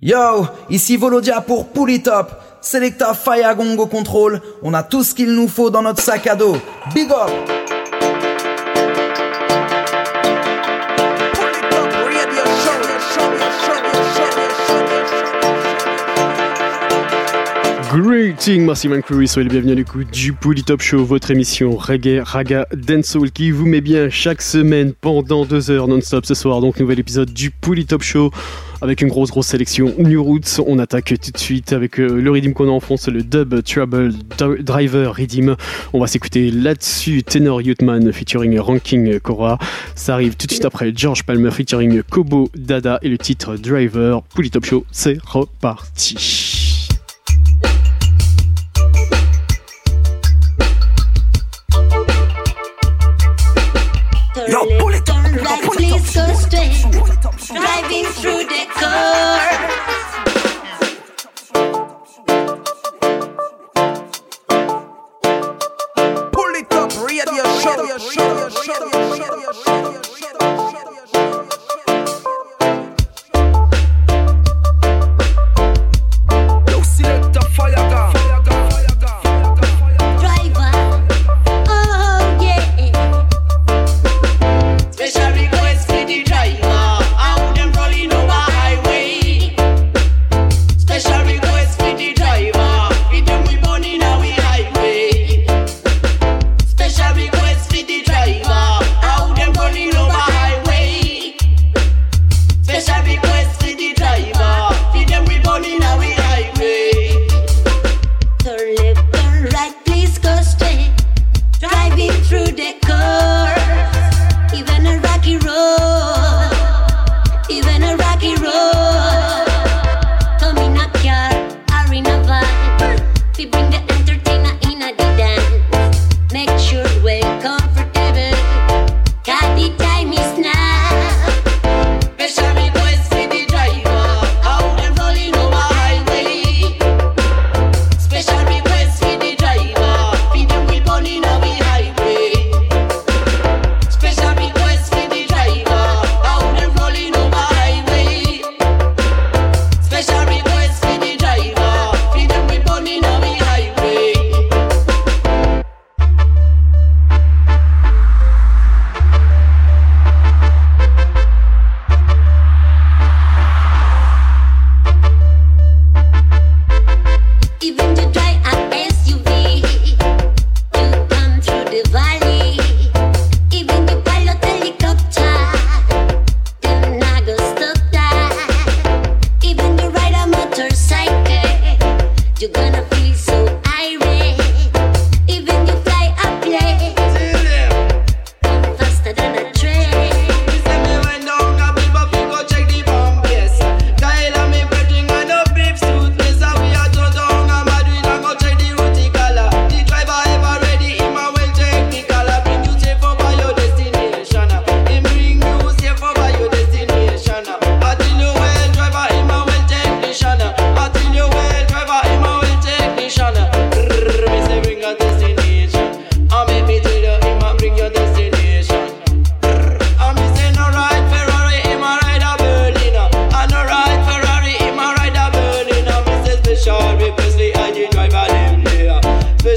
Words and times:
Yo, 0.00 0.46
ici 0.70 0.96
Volodia 0.96 1.40
pour 1.40 1.66
Top. 2.04 2.30
Selecta 2.60 3.14
Fire 3.14 3.56
Gongo 3.56 3.86
Control. 3.86 4.40
On 4.62 4.72
a 4.72 4.84
tout 4.84 5.02
ce 5.02 5.12
qu'il 5.12 5.32
nous 5.32 5.48
faut 5.48 5.70
dans 5.70 5.82
notre 5.82 6.00
sac 6.00 6.28
à 6.28 6.36
dos. 6.36 6.56
Big 6.94 7.10
up! 7.10 7.28
Greeting, 17.92 18.66
merci 18.66 18.88
Man 18.88 19.02
Crew, 19.02 19.26
soyez 19.26 19.48
les 19.48 19.50
bienvenus 19.50 19.72
à 19.72 19.76
l'écoute 19.76 20.10
du 20.12 20.32
Top 20.62 20.80
Show, 20.80 21.04
votre 21.04 21.32
émission 21.32 21.76
reggae, 21.76 22.22
raga, 22.22 22.66
dancehall 22.72 23.32
qui 23.32 23.50
vous 23.50 23.66
met 23.66 23.80
bien 23.80 24.10
chaque 24.10 24.42
semaine 24.42 24.92
pendant 24.92 25.44
deux 25.44 25.72
heures 25.72 25.88
non-stop 25.88 26.24
ce 26.24 26.34
soir. 26.34 26.60
Donc 26.60 26.78
nouvel 26.78 27.00
épisode 27.00 27.32
du 27.32 27.50
Top 27.88 28.02
Show 28.02 28.30
avec 28.80 29.00
une 29.02 29.08
grosse 29.08 29.30
grosse 29.30 29.48
sélection 29.48 29.94
New 29.98 30.22
Roots. 30.22 30.60
On 30.66 30.78
attaque 30.78 31.14
tout 31.20 31.30
de 31.30 31.38
suite 31.38 31.72
avec 31.72 31.98
euh, 31.98 32.20
le 32.20 32.30
rythme 32.30 32.52
qu'on 32.52 32.68
a 32.68 32.72
en 32.72 32.80
fond, 32.80 32.96
c'est 32.96 33.10
le 33.10 33.22
Dub 33.22 33.62
Trouble 33.62 34.12
Driver 34.60 35.14
Rhythm. 35.14 35.56
On 35.92 36.00
va 36.00 36.06
s'écouter 36.06 36.50
là-dessus 36.50 37.22
Tenor 37.22 37.62
Youthman 37.62 38.12
featuring 38.12 38.58
Ranking 38.58 39.20
Cora. 39.20 39.58
Ça 39.94 40.14
arrive 40.14 40.36
tout 40.36 40.46
de 40.46 40.52
suite 40.52 40.64
après 40.64 40.92
George 40.94 41.24
Palmer 41.24 41.50
featuring 41.50 42.02
Kobo 42.02 42.50
Dada 42.54 42.98
et 43.02 43.08
le 43.08 43.18
titre 43.18 43.56
Driver. 43.56 44.22
Top 44.52 44.64
Show, 44.64 44.84
c'est 44.90 45.18
reparti. 45.24 46.48
Driving 57.48 58.04
through 58.04 58.44
the 58.44 58.66
car. 58.74 59.48
Pull 66.32 66.54
it 66.54 66.72
up, 66.74 66.92
radio 67.06 67.42
show, 67.60 67.98
show, 67.98 68.48
show, 68.50 69.14
show, 69.14 69.52
show. 69.64 69.87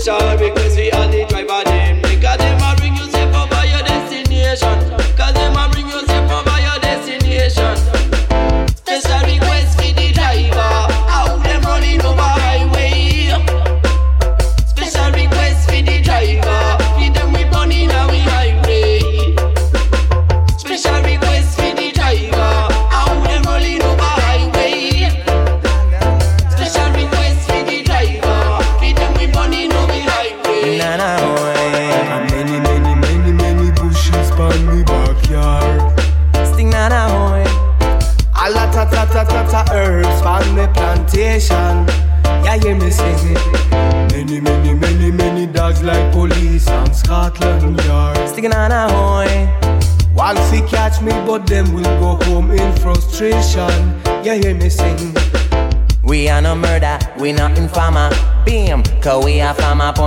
Sorry. 0.04 0.51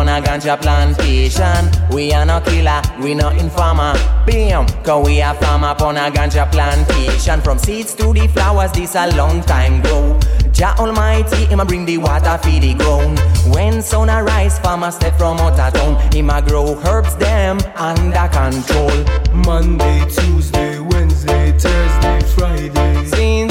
Upon 0.05 0.23
a 0.23 0.27
ganja 0.27 0.61
plantation. 0.61 1.95
We 1.95 2.13
are 2.13 2.27
no 2.27 2.41
killer, 2.41 2.83
we 3.01 3.15
no 3.15 3.31
informer. 3.31 3.95
Bam, 4.27 4.67
cause 4.83 5.07
we 5.07 5.23
are 5.23 5.35
farmer 5.35 5.69
upon 5.69 5.97
a 5.97 6.11
ganja 6.11 6.51
plantation. 6.51 7.41
From 7.41 7.59
seeds 7.59 7.95
to 7.95 8.13
the 8.13 8.29
flowers, 8.29 8.73
this 8.73 8.95
a 8.95 9.07
long 9.17 9.43
time 9.43 9.81
grow. 9.83 10.19
Jah 10.53 10.75
Almighty, 10.79 11.47
Him 11.47 11.61
a 11.61 11.65
bring 11.65 11.85
the 11.85 11.99
water 11.99 12.39
feed 12.43 12.63
the 12.63 12.75
ground. 12.75 13.19
When 13.55 13.83
sun 13.83 14.11
arise, 14.11 14.59
farmer 14.59 14.91
step 14.91 15.17
from 15.17 15.39
out 15.39 15.57
town. 15.57 15.97
Him 16.13 16.31
a 16.31 16.43
grow 16.43 16.77
herbs 16.85 17.17
them 17.17 17.59
under 17.77 18.29
control. 18.29 19.05
Monday, 19.33 20.05
Tuesday, 20.11 20.81
Wednesday, 20.81 21.53
Thursday, 21.59 22.21
Friday. 22.37 23.07
Seen 23.07 23.51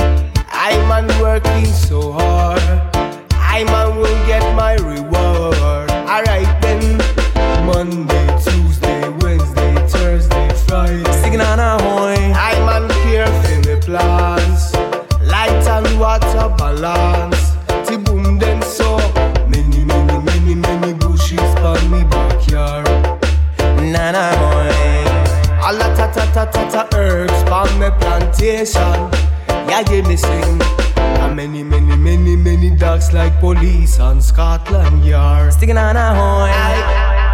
I'm 0.51 0.87
man 0.87 1.07
working 1.21 1.65
so 1.65 1.92
plantation. 28.53 29.09
Yeah, 29.67 29.83
hear 29.89 30.03
me 30.05 30.15
sing. 30.15 30.61
And 30.97 31.35
many, 31.35 31.63
many, 31.63 31.95
many, 31.95 32.35
many 32.35 32.69
dogs 32.69 33.13
like 33.13 33.39
police 33.39 33.99
on 33.99 34.21
Scotland 34.21 35.05
Yard. 35.05 35.53
Sticking 35.53 35.77
on 35.77 35.95
a 35.95 36.13
hoy. 36.13 36.51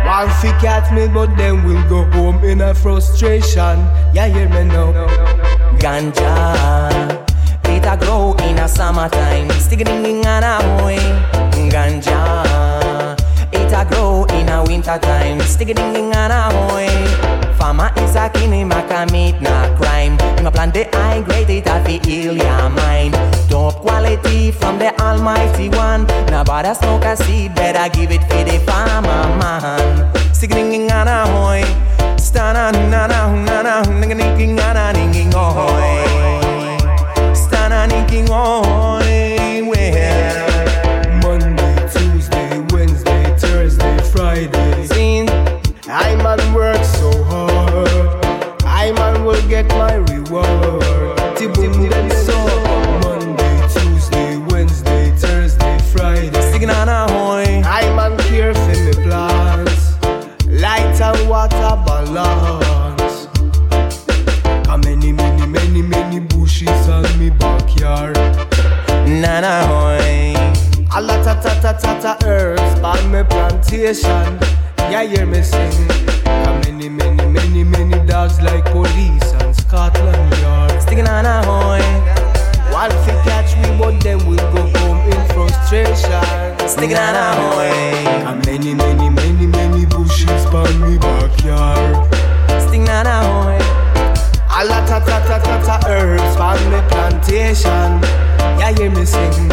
One 0.07 0.29
fi 0.39 0.57
catch 0.59 0.91
me, 0.93 1.07
but 1.07 1.35
then 1.35 1.65
we'll 1.65 1.87
go 1.89 2.09
home 2.11 2.43
in 2.43 2.61
a 2.61 2.73
frustration. 2.73 3.79
Yeah, 4.13 4.27
hear 4.27 4.49
me 4.49 4.63
now. 4.65 4.93
Ganja. 5.77 7.27
It 7.65 7.85
a 7.85 7.97
grow 7.97 8.33
in 8.43 8.57
a 8.57 8.67
summertime. 8.67 9.49
Stick 9.59 9.85
ding 9.85 10.25
on 10.25 10.43
a 10.43 10.55
hoy. 10.81 10.97
Ganja. 11.69 13.17
It 13.51 13.73
a 13.73 13.85
grow 13.89 14.25
in 14.25 14.49
a 14.49 14.63
winter 14.63 14.97
time. 14.97 15.41
Stick 15.41 15.75
ding 15.75 16.15
on 16.15 16.31
a 16.31 16.51
hoy. 16.53 16.87
Farmer 17.57 17.91
is 17.97 18.15
a 18.15 18.29
king, 18.29 18.53
him 18.53 18.71
a 18.71 18.81
commit 18.87 19.41
na 19.41 19.68
crime. 20.17 20.37
Him 20.37 20.47
a 20.47 20.51
plant 20.51 20.73
the 20.73 20.87
high 20.93 21.21
grade, 21.21 21.49
it 21.49 21.67
a 21.67 21.83
fi 21.83 21.99
heal 22.05 22.35
your 22.35 22.69
mind. 22.69 23.13
Top 23.49 23.75
quality 23.75 24.51
from 24.51 24.77
the 24.79 24.97
Almighty 25.01 25.69
One. 25.69 26.05
Now 26.27 26.43
bother 26.43 26.73
smoke 26.73 27.05
a 27.05 27.15
seed, 27.15 27.55
better 27.55 27.89
give 27.95 28.11
it 28.11 28.21
for 28.23 28.43
the 28.43 28.59
farmer 28.65 29.37
man. 29.37 30.33
Stick 30.33 30.51
ding 30.51 30.91
on 30.91 31.07
a 31.07 31.27
hoy. 31.27 31.63
Stana 32.17 32.71
na 32.89 33.07
na 33.07 33.33
na 33.33 33.61
na 33.61 33.83
nigga 33.83 34.15
nicking 34.15 34.55
na 34.55 34.73
na 34.73 34.91
nicking 34.91 35.31
hoy. 35.31 36.77
Stana 37.33 37.87
nicking 37.87 38.27
hoy. 38.27 39.63
Well, 39.69 41.21
Monday, 41.21 41.89
Tuesday, 41.91 42.59
Wednesday, 42.71 43.37
Thursday, 43.37 43.97
Friday. 44.11 44.85
seen 44.87 45.29
I 45.87 46.15
get 49.63 49.77
my 49.77 49.95
reward. 49.95 51.17
Ti 51.37 51.47
boom 51.47 51.89
them 51.89 52.09
so. 52.25 52.37
Monday, 53.03 53.67
Tuesday, 53.73 54.37
Wednesday, 54.49 55.11
Thursday, 55.17 55.77
Friday. 55.91 56.41
sticking 56.49 56.69
on 56.69 56.87
a 56.87 57.11
hoy. 57.11 57.61
I 57.65 57.83
man 57.95 58.17
care 58.29 58.53
for 58.53 58.75
me 58.85 58.93
plants. 59.03 59.97
Light 60.47 60.99
and 61.01 61.29
water 61.29 61.75
balance. 61.85 63.27
Got 64.65 64.85
many, 64.85 65.11
many, 65.11 65.45
many, 65.45 65.81
many 65.81 66.19
bushes 66.19 66.87
on 66.87 67.05
me 67.19 67.29
backyard. 67.29 68.15
Na 69.21 69.41
na 69.41 69.55
hoy. 69.67 70.35
A 70.95 71.01
lot 71.01 71.19
of 71.27 71.43
ta 71.43 71.59
ta 71.61 71.73
ta 71.73 71.99
ta 71.99 72.17
herbs 72.25 72.79
on 72.81 73.11
me 73.11 73.23
plantation. 73.23 74.39
Yeah, 74.91 75.03
hear 75.03 75.25
me 75.25 75.41
sing. 75.43 75.87
Got 76.23 76.65
many, 76.65 76.89
many, 76.89 77.25
many, 77.27 77.38
many 77.63 77.85
many 77.85 78.07
dogs 78.07 78.41
like 78.41 78.63
police 78.65 79.33
on 79.33 79.53
Scotland 79.53 80.37
Yard. 80.39 80.81
Sticking 80.81 81.07
on 81.07 81.25
a 81.25 81.43
hoy. 81.43 81.81
One 82.71 82.91
fi 83.03 83.13
catch 83.23 83.55
me, 83.57 83.77
but 83.77 84.01
then 84.01 84.17
we'll 84.25 84.37
go 84.53 84.61
home 84.79 84.99
in 85.11 85.21
frustration. 85.33 86.67
Sticking 86.67 86.97
on 86.97 87.15
a 87.15 87.27
hoy. 87.35 88.23
Got 88.23 88.45
many, 88.45 88.73
many, 88.73 89.09
many, 89.09 89.47
many 89.47 89.85
bushes 89.85 90.45
on 90.45 90.81
me 90.81 90.97
backyard. 90.97 92.07
Sticking 92.61 92.89
on 92.89 93.07
a 93.07 93.17
hoy. 93.27 93.59
A 94.51 94.65
lot 94.65 94.83
of 94.83 95.05
ta 95.05 95.19
ta 95.27 95.39
ta 95.39 95.61
ta 95.63 95.87
herbs 95.87 96.35
on 96.37 96.59
me 96.71 96.81
plantation. 96.89 98.01
Yeah, 98.59 98.71
hear 98.77 98.91
me 98.91 99.05
sing. 99.05 99.47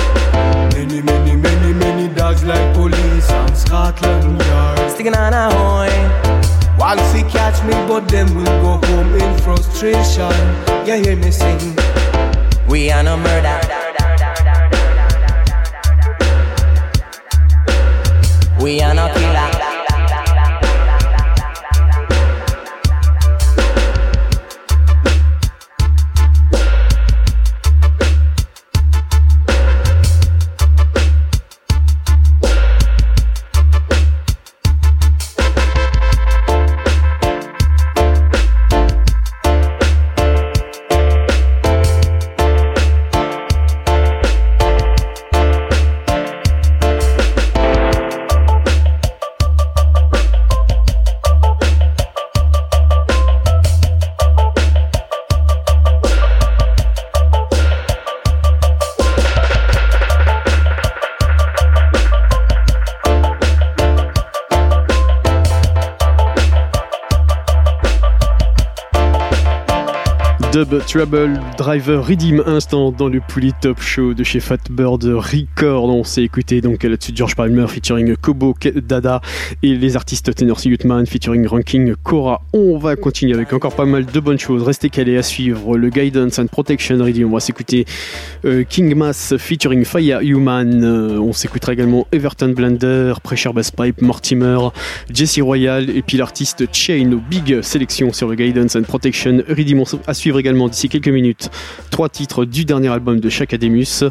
Many, 0.74 1.02
many, 1.02 1.36
many, 1.36 1.72
many 1.72 2.14
dogs 2.14 2.44
like 2.44 2.74
police 2.74 3.30
on 3.30 3.54
Scotland 3.54 4.40
Yard. 4.42 4.90
Sticking 4.90 5.14
on 5.14 5.32
a 5.32 5.50
hoy. 5.54 6.45
One 6.78 6.98
fi 7.10 7.22
catch 7.30 7.62
me, 7.64 7.72
but 7.88 8.06
them 8.08 8.34
will 8.34 8.44
go 8.44 8.86
home 8.86 9.14
in 9.14 9.38
frustration. 9.38 10.30
Yeah, 10.86 10.96
hear 10.96 11.16
me 11.16 11.30
sing. 11.30 11.74
We 12.68 12.90
are 12.90 13.02
no 13.02 13.16
murder. 13.16 13.60
We 18.60 18.82
are 18.82 18.94
no 18.94 19.08
killer. 19.14 19.55
Dub 70.56 70.82
Trouble 70.86 71.38
Driver 71.58 72.02
Redeem 72.02 72.42
Instant 72.46 72.90
dans 72.90 73.08
le 73.08 73.20
Pouli 73.20 73.52
Top 73.60 73.78
Show 73.78 74.14
de 74.14 74.24
chez 74.24 74.40
Fatbird 74.40 75.04
Record. 75.04 75.84
On 75.84 76.02
s'est 76.02 76.22
écouté 76.22 76.62
donc 76.62 76.82
là-dessus 76.82 77.12
George 77.14 77.36
Palmer 77.36 77.66
featuring 77.68 78.16
Kobo 78.16 78.54
Dada 78.74 79.20
et 79.62 79.74
les 79.74 79.96
artistes 79.96 80.34
Tennessee 80.34 80.64
Youthman 80.64 81.04
featuring 81.04 81.46
Ranking 81.46 81.94
Cora. 82.02 82.40
On 82.54 82.78
va 82.78 82.96
continuer 82.96 83.34
avec 83.34 83.52
encore 83.52 83.74
pas 83.74 83.84
mal 83.84 84.06
de 84.06 84.18
bonnes 84.18 84.38
choses. 84.38 84.62
Restez 84.62 84.88
calés 84.88 85.18
à 85.18 85.22
suivre 85.22 85.76
le 85.76 85.90
Guidance 85.90 86.38
and 86.38 86.46
Protection 86.46 87.04
Redeem. 87.04 87.28
On 87.28 87.34
va 87.34 87.40
s'écouter 87.40 87.84
euh, 88.46 88.64
King 88.66 88.94
Mass 88.94 89.34
featuring 89.36 89.84
Fire 89.84 90.20
Human. 90.22 90.82
Euh, 90.82 91.18
on 91.18 91.34
s'écoutera 91.34 91.74
également 91.74 92.06
Everton 92.12 92.54
Blender, 92.56 93.12
Pressure 93.22 93.52
Bass 93.52 93.70
Pipe, 93.70 94.00
Mortimer, 94.00 94.68
Jesse 95.12 95.38
Royal 95.38 95.90
et 95.90 96.00
puis 96.00 96.16
l'artiste 96.16 96.64
Chain 96.72 97.20
big 97.28 97.60
sélection 97.60 98.10
sur 98.14 98.28
le 98.28 98.36
Guidance 98.36 98.74
and 98.74 98.84
Protection 98.84 99.42
Redeem. 99.46 99.80
On 99.80 99.84
à 100.06 100.14
suivre 100.14 100.38
également 100.38 100.45
d'ici 100.54 100.88
quelques 100.88 101.08
minutes 101.08 101.50
trois 101.90 102.08
titres 102.08 102.44
du 102.44 102.64
dernier 102.64 102.88
album 102.88 103.20
de 103.20 103.28
chaque 103.28 103.52
Ademus. 103.52 104.04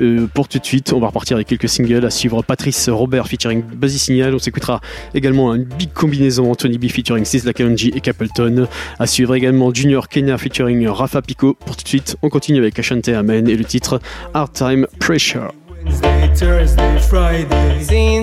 Euh, 0.00 0.26
pour 0.32 0.46
tout 0.48 0.58
de 0.58 0.64
suite, 0.64 0.92
on 0.92 1.00
va 1.00 1.08
repartir 1.08 1.36
avec 1.36 1.48
quelques 1.48 1.68
singles. 1.68 2.04
À 2.04 2.10
suivre 2.10 2.42
Patrice 2.42 2.88
Robert 2.88 3.26
featuring 3.26 3.62
Buzzy 3.62 3.98
Signal. 3.98 4.34
On 4.34 4.38
s'écoutera 4.38 4.80
également 5.14 5.54
une 5.54 5.64
big 5.64 5.92
combinaison 5.92 6.50
Anthony 6.50 6.78
B 6.78 6.88
featuring 6.88 7.24
Sizzla 7.24 7.52
Kalonji 7.52 7.92
et 7.94 8.00
Capleton. 8.00 8.68
À 8.98 9.06
suivre 9.06 9.34
également 9.34 9.74
Junior 9.74 10.08
Kenya 10.08 10.38
featuring 10.38 10.86
Rafa 10.86 11.22
Pico. 11.22 11.54
Pour 11.54 11.76
tout 11.76 11.82
de 11.82 11.88
suite, 11.88 12.16
on 12.22 12.28
continue 12.28 12.58
avec 12.58 12.78
Ashante 12.78 13.08
Amen 13.08 13.48
et 13.48 13.56
le 13.56 13.64
titre 13.64 14.00
Hard 14.34 14.52
Time 14.52 14.86
Pressure. 15.00 15.52
Wednesday, 15.84 16.30
Thursday, 16.34 18.22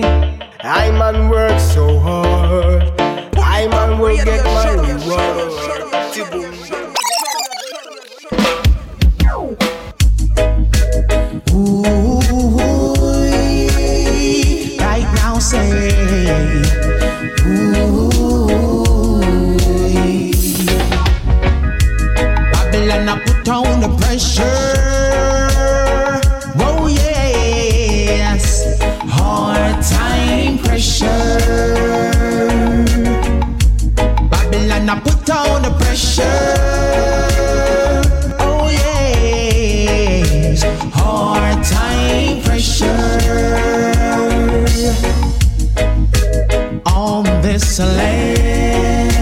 I 0.62 0.90
man 0.92 1.28
work 1.28 1.58
so 1.60 1.98
hard. 1.98 2.82
I 3.36 3.66
man 3.68 3.98
will 3.98 4.16
get 4.16 4.44
my 4.44 4.74
reward. 4.74 5.58
Ooh, 11.58 12.20
right 14.78 15.08
now 15.16 15.40
say, 15.40 16.70
ooh. 17.46 18.08
Babylon, 22.52 23.08
I 23.08 23.18
put 23.26 23.48
on 23.48 23.80
the 23.80 23.88
pressure. 23.98 24.44
Oh 26.60 26.86
hard 29.10 29.82
time 29.82 30.58
pressure. 30.58 31.06
Babylon, 34.30 34.88
I 34.88 35.00
put 35.00 35.28
on 35.30 35.62
the 35.62 35.70
pressure. 35.80 37.17
on 46.86 47.24
this 47.42 47.78
land, 47.80 49.12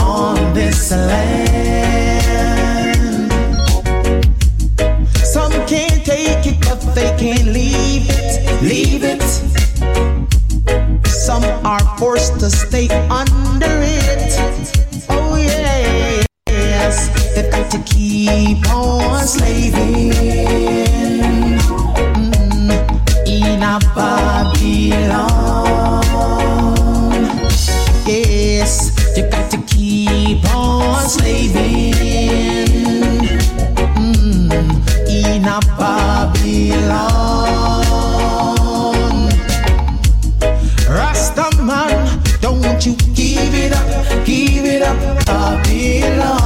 on 0.00 0.54
this 0.54 0.90
land. 0.92 1.32
Some 5.16 5.52
can't 5.66 6.04
take 6.04 6.46
it, 6.46 6.60
but 6.60 6.80
they 6.94 7.16
can't 7.18 7.46
leave 7.46 8.06
it, 8.08 8.62
leave 8.62 9.02
it. 9.02 9.22
Some 11.06 11.44
are 11.64 11.98
forced 11.98 12.38
to 12.40 12.50
stay 12.50 12.88
under 13.08 13.66
it. 13.66 14.87
Mm-hmm. 16.88 17.18
yes, 17.18 17.34
they've 17.34 17.50
got 17.50 17.70
to 17.70 17.78
keep 17.82 18.70
on 18.70 19.26
slaving 19.26 20.10
mm-hmm. 21.28 21.90
in 23.26 23.62
a 23.62 23.78
Babylon. 23.94 25.28
Yes, 28.06 28.90
they've 29.14 29.30
got 29.30 29.50
to 29.50 29.58
keep 29.66 30.44
on 30.54 31.06
slaving 31.08 31.92
mm-hmm. 33.76 34.60
in 35.10 35.44
a 35.44 35.60
Babylon. 35.76 37.18
Rastaman, 40.88 42.40
don't 42.40 42.86
you 42.86 42.94
give 43.14 43.54
it 43.54 43.72
up, 43.72 44.24
give 44.24 44.64
it 44.64 44.82
up, 44.82 45.26
Babylon. 45.26 46.37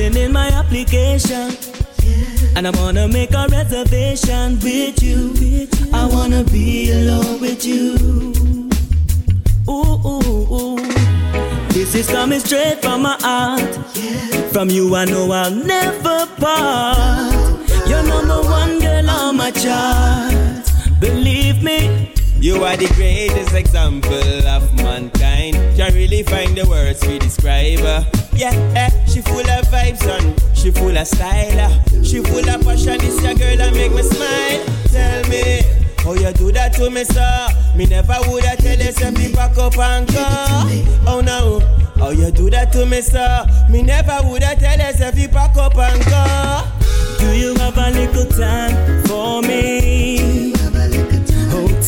in 0.00 0.32
my 0.32 0.48
application. 0.48 1.50
And 2.56 2.66
I 2.66 2.70
wanna 2.70 3.06
make 3.06 3.32
a 3.32 3.46
reservation 3.50 4.58
with 4.60 5.02
you. 5.02 5.68
I 5.92 6.06
wanna 6.06 6.42
be 6.44 6.90
alone 6.90 7.40
with 7.40 7.64
you. 7.64 7.96
Ooh, 9.68 10.00
ooh, 10.04 10.54
ooh. 10.54 10.76
This 11.68 11.94
is 11.94 12.08
coming 12.08 12.40
straight 12.40 12.80
from 12.82 13.02
my 13.02 13.16
heart. 13.20 13.74
From 14.52 14.70
you, 14.70 14.94
I 14.96 15.04
know 15.04 15.30
I'll 15.30 15.50
never 15.50 16.26
part. 16.36 17.34
You're 17.86 18.02
number 18.02 18.40
one 18.42 18.80
girl 18.80 19.10
on 19.10 19.36
my 19.36 19.50
chart. 19.50 20.34
Believe 20.98 21.62
me, 21.62 22.12
you 22.40 22.64
are 22.64 22.74
the 22.74 22.86
greatest 22.94 23.52
example 23.52 24.46
of 24.48 24.74
mankind. 24.76 25.56
Can't 25.76 25.94
really 25.94 26.22
find 26.22 26.56
the 26.56 26.66
words 26.66 27.00
to 27.00 27.18
describe 27.18 27.80
her. 27.80 28.06
Yeah, 28.32 28.54
eh, 28.74 28.88
she 29.04 29.20
full 29.20 29.40
of 29.40 29.66
vibes 29.68 30.00
and 30.08 30.56
she 30.56 30.70
full 30.70 30.96
of 30.96 31.06
style. 31.06 31.84
She 32.02 32.22
full 32.22 32.48
of 32.48 32.62
passion. 32.62 32.96
This 32.96 33.22
your 33.22 33.34
girl 33.34 33.56
that 33.58 33.74
make 33.74 33.92
me 33.92 34.00
smile. 34.00 34.64
Tell 34.88 35.28
me 35.28 35.60
how 35.98 36.14
you 36.14 36.32
do 36.32 36.50
that 36.52 36.72
to 36.76 36.88
me, 36.88 37.04
sir. 37.04 37.48
Me 37.76 37.84
never 37.84 38.16
woulda 38.26 38.56
tell 38.56 38.78
you 38.78 38.92
something 38.92 39.32
back 39.32 39.58
up 39.58 39.76
and 39.76 40.08
go. 40.08 40.24
Oh 41.06 41.20
no, 41.20 41.60
how 41.98 42.08
you 42.08 42.30
do 42.30 42.48
that 42.48 42.72
to 42.72 42.86
me, 42.86 43.02
sir. 43.02 43.46
Me 43.68 43.82
never 43.82 44.18
woulda 44.24 44.56
tell 44.56 44.78
you 44.78 44.92
something 44.94 45.30
back 45.30 45.58
up 45.58 45.76
and 45.76 46.02
go. 46.06 46.64
Do 47.18 47.36
you 47.36 47.54
have 47.56 47.76
a 47.76 47.90
little 47.90 48.24
time 48.32 49.04
for 49.04 49.42
me? 49.42 50.59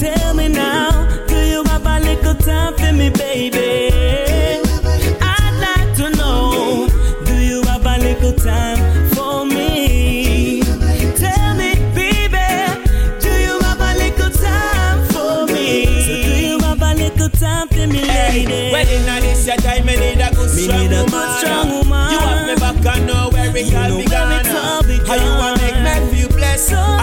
Tell 0.03 0.35
me 0.35 0.49
now. 0.49 1.07
Do 1.29 1.37
you 1.47 1.63
have 1.63 1.87
a 1.87 2.01
little 2.01 2.35
time 2.35 2.75
for 2.75 2.93
me, 2.93 3.09
baby? 3.11 3.93
I'd 5.23 5.55
like 5.63 5.95
to 5.99 6.11
know. 6.19 6.89
Do 7.25 7.35
you 7.37 7.63
have 7.63 7.87
a 7.87 7.99
little 7.99 8.33
time 8.33 8.79
for 9.15 9.47
me? 9.47 10.61
Tell 11.15 11.55
me, 11.55 11.75
baby. 11.95 12.49
Do 13.21 13.31
you 13.47 13.61
have 13.61 13.81
a 13.81 13.95
little 13.97 14.31
time 14.31 15.07
for 15.13 15.47
me? 15.47 15.85
So 16.03 16.15
do 16.27 16.35
you 16.49 16.59
have 16.59 16.83
a 16.83 16.95
little 16.95 17.29
time 17.29 17.69
for 17.69 17.87
me, 17.87 18.03
lady? 18.03 18.73
Well, 18.73 18.89
in 18.89 19.23
this 19.23 19.47
your 19.47 19.57
time, 19.59 19.87
me 19.87 19.95
need 19.95 20.21
a 20.21 20.35
good 20.35 20.53
Me 20.53 20.63
strong 20.65 20.81
need 20.81 20.93
a 20.97 21.05
woman. 21.05 21.11
good 21.11 21.39
strong 21.39 21.71
woman. 21.79 22.11
You 22.11 22.19
have 22.19 22.47
me 22.49 22.55
back 22.57 22.97
and 22.97 23.07
know 23.07 23.31
where 23.31 23.57
it 23.57 23.67
You 23.71 23.77
all 23.79 23.89
know 23.89 23.97
where 23.99 24.67
all 24.67 24.83
began. 24.83 25.07
How 25.07 25.15
you 25.15 25.31
want 25.39 25.63
make 25.63 26.03
me 26.11 26.23
feel 26.23 26.29
blessed? 26.31 26.71
So 26.71 27.02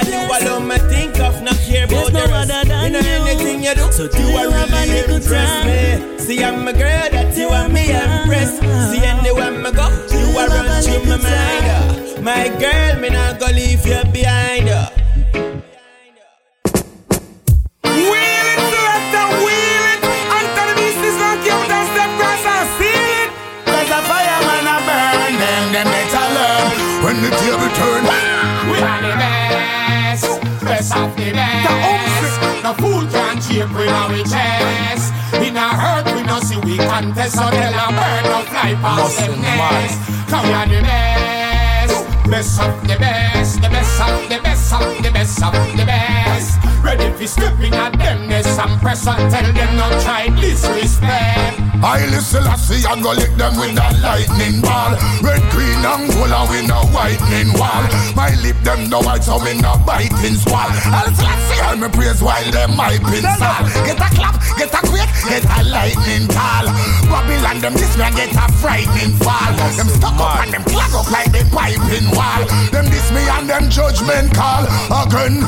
you 3.98 4.08
do, 4.08 4.12
So 4.12 4.18
do 4.18 4.38
I 4.38 4.44
really 4.46 5.16
impress 5.16 5.66
me. 5.66 6.18
See, 6.20 6.44
I'm 6.44 6.68
a 6.68 6.74
girl 6.74 7.10
that 7.12 7.36
you 7.38 7.50
and 7.50 7.74
me 7.74 7.90
impress. 7.90 8.60
See, 8.92 9.04
anywhere 9.04 9.66
I 9.66 9.72
go, 9.72 9.90
you 10.12 10.38
are 10.38 10.48
run 10.48 10.82
through 10.84 11.06
my 11.06 11.18
mind. 11.18 12.24
My 12.24 12.50
girl, 12.60 13.00
me 13.00 13.10
not 13.10 13.40
go 13.40 13.48
leave 13.48 13.86
you 13.86 14.04
behind. 14.12 14.99
No 32.70 32.76
fool 32.76 33.08
can 33.10 33.42
cheap 33.42 33.66
with 33.74 33.90
our 33.90 34.14
chest. 34.30 35.12
In 35.42 35.58
a 35.58 35.70
hurt, 35.74 36.06
we 36.14 36.22
no 36.22 36.40
see 36.40 36.60
we 36.60 36.78
contest, 36.78 37.34
so 37.34 37.50
tell 37.50 37.74
a 37.74 37.88
bird 37.90 38.24
no 38.26 38.42
fly 38.46 38.76
past 38.76 39.18
them 39.18 39.42
nest. 39.42 39.98
Cause 40.30 40.46
we 40.46 40.54
are 40.54 40.68
the 40.68 40.82
best, 40.84 42.30
best 42.30 42.62
of 42.62 42.88
the 42.88 42.96
best, 43.00 43.56
the 43.56 43.70
best 43.70 44.02
of 44.02 44.30
the 44.30 44.40
best 44.44 44.74
of 44.74 45.02
the 45.02 45.10
best 45.12 45.42
of 45.42 45.78
the 45.78 45.84
best. 45.84 46.79
Ready 46.90 47.14
for 47.14 47.28
stepping 47.28 47.74
at 47.78 47.94
them 48.02 48.26
nest 48.26 48.58
and 48.58 48.82
press 48.82 49.06
and 49.06 49.30
tell 49.30 49.46
them 49.54 49.78
not 49.78 49.94
try 50.02 50.26
disrespect. 50.42 51.62
I 51.86 52.02
listen, 52.10 52.42
I 52.50 52.58
see, 52.58 52.82
I 52.82 52.98
go 52.98 53.14
lick 53.14 53.30
them 53.38 53.54
with 53.62 53.78
that 53.78 53.94
lightning 54.02 54.58
ball. 54.58 54.98
Red, 55.22 55.38
green, 55.54 55.86
and 55.86 56.10
gold, 56.10 56.34
and 56.34 56.50
we 56.50 56.66
no 56.66 56.82
whitening 56.90 57.54
wall. 57.62 57.86
My 58.18 58.34
lip, 58.42 58.58
them 58.66 58.90
no 58.90 59.06
white, 59.06 59.22
so 59.22 59.38
we 59.38 59.54
no 59.62 59.78
biting 59.86 60.34
swall. 60.42 60.66
I'll 60.90 61.14
see, 61.14 61.62
I 61.62 61.78
me 61.78 61.94
praise 61.94 62.26
while 62.26 62.50
them 62.50 62.74
my 62.74 62.98
install. 62.98 63.70
Get 63.86 64.02
a 64.02 64.10
clap, 64.18 64.42
get 64.58 64.74
a 64.74 64.82
quick, 64.90 65.14
get 65.30 65.46
a 65.46 65.62
lightning 65.70 66.26
tall. 66.26 66.74
Babylon, 67.06 67.62
them 67.62 67.78
this 67.78 67.94
man 68.02 68.18
get 68.18 68.34
a 68.34 68.50
frightening 68.58 69.14
fall. 69.22 69.54
Them 69.78 69.94
stuck 69.94 70.18
up 70.18 70.42
and 70.42 70.58
them 70.58 70.66
clog 70.66 70.98
up 70.98 71.06
like 71.14 71.30
the 71.30 71.46
piping 71.54 72.10
wall. 72.18 72.50
Them 72.74 72.90
this 72.90 73.14
me 73.14 73.22
and 73.30 73.46
them 73.46 73.70
judgment 73.70 74.34
call 74.34 74.66
again. 74.90 75.46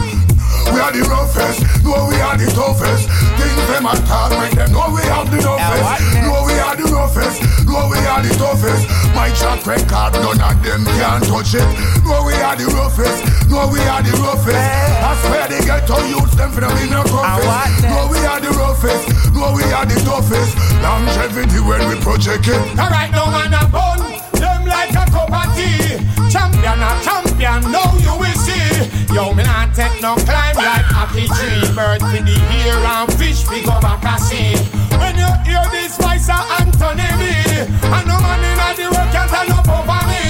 We 0.69 0.79
are 0.79 0.93
the 0.93 1.01
roughest, 1.09 1.65
no 1.83 2.07
we 2.07 2.21
are 2.21 2.37
the 2.37 2.47
toughest. 2.53 3.09
Things 3.39 3.63
them 3.67 3.85
a 3.89 3.93
talk, 4.05 4.31
make 4.37 4.53
them 4.53 4.71
know 4.71 4.93
we 4.93 5.01
have 5.09 5.27
the 5.31 5.39
toughest. 5.41 6.03
No 6.21 6.45
we 6.45 6.53
are 6.61 6.75
the 6.77 6.85
roughest, 6.91 7.41
no 7.65 7.89
we 7.89 7.97
are 8.05 8.21
the 8.21 8.31
toughest. 8.37 8.85
My 9.15 9.29
track 9.33 9.65
record, 9.65 10.13
none 10.21 10.41
of 10.41 10.57
them 10.63 10.85
can 10.85 11.21
touch 11.25 11.53
it. 11.57 11.65
No 12.05 12.23
we 12.23 12.33
are 12.39 12.55
the 12.55 12.67
roughest, 12.71 13.23
no 13.49 13.67
we 13.71 13.79
are 13.89 14.03
the 14.03 14.13
roughest. 14.21 14.57
I 14.57 15.11
swear 15.25 15.45
they 15.49 15.61
get 15.65 15.87
to 15.87 15.97
use 16.07 16.33
them 16.37 16.51
for 16.51 16.61
them 16.61 16.75
in 16.77 16.89
the 16.93 17.01
toughest. 17.03 17.83
No 17.87 18.07
we 18.11 18.19
are 18.25 18.39
the 18.39 18.51
roughest, 18.53 19.03
no 19.33 19.53
we 19.55 19.63
are 19.71 19.85
the 19.85 19.97
toughest. 20.05 20.55
Longevity 20.81 21.59
when 21.59 21.81
we 21.89 21.95
project 22.01 22.47
it. 22.47 22.61
Alright, 22.79 23.11
no 23.11 23.25
man 23.27 23.53
a 23.53 23.65
bun 23.67 23.99
them 24.39 24.65
like 24.65 24.91
a 24.91 25.05
cup 25.09 25.29
of 25.31 25.47
tea. 25.55 25.99
Champion 26.31 26.79
a 26.81 26.91
champion, 27.03 27.71
now 27.71 27.91
you 27.99 28.15
will 28.17 28.33
see. 28.39 28.40
Yo, 29.13 29.33
me 29.33 29.43
not 29.43 29.73
take 29.75 30.01
no 30.01 30.15
climb 30.15 30.55
like 30.55 30.87
happy 30.89 31.27
tree. 31.27 31.61
Bird 31.75 32.01
with 32.01 32.25
the 32.25 32.37
ear 32.63 32.79
and 32.79 33.11
fish 33.13 33.47
we 33.49 33.61
go 33.61 33.79
back 33.79 34.03
a 34.03 34.17
sea. 34.19 34.55
When 34.97 35.17
you 35.17 35.29
hear 35.45 35.63
this 35.69 35.97
voice 35.97 36.29
of 36.29 36.41
Anthony 36.59 37.09
B, 37.19 37.23
and 37.61 38.05
no 38.07 38.17
man 38.21 38.41
in 38.41 38.55
the 38.77 38.87
world 38.89 39.09
can 39.13 39.27
turn 39.29 39.51
up 39.53 39.67
over 39.69 40.01
me. 40.09 40.21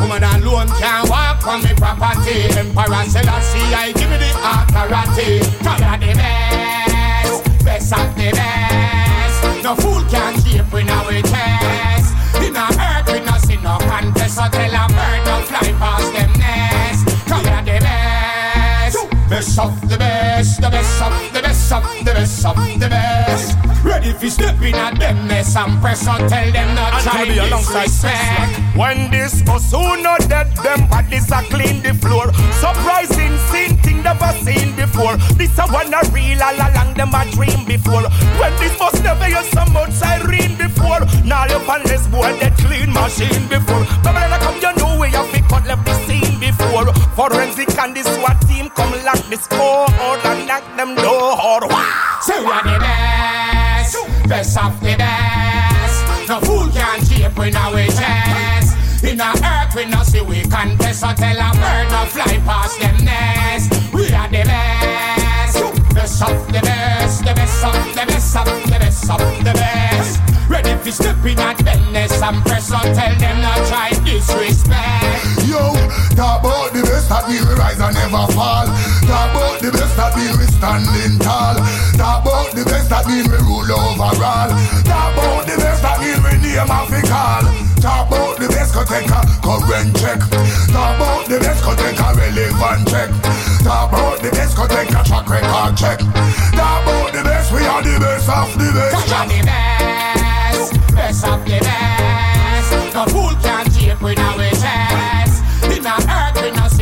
Woman 0.00 0.24
alone 0.24 0.68
can 0.80 1.08
walk 1.08 1.46
on 1.46 1.62
me 1.62 1.72
property. 1.76 2.50
Emperor 2.58 3.04
Selassie, 3.06 3.70
I 3.74 3.92
give 3.92 4.10
me 4.10 4.18
the 4.18 4.30
authority. 4.40 5.40
Cause 5.62 5.80
you're 5.80 5.98
the 6.02 6.12
best, 6.18 7.64
best 7.64 7.92
of 7.92 8.08
the 8.16 8.30
best. 8.32 9.62
No 9.62 9.74
fool 9.76 10.02
can 10.10 10.34
keep 10.42 10.66
when 10.72 10.88
I 10.88 11.22
chest. 11.22 12.14
In 12.42 12.56
a 12.56 12.66
earth 12.66 13.12
we 13.12 13.20
no 13.20 13.36
see 13.38 13.56
no 13.62 13.78
contest, 13.78 14.36
so 14.36 14.48
tell 14.48 14.74
a 14.74 14.84
best, 19.32 19.58
of 19.58 19.88
the 19.88 19.96
best, 19.96 20.60
the 20.60 20.68
best 20.68 21.02
of 21.02 21.32
the 21.32 21.40
best 21.40 21.72
of 21.72 21.82
the 22.04 22.12
best 22.12 22.44
of 22.44 22.56
the 22.80 22.88
best. 22.88 23.91
Ready 24.02 24.18
for 24.18 24.30
stepping 24.30 24.74
at 24.74 24.98
them 24.98 25.28
nest 25.28 25.56
and 25.56 25.80
press 25.80 26.08
on, 26.08 26.28
tell 26.28 26.50
them 26.50 26.74
not 26.74 27.02
try 27.02 27.22
be 27.22 27.38
alongside 27.38 27.86
disrespect. 27.86 28.58
When 28.74 29.12
this 29.12 29.44
was 29.46 29.70
who 29.70 29.78
know 30.02 30.18
that 30.26 30.50
them 30.58 30.88
bodies 30.90 31.30
are 31.30 31.44
clean 31.44 31.82
the 31.86 31.94
floor. 31.94 32.34
Surprising 32.58 33.38
scene 33.46 33.78
thing 33.78 34.02
never 34.02 34.34
seen 34.42 34.74
before. 34.74 35.14
This 35.38 35.54
a 35.54 35.70
one 35.70 35.94
a 35.94 36.02
real 36.10 36.42
all 36.42 36.58
along 36.58 36.98
them 36.98 37.14
a 37.14 37.22
dream 37.30 37.62
before. 37.62 38.02
When 38.42 38.50
this 38.58 38.74
was 38.80 38.98
never 39.06 39.26
hear 39.30 39.46
some 39.54 39.70
outside 39.76 40.26
rain 40.26 40.58
before. 40.58 41.06
Now 41.22 41.46
you 41.46 41.62
on 41.62 41.86
this 41.86 42.02
boy 42.10 42.34
that 42.42 42.58
clean 42.58 42.90
machine 42.90 43.46
before. 43.46 43.86
But 44.02 44.18
when 44.18 44.34
I 44.34 44.38
come 44.42 44.58
you 44.58 44.74
know 44.82 44.98
where 44.98 45.14
you 45.14 45.22
fit 45.30 45.46
cut 45.46 45.62
left 45.62 45.86
the 45.86 45.94
scene 46.10 46.42
before. 46.42 46.90
Forensic 47.14 47.70
and 47.78 47.94
this 47.94 48.10
SWAT 48.18 48.34
team 48.50 48.66
come 48.74 48.90
lock 49.06 49.22
the 49.30 49.38
score 49.38 49.86
and 49.86 50.42
knock 50.50 50.66
them 50.74 50.98
door 50.98 51.38
hard. 51.38 51.70
Say 52.26 52.38
we 52.38 52.50
are 52.50 52.62
the 52.62 52.78
best, 52.82 53.01
best 54.52 54.66
of 54.66 54.80
the 54.80 54.96
best. 54.96 56.28
No 56.28 56.40
fool 56.40 56.68
can 56.68 57.00
keep 57.00 57.38
in 57.38 57.56
our 57.56 57.86
chest. 57.86 59.04
In 59.04 59.20
a 59.20 59.32
earth 59.32 59.74
we 59.74 59.86
no 59.86 60.02
see 60.02 60.20
we 60.20 60.42
contest, 60.42 61.00
so 61.00 61.12
tell 61.14 61.36
a 61.36 61.50
bird 61.52 61.88
no 61.90 62.04
fly 62.06 62.38
past 62.44 62.78
them 62.80 63.04
nest. 63.04 63.72
We 63.92 64.12
are 64.12 64.28
the 64.28 64.44
best, 64.44 65.94
best 65.94 66.22
of 66.22 66.46
the 66.46 66.60
best, 66.60 67.24
the 67.24 67.34
best 67.34 67.64
of 67.64 67.94
the 67.94 68.04
best 68.06 68.36
of 68.36 68.46
the 68.46 68.78
best 68.78 69.10
of 69.10 69.44
the 69.44 69.52
best. 69.52 70.20
Ready 70.48 70.74
for 70.82 70.90
stepping 70.90 71.38
at 71.38 71.64
nest 71.92 72.22
and 72.22 72.44
press 72.44 72.70
on, 72.70 72.82
tell 72.94 73.14
them 73.16 73.40
not 73.40 73.66
try 73.68 73.90
disrespect. 74.04 75.48
Yo, 75.48 75.72
talk 76.14 76.40
about 76.40 76.72
the 76.72 76.82
best 76.82 76.91
that 77.22 77.30
we 77.30 77.54
rise 77.54 77.78
and 77.78 77.94
never 77.94 78.26
fall. 78.32 78.66
Talk 79.06 79.30
about 79.30 79.60
the 79.62 79.70
best 79.70 79.94
that 79.96 80.14
we 80.14 80.26
standing 80.50 81.18
tall. 81.22 81.56
Talk 81.94 82.26
about 82.26 82.50
the 82.54 82.64
best 82.66 82.90
that 82.90 83.06
we 83.06 83.22
rule 83.22 83.70
overall. 83.70 84.50
Talk 84.82 85.14
about 85.14 85.46
the 85.46 85.56
best 85.58 85.82
that 85.82 85.98
we 86.02 86.10
name 86.42 86.70
off 86.70 86.90
a 86.90 87.00
call. 87.06 87.46
Talk 87.78 88.08
about 88.10 88.38
the 88.38 88.48
best 88.48 88.74
could 88.74 88.86
take 88.86 89.10
a 89.10 89.20
current 89.42 89.94
check. 89.98 90.20
Talk 90.74 90.98
about 90.98 91.26
the 91.30 91.38
best 91.38 91.62
could 91.62 91.78
take 91.78 91.98
a 91.98 92.08
relevant 92.14 92.82
check. 92.90 93.10
Talk 93.62 93.92
about 93.92 94.18
the 94.18 94.30
best 94.30 94.56
could 94.56 94.70
take 94.70 94.90
a 94.90 95.00
track 95.06 95.26
record 95.30 95.74
check. 95.78 95.98
Talk 96.58 96.82
about 96.82 97.12
the 97.14 97.22
best, 97.22 97.52
we 97.52 97.62
are 97.62 97.82
the 97.82 97.98
best 98.02 98.26
of 98.26 98.50
the 98.58 98.68
best. 98.74 98.94
Cause 98.98 99.10
you're 99.10 99.26
the 99.30 99.40
best, 99.46 100.74
best 100.94 101.22
of 101.26 101.40
the 101.46 101.58
best. 101.62 102.94
No 102.94 103.06
fool 103.06 103.34
can 103.42 103.66
keep 103.70 104.00
with 104.02 104.18
our 104.18 104.50
chest 104.58 104.91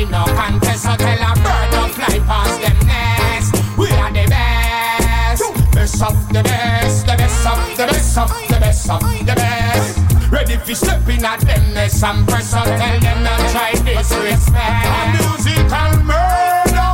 she 0.00 0.06
no 0.10 0.24
contest. 0.24 0.84
Tell 0.84 0.98
her 0.98 1.34
bird 1.44 1.70
don't 1.72 1.92
fly 1.92 2.18
past 2.26 2.60
them 2.60 2.78
nest. 2.86 3.52
We 3.76 3.88
are 3.92 4.12
the 4.12 4.26
best, 4.28 5.42
best 5.72 6.02
of 6.02 6.16
the 6.32 6.42
best, 6.42 7.06
the 7.06 7.16
best 7.16 7.46
of 7.46 7.58
the 7.76 7.86
best 7.86 8.18
of 8.18 8.30
the 8.48 8.58
best 8.60 8.90
of 8.90 9.00
the 9.00 9.34
best. 9.34 10.32
Ready 10.32 10.56
for 10.56 10.74
stepping 10.74 11.22
nest 11.22 12.02
and 12.04 12.26
press. 12.28 12.50
Tell 12.50 13.00
them 13.00 13.22
not 13.22 13.40
try 13.52 13.72
disrespect. 13.72 14.86
A 14.88 15.12
musical 15.16 15.92
murder 16.08 16.92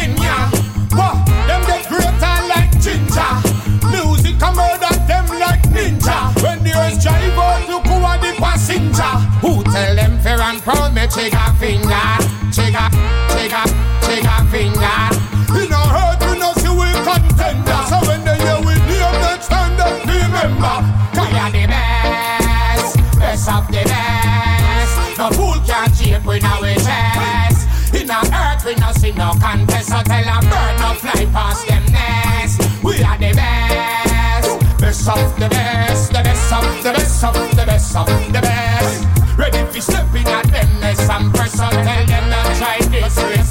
in 0.00 0.16
ya. 0.16 0.38
What? 0.98 1.14
Them 1.46 1.62
get 1.66 1.86
greater 1.88 2.36
like 2.50 2.72
ginger. 2.80 3.32
Music 3.92 4.42
a 4.42 4.50
murder 4.52 4.94
them 5.06 5.26
like 5.38 5.62
ninja. 5.74 6.18
When 6.42 6.62
the 6.64 6.72
earth 6.74 7.02
drive 7.02 7.38
out, 7.38 7.68
look 7.68 7.86
who 7.86 8.02
are 8.02 8.18
the 8.18 8.32
passenger. 8.38 9.12
Who 9.42 9.62
tell 9.64 9.94
them 9.94 10.18
fair 10.20 10.40
and 10.40 10.60
proud 10.62 10.94
me 10.94 11.06
take 11.06 11.34
a 11.34 11.54
finger 11.60 12.31
Take 12.52 12.74
a, 12.74 12.84
take 13.32 13.52
a, 13.52 13.64
take 14.04 14.28
a 14.28 14.44
finger. 14.52 15.00
We 15.52 15.68
no 15.68 15.80
hurt, 15.88 16.20
we 16.20 16.38
no 16.38 16.52
see 16.60 16.68
we 16.68 16.92
contender. 17.00 17.80
So 17.88 17.96
when 18.06 18.22
they 18.24 18.36
hear 18.36 18.60
we 18.60 18.76
name 18.84 19.16
that 19.24 19.40
stand 19.40 19.80
up, 19.80 20.04
remember. 20.04 20.84
We 21.16 21.32
are 21.32 21.48
the 21.48 21.64
best, 21.64 22.96
best 23.18 23.48
of 23.48 23.66
the 23.68 23.82
best. 23.88 25.18
No 25.18 25.30
fool 25.30 25.64
can 25.64 25.88
cheat 25.96 26.22
with 26.26 26.44
our 26.44 26.60
chest. 26.76 27.94
In 27.96 28.10
our 28.10 28.20
earth, 28.20 28.64
we 28.66 28.74
no 28.76 28.92
see 28.92 29.12
no 29.12 29.32
contest. 29.40 29.88
So 29.88 30.02
tell 30.04 30.20
a 30.20 30.36
bird 30.44 30.74
no 30.76 30.92
fly 31.00 31.24
past 31.32 31.66
them 31.66 31.84
nest. 31.88 32.60
We 32.84 33.02
are 33.02 33.16
the 33.16 33.32
best, 33.32 34.78
best 34.78 35.08
of 35.08 35.40
the 35.40 35.48
best, 35.48 36.12
the 36.12 36.20
best 36.20 36.52
of 36.52 36.84
the 36.84 36.92
best 36.92 37.24
of 37.24 37.34
the 37.56 37.64
best 37.64 37.96
of 37.96 38.06
the 38.06 38.40
best. 38.44 39.38
Ready 39.38 39.64
for 39.72 39.80
stepping 39.80 40.28
at 40.28 40.51
some 41.12 41.30
person 41.30 41.70
tell 41.70 42.06
them 42.06 42.30
not 42.30 42.56
try 42.56 42.78
this 42.90 43.16
way. 43.18 43.41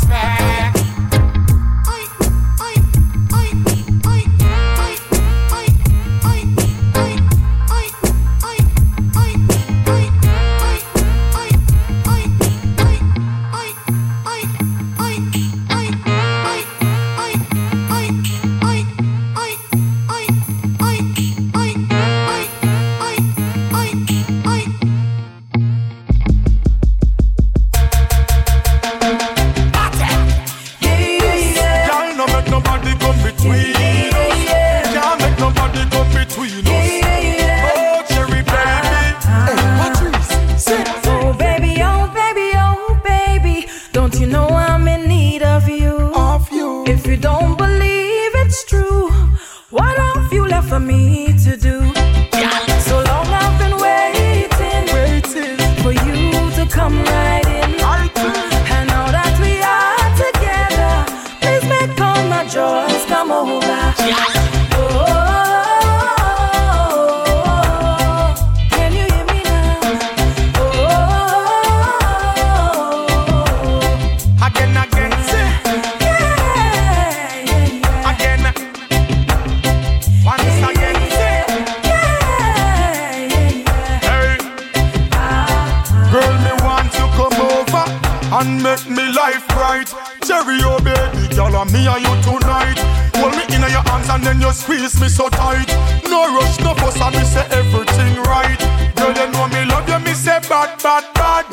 and 88.32 88.63
make 88.63 88.89
me 88.89 89.12
life 89.12 89.46
bright. 89.50 89.94
Cherry, 90.24 90.60
oh 90.63 90.80
baby, 90.80 91.28
girl, 91.36 91.56
and 91.56 91.72
me 91.72 91.88
and 91.88 92.02
you 92.02 92.15
tonight. 92.24 92.80
Hold 93.20 93.36
me 93.36 93.44
in 93.54 93.62
your 93.62 93.84
hands 93.89 94.10
and 94.10 94.24
then 94.24 94.41
you 94.41 94.52
squeeze 94.52 95.00
me 95.00 95.10
so 95.10 95.30
tight. 95.30 95.67
No 96.08 96.32
rush, 96.36 96.60
no 96.62 96.74
fuss, 96.76 97.00
and 97.02 97.15
me 97.15 97.24
say 97.24 97.46
everything 97.52 98.22
right. 98.24 98.60
Girl, 98.96 99.13
you 99.13 99.28
know 99.32 99.48
me 99.48 99.65
love 99.65 99.88
you, 99.88 100.00
me 100.00 100.13
say 100.13 100.39
bad, 100.48 100.82
bad, 100.82 101.06
bad. 101.13 101.46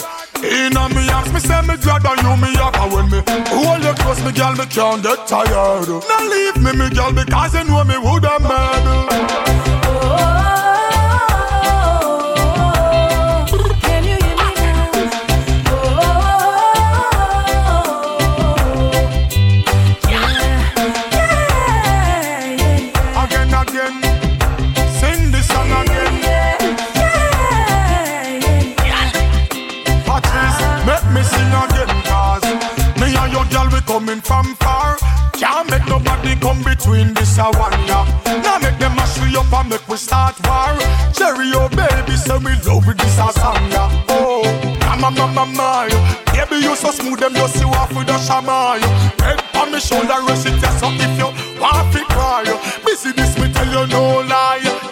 In 0.45 0.77
a 0.77 0.88
me 0.91 1.11
arms, 1.11 1.33
me 1.33 1.41
say 1.41 1.61
me 1.62 1.77
glad 1.79 2.07
and 2.07 2.23
you 2.23 2.37
me 2.38 2.55
up 2.62 2.73
And 2.79 2.93
when 2.93 3.11
me 3.11 3.23
hold 3.51 3.83
you 3.83 3.93
close, 3.95 4.23
me 4.25 4.31
girl, 4.31 4.55
me 4.55 4.67
can't 4.67 5.03
get 5.03 5.27
tired 5.27 5.88
Now 5.88 6.29
leave 6.31 6.57
me, 6.62 6.73
me 6.79 6.88
girl, 6.95 7.12
because 7.12 7.55
you 7.55 7.64
know 7.64 7.83
me 7.83 7.99
woulda 7.99 8.38
mad 8.38 9.58
come 36.40 36.62
between 36.62 37.14
this 37.14 37.38
a 37.38 37.44
one 37.59 37.72
ya. 37.87 38.05
Now 38.42 38.59
make 38.59 38.79
them 38.79 38.94
mash 38.96 39.18
we 39.20 39.37
up 39.37 39.53
and 39.53 39.70
make 39.70 39.87
we 39.88 39.96
start 39.96 40.35
war. 40.46 40.77
Cherry, 41.12 41.51
oh 41.55 41.68
baby, 41.68 42.16
say 42.16 42.38
we 42.38 42.53
love 42.66 42.87
this 42.87 43.18
a 43.18 43.33
song 43.33 43.70
ya. 43.70 43.88
Oh, 44.09 44.42
mama, 44.81 45.11
mama, 45.11 45.46
mama, 45.46 45.88
baby, 46.33 46.62
you 46.64 46.74
so 46.77 46.90
smooth 46.90 47.20
them 47.20 47.35
just 47.35 47.61
you 47.61 47.68
off 47.68 47.92
with 47.94 48.07
the 48.07 48.18
shaman. 48.18 48.81
Head 49.20 49.42
on 49.57 49.72
me 49.72 49.81
shoulder, 49.81 50.20
rest 50.27 50.46
it 50.46 50.61
yes, 50.61 50.81
so 50.81 50.88
if 50.90 51.18
you 51.18 51.61
want 51.61 51.92
to 51.92 52.05
cry. 52.07 52.44
Busy 52.85 53.12
this 53.12 53.38
me 53.38 53.53
tell 53.53 53.66
you 53.66 53.87
no 53.88 54.20
lie. 54.27 54.88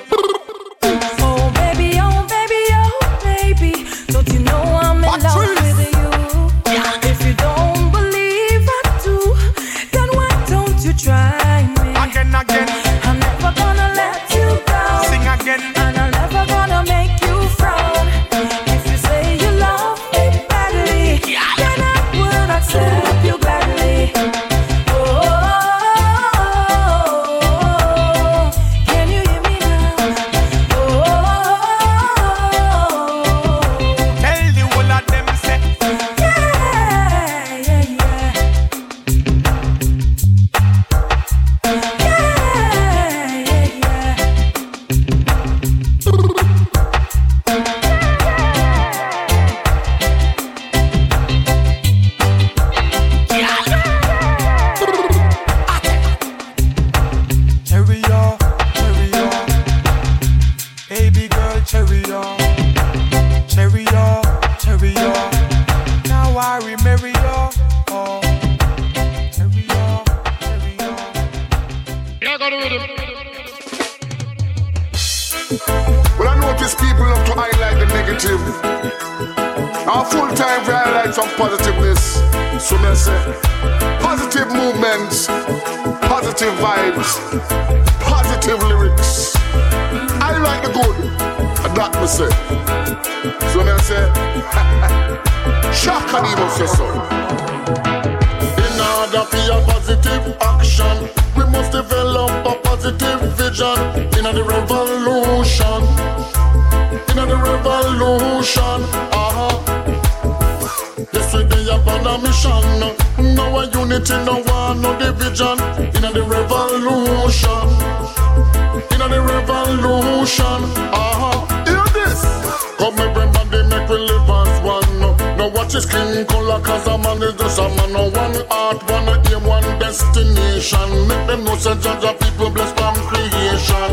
Watch 125.66 125.74
his 125.74 125.84
skin 125.84 126.24
color, 126.26 126.60
cause 126.60 126.86
a 126.86 126.96
man 126.98 127.22
is 127.22 127.34
just 127.34 127.58
a 127.58 127.68
man. 127.76 127.92
No 127.92 128.04
one 128.10 128.34
heart, 128.50 128.78
one 128.88 129.08
aim, 129.32 129.44
one 129.44 129.78
destination. 129.78 130.88
Make 131.08 131.26
them 131.26 131.44
know, 131.44 131.56
say, 131.56 131.74
judge 131.80 132.04
of 132.04 132.18
people 132.20 132.50
blessed 132.50 132.76
from 132.78 132.94
creation. 133.10 133.90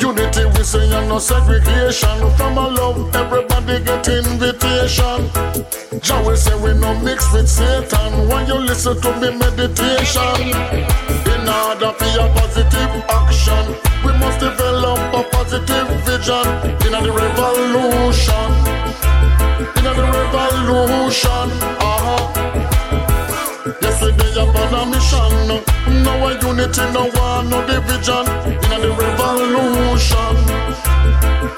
Unity, 0.00 0.44
we 0.56 0.64
say, 0.64 0.90
and 0.92 1.08
no 1.08 1.18
segregation. 1.18 2.16
From 2.36 2.56
a 2.56 2.68
love, 2.68 3.14
everybody 3.14 3.84
get 3.84 4.08
invitation. 4.08 5.28
Jah 6.00 6.22
will 6.24 6.36
say, 6.36 6.56
we 6.56 6.72
no 6.80 6.98
mix 7.00 7.30
with 7.32 7.48
Satan. 7.48 8.28
When 8.28 8.46
you 8.46 8.54
listen 8.54 8.98
to 9.00 9.10
me 9.20 9.30
meditation, 9.36 10.36
in 11.32 11.48
order 11.48 11.92
for 11.98 12.08
your 12.16 12.28
positive 12.32 12.92
action, 13.12 13.64
we 14.04 14.12
must 14.18 14.40
develop 14.40 14.98
a 15.12 15.22
positive 15.30 15.88
vision 16.08 16.46
in 16.86 16.92
the 16.92 17.12
revolution. 17.12 19.13
Revolution, 20.34 21.48
uh-huh. 21.78 22.26
Yesterday 23.80 24.34
upon 24.34 24.74
a 24.74 24.82
mission, 24.90 25.62
now 26.02 26.26
a 26.26 26.34
unity, 26.42 26.82
no 26.92 27.06
one, 27.14 27.48
no 27.50 27.64
division. 27.64 28.26
In 28.74 28.80
the 28.82 28.90
revolution, 28.98 30.34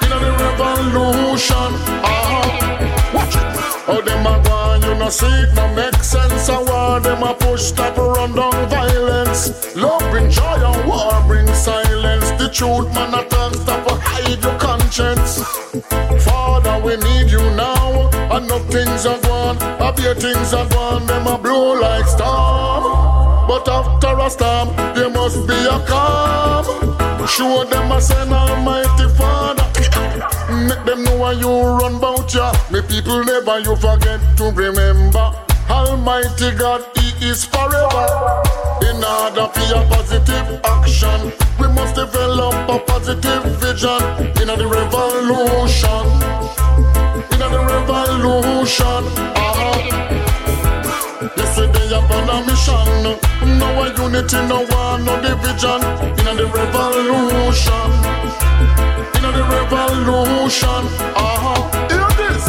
in 0.03 0.09
the 0.13 0.29
revolution, 0.45 1.71
uh-huh. 2.05 3.15
Watch 3.15 3.35
it. 3.35 3.41
Oh, 3.89 4.01
them 4.05 4.27
a 4.27 4.43
gone, 4.43 4.81
you 4.83 4.93
know 4.93 5.09
see 5.09 5.25
it 5.25 5.55
no 5.55 5.73
make 5.73 6.03
sense. 6.03 6.47
I 6.47 6.61
want 6.61 7.05
them 7.05 7.23
a 7.23 7.33
push 7.33 7.63
stop 7.63 7.97
run 7.97 8.35
down 8.35 8.69
violence. 8.69 9.75
Love 9.75 10.07
bring 10.11 10.29
joy 10.29 10.53
and 10.53 10.87
war 10.87 11.19
bring 11.25 11.47
silence. 11.55 12.29
The 12.39 12.47
truth 12.53 12.93
man 12.93 13.15
a 13.15 13.27
talk 13.27 13.55
stop 13.55 13.89
hide 13.89 14.43
your 14.43 14.59
conscience. 14.59 15.41
Father, 16.23 16.79
we 16.85 16.95
need 16.97 17.31
you 17.31 17.41
now. 17.55 18.16
Enough 18.37 18.69
things 18.69 19.05
are 19.07 19.19
gone, 19.21 19.57
a 19.81 19.91
beer 19.91 20.13
things 20.13 20.53
are 20.53 20.69
gone. 20.69 21.07
Them 21.07 21.25
a 21.25 21.39
blow 21.39 21.73
like 21.73 22.05
storm. 22.05 22.83
But 23.47 23.67
after 23.67 24.13
a 24.19 24.29
storm, 24.29 24.75
there 24.93 25.09
must 25.09 25.47
be 25.47 25.55
a 25.55 25.79
calm. 25.87 26.65
Show 27.27 27.63
them 27.63 27.91
a 27.91 27.99
send 27.99 28.31
Almighty 28.31 29.09
Father. 29.17 29.65
Make 30.53 30.85
them 30.85 31.03
know 31.03 31.17
why 31.17 31.31
you 31.31 31.49
run 31.49 31.99
bout 31.99 32.31
ya. 32.31 32.53
Me 32.71 32.81
people 32.83 33.23
never 33.25 33.59
you 33.59 33.75
forget 33.75 34.19
to 34.37 34.51
remember. 34.51 35.33
Almighty 35.67 36.51
God, 36.51 36.85
He 36.95 37.29
is 37.29 37.43
forever. 37.43 38.05
In 38.85 39.03
order 39.03 39.47
for 39.51 39.65
your 39.65 39.83
positive 39.89 40.61
action, 40.63 41.33
we 41.59 41.67
must 41.69 41.95
develop 41.95 42.53
a 42.69 42.77
positive 42.85 43.43
vision. 43.59 44.01
In 44.39 44.47
the 44.47 44.67
revolution, 44.67 46.05
in 47.43 47.51
the 47.51 47.59
revolution. 47.59 49.03
Ah. 49.37 49.53
Uh-huh. 49.53 49.77
Yesterday 51.37 51.87
upon 51.93 52.29
a 52.33 52.37
mission, 52.47 52.89
no 53.59 53.69
unity, 53.85 54.39
no 54.49 54.65
one, 54.73 55.05
no 55.05 55.13
division. 55.21 55.81
In 56.25 56.35
the 56.37 56.45
revolution, 56.49 57.89
in 59.17 59.25
the 59.37 59.43
revolution. 59.53 60.83
Uh-huh. 61.13 61.61
Hear 61.93 62.09
this. 62.17 62.45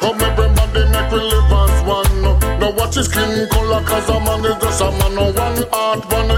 Come 0.00 0.20
everybody 0.20 0.84
make 0.92 1.10
we 1.12 1.20
live 1.20 1.52
as 1.60 1.76
one. 1.88 2.16
Now 2.60 2.70
watch 2.76 2.96
his 2.96 3.06
skin 3.06 3.48
color, 3.50 3.82
cause 3.84 4.08
a 4.08 4.20
man 4.20 4.44
is 4.44 4.56
just 4.62 4.80
a 4.82 4.90
man. 4.98 5.14
No 5.14 5.32
one 5.32 5.64
heart, 5.72 6.04
one 6.12 6.30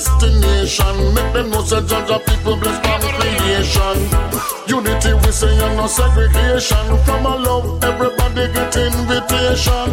destination. 0.00 1.14
Make 1.14 1.32
them 1.32 1.50
know 1.50 1.62
say 1.62 1.84
judge 1.84 2.10
of 2.10 2.24
people 2.24 2.56
blessed 2.56 2.82
from 2.84 3.00
creation. 3.20 3.96
Unity 4.66 5.12
we 5.12 5.30
say 5.30 5.52
and 5.64 5.76
no 5.76 5.86
segregation. 5.86 6.84
From 7.04 7.26
a 7.26 7.36
love, 7.36 7.84
everybody 7.84 8.48
get 8.52 8.76
invitation. 8.76 9.88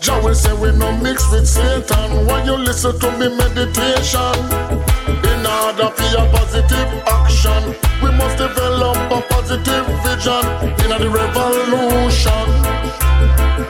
Jah 0.00 0.18
will 0.22 0.34
say 0.34 0.52
we 0.54 0.72
no 0.76 0.90
mix 0.98 1.30
with 1.30 1.46
Satan. 1.46 2.26
Why 2.26 2.42
you 2.44 2.56
listen 2.56 2.98
to 2.98 3.08
me 3.18 3.28
meditation? 3.42 4.34
In 5.30 5.46
order 5.46 5.90
for 5.94 6.08
your 6.14 6.26
positive 6.34 6.90
action, 7.06 7.62
we 8.02 8.10
must 8.10 8.36
develop 8.36 8.96
a 9.16 9.20
positive 9.30 9.86
vision. 10.02 10.42
In 10.82 10.90
the 11.02 11.08
revolution, 11.20 12.46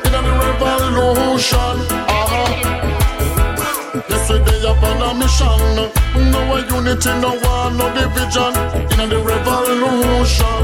in 0.06 0.12
the 0.16 0.32
revolution. 0.40 1.74
Uh-huh. 2.08 2.99
Yesterday 3.92 4.62
upon 4.70 5.02
a 5.02 5.14
mission, 5.18 5.58
no 6.30 6.54
a 6.54 6.60
unity, 6.62 7.10
no 7.18 7.34
one, 7.42 7.76
no 7.76 7.92
division. 7.92 8.54
In 9.02 9.08
the 9.10 9.18
revolution, 9.18 10.62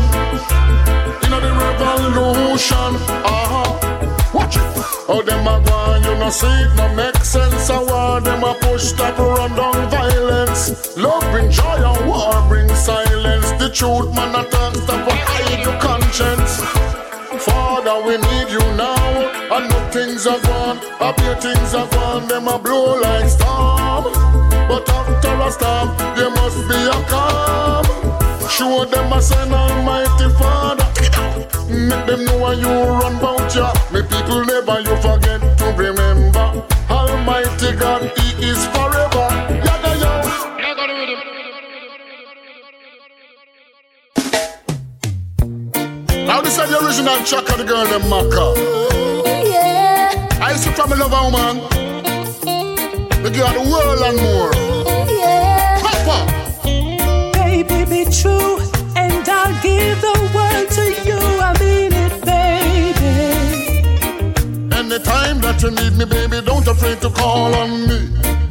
in 1.24 1.30
the 1.34 1.50
revolution. 1.58 2.92
Uh-huh. 3.26 4.30
Watch 4.32 4.56
it. 4.56 4.62
Oh, 5.08 5.22
them 5.26 5.44
a 5.44 5.60
gone, 5.66 6.04
you 6.04 6.14
know 6.20 6.30
see 6.30 6.46
it 6.46 6.76
no 6.76 6.94
make 6.94 7.16
sense. 7.24 7.68
I 7.68 7.82
want 7.82 8.26
them 8.26 8.44
a 8.44 8.54
push 8.60 8.84
stop 8.84 9.18
run 9.18 9.56
down 9.56 9.90
violence. 9.90 10.96
Love 10.96 11.24
bring 11.32 11.50
joy 11.50 11.82
and 11.82 12.06
war 12.08 12.46
bring 12.48 12.68
silence. 12.76 13.50
The 13.58 13.70
truth 13.70 14.14
man 14.14 14.34
talk 14.50 14.76
stop 14.76 15.04
or 15.04 15.16
hide 15.16 15.64
your 15.64 15.76
conscience. 15.80 16.60
Father, 17.42 18.06
we 18.06 18.18
need 18.18 18.52
you 18.52 18.62
now. 18.76 19.35
And 19.56 19.70
no 19.70 19.78
things 19.90 20.26
are 20.26 20.38
gone, 20.40 20.78
a 21.00 21.14
few 21.14 21.34
things 21.40 21.72
are 21.72 21.88
gone. 21.88 22.28
Them 22.28 22.46
a 22.46 22.58
blow 22.58 23.00
like 23.00 23.26
storm. 23.26 24.04
But 24.68 24.86
after 24.86 25.32
a 25.32 25.50
storm, 25.50 25.96
there 26.14 26.28
must 26.28 26.68
be 26.68 26.76
a 26.76 26.98
calm. 27.08 27.86
Show 28.50 28.84
them 28.84 29.10
a 29.14 29.22
send 29.22 29.54
Almighty 29.54 30.28
Father. 30.36 30.84
Make 31.72 32.04
them 32.04 32.26
know 32.26 32.36
why 32.36 32.52
you 32.52 32.68
run 32.68 33.18
bout 33.18 33.54
ya. 33.54 33.72
Me 33.94 34.02
people 34.02 34.44
never 34.44 34.80
you 34.80 34.94
forget 35.00 35.40
to 35.40 35.72
remember. 35.74 36.62
Almighty 36.90 37.72
God, 37.76 38.12
He 38.14 38.48
is 38.50 38.66
forever. 38.66 39.26
Yada 39.64 39.92
yo. 40.02 40.12
Now 46.26 46.42
this 46.42 46.58
is 46.58 46.68
the 46.68 46.78
original 46.84 47.24
track 47.24 47.48
of 47.48 47.56
the 47.56 47.64
girl 47.64 47.86
them 47.86 48.06
Maka. 48.10 49.05
I 50.40 50.54
see 50.56 50.70
from 50.72 50.92
a 50.92 50.96
lover 50.96 51.22
woman. 51.24 51.56
The 53.22 53.30
girl 53.30 53.52
the 53.52 53.60
world 53.70 54.02
and 54.08 54.16
more. 54.22 54.52
yeah. 55.18 55.80
Papa. 55.82 56.16
Baby, 57.32 57.84
be 57.90 58.04
true, 58.10 58.58
and 58.94 59.28
I'll 59.28 59.54
give 59.62 60.00
the 60.00 60.14
world 60.34 60.68
to 60.76 60.84
you. 61.08 61.18
I 61.48 61.50
mean 61.60 61.92
it, 61.92 62.14
baby. 62.24 63.16
Anytime 64.76 65.40
that 65.40 65.62
you 65.62 65.70
need 65.70 65.94
me, 65.98 66.04
baby, 66.04 66.40
don't 66.44 66.66
afraid 66.68 67.00
to 67.00 67.10
call 67.10 67.54
on 67.54 67.70
me. 67.88 67.98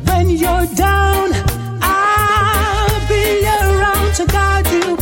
When 0.08 0.30
you're 0.30 0.67
down, 0.76 1.30
I'll 1.82 3.08
be 3.08 3.45
around 3.45 4.13
to 4.15 4.26
guide 4.26 4.67
you. 4.67 4.98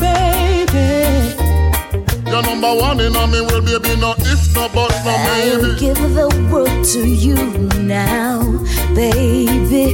You're 2.33 2.41
number 2.41 2.73
one 2.73 2.99
in 2.99 3.15
a 3.15 3.27
me 3.27 3.41
will 3.41 3.61
baby, 3.61 3.95
no 4.01 4.15
if 4.17 4.55
no 4.55 4.67
but 4.69 4.89
no 5.05 5.11
I 5.11 5.55
will 5.55 5.77
give 5.77 6.01
the 6.15 6.27
world 6.51 6.83
to 6.85 7.07
you 7.07 7.35
now, 7.77 8.41
baby. 8.95 9.93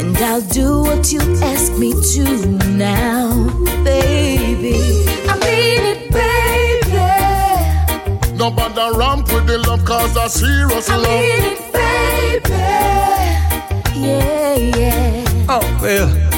And 0.00 0.16
I'll 0.16 0.40
do 0.40 0.80
what 0.80 1.12
you 1.12 1.20
ask 1.42 1.74
me 1.74 1.92
to 1.92 2.46
now, 2.66 3.50
baby. 3.84 5.04
I 5.28 5.36
mean 5.44 5.84
it, 5.92 6.10
baby. 8.24 8.38
No 8.38 8.50
bother 8.50 8.96
ramp 8.98 9.30
with 9.30 9.46
the 9.46 9.58
love 9.58 9.84
cause 9.84 10.16
a 10.16 10.30
serious 10.30 10.88
I 10.88 10.96
love. 10.96 11.20
mean 11.20 11.44
it, 11.44 11.60
baby. 12.40 12.56
Yeah, 14.00 14.54
yeah. 14.56 15.46
Oh, 15.46 15.78
well. 15.82 16.29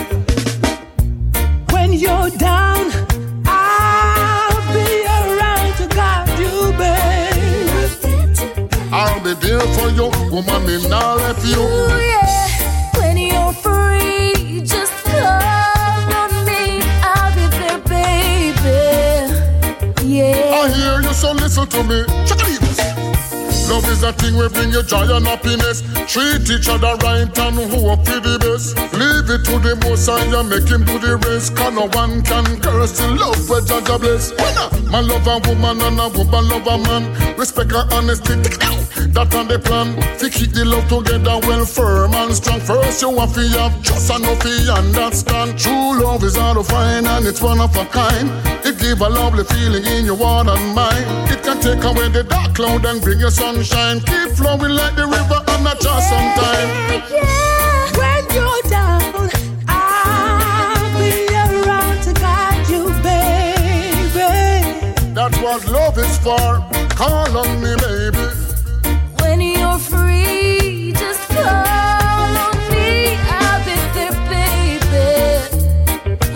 Be 9.33 9.49
there 9.49 9.61
for 9.61 9.89
you, 9.89 10.11
woman, 10.31 10.67
me 10.67 10.77
not 10.89 11.17
left 11.17 11.43
you. 11.47 11.57
Ooh, 11.57 11.89
yeah. 12.05 12.49
When 12.99 13.17
you're 13.17 13.55
free, 13.55 14.61
just 14.61 14.93
call 15.05 16.13
on 16.21 16.45
me. 16.45 16.83
I'll 17.01 17.33
be 17.35 17.47
there, 17.57 17.81
baby. 17.89 19.33
Yeah. 20.05 20.53
I 20.53 20.69
hear 20.69 21.01
you, 21.01 21.15
so 21.15 21.33
listen 21.33 21.67
to 21.67 21.83
me. 21.83 22.05
Love 23.73 23.89
is 23.89 24.03
a 24.03 24.13
thing 24.13 24.37
we 24.37 24.47
bring 24.51 24.71
you 24.71 24.83
joy 24.83 25.09
and 25.17 25.27
happiness. 25.27 25.81
Treat 26.07 26.51
each 26.51 26.69
other 26.69 26.95
right 27.01 27.39
and 27.39 27.57
hope 27.73 28.05
for 28.05 28.21
the 28.21 28.37
best. 28.39 28.77
Leave 28.93 29.12
it 29.33 29.45
to 29.45 29.59
the 29.59 29.75
most 29.89 30.09
high 30.09 30.29
and 30.29 30.49
make 30.49 30.69
him 30.69 30.85
do 30.85 30.99
the 30.99 31.17
rest. 31.25 31.57
Cause 31.57 31.73
no 31.73 31.89
one 31.97 32.23
can 32.23 32.45
curse 32.61 32.93
the 32.99 33.09
love 33.09 33.41
where 33.49 33.63
Jaja 33.65 33.97
bless. 33.99 34.31
Winner. 34.37 34.69
Man 34.91 35.09
love 35.09 35.27
a 35.27 35.37
woman 35.49 35.81
and 35.81 36.01
a 36.01 36.09
woman 36.13 36.45
love 36.49 36.67
a 36.69 36.77
man. 36.85 37.05
Respect 37.37 37.73
and 37.73 37.93
honesty. 37.93 38.37
That 39.17 39.35
on 39.35 39.49
the 39.49 39.59
plan. 39.59 39.97
To 40.21 40.29
keep 40.29 40.53
the 40.53 40.65
love 40.65 40.89
together 40.89 41.41
well 41.49 41.65
firm 41.65 42.15
and 42.15 42.35
strong. 42.35 42.61
First 42.61 43.03
you 43.03 43.17
have 43.19 43.33
to 43.35 43.45
have 43.59 43.83
just 43.83 44.11
enough 44.11 44.41
to 44.41 44.53
understand. 44.73 45.59
True 45.59 46.01
love 46.03 46.25
is 46.25 46.37
hard 46.37 46.57
to 46.59 46.65
find 46.65 47.07
and 47.07 47.27
it's 47.27 47.41
one 47.41 47.61
of 47.61 47.75
a 47.77 47.85
kind. 47.87 48.29
It 48.65 48.79
give 48.79 49.01
a 49.01 49.09
lovely 49.09 49.45
feeling 49.45 49.85
in 49.85 50.05
your 50.05 50.17
heart 50.17 50.49
and 50.49 50.75
mind. 50.75 51.05
It 51.33 51.43
can 51.43 51.61
take 51.61 51.83
away 51.85 52.09
the 52.09 52.25
dark 52.25 52.55
cloud 52.55 52.85
and 52.85 53.01
bring 53.01 53.19
your 53.19 53.31
sunshine. 53.31 54.01
Keep 54.01 54.37
flowing 54.37 54.77
like 54.77 54.97
the 54.97 55.07
river 55.07 55.41
and 55.49 55.65
not 55.65 55.81
just 55.81 56.09
sometime. 56.09 56.69
Yeah, 57.11 57.62
That's 65.33 65.43
what 65.43 65.73
love 65.73 65.99
is 65.99 66.19
for. 66.19 66.61
Call 66.95 67.37
on 67.37 67.63
me, 67.63 67.75
baby. 67.81 68.27
When 69.21 69.41
you're 69.41 69.79
free, 69.79 70.93
just 70.93 71.29
call 71.29 72.37
on 72.37 72.57
me. 72.71 73.17
I'll 73.17 73.65
be 73.65 73.75
there, 73.97 74.13
baby. 74.29 75.09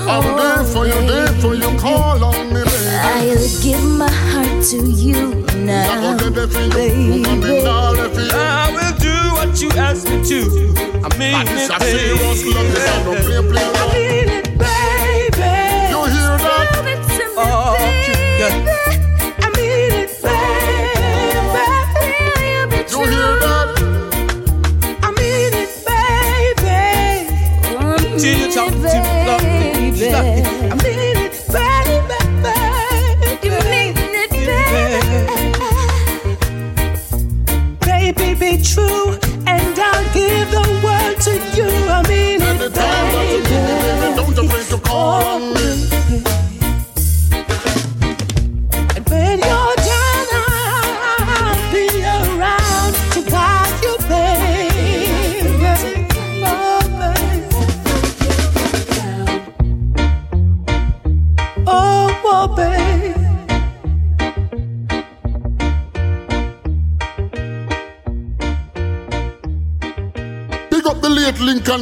I'm 0.00 0.36
there 0.36 0.64
for 0.64 0.86
you, 0.86 1.06
there 1.06 1.28
for 1.40 1.54
you. 1.54 1.78
Call 1.78 2.24
on 2.24 2.48
me, 2.48 2.64
baby. 2.64 2.88
I'll 2.88 3.62
give 3.62 3.84
my 3.84 4.10
heart 4.10 4.64
to 4.70 4.76
you 4.88 5.44
now, 5.56 6.02
baby. 6.40 6.56
I 8.32 8.70
will 8.72 8.96
do 8.98 9.14
what 9.34 9.60
you 9.60 9.70
ask 9.72 10.08
me 10.08 10.22
to. 10.24 10.74
I 11.04 11.18
mean 11.18 11.34
And 11.34 11.48
it, 11.48 11.52
it's 11.52 11.70
a 11.70 11.80
serious 11.80 12.44
love, 12.46 12.66
this 12.72 12.88
ain't 12.88 13.04
no 13.04 13.12
play, 13.22 13.40
play 13.50 13.62
I 13.62 13.92
mean 13.92 14.28
it, 14.28 14.45
true, 38.76 39.25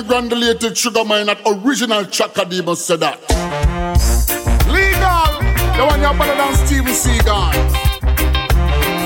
granulated 0.07 0.77
sugar 0.77 1.05
mine 1.05 1.29
at 1.29 1.41
original 1.47 2.05
Chaka 2.05 2.45
Demus 2.45 2.85
said 2.85 3.01
that. 3.01 3.21
Legal, 4.69 5.33
the 5.77 5.85
one 5.87 6.01
you're 6.01 6.15
better 6.15 6.37
than 6.37 6.55
Steven 6.67 6.93
Seagal. 6.93 7.55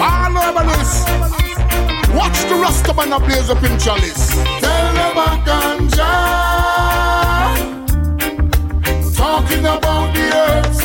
All 0.01 0.39
over 0.39 0.65
this. 0.71 1.05
Watch 2.15 2.39
the 2.49 2.55
rasta 2.61 2.95
man 2.95 3.13
a 3.13 3.19
blaze 3.19 3.51
up 3.51 3.63
in 3.63 3.79
chalice. 3.79 4.31
Tell 4.61 4.95
them 4.95 5.19
a 5.19 5.29
ganja. 5.47 6.13
Talking 9.15 9.61
about 9.61 10.15
the 10.15 10.25
herbs. 10.35 10.78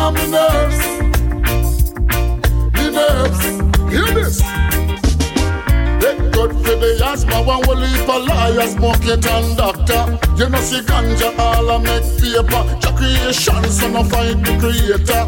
Calm 0.00 0.14
the 0.14 0.26
nerves. 0.36 0.78
The 2.76 2.86
nerves. 2.98 3.42
Hear 3.92 4.08
this. 4.16 4.36
They 6.00 6.14
good 6.34 6.52
for 6.62 6.76
the 6.82 6.90
asthma, 7.04 7.42
one 7.42 7.60
will 7.66 7.76
leave 7.76 8.08
a 8.08 8.18
liar, 8.18 8.66
smoke 8.74 9.04
it 9.04 9.26
and 9.26 9.56
doctor. 9.56 10.02
You 10.38 10.48
know, 10.48 10.60
see 10.60 10.80
ganja, 10.88 11.38
all 11.38 11.70
I 11.70 11.78
make 11.88 12.08
paper. 12.20 12.62
Your 12.82 12.94
creation, 12.98 13.64
so 13.76 13.88
no 13.90 14.02
fight 14.04 14.38
the 14.44 14.52
creator. 14.62 15.22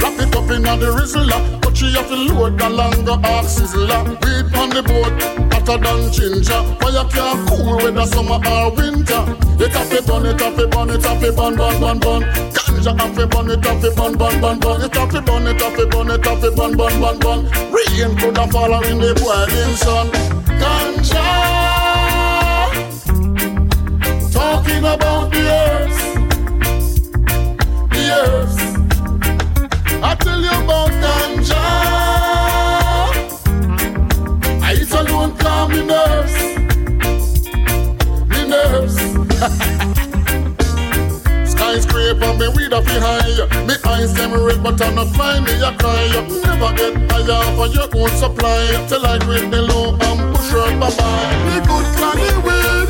Wrap 0.00 0.16
it 0.24 0.36
up 0.38 0.50
in 0.56 0.62
the 0.82 0.88
rizzler, 0.96 1.40
but 1.60 1.76
she 1.76 1.92
have 1.92 2.08
to 2.08 2.16
load 2.16 2.58
the 2.58 2.68
longer 2.70 3.18
ox 3.34 3.60
sizzler. 3.60 4.00
Weed 4.22 4.54
on 4.56 4.70
the 4.70 4.82
boat, 4.82 5.16
hotter 5.52 5.78
than 5.84 6.12
ginger. 6.12 6.60
Fire 6.80 7.04
can't 7.12 7.48
cool 7.48 7.76
whether 7.76 8.06
summer 8.06 8.40
or 8.54 8.70
winter. 8.72 9.22
It 9.62 9.72
have 9.76 9.90
to 9.90 10.02
burn, 10.02 10.24
it 10.24 10.40
have 10.40 10.56
to 10.56 10.66
burn, 10.68 10.88
it 10.88 11.04
have 11.04 11.20
to 11.20 11.32
burn, 11.32 11.56
burn, 11.56 11.80
burn, 11.80 11.98
burn. 11.98 12.69
Ganja 12.80 12.98
have 12.98 13.14
to 13.14 13.26
burn, 13.26 13.50
it 13.50 13.64
have 13.64 13.82
to 13.82 13.90
burn, 13.90 14.16
burn, 14.16 14.40
burn, 14.40 14.58
burn. 14.58 14.80
It 14.80 14.94
have 14.94 15.10
to 15.10 15.20
burn, 15.20 15.46
it 15.46 15.60
have 15.60 15.76
to 15.76 15.86
burn, 15.86 16.10
it 16.10 16.24
have 16.24 16.40
to 16.40 16.50
burn, 16.50 16.76
burn, 16.78 17.00
burn, 17.00 17.18
burn. 17.18 17.44
Rain 17.70 18.16
could 18.16 18.38
have 18.38 18.50
fallen 18.50 18.84
in 18.86 18.98
the 18.98 19.14
boiling 19.20 19.76
sun. 19.76 20.08
Ganja, 20.58 21.26
talking 24.32 24.78
about 24.78 25.30
the 25.30 25.42
earth, 25.60 26.14
the 27.90 28.10
earth. 28.24 28.58
I 30.02 30.14
tell 30.14 30.40
you 30.40 30.48
about 30.48 30.90
ganja. 31.02 31.64
I 34.62 34.72
eat 34.80 34.90
alone 34.90 35.36
calm 35.36 35.70
me 35.70 35.84
nerves, 35.84 36.34
me 38.30 38.40
nerves. 38.48 39.76
Skyscraper, 41.70 42.34
me 42.34 42.48
weed 42.48 42.72
up 42.72 42.82
high. 42.84 43.46
Me 43.64 43.74
eyes 43.86 44.12
them 44.14 44.32
red, 44.34 44.60
but 44.60 44.82
I'm 44.82 44.96
not 44.96 45.06
flying. 45.14 45.44
Me 45.44 45.52
a 45.62 45.70
cry. 45.78 46.08
Never 46.42 46.72
get 46.74 46.96
higher 47.12 47.44
for 47.54 47.68
your 47.68 47.86
own 47.94 48.10
supply. 48.18 48.66
Till 48.88 49.06
I 49.06 49.18
grade 49.18 49.52
the 49.52 49.62
low 49.62 49.92
and 49.94 50.34
push 50.34 50.50
her 50.50 50.76
bye 50.80 50.90
bye. 50.90 51.30
Me 51.46 51.60
good 51.62 51.86
clanny 51.94 52.26
weed. 52.42 52.88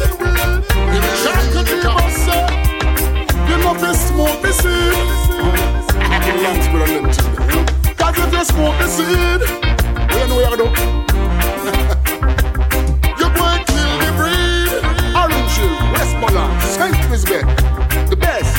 Me 0.88 0.96
shank 1.20 1.52
the 1.52 1.61
bossa. 1.84 2.48
You 3.50 3.59
know 3.61 3.74
fi 3.76 3.92
smoke 3.92 4.40
the 4.40 4.50
seed. 4.50 4.96
Cause 7.98 8.16
if 8.16 8.32
you 8.32 8.44
smoke 8.46 8.78
the 8.80 8.88
seed, 8.88 9.42
you 10.16 10.24
know 10.24 10.40
what 10.40 10.52
you 10.52 10.57
do. 10.57 10.64
you 13.20 13.28
go 13.36 13.44
and 13.44 13.61
kill 13.68 13.92
the 14.00 14.09
breed. 14.16 14.72
Orange 15.14 15.52
Hill, 15.52 15.76
Westmoreland, 15.92 16.62
St. 16.62 16.96
Elizabeth, 17.05 17.44
the 18.11 18.16
best. 18.16 18.54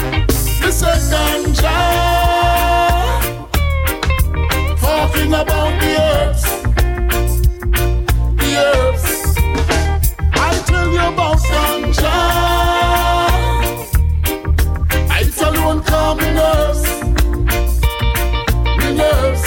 The 0.61 0.71
second 0.71 1.55
child. 1.55 3.49
Talking 4.79 5.33
about 5.33 5.71
the 5.81 5.91
herbs. 6.07 6.43
The 8.39 8.49
herbs. 8.65 9.05
I 10.33 10.51
tell 10.65 10.89
you 10.89 11.05
about 11.11 11.39
ganja. 11.51 12.17
I 15.09 15.23
tell 15.35 15.53
you 15.53 15.63
one 15.63 15.83
calming 15.83 16.33
nerves. 16.33 16.83
Me 18.79 18.87
nerves. 18.95 19.45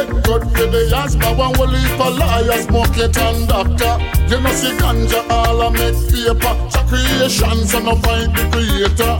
It 0.00 0.08
good 0.24 0.42
for 0.54 0.66
the 0.66 0.92
asthma, 0.94 1.34
one 1.34 1.52
will 1.58 1.68
leave 1.68 2.00
a 2.00 2.10
liar, 2.10 2.62
smoke 2.62 2.96
it 2.98 3.16
and 3.16 3.48
doctor. 3.48 4.17
You 4.28 4.40
know 4.40 4.52
see 4.52 4.76
ganja, 4.76 5.24
all 5.30 5.62
I 5.62 5.70
make 5.70 5.96
paper. 6.12 6.52
Your 6.74 6.84
creation, 6.84 7.66
so 7.66 7.78
no 7.80 7.96
find 7.96 8.28
the 8.36 8.44
creator. 8.52 9.16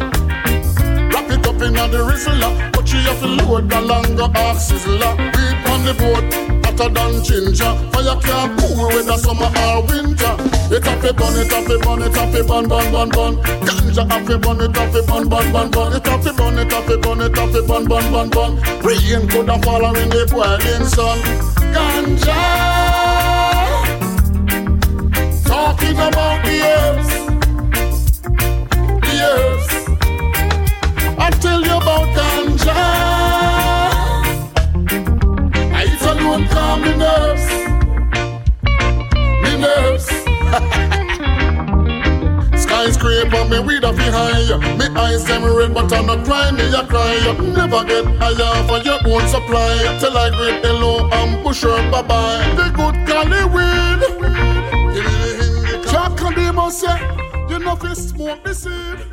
Wrap 1.08 1.30
it 1.30 1.46
up 1.46 1.62
in 1.62 1.72
the 1.72 2.00
rizzler, 2.04 2.72
but 2.72 2.92
you 2.92 3.00
have 3.00 3.18
to 3.20 3.26
load 3.26 3.70
the 3.70 3.80
longer 3.80 4.28
ox 4.36 4.70
sizzler. 4.70 5.16
Weed 5.32 5.58
on 5.72 5.84
the 5.86 5.94
boat, 5.96 6.28
hotter 6.64 6.92
than 6.92 7.24
ginger. 7.24 7.72
Fire 7.92 8.20
can't 8.20 8.60
cool 8.60 8.88
whether 8.88 9.16
summer 9.16 9.48
or 9.64 9.80
winter. 9.88 10.34
It 10.70 10.84
have 10.84 11.00
to 11.00 11.14
burn, 11.14 11.40
it 11.40 11.52
have 11.52 11.66
to 11.66 11.78
burn, 11.78 12.02
it 12.02 12.14
have 12.14 12.32
to 12.34 12.44
burn, 12.44 12.68
burn, 12.68 12.92
burn, 12.92 13.08
burn. 13.08 13.36
Ganja 13.64 14.04
have 14.12 14.26
to 14.26 14.38
burn, 14.38 14.60
it 14.60 14.76
have 14.76 14.92
to 14.92 15.02
burn, 15.08 15.28
burn, 15.28 15.52
burn, 15.52 15.70
burn. 15.70 15.92
It 15.94 16.06
have 16.06 16.22
to 16.22 16.32
burn, 16.34 16.58
it 16.58 16.70
have 16.70 16.86
to 16.86 16.98
burn, 16.98 17.20
it 17.22 17.34
have 17.34 17.52
to 17.52 17.62
burn, 17.62 17.84
burn, 17.88 18.12
burn, 18.12 18.28
burn. 18.28 18.60
Rain 18.84 19.26
could 19.26 19.48
have 19.48 19.64
fallen 19.64 19.96
in 19.96 20.10
the 20.10 20.28
boiling 20.30 20.84
sun. 20.84 21.18
Ganja, 21.72 23.37
talking 25.58 25.98
about 26.08 26.38
the 26.46 26.56
herbs, 26.74 27.10
the 29.06 29.14
herbs. 29.28 29.70
I 31.26 31.28
tell 31.44 31.60
you 31.68 31.76
about 31.82 32.06
ganja. 32.16 32.78
I 35.78 35.82
eat 35.92 36.04
alone 36.12 36.44
calm 36.54 36.78
me 36.84 36.92
nerves, 37.04 37.46
me 39.42 39.52
nerves. 39.66 40.06
Skyscraper, 42.62 43.42
me 43.50 43.58
weed 43.66 43.84
off 43.84 43.98
high. 43.98 44.46
Me 44.78 44.86
eyes 45.04 45.24
them 45.24 45.42
red, 45.42 45.74
but 45.74 45.92
I'm 45.92 46.06
not 46.06 46.24
crying. 46.24 46.54
Me 46.54 46.66
a 46.80 46.82
cry. 46.86 47.16
Never 47.58 47.82
get 47.90 48.04
higher 48.22 48.56
for 48.68 48.78
your 48.88 49.00
own 49.12 49.26
supply. 49.34 49.74
Till 49.98 50.16
I 50.16 50.30
grade 50.36 50.62
the 50.62 50.72
low 50.72 51.08
and 51.18 51.42
push 51.42 51.62
her 51.62 51.90
bye 51.90 52.02
bye. 52.02 52.44
The 52.58 52.66
good 52.78 52.96
Cali 53.08 53.42
weed. 53.54 54.47
Say, 56.70 57.00
you 57.48 57.58
know, 57.58 57.76
fi 57.76 57.94
smoke 57.94 58.44
the 58.44 58.54
seed. 58.54 59.07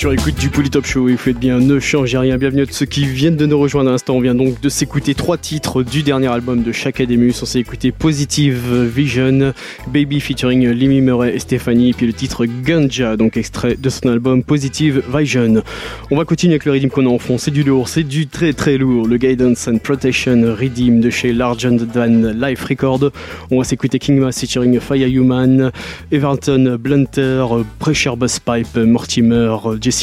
Et 0.00 0.02
sur 0.02 0.12
écoute 0.14 0.36
du 0.36 0.48
Polytop 0.48 0.86
Show 0.86 1.10
et 1.10 1.12
vous 1.12 1.18
faites 1.18 1.38
bien, 1.38 1.58
ne 1.58 1.78
changez 1.78 2.16
rien. 2.16 2.38
Bienvenue 2.38 2.62
à 2.62 2.64
ceux 2.70 2.86
qui 2.86 3.04
viennent 3.04 3.36
de 3.36 3.44
nous 3.44 3.58
rejoindre 3.58 3.90
à 3.90 3.92
l'instant. 3.92 4.14
On 4.14 4.20
vient 4.22 4.34
donc 4.34 4.58
de 4.58 4.70
s'écouter 4.70 5.14
trois 5.14 5.36
titres 5.36 5.82
du 5.82 6.02
dernier 6.02 6.28
album 6.28 6.62
de 6.62 6.72
chaque 6.72 7.00
Ademus. 7.00 7.34
On 7.42 7.44
s'est 7.44 7.60
écouté 7.60 7.92
Positive 7.92 8.86
Vision, 8.86 9.52
Baby 9.88 10.20
featuring 10.20 10.66
Limi 10.70 11.02
Murray 11.02 11.34
et 11.34 11.38
Stéphanie, 11.38 11.92
puis 11.92 12.06
le 12.06 12.14
titre 12.14 12.46
Ganja, 12.46 13.18
donc 13.18 13.36
extrait 13.36 13.76
de 13.78 13.90
son 13.90 14.08
album 14.08 14.42
Positive 14.42 15.02
Vision. 15.14 15.62
On 16.10 16.16
va 16.16 16.24
continuer 16.24 16.54
avec 16.54 16.64
le 16.64 16.72
rythme 16.72 16.88
qu'on 16.88 17.04
a 17.04 17.10
en 17.10 17.18
fond. 17.18 17.36
C'est 17.36 17.50
du 17.50 17.62
lourd, 17.62 17.90
c'est 17.90 18.04
du 18.04 18.26
très 18.26 18.54
très 18.54 18.78
lourd. 18.78 19.06
Le 19.06 19.18
Guidance 19.18 19.68
and 19.68 19.78
Protection 19.84 20.56
Redeem 20.58 21.02
de 21.02 21.10
chez 21.10 21.34
Larger 21.34 21.76
Than 21.92 22.32
Life 22.40 22.64
Record. 22.64 23.10
On 23.50 23.58
va 23.58 23.64
s'écouter 23.64 23.98
King 23.98 24.18
Mass 24.18 24.40
featuring 24.40 24.80
Fire 24.80 25.08
Human, 25.08 25.70
Everton 26.10 26.78
Blunter, 26.80 27.44
Pressure 27.78 28.16
Bus 28.16 28.38
Pipe, 28.38 28.76
Mortimer, 28.76 29.56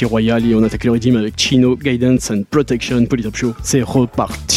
Royal 0.06 0.46
et 0.46 0.56
on 0.56 0.64
attaque 0.64 0.84
le 0.84 0.92
rythme 0.92 1.18
avec 1.18 1.34
Chino, 1.38 1.76
Guidance 1.76 2.32
and 2.32 2.44
Protection. 2.50 3.06
Polytop 3.06 3.36
Show, 3.36 3.54
c'est 3.64 3.82
reparti. 3.82 4.57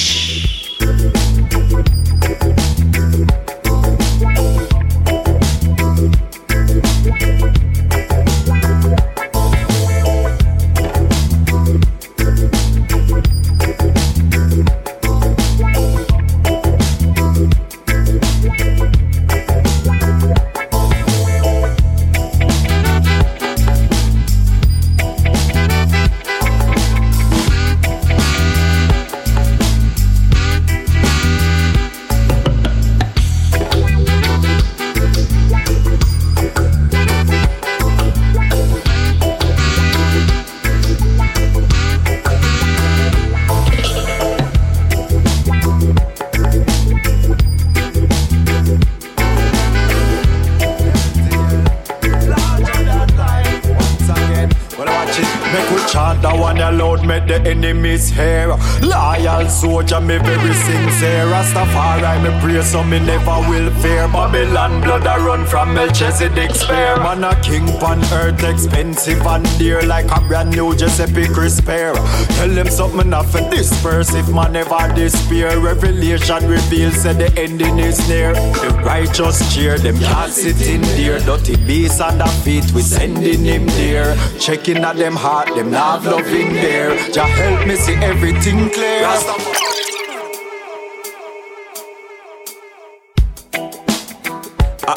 Loyal 58.91 59.49
soldier, 59.49 60.01
me 60.01 60.19
very 60.19 60.53
sincere. 60.53 61.25
Rastafari, 61.27 62.23
me 62.23 62.31
pray 62.41 62.61
so 62.63 62.83
me 62.83 62.99
never 62.99 63.39
will 63.49 63.71
fear. 63.81 64.09
Babylon 64.09 64.81
blood 64.81 65.07
a 65.07 65.23
run 65.23 65.47
from 65.47 65.75
Melchizedek 65.75 66.51
spear. 66.51 66.97
Man 66.97 67.23
a 67.23 67.41
king 67.41 67.69
on 67.83 68.03
earth, 68.13 68.43
expensive 68.43 69.25
and 69.27 69.47
dear, 69.59 69.81
like 69.83 70.11
a 70.11 70.21
brand 70.27 70.51
new 70.51 70.75
Giuseppe 70.75 71.29
Crisper. 71.29 71.93
Tell 72.37 72.49
them 72.49 72.69
something 72.69 73.11
not 73.11 73.27
for 73.27 73.49
disperse 73.51 74.13
if 74.13 74.29
man 74.29 74.55
never 74.55 74.93
despair. 74.95 75.61
Revelation 75.61 76.49
reveals 76.49 77.05
that 77.05 77.19
the 77.19 77.33
ending 77.41 77.79
is 77.79 78.09
near. 78.09 78.35
The 78.35 78.71
righteous 78.85 79.39
cheer, 79.55 79.79
them 79.79 79.99
can't 80.01 80.33
sit 80.33 80.61
in 80.67 80.83
there. 80.99 81.21
Dirty 81.21 81.55
beasts 81.65 82.01
on 82.01 82.19
the 82.19 82.27
feet, 82.43 82.69
we 82.73 82.83
sending 82.83 83.45
him 83.45 83.67
there. 83.67 84.17
Checking 84.41 84.79
at 84.79 84.97
them 84.97 85.15
heart, 85.15 85.55
them 85.55 85.71
not 85.71 86.03
loving 86.03 86.53
there. 86.55 86.97
Jah 87.13 87.27
help 87.27 87.69
me 87.69 87.77
see 87.77 87.95
everything 87.95 88.69
clear. 88.71 88.90
Ah 88.91 89.23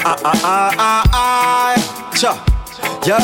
ah 0.04 0.18
ah 0.24 0.40
ah 0.44 0.72
ah 0.78 1.04
ah. 1.14 1.76
Cha. 2.18 2.34
Yo, 3.06 3.18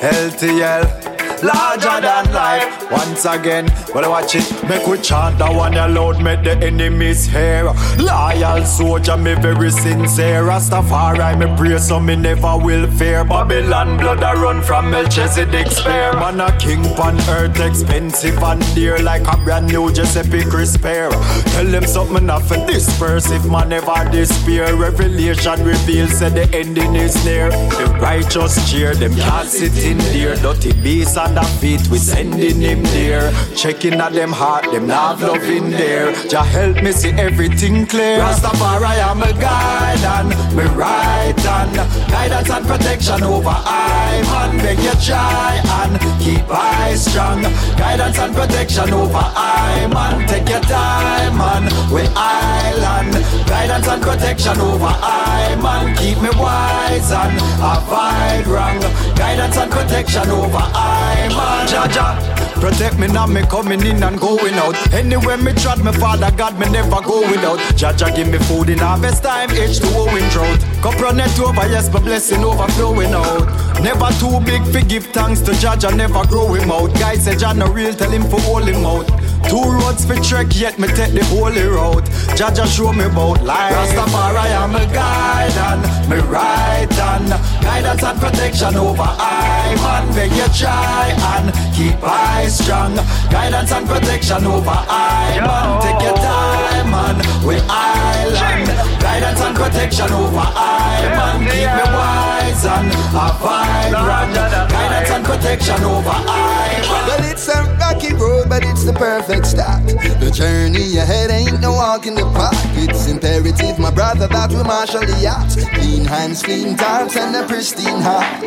LTL. 0.00 1.13
Larger 1.42 2.00
than 2.00 2.32
life. 2.32 2.90
Once 2.90 3.24
again, 3.24 3.66
well, 3.94 4.10
watch 4.10 4.34
it. 4.34 4.44
Make 4.68 4.86
we 4.86 4.98
chant 4.98 5.38
that 5.38 5.54
one 5.54 5.74
aloud, 5.74 6.22
make 6.22 6.42
the 6.44 6.56
enemies 6.58 7.26
hear. 7.26 7.64
Loyal 7.98 8.64
soldier, 8.64 9.16
me 9.16 9.34
very 9.34 9.70
sincere. 9.70 10.42
Rastafari, 10.42 11.38
me 11.38 11.46
pray 11.56 11.78
so 11.78 11.98
me 11.98 12.16
never 12.16 12.56
will 12.56 12.90
fear. 12.92 13.24
Babylon 13.24 13.96
blood 13.96 14.22
a 14.22 14.40
run 14.40 14.62
from 14.62 14.90
Melchizedek's 14.90 15.76
spear. 15.76 16.12
Man 16.14 16.40
a 16.40 16.56
king 16.58 16.84
on 16.98 17.18
earth, 17.28 17.58
expensive 17.60 18.38
and 18.42 18.62
dear, 18.74 18.98
like 18.98 19.26
a 19.26 19.36
brand 19.44 19.66
new 19.66 19.92
Giuseppe 19.92 20.44
Crisper. 20.44 21.10
Tell 21.54 21.66
them 21.66 21.84
something 21.86 22.26
not 22.26 22.42
for 22.42 22.56
disperse 22.66 23.30
if 23.30 23.44
man 23.46 23.70
never 23.70 24.08
despair. 24.10 24.74
Revelation 24.76 25.64
reveals 25.64 26.20
that 26.20 26.34
the 26.34 26.48
ending 26.56 26.94
is 26.94 27.22
near. 27.24 27.50
The 27.50 27.98
righteous 28.00 28.70
cheer, 28.70 28.94
them 28.94 29.14
can't 29.14 29.48
sit 29.48 29.76
in 29.84 29.98
there. 29.98 30.36
Dirty 30.36 30.72
beasts 30.82 31.16
the 31.32 31.44
feet, 31.60 31.86
we 31.88 31.98
sending 31.98 32.60
him 32.60 32.82
there. 32.82 33.32
Checking 33.54 33.94
at 33.94 34.12
them 34.12 34.32
heart, 34.32 34.64
them 34.72 34.86
not 34.86 35.20
love 35.20 35.44
in 35.44 35.70
there. 35.70 36.12
Jah 36.28 36.42
help 36.42 36.82
me 36.82 36.92
see 36.92 37.12
everything 37.12 37.86
clear. 37.86 38.18
Rastafari, 38.18 38.98
I'm 39.02 39.22
a 39.22 39.32
guide 39.40 40.04
and 40.16 40.28
me 40.56 40.64
right 40.74 41.38
hand. 41.38 41.76
Guidance 42.10 42.50
and 42.50 42.66
protection 42.66 43.22
over 43.22 43.48
I 43.48 44.22
man. 44.30 44.58
Beg 44.58 44.78
you 44.78 44.94
try 45.00 45.60
and 45.80 45.98
keep 46.20 46.44
eyes 46.50 47.04
strong. 47.06 47.42
Guidance 47.76 48.18
and 48.18 48.34
protection 48.34 48.92
over 48.92 49.14
I 49.16 49.86
man. 49.92 50.26
Take 50.28 50.48
your 50.48 50.60
time 50.60 51.38
man. 51.38 51.64
We 51.92 52.02
island. 52.14 53.14
Guidance 53.46 53.88
and 53.88 54.02
protection 54.02 54.60
over 54.60 54.92
I 54.92 55.56
man. 55.62 55.96
Keep 55.96 56.22
me 56.22 56.30
wise 56.38 57.10
and 57.12 57.36
avoid 57.62 58.46
wrong. 58.46 58.80
Guidance 59.16 59.56
and 59.56 59.70
protection 59.70 60.28
over 60.30 60.58
I 60.58 61.13
man. 61.34 61.66
Jaja. 61.66 62.34
Protect 62.60 62.98
me 62.98 63.08
now, 63.08 63.26
me 63.26 63.42
coming 63.42 63.84
in 63.84 64.02
and 64.02 64.18
going 64.18 64.54
out. 64.54 64.74
Anywhere 64.92 65.36
me 65.36 65.52
trot, 65.52 65.84
me 65.84 65.92
father 65.92 66.30
God, 66.36 66.58
me 66.58 66.68
never 66.70 67.00
go 67.02 67.20
without. 67.30 67.58
Jaja 67.76 68.14
give 68.16 68.28
me 68.28 68.38
food 68.38 68.70
in 68.70 68.78
harvest 68.78 69.22
time, 69.22 69.50
H2O 69.50 70.08
in 70.18 70.28
drought. 70.30 70.60
Cup 70.82 70.98
run 71.00 71.20
it 71.20 71.38
over, 71.38 71.66
yes, 71.68 71.92
my 71.92 72.00
blessing 72.00 72.42
overflowing 72.42 73.12
out. 73.12 73.46
Never 73.82 74.08
too 74.18 74.40
big 74.46 74.62
for 74.72 74.80
give 74.88 75.04
thanks 75.06 75.40
to 75.42 75.52
Jaja, 75.52 75.94
never 75.94 76.24
grow 76.26 76.54
him 76.54 76.70
out. 76.70 76.94
Guy 76.94 77.16
say 77.16 77.36
Jah 77.36 77.52
no 77.52 77.66
real, 77.66 77.92
tell 77.92 78.10
him 78.10 78.22
for 78.22 78.40
hold 78.40 78.64
him 78.66 78.84
out. 78.86 79.23
Two 79.48 79.62
roads 79.62 80.04
for 80.04 80.16
trek, 80.16 80.48
yet 80.50 80.78
me 80.78 80.88
take 80.88 81.12
the 81.12 81.24
holy 81.26 81.62
road. 81.62 82.04
Jaja 82.36 82.66
show 82.66 82.92
me 82.92 83.04
about 83.04 83.42
life. 83.42 83.72
Rastafari, 83.72 84.50
I'm 84.56 84.74
a 84.74 84.84
guide 84.92 85.56
and 85.68 86.10
me 86.10 86.18
right 86.28 86.90
hand. 86.90 87.28
Guidance 87.62 88.02
and 88.02 88.20
protection 88.20 88.76
over 88.76 89.02
I 89.02 89.74
man. 89.76 90.14
Beg 90.14 90.32
you 90.32 90.48
try 90.58 91.14
and 91.34 91.52
keep 91.74 92.02
eyes 92.02 92.58
strong. 92.58 92.96
Guidance 93.30 93.72
and 93.72 93.86
protection 93.86 94.44
over 94.46 94.70
I 94.70 95.38
man. 95.40 95.82
Take 95.82 96.02
your 96.02 96.16
time 96.16 96.90
man. 96.90 97.16
We 97.46 97.56
island. 97.68 98.63
Guidance 99.04 99.40
and 99.42 99.54
protection 99.54 100.10
over 100.12 100.40
I 100.40 101.04
man. 101.12 101.44
Keep 101.44 101.68
me 101.76 101.84
wise 101.92 102.64
and 102.64 102.88
avoid 103.12 103.92
wrong. 103.92 104.32
Guidance 104.32 105.10
and 105.10 105.24
protection 105.26 105.84
over 105.84 106.08
I 106.08 106.80
man. 106.80 107.06
Well, 107.06 107.30
it's 107.30 107.46
a 107.48 107.62
rocky 107.78 108.14
road, 108.14 108.48
but 108.48 108.64
it's 108.64 108.84
the 108.84 108.94
perfect 108.94 109.44
start. 109.44 109.84
The 109.84 110.30
journey 110.32 110.96
ahead 110.96 111.30
ain't 111.30 111.60
no 111.60 111.72
walk 111.72 112.06
in 112.06 112.14
the 112.14 112.24
park. 112.32 112.56
It's 112.80 113.06
imperative, 113.06 113.78
my 113.78 113.90
brother, 113.90 114.26
that 114.26 114.50
we 114.50 114.62
marshal 114.62 115.00
the 115.00 115.18
yachts. 115.20 115.62
Clean 115.76 116.06
hands, 116.06 116.42
clean 116.42 116.74
thoughts, 116.74 117.14
and 117.18 117.36
a 117.36 117.46
pristine 117.46 118.00
heart. 118.00 118.40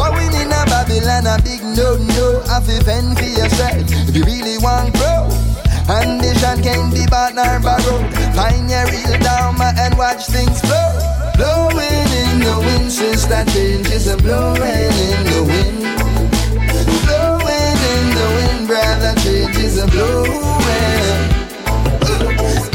Going 0.00 0.32
in 0.40 0.48
a 0.48 0.64
Babylon, 0.72 1.26
a 1.26 1.36
big 1.42 1.60
no-no. 1.62 2.40
Have 2.48 2.64
to 2.64 2.82
fend 2.82 3.18
for 3.18 3.24
yourself 3.24 3.76
if 4.08 4.16
you 4.16 4.24
really 4.24 4.56
want 4.56 4.94
and 5.90 6.20
the 6.20 6.34
shot 6.38 6.62
can 6.62 6.90
be 6.92 7.06
partner 7.06 7.58
borrowed. 7.64 8.12
Find 8.36 8.68
your 8.68 8.84
real 8.92 9.18
dharma 9.24 9.72
and 9.78 9.96
watch 9.96 10.26
things 10.26 10.60
flow. 10.60 11.00
Blowing 11.34 12.08
in 12.12 12.40
the 12.44 12.60
wind 12.60 12.92
since 12.92 13.24
that 13.26 13.48
change 13.48 13.88
is 13.88 14.06
a 14.06 14.18
blowing 14.18 14.60
in 14.60 15.18
the 15.32 15.40
wind. 15.48 15.80
Blowing 17.08 17.78
in 17.92 18.04
the 18.20 18.26
wind, 18.36 18.66
brother, 18.68 19.14
change 19.24 19.56
is 19.56 19.78
a 19.80 19.86
blowing. 19.88 20.28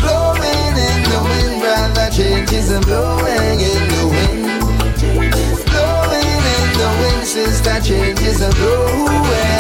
Blowing 0.02 0.74
in 0.74 1.00
the 1.06 1.20
wind, 1.30 1.62
brother, 1.62 2.10
change 2.10 2.52
is 2.52 2.72
a 2.72 2.82
blowing 2.82 3.60
in 3.62 3.84
the 3.94 4.04
wind. 4.10 4.42
Blowing 5.70 6.42
in 6.58 6.68
the 6.82 6.90
wind 6.98 7.28
since 7.28 7.62
that 7.62 7.84
change 7.86 8.22
is 8.22 8.42
a 8.42 8.50
blowing. 8.58 9.53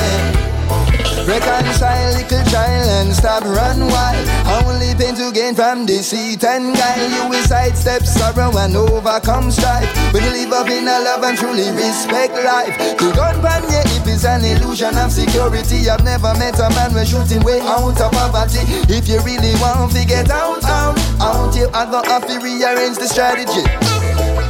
Reconcile, 1.24 2.20
little 2.20 2.44
child, 2.52 2.90
and 3.00 3.16
stop 3.16 3.44
run 3.44 3.88
wild. 3.88 4.28
Only 4.68 4.94
pain 4.94 5.16
to 5.16 5.32
gain 5.32 5.56
from 5.56 5.86
deceit 5.86 6.44
and 6.44 6.76
guile. 6.76 7.10
You 7.10 7.30
will 7.30 7.44
sidestep 7.44 8.04
sorrow 8.04 8.52
and 8.58 8.76
overcome 8.76 9.50
strife. 9.50 9.88
You 10.14 10.20
live 10.20 10.52
up 10.52 10.68
in 10.68 10.84
a 10.84 11.00
love 11.00 11.24
and 11.24 11.38
truly 11.38 11.72
respect 11.72 12.36
life. 12.36 12.76
The 13.00 13.14
gun 13.16 13.40
pan 13.40 13.64
your 13.72 13.88
hip 13.88 14.08
is 14.08 14.26
an 14.26 14.44
illusion 14.44 14.98
of 14.98 15.14
security. 15.14 15.90
I've 15.90 16.04
never 16.04 16.36
met 16.36 16.60
a 16.60 16.70
man 16.76 16.94
when 16.94 17.06
shooting 17.06 17.42
way 17.44 17.62
out 17.62 18.02
of 18.02 18.12
poverty. 18.12 18.60
If 18.92 19.08
you 19.08 19.24
really 19.24 19.56
want 19.64 19.96
to 19.96 20.06
get 20.06 20.30
out, 20.30 20.64
out, 20.66 21.00
out, 21.22 21.56
you 21.56 21.68
are 21.72 21.88
gonna 21.88 22.10
have 22.10 22.28
to 22.28 22.36
rearrange 22.44 22.98
the 22.98 23.08
strategy. 23.08 23.64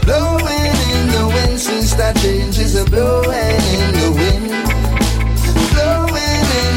Blowing 0.10 0.74
in 0.90 1.06
the 1.14 1.30
wind, 1.30 1.60
since 1.60 1.94
that 1.94 2.18
changes 2.18 2.76
are 2.76 2.90
blowing 2.90 3.62
in 3.78 3.94
the 3.94 4.12
wind. 4.18 4.83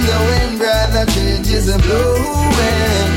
Blowing 0.06 0.54
in 0.54 0.58
the 0.94 1.04
changes 1.12 1.68
are 1.68 1.82
blowing. 1.82 3.10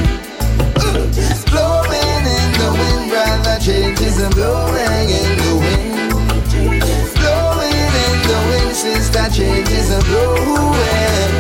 Blowing 1.54 2.26
in 2.36 2.48
the 2.58 2.70
wind, 2.80 3.10
brother, 3.12 3.58
changes 3.62 4.20
are 4.20 4.32
blowing 4.32 5.10
in 5.22 5.32
the 5.38 5.54
wind. 5.62 6.10
Blowing 7.14 7.94
in 8.06 8.18
the 8.26 8.40
wind, 8.50 8.76
sister, 8.76 9.30
changes 9.30 9.92
are 9.92 10.06
blowing. 10.10 11.32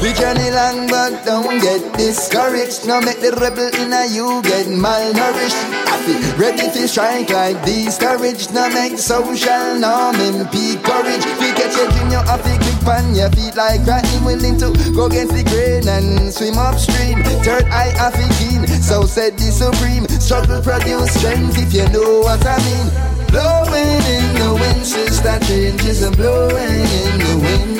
We 0.00 0.12
journey 0.14 0.50
long 0.50 0.86
but 0.88 1.24
don't 1.26 1.60
get 1.60 1.98
discouraged. 1.98 2.86
Now 2.86 3.00
make 3.00 3.20
the 3.20 3.32
rebel 3.32 3.68
in 3.76 3.92
you 4.10 4.40
get 4.40 4.66
malnourished. 4.68 5.75
Feel 6.06 6.36
ready 6.38 6.70
to 6.70 6.88
strike 6.88 7.30
like 7.30 7.64
discouraged. 7.64 8.54
Now 8.54 8.68
make 8.68 8.98
social 8.98 9.74
norm 9.78 10.16
impede 10.16 10.82
courage. 10.82 11.24
We 11.40 11.50
get 11.54 11.74
your 11.74 11.90
dream, 11.90 12.10
you 12.10 12.22
have 12.22 12.42
to 12.42 12.66
on 12.90 13.14
your 13.14 13.30
feet 13.30 13.56
like 13.56 13.86
ratting. 13.86 14.24
Willing 14.24 14.58
to 14.58 14.70
go 14.94 15.06
against 15.06 15.34
the 15.34 15.42
grain 15.42 15.88
and 15.88 16.32
swim 16.32 16.58
upstream. 16.58 17.22
Third 17.42 17.64
eye 17.66 17.92
have 17.98 18.14
to 18.14 18.26
keen, 18.38 18.66
so 18.82 19.06
said 19.06 19.36
the 19.38 19.50
supreme. 19.50 20.06
Struggle 20.20 20.62
produce 20.62 21.12
strength 21.14 21.58
if 21.58 21.74
you 21.74 21.88
know 21.90 22.20
what 22.20 22.44
I 22.46 22.58
mean. 22.66 22.88
Blowing 23.30 24.02
in 24.16 24.26
the 24.38 24.54
wind, 24.54 24.86
sister 24.86 25.38
changes 25.46 26.02
and 26.02 26.16
blowing 26.16 26.54
in 26.54 27.18
the 27.18 27.34
wind 27.42 27.76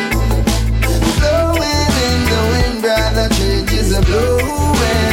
Blowing 1.22 1.94
in 2.06 2.18
the 2.28 2.40
wind, 2.50 2.82
brother 2.82 3.28
changes 3.34 3.94
blowing. 4.04 4.44
Blowing 4.44 5.05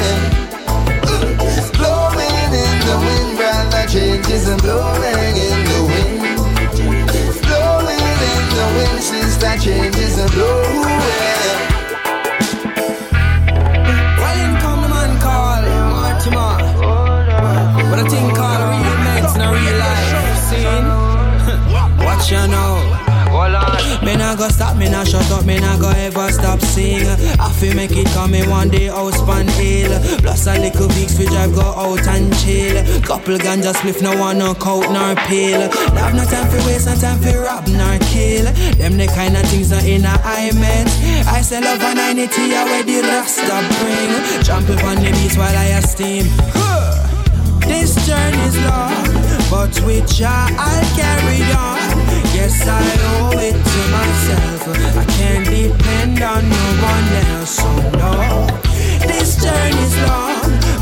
changes 4.34 4.50
are 4.50 4.58
blowing 4.58 5.38
in 5.38 5.64
the 5.70 5.80
wind. 5.90 6.38
Blowing 7.46 8.04
in 8.32 8.44
the 8.58 8.66
wind, 8.76 9.04
sister 9.04 9.58
changes 9.60 10.20
are 10.20 10.30
blowing. 10.30 11.02
Well, 14.18 14.38
in 14.44 14.54
come 14.62 14.82
the 14.82 14.90
man 14.90 15.12
called 15.22 15.66
Mortimer. 15.94 16.54
But 17.90 18.00
I 18.00 18.08
think 18.10 18.36
called 18.36 18.64
real 18.72 18.98
meds, 19.06 19.38
not 19.38 19.54
real 19.54 19.78
life. 19.78 20.10
Seen? 20.50 20.86
Watch 22.06 22.32
you 22.32 22.48
know. 22.48 22.93
Go 24.44 24.50
stop, 24.50 24.76
me 24.76 24.90
nah 24.90 25.06
shut 25.06 25.32
up, 25.32 25.46
me 25.46 25.58
nah 25.58 25.78
go 25.78 25.88
ever 25.88 26.30
stop 26.30 26.60
sing. 26.60 27.08
I 27.40 27.50
feel 27.54 27.74
make 27.78 27.96
it 27.96 28.08
come 28.08 28.34
in 28.34 28.50
one 28.50 28.68
day 28.68 28.88
house 28.88 29.24
pan 29.24 29.48
hill. 29.48 29.98
Plus 30.20 30.48
a 30.48 30.60
little 30.60 30.90
weeks 31.00 31.18
we 31.18 31.28
drive 31.28 31.56
go 31.56 31.62
out 31.62 32.06
and 32.10 32.28
chill. 32.40 32.76
Couple 33.04 33.38
ganja 33.38 33.72
spliff, 33.72 34.02
no 34.02 34.12
one 34.20 34.40
no 34.40 34.54
coat 34.54 34.92
nor 34.92 35.16
pill. 35.32 35.62
Have 35.96 36.14
no 36.14 36.26
time 36.26 36.50
for 36.52 36.60
waste, 36.68 36.88
no 36.88 36.96
time 36.96 37.20
for 37.20 37.40
rob 37.40 37.66
nor 37.70 37.98
kill. 38.12 38.44
Them 38.76 38.98
the 38.98 39.08
kind 39.16 39.38
of 39.38 39.44
things 39.48 39.70
that 39.70 39.88
in 39.88 40.04
a 40.04 40.12
I 40.12 40.52
meant. 40.60 40.92
I 41.26 41.40
say 41.40 41.62
love 41.62 41.80
and 41.80 42.02
I 42.02 42.12
need 42.12 42.32
to 42.32 42.42
where 42.68 42.84
the 42.84 43.00
rasta 43.00 43.64
bring. 43.80 44.44
Jump 44.44 44.68
up 44.68 44.84
on 44.84 44.98
the 44.98 45.12
beats 45.24 45.38
while 45.38 45.56
I 45.56 45.80
steam. 45.80 46.28
This 47.64 47.96
journey's 48.06 48.58
long, 48.68 49.08
but 49.50 49.72
with 49.88 50.06
Jah 50.12 50.52
I'll 50.60 50.98
carry 51.00 51.42
on. 51.54 51.73
Yes, 52.34 52.68
I 52.68 52.84
owe 53.16 53.38
it 53.38 53.58
to 53.72 53.82
myself. 53.98 54.62
I 54.98 55.06
can't 55.18 55.46
depend 55.46 56.22
on 56.22 56.50
no 56.50 56.66
one 56.92 57.08
else, 57.32 57.56
so 57.58 57.70
no. 58.02 58.48
This 59.08 59.36
journey's 59.44 59.96
long, 60.08 60.33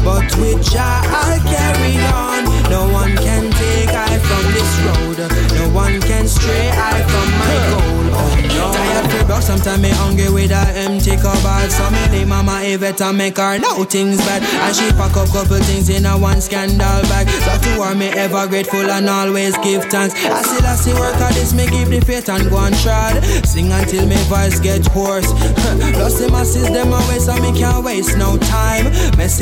but 0.04 0.28
with 0.38 0.64
Jah 0.72 1.02
I'll 1.06 1.40
carry 1.46 1.98
on. 2.14 2.44
No 2.70 2.88
one 2.92 3.16
can 3.18 3.52
take 3.52 3.90
I 3.90 4.18
from 4.20 4.44
this 4.56 4.72
road. 4.88 5.18
No 5.60 5.70
one 5.76 6.00
can 6.02 6.28
stray 6.28 6.70
I 6.72 7.02
from 7.12 7.30
my 7.42 7.56
goal. 7.70 8.02
Oh 8.14 8.36
no. 8.56 8.72
Tired 8.72 9.12
for 9.12 9.28
buck, 9.28 9.42
sometimes 9.42 9.82
me 9.82 9.90
hungry 9.90 10.30
with 10.30 10.52
a 10.52 10.64
empty 10.78 11.18
cupboard. 11.18 11.72
So 11.72 11.90
me 11.92 12.04
leave 12.12 12.28
mama 12.28 12.62
Yvette 12.64 13.02
and 13.02 13.18
make 13.18 13.38
her 13.38 13.60
know 13.60 13.84
things 13.84 14.18
bad. 14.20 14.44
And 14.44 14.76
she 14.76 14.90
pack 14.92 15.18
up 15.18 15.28
couple 15.30 15.60
things 15.60 15.90
in 15.90 16.06
a 16.06 16.18
one 16.18 16.42
scandal 16.42 17.02
bag. 17.12 17.28
So 17.30 17.52
to 17.64 17.84
her 17.84 17.96
me 17.96 18.08
ever 18.08 18.48
grateful 18.48 18.90
and 18.90 19.10
always 19.10 19.58
give 19.60 19.86
thanks. 19.86 20.16
I 20.26 20.42
still 20.42 20.66
I 20.66 20.76
see 20.76 20.94
work 20.94 21.16
at 21.16 21.34
this, 21.34 21.54
me 21.54 21.68
give 21.68 21.90
the 21.90 22.02
faith 22.02 22.30
and 22.30 22.50
go 22.50 22.58
and 22.60 22.76
trod. 22.78 23.24
Sing 23.46 23.72
until 23.72 24.06
me 24.08 24.16
voice 24.32 24.60
get 24.60 24.86
hoarse. 24.88 25.32
Plus 25.96 26.20
the 26.20 26.30
masses 26.32 26.70
them 26.70 26.94
away 26.94 27.20
so 27.20 27.36
me 27.42 27.52
can't 27.58 27.84
waste 27.84 28.18
no 28.18 28.38
time. 28.38 28.86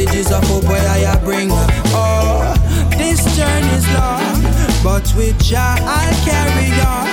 Messages 0.09 0.31
of 0.31 0.43
hope 0.45 0.63
where 0.63 0.89
I 0.89 1.23
bring. 1.23 1.49
Oh, 1.93 2.55
this 2.97 3.21
journey's 3.37 3.85
long, 3.93 4.41
but 4.83 5.05
with 5.15 5.37
Jah 5.39 5.77
I'll 5.81 6.15
carry 6.25 6.71
on. 6.81 7.05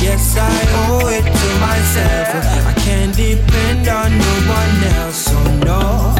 Yes, 0.00 0.34
I 0.38 0.48
owe 0.88 1.08
it 1.08 1.24
to 1.28 1.48
myself. 1.60 2.66
I 2.66 2.72
can't 2.80 3.14
depend 3.14 3.88
on 3.88 4.16
no 4.16 4.34
one 4.48 4.84
else, 4.96 5.28
so 5.28 5.38
no. 5.60 6.16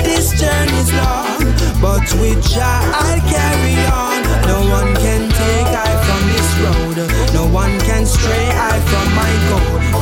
This 0.00 0.32
journey's 0.40 0.92
long, 0.94 1.44
but 1.82 2.08
with 2.20 2.40
Jah 2.48 2.80
I'll 2.96 3.20
carry 3.28 3.76
on. 3.92 4.22
No 4.48 4.60
one 4.72 4.94
can 4.96 5.28
take 5.28 5.72
I 5.76 5.92
from 6.06 6.22
this 6.32 6.50
road. 6.64 7.34
No 7.34 7.46
one 7.52 7.78
can 7.80 8.06
stray 8.06 8.48
I 8.48 8.80
from 8.80 9.06
my 9.12 9.32
goal. 9.50 9.95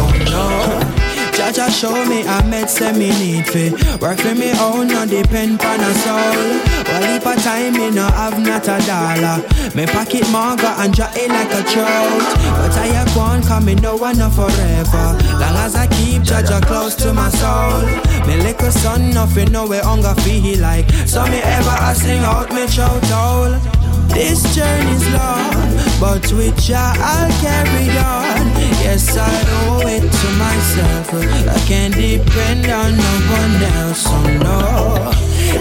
No. 1.56 1.68
Show 1.70 2.04
me 2.06 2.24
I 2.26 2.44
met 2.48 2.68
say 2.68 2.92
me 2.92 3.10
need 3.18 3.46
fi. 3.46 3.70
Work 3.98 4.18
for 4.18 4.34
me 4.34 4.50
own, 4.58 4.88
no 4.88 5.06
depend 5.06 5.60
on 5.60 5.80
a 5.80 5.94
soul. 6.02 6.44
Well, 6.86 7.16
if 7.16 7.24
a 7.26 7.34
time 7.42 7.74
me 7.74 7.90
no 7.90 8.06
have 8.08 8.40
not 8.40 8.66
a 8.66 8.78
dollar. 8.84 9.38
Me 9.74 9.86
pocket 9.86 10.26
manga 10.32 10.74
and 10.78 10.92
draw 10.92 11.10
it 11.14 11.28
like 11.30 11.52
a 11.54 11.62
trout 11.70 12.22
But 12.58 12.76
I 12.76 12.86
have 12.98 13.16
one 13.16 13.42
come 13.42 13.66
me 13.66 13.76
no 13.76 13.96
one 13.96 14.18
no 14.18 14.30
forever. 14.30 15.06
Long 15.38 15.56
as 15.62 15.76
I 15.76 15.86
keep 15.86 16.22
Jaja 16.22 16.60
close 16.66 16.96
to 16.96 17.12
my 17.12 17.28
soul. 17.30 17.82
Me 18.26 18.36
little 18.42 18.72
son 18.72 19.10
nothing 19.10 19.52
know 19.52 19.66
where 19.66 19.84
hunger 19.84 20.14
feel 20.22 20.60
like. 20.60 20.90
So 21.06 21.24
me 21.26 21.38
ever 21.38 21.70
I 21.70 21.92
sing 21.94 22.22
out 22.24 22.50
me 22.52 22.66
shout 22.66 23.10
out 23.12 23.60
this 24.08 24.42
journey's 24.54 25.08
long, 25.12 25.74
but 25.98 26.30
with 26.32 26.56
Jah 26.60 26.94
I'll 26.96 27.30
carry 27.40 27.90
on. 27.98 28.53
Yes, 28.84 29.16
I 29.16 29.30
owe 29.66 29.86
it 29.86 30.00
to 30.00 30.28
myself. 30.38 31.12
I 31.48 31.58
can't 31.66 31.94
depend 31.94 32.66
on 32.66 32.96
no 32.96 33.14
one 33.38 33.54
else, 33.78 34.02
so 34.02 34.18
no. 34.38 35.10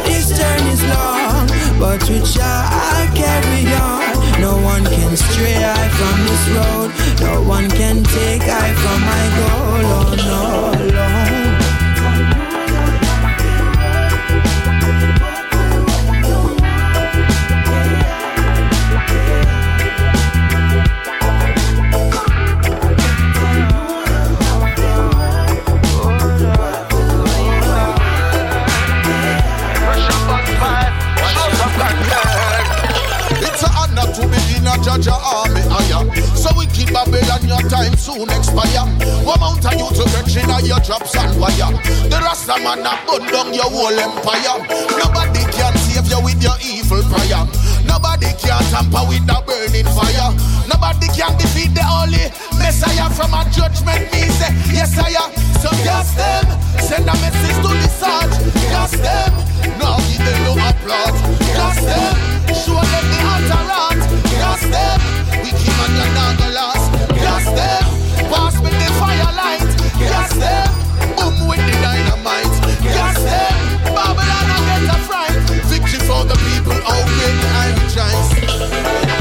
This 0.05 0.37
journey's 0.37 0.83
long, 0.83 1.47
but 1.79 2.01
with 2.09 2.25
Jah 2.33 2.67
I'll 2.69 3.07
carry 3.15 3.65
on. 3.75 4.41
No 4.41 4.57
one 4.57 4.83
can 4.85 5.15
stray 5.15 5.63
I 5.63 5.83
from 5.97 6.17
this 6.29 6.43
road. 6.57 6.89
No 7.21 7.41
one 7.47 7.69
can 7.69 8.03
take 8.03 8.43
I 8.43 8.73
from 8.73 8.99
my 9.11 9.25
goal. 9.39 9.83
Oh 9.95 10.15
no, 10.29 10.82
in 34.83 35.01
judge 35.01 35.07
army 35.07 35.61
higher. 35.71 36.03
So 36.35 36.51
we 36.57 36.65
keep 36.67 36.91
Babylon, 36.91 37.47
your 37.47 37.63
time 37.69 37.95
soon 37.95 38.29
expire. 38.29 38.85
One 39.23 39.39
mount 39.39 39.65
of 39.65 39.73
you 39.73 39.87
to 39.87 40.03
wrenching 40.11 40.49
on 40.51 40.65
your 40.65 40.79
drops 40.79 41.15
and 41.15 41.39
wire. 41.39 41.71
The 42.09 42.19
Rasta 42.19 42.59
man 42.59 42.83
a 42.83 42.93
burn 43.07 43.23
down 43.31 43.53
your 43.53 43.69
whole 43.71 43.95
empire. 43.95 44.59
Nobody 44.99 45.43
can 45.51 45.73
save 45.87 46.07
you 46.07 46.19
with 46.23 46.41
your 46.43 46.57
evil 46.59 47.01
prayer. 47.07 47.43
Nobody 47.87 48.31
can 48.39 48.61
tamper 48.71 49.03
with 49.07 49.25
the 49.25 49.37
burning 49.47 49.87
fire. 49.95 50.31
Nobody 50.67 51.07
can 51.15 51.31
defeat 51.37 51.71
the 51.73 51.83
holy 51.83 52.27
Messiah 52.59 53.09
from 53.11 53.33
a 53.33 53.43
judgment. 53.51 54.11
Me 54.11 54.27
say, 54.35 54.51
yes, 54.73 54.97
I 54.99 55.15
am. 55.15 55.31
So 55.63 55.71
gas 55.83 56.11
them, 56.15 56.45
send 56.79 57.07
a 57.07 57.15
message 57.23 57.57
to 57.63 57.71
the 57.71 57.87
surge. 57.87 58.35
Gas 58.67 58.91
them, 58.99 59.31
now 59.79 59.97
give 60.11 60.23
them 60.23 60.39
no 60.43 60.53
applause. 60.59 61.42
Just 61.53 61.81
them, 61.85 62.15
the. 62.47 62.93
Just 64.33 64.65
them, 64.69 64.99
we 65.43 65.49
keep 65.53 65.77
on 65.81 65.91
your 65.95 66.09
down 66.13 66.35
the 66.37 66.49
last. 66.53 66.85
Just 67.13 67.49
them, 67.55 67.85
pass 68.29 68.55
me 68.61 68.69
the 68.69 68.89
firelight. 68.99 69.61
Just 69.97 70.35
them, 70.41 70.69
boom 71.17 71.47
with 71.47 71.61
the 71.61 71.75
dynamite. 71.81 72.53
Just 72.81 73.21
them, 73.23 73.57
Babylon 73.93 74.47
I 74.49 74.59
get 74.67 74.93
a 74.93 74.97
fright. 75.05 75.37
Victory 75.69 75.99
for 76.05 76.25
the 76.25 76.37
people, 76.49 76.77
oh 76.85 77.03
great 77.17 77.41
I 77.61 77.69
rejoice. 77.81 78.29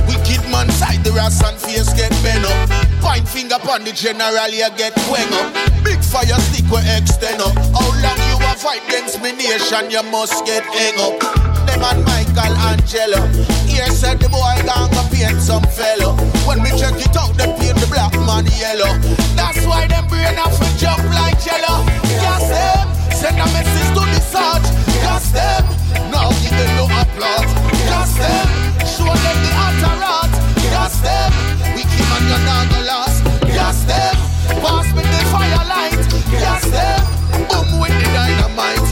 Wicked 0.09 0.45
man 0.51 0.69
side 0.71 1.05
the 1.05 1.13
ass 1.21 1.43
and 1.45 1.59
face 1.59 1.93
get 1.95 2.11
bent 2.23 2.45
up. 2.45 2.71
Point 3.01 3.29
finger 3.29 3.57
upon 3.57 3.85
the 3.85 3.93
general, 3.93 4.49
you 4.49 4.69
get 4.77 4.97
wang 5.11 5.33
up. 5.37 5.53
Big 5.85 6.01
fire 6.03 6.41
stick 6.49 6.69
will 6.71 6.85
extend 6.97 7.41
up. 7.41 7.55
How 7.77 7.89
long 8.01 8.21
you 8.29 8.37
a 8.41 8.55
fight 8.57 8.83
against 8.89 9.21
me 9.23 9.33
nation? 9.33 9.91
You 9.91 10.03
must 10.11 10.45
get 10.45 10.65
hang 10.65 10.99
up. 11.01 11.52
Them 11.67 11.83
and 11.83 12.05
Michael 12.05 12.55
Angelo. 12.71 13.23
Here 13.71 13.87
said 13.91 14.19
the 14.19 14.29
boy 14.29 14.57
gone 14.67 14.91
go 14.91 15.03
paint 15.15 15.41
some 15.41 15.63
fellow. 15.65 16.15
When 16.47 16.63
we 16.63 16.71
check 16.75 16.99
it 16.99 17.17
out, 17.17 17.35
they 17.39 17.47
paint 17.59 17.79
the 17.79 17.87
black 17.87 18.13
man 18.27 18.47
yellow. 18.59 18.99
That's 19.39 19.65
why 19.67 19.87
them 19.87 20.07
brain 20.09 20.39
off 20.39 20.59
and 20.61 20.77
jump 20.79 21.03
like 21.15 21.39
jello. 21.41 21.87
Gas 22.19 22.45
them, 22.51 22.87
send 23.15 23.39
a 23.39 23.47
message 23.55 23.91
to 23.95 24.03
the 24.03 24.21
search. 24.21 24.67
Gas 25.03 25.31
them, 25.31 25.65
now 26.11 26.31
give 26.43 26.53
them 26.53 26.71
no 26.77 26.85
applause. 26.91 27.51
Gas 27.89 28.13
them, 28.19 28.49
show 28.83 29.09
them 29.09 29.39
the 29.47 29.51
entourage. 29.55 30.37
Gas 30.67 30.95
them, 31.01 31.31
we 31.75 31.83
keep 31.87 32.09
on 32.11 32.23
your 32.27 32.43
naga 32.43 32.81
lost. 32.91 33.23
Gas 33.47 33.79
them, 33.87 34.15
pass 34.61 34.87
me 34.93 35.03
the 35.03 35.21
firelight. 35.31 36.03
Gas 36.29 36.65
them, 36.69 37.01
boom 37.49 37.81
with 37.81 37.95
the 37.97 38.09
dynamite. 38.13 38.92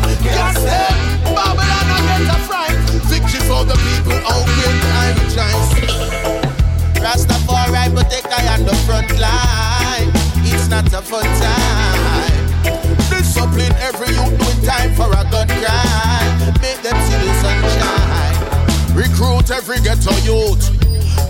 People. 3.84 4.20
Rastafari, 7.00 7.90
they 8.10 8.22
guy 8.22 8.54
on 8.54 8.64
the 8.64 8.74
front 8.86 9.10
line. 9.18 10.10
It's 10.46 10.68
not 10.68 10.86
a 10.92 11.02
fun 11.02 11.24
time. 11.40 12.50
Discipline 13.08 13.74
every 13.80 14.14
youth 14.14 14.36
doing 14.38 14.62
time 14.62 14.94
for 14.94 15.08
a 15.10 15.24
gun 15.30 15.48
crime. 15.48 16.54
Make 16.60 16.80
them 16.82 16.98
see 17.08 17.18
the 17.18 17.34
sunshine. 17.40 18.36
Recruit 18.94 19.50
every 19.50 19.80
ghetto 19.80 20.12
youth. 20.22 20.62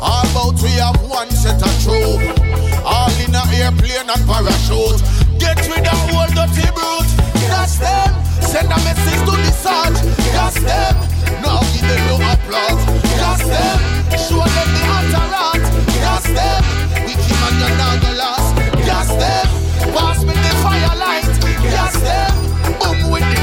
All 0.00 0.26
about 0.30 0.60
we 0.62 0.70
have 0.80 1.00
one 1.08 1.30
set 1.30 1.62
of 1.62 1.72
troop. 1.82 2.20
All 2.84 3.10
in 3.22 3.34
airplane 3.34 4.08
and 4.08 4.22
parachute. 4.26 5.29
Get 5.40 5.58
rid 5.68 5.86
of 5.88 6.14
all 6.14 6.28
dirty 6.36 6.68
brute. 6.76 7.10
That's 7.48 7.78
them. 7.78 8.12
Send 8.42 8.68
a 8.70 8.78
message 8.86 9.20
to 9.26 9.34
the 9.44 9.52
sarge. 9.64 9.98
That's 10.36 10.60
them. 10.60 10.94
Now 11.42 11.60
give 11.72 11.86
them 11.88 12.02
no 12.08 12.16
applause. 12.32 12.82
That's 13.18 13.44
them. 13.48 13.78
Show 14.24 14.44
them 14.44 14.68
the 14.76 14.82
entourage. 14.96 15.66
That's 16.04 16.28
them. 16.36 16.62
We 17.06 17.12
keep 17.16 17.40
on 17.46 17.54
your 17.60 17.72
naga 17.80 18.12
lost. 18.20 18.56
That's 18.86 19.12
them. 19.22 19.48
Pass 19.94 20.18
me 20.24 20.34
the 20.44 20.52
firelight. 20.62 21.30
That's 21.74 21.98
them. 22.00 22.34
Boom 22.78 23.10
with 23.10 23.26
the 23.32 23.39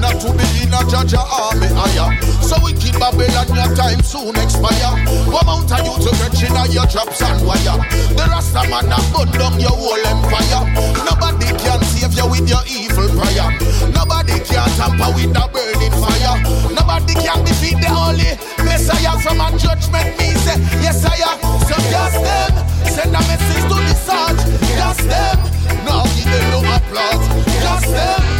Honor 0.00 0.16
to 0.16 0.32
be 0.32 0.64
in 0.64 0.72
a 0.72 0.80
judge 0.88 1.12
army 1.12 1.68
higher. 1.76 2.08
So 2.40 2.56
we 2.64 2.72
keep 2.72 2.96
Babylon, 2.96 3.52
your 3.52 3.68
time 3.76 4.00
soon 4.00 4.32
expire. 4.40 4.96
One 5.28 5.44
amount 5.44 5.68
of 5.68 5.84
you 5.84 5.92
to 5.92 6.10
catch 6.16 6.40
in 6.40 6.72
your 6.72 6.88
drops 6.88 7.20
and 7.20 7.44
wire. 7.44 7.76
The 8.16 8.24
Rasta 8.24 8.64
man 8.72 8.88
have 8.88 9.04
put 9.12 9.28
down 9.36 9.60
your 9.60 9.76
whole 9.76 10.00
empire. 10.00 10.64
Nobody 11.04 11.52
can 11.52 11.84
save 11.92 12.16
you 12.16 12.24
with 12.32 12.48
your 12.48 12.64
evil 12.64 13.12
prayer. 13.12 13.52
Nobody 13.92 14.40
can 14.40 14.72
tamper 14.80 15.12
with 15.12 15.36
the 15.36 15.44
burning 15.52 15.92
fire. 16.00 16.40
Nobody 16.72 17.12
can 17.20 17.44
defeat 17.44 17.76
the 17.76 17.92
holy 17.92 18.40
Messiah 18.64 19.20
from 19.20 19.44
a 19.44 19.52
judgment. 19.60 20.16
Me 20.16 20.32
say, 20.40 20.56
yes 20.80 21.04
I 21.04 21.12
am. 21.28 21.36
So 21.68 21.76
gas 21.92 22.16
them, 22.16 22.52
send 22.88 23.12
a 23.12 23.20
message 23.28 23.64
to 23.68 23.76
the 23.76 23.94
sarge. 24.00 24.40
Gas 24.80 24.96
them, 25.04 25.36
now 25.84 26.08
give 26.16 26.24
them 26.24 26.46
no 26.56 26.60
applause. 26.72 27.20
Gas 27.60 27.84
them, 27.84 28.39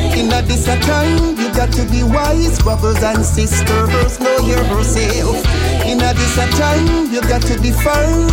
In 0.13 0.31
a 0.31 0.41
this 0.41 0.67
a 0.67 0.77
time, 0.79 1.37
you 1.37 1.49
got 1.53 1.71
to 1.73 1.85
be 1.89 2.03
wise, 2.03 2.59
brothers 2.61 3.01
and 3.03 3.23
sisters, 3.25 4.19
know 4.19 4.37
yourself. 4.45 5.37
In 5.85 6.01
a 6.01 6.13
this 6.13 6.37
a 6.37 6.47
time, 6.57 7.11
you 7.11 7.21
got 7.21 7.41
to 7.43 7.59
be 7.61 7.71
firm. 7.71 8.27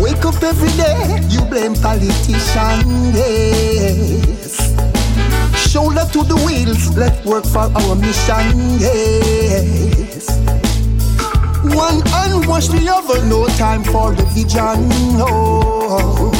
Wake 0.00 0.24
up 0.24 0.42
every 0.42 0.70
day, 0.76 1.20
you 1.28 1.40
blame 1.46 1.74
politicians. 1.74 3.14
Yes. 3.14 4.74
Shoulder 5.70 6.06
to 6.12 6.22
the 6.24 6.36
wheels, 6.46 6.96
let's 6.96 7.24
work 7.24 7.44
for 7.44 7.70
our 7.74 7.94
mission. 7.96 8.78
Yes. 8.78 10.28
One 11.74 12.00
hand 12.06 12.46
wash 12.46 12.68
the 12.68 12.88
other, 12.88 13.24
no 13.26 13.46
time 13.56 13.82
for 13.84 14.14
division. 14.14 14.88
No. 15.18 16.30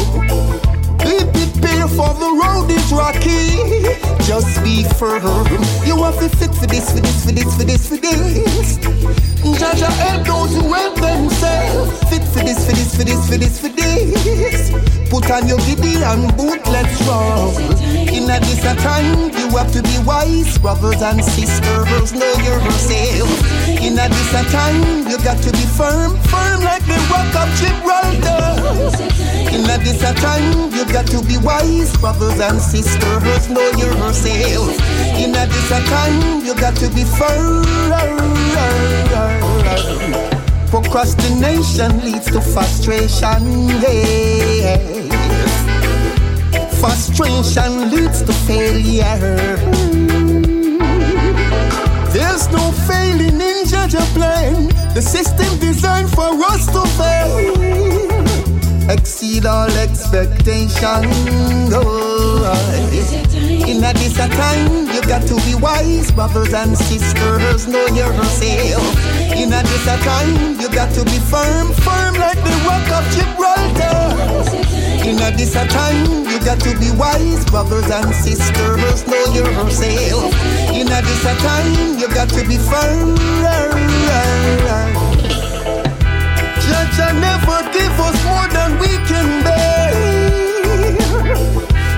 Be 0.99 1.19
prepared 1.19 1.44
for 1.97 2.13
the 2.15 2.31
road 2.43 2.71
is 2.71 2.93
rocky. 2.93 3.94
Just 4.25 4.63
be 4.65 4.85
firm. 4.99 5.47
You 5.85 6.03
have 6.03 6.19
to 6.19 6.29
fit 6.29 6.55
for 6.55 6.67
this, 6.67 6.91
for 6.93 7.01
this, 7.01 7.25
for 7.25 7.33
this, 7.33 7.57
for 7.57 7.65
this, 7.65 7.89
for 7.89 7.97
this. 7.97 8.79
Jaja 9.45 9.91
help 10.01 10.27
those 10.27 10.57
who 10.57 10.73
help 10.73 10.97
themselves. 10.97 11.93
Fit 12.09 12.25
for 12.33 12.41
this, 12.41 12.65
for 12.67 12.73
this, 12.73 12.97
for 12.97 13.05
this, 13.05 13.29
for 13.29 13.37
this, 13.37 13.61
for 13.61 13.69
this. 13.69 14.95
Put 15.11 15.31
on 15.31 15.47
your 15.47 15.59
giddy 15.59 16.03
and 16.03 16.35
boot, 16.37 16.65
let's 16.67 17.01
roll. 17.07 17.53
In 18.09 18.31
a 18.31 18.41
this 18.41 18.65
time, 18.83 19.31
you 19.37 19.49
have 19.57 19.71
to 19.73 19.83
be 19.83 19.99
wise, 20.05 20.59
brothers 20.59 21.03
and 21.03 21.23
sisters, 21.23 22.13
know 22.13 22.35
yourself. 22.43 23.31
In 23.69 23.99
a 23.99 24.09
this 24.09 24.33
time, 24.51 25.07
you 25.07 25.19
got 25.23 25.39
to 25.43 25.53
be 25.53 25.67
firm, 25.77 26.17
firm 26.33 26.65
like 26.65 26.85
the 26.87 26.97
rock 27.13 27.35
of 27.37 27.49
Gibraltar. 27.61 28.55
In 29.55 29.69
a 29.71 29.79
this 29.85 30.01
time, 30.21 30.73
you 30.73 30.85
got 30.93 31.07
to 31.09 31.23
be 31.23 31.37
wise, 31.39 31.95
brothers 31.99 32.41
and 32.41 32.61
sisters, 32.61 33.49
know 33.51 33.71
yourself. 33.71 33.84
In 33.87 35.35
a 35.35 35.47
this 35.47 35.69
time, 35.69 36.45
you 36.45 36.55
got 36.55 36.75
to 36.77 36.89
be 36.89 37.05
firm. 37.05 37.65
Procrastination 40.71 42.01
leads 42.05 42.27
to 42.27 42.41
frustration. 42.41 43.69
Yes. 43.81 44.81
Frustration 46.81 47.91
leads 47.91 48.23
to 48.23 48.33
failure. 48.47 49.57
There's 52.13 52.49
no 52.51 52.73
failing 52.89 53.41
in 53.41 53.67
Judge 53.67 53.97
plan. 54.15 54.69
The 54.95 55.03
system 55.03 55.59
designed 55.59 56.11
for 56.11 56.33
us 56.53 56.67
to 56.67 56.87
fail. 56.99 58.34
Exceed 58.89 59.47
all 59.47 59.71
expectations. 59.71 60.77
Oh, 61.73 62.25
in 63.67 63.83
a 63.83 63.93
this 63.95 64.17
time, 64.17 64.87
you 64.93 65.01
got 65.03 65.27
to 65.27 65.37
be 65.47 65.55
wise, 65.55 66.11
brothers 66.13 66.53
and 66.53 66.77
sisters, 66.77 67.67
know 67.67 67.87
yourself. 67.87 68.85
In 69.33 69.53
a 69.53 69.63
this 69.63 69.87
time, 70.05 70.61
you 70.61 70.69
got 70.69 70.93
to 70.95 71.05
be 71.05 71.19
firm, 71.19 71.73
firm 71.81 72.15
like 72.15 72.37
the 72.45 72.55
rock 72.69 72.87
of 72.93 73.05
Gibraltar. 73.17 74.05
In 75.09 75.17
a 75.17 75.31
this 75.37 75.55
time, 75.55 76.29
you 76.29 76.39
got 76.45 76.61
to 76.61 76.79
be 76.79 76.91
wise, 76.93 77.45
brothers 77.47 77.91
and 77.91 78.15
sisters, 78.15 79.07
know 79.07 79.25
yourself. 79.33 80.35
In 80.73 80.89
a 80.89 81.01
this 81.01 81.25
time, 81.43 81.99
you 81.99 82.09
got 82.09 82.29
to 82.29 82.47
be 82.47 82.59
firm. 82.59 83.17
Judge, 86.65 87.24
I 87.49 87.61
give 87.73 87.99
us 88.01 88.17
more 88.25 88.49
than 88.57 88.79
we 88.79 88.89
can 89.09 89.43
bear. 89.45 89.93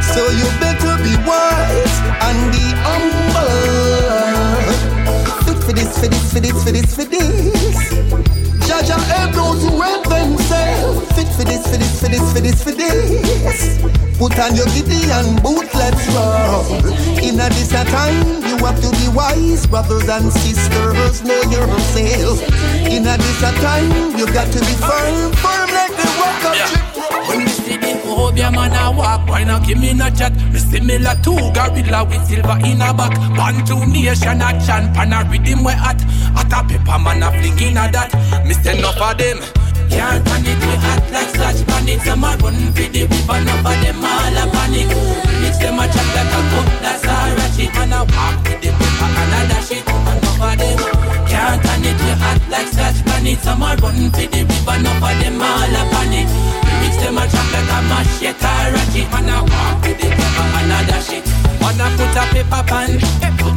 So 0.03 0.23
you 0.39 0.47
better 0.61 0.97
be 1.05 1.15
wise 1.27 1.97
and 2.27 2.39
be 2.53 2.65
humble. 2.87 3.55
Fit 5.45 5.59
for 5.65 5.73
this, 5.73 5.99
for 5.99 6.09
this, 6.09 6.33
for 6.33 6.41
this, 6.41 6.65
for 6.65 6.73
this, 6.73 6.95
for 6.97 7.05
this. 7.05 8.67
Judge 8.67 8.91
and 8.91 9.03
for 11.37 11.45
this, 11.45 11.67
for 11.67 11.77
this, 11.77 12.01
for 12.01 12.09
this, 12.09 12.33
for 12.33 12.41
this, 12.41 12.65
for 12.65 12.73
this. 12.73 14.19
Put 14.19 14.39
on 14.39 14.57
your 14.57 14.67
giddy 14.73 15.11
and 15.11 15.43
boot, 15.43 15.69
let's 15.75 16.07
roll. 16.15 16.65
In 17.21 17.41
a 17.41 17.49
this 17.51 17.73
a 17.73 17.85
time, 17.85 18.25
you 18.49 18.57
have 18.65 18.81
to 18.81 18.91
be 18.97 19.09
wise, 19.15 19.67
brothers 19.67 20.09
and 20.09 20.33
sisters, 20.33 21.23
know 21.23 21.43
yourself. 21.53 22.41
In 22.89 23.07
a 23.07 23.17
this 23.19 23.43
a 23.43 23.53
time, 23.61 24.17
you 24.17 24.27
got 24.33 24.49
to 24.53 24.61
be 24.61 24.75
firm, 24.81 25.33
firm 25.43 25.69
like 25.75 25.93
the 25.93 26.07
rock 26.17 26.45
of 26.49 26.57
Gibraltar. 26.71 27.29
When 27.29 27.39
we 27.45 27.49
see 27.49 27.77
the 27.77 28.09
old 28.09 28.37
love 28.37 28.53
your 28.53 28.61
man 28.61 28.73
a 28.73 28.97
walk, 28.97 29.29
why 29.29 29.45
not 29.45 29.67
give 29.67 29.79
me 29.79 29.93
no 29.93 30.11
chat? 30.11 30.35
Me 30.53 30.59
similar 30.59 31.15
to 31.23 31.33
gorilla 31.53 32.05
with 32.05 32.25
silver 32.27 32.59
in 32.65 32.81
a 32.81 32.93
back. 32.93 33.15
Bantu 33.37 33.87
nation 33.87 34.43
action, 34.43 34.93
pan 34.93 35.13
a 35.13 35.29
rhythm 35.31 35.65
we 35.65 35.73
hot. 35.73 36.01
Hot 36.35 36.53
a 36.53 36.69
pepper 36.69 36.99
man 36.99 37.23
a 37.23 37.31
fling 37.31 37.71
in 37.71 37.77
a 37.77 37.91
that. 37.91 38.13
Me 38.47 38.55
send 38.55 38.79
enough 38.79 39.01
of 39.01 39.19
them. 39.19 39.66
Can't 39.91 40.25
panic, 40.25 40.59
we 40.61 40.75
hot 40.83 41.03
like 41.13 41.31
scotch 41.31 41.61
panic. 41.67 42.01
Some 42.03 42.25
a 42.25 42.37
run 42.43 42.59
for 42.75 42.89
the 42.91 43.03
river, 43.07 43.37
enough 43.39 43.67
of 43.67 43.77
them 43.83 44.05
all 44.05 44.37
a 44.37 44.45
panic. 44.51 44.89
Mix 45.41 45.59
them 45.59 45.79
a 45.79 45.87
chat 45.87 46.09
like 46.15 46.33
a 46.35 46.41
cup, 46.51 46.69
that's 46.83 47.05
a 47.05 47.17
ratchet. 47.37 47.71
Man 47.75 47.93
a 47.93 48.01
walk 48.05 48.37
with 48.45 48.61
the 48.63 48.71
pepper 48.75 49.09
and 49.21 49.35
a 49.37 49.41
dash 49.49 49.73
it. 49.73 49.87
Enough 49.87 50.43
of 50.43 50.55
them. 50.59 50.79
Can't 51.31 51.63
panic, 51.63 51.97
we 52.03 52.13
hot 52.21 52.41
like 52.51 52.69
scotch 52.69 53.01
panic. 53.07 53.39
Some 53.41 53.63
a 53.63 53.77
run 53.81 54.11
for 54.11 54.27
the 54.27 54.41
river, 54.45 54.75
enough 54.77 55.03
of 55.03 55.15
them 55.21 55.41
all 55.41 55.77
a 55.77 55.83
panic. 55.95 56.66
Mix 56.87 57.03
them 57.03 57.19
a 57.19 57.27
chat 57.27 57.51
like 57.51 57.67
a 57.67 57.79
machete, 57.91 58.47
a 58.47 58.71
ratchet. 58.71 59.11
Man 59.11 59.27
a 59.27 59.43
walk 59.43 59.83
with 59.83 59.99
the 59.99 60.07
pepper 60.07 60.47
and 60.55 60.71
a 60.71 60.79
dash 60.87 61.11
it. 61.19 61.27
Man 61.59 61.83
a 61.83 61.87
put 61.99 62.15
a 62.15 62.23
paper 62.31 62.63
pan, 62.63 62.91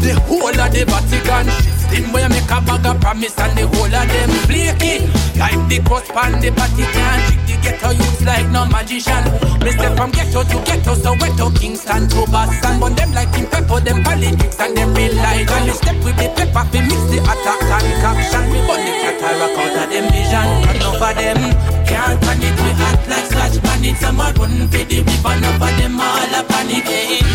the 0.02 0.18
whole 0.26 0.50
of 0.50 0.70
the 0.74 0.82
Vatican. 0.90 1.46
System 1.62 2.10
where 2.10 2.30
make 2.30 2.50
a 2.50 2.58
bag 2.58 2.86
of 2.90 2.98
promise 3.00 3.38
and 3.38 3.54
the 3.54 3.68
whole 3.70 3.86
of 3.86 4.06
them 4.10 4.30
flake 4.50 4.82
it. 4.82 5.06
Like 5.38 5.62
the 5.70 5.78
cross 5.86 6.10
pan, 6.10 6.42
the 6.42 6.50
party 6.50 6.90
can 6.90 7.20
trick 7.30 7.42
the 7.46 7.56
ghetto 7.62 7.94
youths 7.94 8.26
like 8.26 8.50
no 8.50 8.66
magician. 8.66 9.22
Me 9.62 9.78
step 9.78 9.94
from 9.94 10.10
ghetto 10.10 10.42
to 10.42 10.58
ghetto, 10.66 10.98
so 10.98 11.14
to 11.14 11.54
Kingston 11.54 12.10
to 12.10 12.26
Boston. 12.34 12.82
But 12.82 12.98
them 12.98 13.14
like 13.14 13.30
in 13.38 13.46
pepper, 13.46 13.78
them 13.78 14.02
politics 14.02 14.58
and 14.58 14.74
them 14.74 14.90
real 14.98 15.14
life. 15.14 15.46
And 15.54 15.70
me 15.70 15.74
step 15.78 16.02
with 16.02 16.18
the 16.18 16.34
pepper, 16.34 16.66
we 16.74 16.82
mix 16.82 17.02
the 17.14 17.22
attack 17.22 17.62
and 17.78 17.94
caption. 18.02 18.44
Me 18.50 18.58
burn 18.66 18.82
the 18.82 18.94
cataract 19.06 19.54
out 19.54 19.78
of 19.78 19.88
them 19.94 20.06
vision, 20.10 20.50
and 20.66 20.82
over 20.82 21.14
them. 21.14 21.79
Can't 21.90 22.22
it, 22.22 22.58
we 22.62 22.72
act 22.86 23.10
like 23.10 23.26
scratch 23.26 23.58
panic. 23.66 23.98
Some 23.98 24.22
a 24.22 24.30
run 24.38 24.70
for 24.70 24.84
the 24.86 25.02
river, 25.02 25.34
enough 25.34 25.58
of 25.58 25.74
them 25.78 26.00
all 26.00 26.36
a 26.38 26.42
panic. 26.46 26.86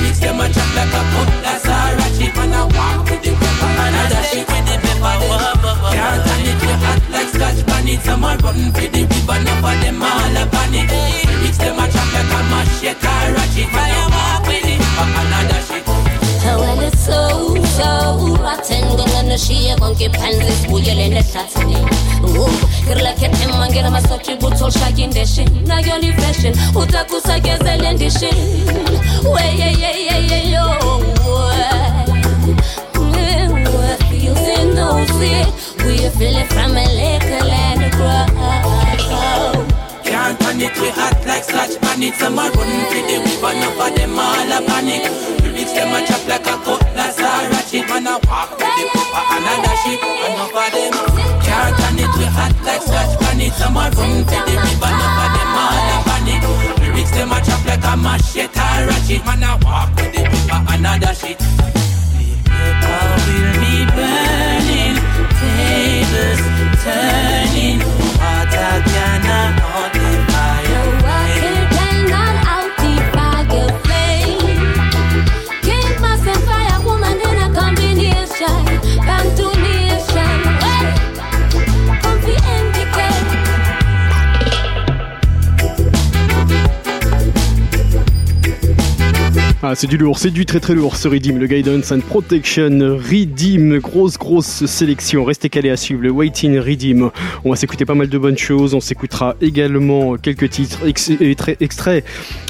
Mix 0.02 0.22
them 0.22 0.38
a 0.38 0.46
chop 0.46 0.70
like 0.78 0.94
a 0.94 1.02
cutlass 1.10 1.66
or 1.66 1.98
a 1.98 2.06
chip, 2.14 2.38
and 2.38 2.54
a 2.54 2.62
walk 2.70 3.02
with 3.10 3.22
the 3.22 3.32
pepper 3.34 3.70
and 3.82 3.98
a 3.98 4.02
dash 4.14 4.34
it 4.38 4.46
with 4.46 4.64
the 4.70 4.76
pepper. 4.78 5.14
Can't 5.90 6.22
it, 6.46 6.58
we 6.62 6.72
act 6.86 7.06
like 7.10 7.28
scratch 7.34 7.60
panic. 7.66 8.00
Some 8.06 8.22
a 8.22 8.38
run 8.38 8.70
for 8.70 8.86
the 8.86 9.02
river, 9.02 9.36
enough 9.42 9.66
of 9.66 9.74
them 9.82 10.02
all 10.02 10.36
a 10.38 10.44
panic. 10.46 10.86
Mix 11.42 11.58
them 11.58 11.78
a 11.78 11.84
chop 11.90 12.08
like 12.14 12.30
a 12.30 12.40
machete 12.46 13.10
or 13.10 13.34
a 13.34 13.44
chip, 13.50 13.74
and 13.74 13.90
a 13.90 14.02
walk 14.14 14.46
with 14.46 14.62
the 14.62 14.74
pepper 14.78 15.18
and 15.18 15.34
a 15.34 15.40
dash 15.50 15.70
it. 15.74 16.13
Well, 16.44 16.80
it's 16.80 17.00
so, 17.00 17.54
so 17.76 18.14
get 19.98 20.12
pansies, 20.12 20.66
we 20.70 20.80
yell 20.82 20.98
in 20.98 21.14
the 21.14 21.22
shots. 21.22 21.56
Ooh, 21.56 22.48
kirla 22.86 23.12
kete 23.14 23.46
mangira 23.48 23.90
masochi 23.90 24.36
butol 24.38 24.70
shakin 24.70 25.10
deshin. 25.10 25.48
Na 25.66 25.80
yoli 25.80 26.12
fashion, 26.16 26.54
utakusa 26.74 27.40
gezel 27.40 27.84
and 27.84 27.98
dishin. 27.98 28.36
Way, 29.24 29.54
yeah, 29.56 29.70
yeah, 29.70 29.96
yeah, 29.96 30.18
yeah, 30.18 30.52
yo. 30.54 30.64
In 34.44 34.74
those 34.74 35.12
we 35.84 35.96
feel 36.16 36.36
it 36.36 36.52
a 36.52 36.66
little 36.68 37.50
and 37.50 37.92
grow. 37.92 38.26
Can't 40.04 40.38
panic, 40.38 40.74
we 40.80 40.88
hot 40.90 41.24
like 41.26 41.44
scotch 41.44 41.80
panic. 41.80 42.14
Some 42.14 42.38
a 42.38 42.50
run 42.50 42.52
for 42.52 43.02
the 43.08 43.16
river, 43.24 43.52
enough 43.56 43.80
of 43.80 43.96
them 43.96 44.18
all 44.18 44.52
a 44.52 44.60
panic. 44.66 45.43
Them 45.74 45.92
a 45.92 46.06
chop 46.06 46.22
like 46.28 46.46
a 46.46 46.54
cutlass 46.64 47.18
or 47.18 47.62
chip. 47.68 47.88
Man 47.88 48.06
a 48.06 48.14
walk 48.30 48.50
with 48.54 48.74
the 48.78 48.84
pepper 48.94 49.22
and 49.34 49.48
a 49.50 49.54
dash 49.64 49.86
it. 49.90 49.98
Enough 50.24 50.54
of 50.54 50.70
them. 50.70 50.94
Can't 51.42 51.74
panic, 51.76 52.12
we 52.16 52.26
hot 52.30 52.54
like 52.62 52.82
scotch 52.82 53.14
panic. 53.20 53.52
Some 53.54 53.76
a 53.76 53.90
run 53.90 54.24
for 54.24 54.42
the 54.46 54.54
river, 54.54 54.90
enough 54.94 55.20
of 55.22 55.28
them 55.34 55.58
all 55.58 55.90
a 55.90 55.96
panic. 56.06 56.42
Lyrics 56.80 57.10
them 57.10 57.32
a 57.32 57.38
chop 57.42 57.62
like 57.66 57.84
a 57.84 57.96
machete 57.96 58.86
or 58.86 59.00
chip. 59.06 59.22
Man 59.26 59.42
a 59.42 59.58
walk 59.64 59.90
with 59.96 60.12
the 60.14 60.22
pepper 60.22 60.72
and 60.72 60.86
a 60.86 60.92
dash 61.02 61.24
it. 61.24 61.38
Pepper 62.46 63.02
will 63.26 63.52
be 63.58 63.74
burning, 63.98 64.96
tables 65.42 66.42
turning, 66.82 67.53
Ah, 89.66 89.74
c'est 89.74 89.86
du 89.86 89.96
lourd, 89.96 90.18
c'est 90.18 90.30
du 90.30 90.44
très 90.44 90.60
très 90.60 90.74
lourd 90.74 90.94
ce 90.94 91.08
Redeem, 91.08 91.38
le 91.38 91.46
Guidance 91.46 91.90
and 91.90 92.00
Protection 92.00 92.98
Redeem, 92.98 93.78
grosse 93.78 94.18
grosse 94.18 94.66
sélection. 94.66 95.24
Restez 95.24 95.48
calés 95.48 95.70
à 95.70 95.78
suivre 95.78 96.02
le 96.02 96.10
Waiting 96.10 96.58
Redeem. 96.58 97.08
On 97.46 97.50
va 97.50 97.56
s'écouter 97.56 97.86
pas 97.86 97.94
mal 97.94 98.10
de 98.10 98.18
bonnes 98.18 98.36
choses. 98.36 98.74
On 98.74 98.80
s'écoutera 98.80 99.36
également 99.40 100.16
quelques 100.18 100.50
titres 100.50 100.86
ex- 100.86 101.10
extra- 101.18 101.54
extraits 101.60 102.04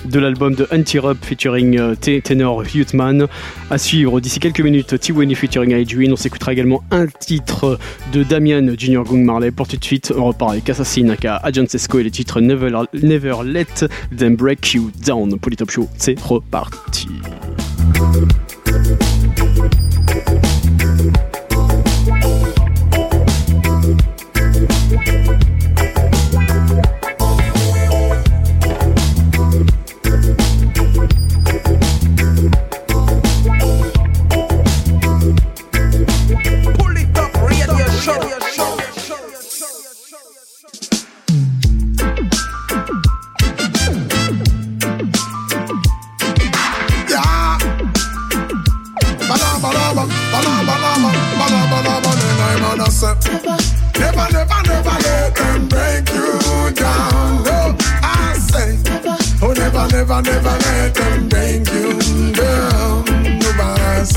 de 0.06 0.18
l'album 0.18 0.56
de 0.56 0.66
Anti-Rup 0.72 1.18
featuring 1.24 1.78
euh, 1.78 1.94
Tenor 1.94 2.64
Youthman. 2.74 3.28
À 3.70 3.78
suivre 3.78 4.18
d'ici 4.20 4.40
quelques 4.40 4.62
minutes, 4.62 4.98
T-Winnie 4.98 5.36
featuring 5.36 5.70
Edwin. 5.70 6.12
On 6.14 6.16
s'écoutera 6.16 6.52
également 6.52 6.82
un 6.90 7.06
titre 7.06 7.78
de 8.12 8.24
Damian 8.24 8.66
Junior 8.76 9.04
Gung 9.04 9.22
Marley. 9.22 9.52
Pour 9.52 9.68
tout 9.68 9.76
de 9.76 9.84
suite, 9.84 10.12
on 10.18 10.24
repart 10.24 10.50
avec 10.50 10.68
Assassin, 10.68 11.08
aka 11.10 11.36
Agent 11.44 11.66
Sesco 11.68 12.00
et 12.00 12.02
le 12.02 12.10
titre 12.10 12.40
Never, 12.40 12.72
Never 13.00 13.36
Let 13.44 13.86
Them 14.18 14.34
Break 14.34 14.74
You 14.74 14.90
Down. 15.06 15.38
Pour 15.38 15.54
Top 15.54 15.70
Show, 15.70 15.88
c'est 15.96 16.18
reparti. 16.18 17.03
Pull 17.04 19.03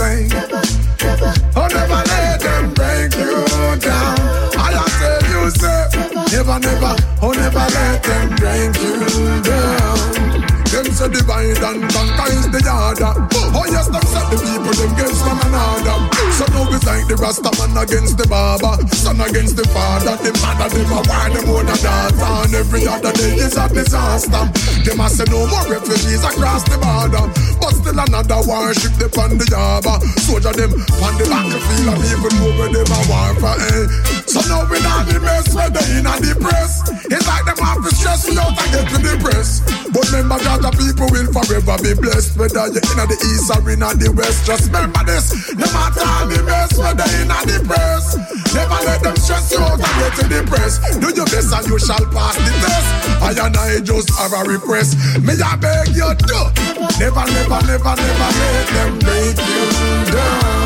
Say. 0.08 0.30
Oh, 1.60 1.68
never 1.68 2.02
let 2.08 2.40
them 2.40 2.74
break 2.74 3.12
you 3.20 3.44
down. 3.84 4.16
I 4.56 4.72
tell 5.00 5.20
you, 5.28 5.52
say. 5.52 5.84
Never, 6.32 6.60
never, 6.64 6.96
oh, 7.22 7.32
never 7.36 7.66
let 7.76 8.04
them 8.04 8.30
break 8.40 8.72
you 8.80 9.42
down. 9.44 10.48
Them 10.72 10.88
say 10.96 11.10
divide 11.12 11.60
and 11.60 11.92
conquer 11.92 12.28
is 12.32 12.48
the 12.48 12.62
order. 12.72 13.14
Oh 13.52 13.66
yes, 13.68 13.88
them 13.92 14.06
set 14.08 14.32
the 14.32 14.38
people 14.40 14.76
them 14.80 14.96
against 14.96 15.26
one 15.28 15.40
another. 15.44 15.98
So 16.36 16.46
now 16.56 16.72
it's 16.72 16.86
like 16.86 17.08
the 17.08 17.16
Rasta 17.20 17.52
man 17.58 17.76
against 17.76 18.16
the 18.16 18.28
barber, 18.28 18.78
son 18.94 19.20
against 19.20 19.58
the 19.58 19.68
father, 19.76 20.16
the 20.24 20.32
mother 20.40 20.70
them 20.70 20.92
a 20.92 21.52
own 21.52 21.68
a 21.68 21.76
daughter, 21.84 22.32
and 22.46 22.54
every 22.56 22.88
other 22.88 23.12
day 23.12 23.42
is 23.44 23.58
a 23.58 23.68
disaster. 23.68 24.44
Them 24.88 25.00
say 25.10 25.26
no 25.28 25.48
more 25.48 25.68
refugees 25.68 26.24
across 26.24 26.64
the 26.64 26.78
border, 26.78 27.26
still 27.88 28.00
another 28.00 28.42
warship 28.48 28.92
they 29.00 29.08
on 29.22 29.38
the 29.38 29.48
harbor. 29.56 29.98
Soldier 30.20 30.52
them 30.52 30.72
on 31.00 31.14
the 31.18 31.26
battlefield 31.30 32.04
even 32.04 32.34
know 32.40 32.52
where 32.60 32.72
them 32.72 32.92
a 32.92 33.00
war 33.08 33.32
for. 33.40 33.56
Eh. 33.56 34.27
So 34.38 34.54
now 34.54 34.70
we 34.70 34.78
not 34.86 35.10
the 35.10 35.18
mess 35.20 35.50
where 35.56 35.70
they 35.70 35.98
in 35.98 36.06
a 36.06 36.14
the. 36.22 36.86
It's 37.10 37.26
like 37.26 37.46
them 37.46 37.58
have 37.58 37.82
to 37.82 37.90
stress 37.96 38.30
me 38.30 38.38
out 38.38 38.54
and 38.54 38.70
get 38.70 38.86
to 38.94 38.98
the. 39.02 39.18
But 39.98 40.14
remember 40.14 40.38
that 40.46 40.62
the 40.62 40.72
people 40.78 41.10
will 41.10 41.26
forever 41.34 41.74
be 41.82 41.98
blessed. 41.98 42.38
Whether 42.38 42.70
you're 42.70 42.86
in 42.86 43.02
the 43.10 43.18
east 43.18 43.50
or 43.50 43.66
in 43.66 43.82
the 43.82 44.14
west 44.14 44.46
Just 44.46 44.70
remember 44.70 45.02
this. 45.10 45.50
No 45.58 45.66
matter 45.74 46.06
the 46.30 46.44
mess 46.46 46.78
Whether 46.78 47.08
in 47.18 47.34
the 47.34 47.58
press 47.66 48.14
Never 48.54 48.80
let 48.86 49.02
them 49.02 49.16
stress 49.18 49.50
you 49.50 49.58
out 49.58 49.82
and 49.82 49.96
get 49.98 50.14
to 50.20 50.24
the 50.30 50.42
Do 51.02 51.10
your 51.16 51.26
best 51.26 51.50
and 51.50 51.66
you 51.66 51.80
shall 51.80 52.06
pass 52.14 52.38
the 52.38 52.54
test. 52.62 52.90
I 53.26 53.34
and 53.42 53.58
I 53.58 53.80
just 53.82 54.14
have 54.22 54.38
a 54.38 54.46
request. 54.46 55.02
Me 55.18 55.34
I 55.34 55.56
beg 55.58 55.96
you 55.98 56.14
do 56.14 56.42
Never, 57.02 57.26
never, 57.26 57.60
never, 57.66 57.94
never 57.98 58.30
let 58.38 58.68
them 58.70 58.92
break 59.02 59.38
you 59.40 59.66
down 60.14 60.57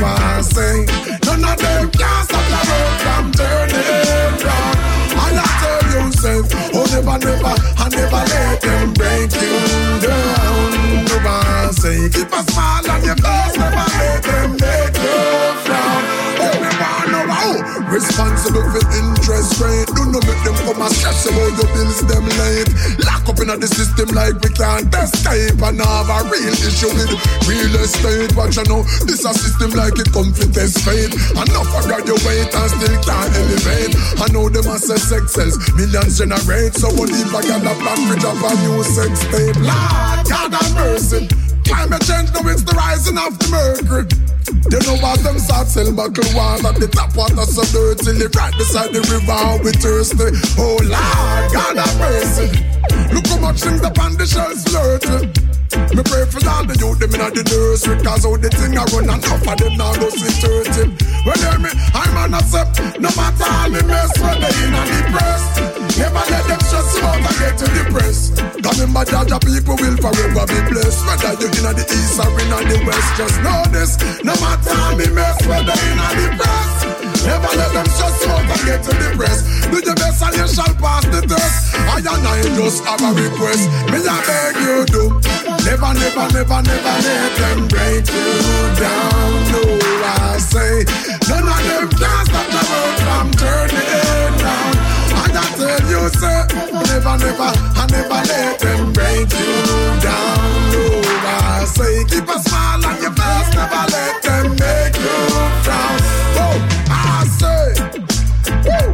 want 0.00 0.44
sing. 0.44 0.86
None 1.24 1.44
of 1.44 1.56
them 1.58 1.90
can 1.90 2.24
stop 2.24 2.44
the 2.52 2.60
road 2.68 2.94
from 3.02 3.24
turning 3.32 4.34
round. 4.44 4.78
I 5.18 5.46
tell 5.60 5.82
you, 5.92 6.12
say, 6.12 6.38
oh 6.74 6.86
never, 6.92 7.18
never, 7.18 7.54
I 7.76 7.88
never 7.90 8.22
let 8.32 8.60
them 8.60 8.92
break 8.94 9.32
you 9.42 9.56
down. 10.02 10.72
You 11.08 11.18
want 11.24 11.74
sing. 11.74 12.10
Keep 12.10 12.32
a 12.32 12.42
smile 12.50 12.90
on 12.90 13.04
your 13.04 13.16
face, 13.16 13.56
never 13.56 13.86
let 13.98 14.22
them 14.22 14.50
make 14.52 14.96
you 14.96 15.57
responsible 17.90 18.64
for 18.70 18.84
interest 18.94 19.58
rate. 19.60 19.88
Do 19.94 20.06
not 20.10 20.22
make 20.22 20.42
them 20.44 20.56
come 20.62 20.82
and 20.82 20.94
stress 20.94 21.26
about 21.26 21.52
your 21.58 21.68
bills 21.74 22.00
them 22.06 22.26
late. 22.38 22.70
Lock 23.04 23.26
up 23.28 23.40
in 23.40 23.48
the 23.58 23.68
system 23.68 24.14
like 24.14 24.38
we 24.40 24.50
can't 24.54 24.88
escape 24.94 25.58
and 25.58 25.80
have 25.80 26.10
a 26.10 26.18
real 26.30 26.54
issue 26.54 26.92
with 26.94 27.10
real 27.48 27.74
estate. 27.82 28.30
Watch 28.36 28.56
you 28.56 28.66
know, 28.70 28.82
this 29.06 29.24
a 29.24 29.32
system 29.34 29.74
like 29.74 29.98
it 29.98 30.10
come 30.12 30.30
fit 30.32 30.54
test 30.54 30.84
fate. 30.86 31.12
Enough 31.34 31.68
for 31.74 31.82
graduate 31.88 32.52
and 32.54 32.70
still 32.70 32.96
can't 33.02 33.32
elevate. 33.34 33.92
I 34.22 34.26
know 34.30 34.48
them 34.48 34.66
as 34.70 34.88
a 34.90 34.98
sex 34.98 35.34
cells, 35.34 35.56
millions 35.74 36.18
generate. 36.18 36.74
So 36.74 36.88
what 36.94 37.10
if 37.10 37.34
I 37.34 37.42
got 37.42 37.66
a 37.66 37.74
plan 37.82 38.00
for 38.06 38.16
drop 38.20 38.38
a 38.38 38.50
new 38.62 38.82
sex 38.84 39.12
tape? 39.32 39.56
Lord, 39.64 40.22
God 40.28 40.52
have 40.54 40.74
mercy. 40.74 41.28
Climate 41.68 42.02
change, 42.08 42.32
now 42.32 42.48
it's 42.48 42.64
the 42.64 42.72
rising 42.72 43.18
of 43.20 43.36
the 43.38 43.46
mercury. 43.52 44.04
You 44.72 44.80
know 44.88 44.96
what 45.04 45.20
them 45.20 45.38
start 45.38 45.68
sell 45.68 45.92
buckle 45.92 46.24
water 46.32 46.72
The 46.80 46.88
top 46.88 47.14
water 47.14 47.44
so 47.44 47.62
dirty 47.68 48.16
right 48.32 48.56
beside 48.56 48.92
the 48.96 49.04
river 49.12 49.60
we 49.62 49.72
thirsty. 49.76 50.32
Oh 50.56 50.80
Lord, 50.80 51.44
God 51.52 51.76
have 51.76 51.96
mercy. 52.00 52.48
Look 53.12 53.26
how 53.28 53.38
much 53.38 53.60
things 53.60 53.84
upon 53.84 54.16
the 54.16 54.26
shelves 54.26 54.64
flirty 54.64 55.48
me 55.94 56.02
pray 56.02 56.24
for 56.26 56.40
all 56.48 56.64
the 56.64 56.76
youth, 56.78 56.98
them 56.98 57.14
inna 57.14 57.30
the 57.30 57.42
nursery 57.44 58.00
Cause 58.02 58.24
how 58.24 58.36
the 58.36 58.48
thing 58.48 58.76
a 58.76 58.84
run 58.94 59.04
enough 59.04 59.24
of 59.24 59.58
them 59.58 59.76
now 59.76 59.92
go 59.94 60.08
see 60.10 60.30
30 60.40 60.94
Well 61.26 61.36
hear 61.36 61.58
me, 61.58 61.70
I'm 61.92 62.16
on 62.16 62.34
a 62.34 62.40
step 62.42 62.68
No 63.00 63.10
matter 63.16 63.44
how 63.44 63.68
me 63.68 63.82
mess, 63.82 64.12
when 64.20 64.40
they 64.40 64.52
inna 64.64 64.82
the 64.86 65.00
press 65.12 65.77
Never 65.96 66.24
let 66.28 66.44
them 66.46 66.60
stress 66.60 66.96
you 66.98 67.06
and 67.06 67.38
get 67.38 67.60
you 67.60 67.84
depressed 67.84 68.38
remember 68.78 69.02
Jaja 69.10 69.38
people 69.42 69.76
will 69.76 69.96
forever 69.98 70.44
be 70.46 70.58
blessed. 70.70 71.02
Whether 71.06 71.34
you're 71.42 71.52
inna 71.58 71.74
the 71.74 71.84
east 71.84 72.18
or 72.22 72.30
inna 72.38 72.58
the 72.62 72.78
west. 72.86 73.10
Just 73.18 73.36
know 73.42 73.62
this, 73.74 73.98
no 74.22 74.34
matter 74.38 74.74
how 74.74 74.94
me 74.96 75.10
mess, 75.10 75.38
when 75.46 75.66
they 75.66 75.74
inna 75.74 76.08
the 76.14 76.26
press. 76.38 76.72
Never 77.26 77.52
let 77.58 77.72
them 77.74 77.86
stress 77.90 78.16
you 78.24 78.32
and 78.32 78.62
get 78.64 78.80
you 78.86 78.94
depressed 78.94 79.44
Do 79.68 79.78
your 79.84 79.96
best 79.96 80.22
and 80.22 80.36
you 80.38 80.48
shall 80.48 80.74
pass 80.78 81.04
the 81.10 81.20
test. 81.26 81.74
I 81.74 81.98
and 81.98 82.26
I 82.26 82.42
just 82.56 82.84
have 82.84 83.02
a 83.02 83.10
request. 83.12 83.66
Me 83.90 83.98
I 84.00 84.16
beg 84.24 84.56
you 84.62 84.76
do. 84.86 85.04
Never, 85.66 85.92
never, 85.92 86.26
never, 86.32 86.60
never 86.62 86.96
let 87.04 87.32
them 87.36 87.68
break 87.68 88.06
you 88.08 88.30
down. 88.78 89.30
No, 89.52 89.62
I 90.06 90.38
say, 90.38 90.86
none 91.28 91.44
of 91.44 91.60
them 91.66 91.88
can 91.90 92.24
stop 92.24 92.46
the 92.48 92.62
world 92.70 92.96
from 93.04 93.28
turning 93.36 93.67
you, 96.08 96.20
say, 96.20 96.46
never, 96.72 97.16
never, 97.18 97.52
I 97.76 97.86
never 97.90 98.20
let 98.28 98.58
them 98.60 98.92
break 98.92 99.32
you 99.32 99.54
down. 100.00 100.38
No, 100.72 100.82
I 101.24 101.64
say, 101.66 102.04
keep 102.04 102.28
a 102.28 102.38
smile 102.38 102.86
on 102.86 103.02
your 103.02 103.12
face, 103.12 103.54
never 103.54 103.84
let 103.92 104.22
them 104.22 104.50
make 104.56 104.96
you 104.96 105.18
frown. 105.64 105.98
Oh, 106.40 106.56
I 106.90 107.26
say, 107.38 107.64
woo. 108.64 108.86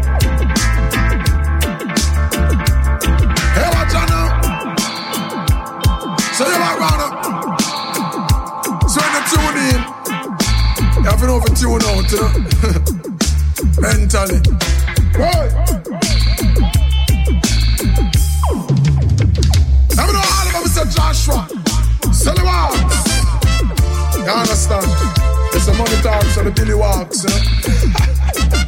Hey, 3.54 3.68
watch 3.74 3.94
out 3.94 4.08
now. 4.10 4.28
So 6.32 6.42
you 6.46 6.54
are 6.54 6.78
round 6.78 7.00
up. 7.04 7.12
So 8.90 8.98
when 9.00 9.12
you 9.14 9.22
tune 9.30 9.58
in, 9.70 9.78
you 10.96 11.10
have 11.10 11.20
to 11.20 11.26
over 11.28 11.48
you 11.50 11.56
tune 11.56 11.82
out, 11.84 12.10
you 12.10 12.18
know. 12.18 12.30
Mentally. 13.80 14.40
Right. 15.16 15.83
Joshua. 20.94 21.48
Sell 22.12 22.34
the 22.34 22.44
walks. 22.44 23.08
You 24.16 24.22
understand? 24.24 24.86
It's 25.54 25.66
the 25.66 25.74
money 25.74 25.96
talks 26.02 26.36
and 26.36 26.46
the 26.46 26.52
Billy 26.52 26.74
walks, 26.74 27.24
you 27.24 28.60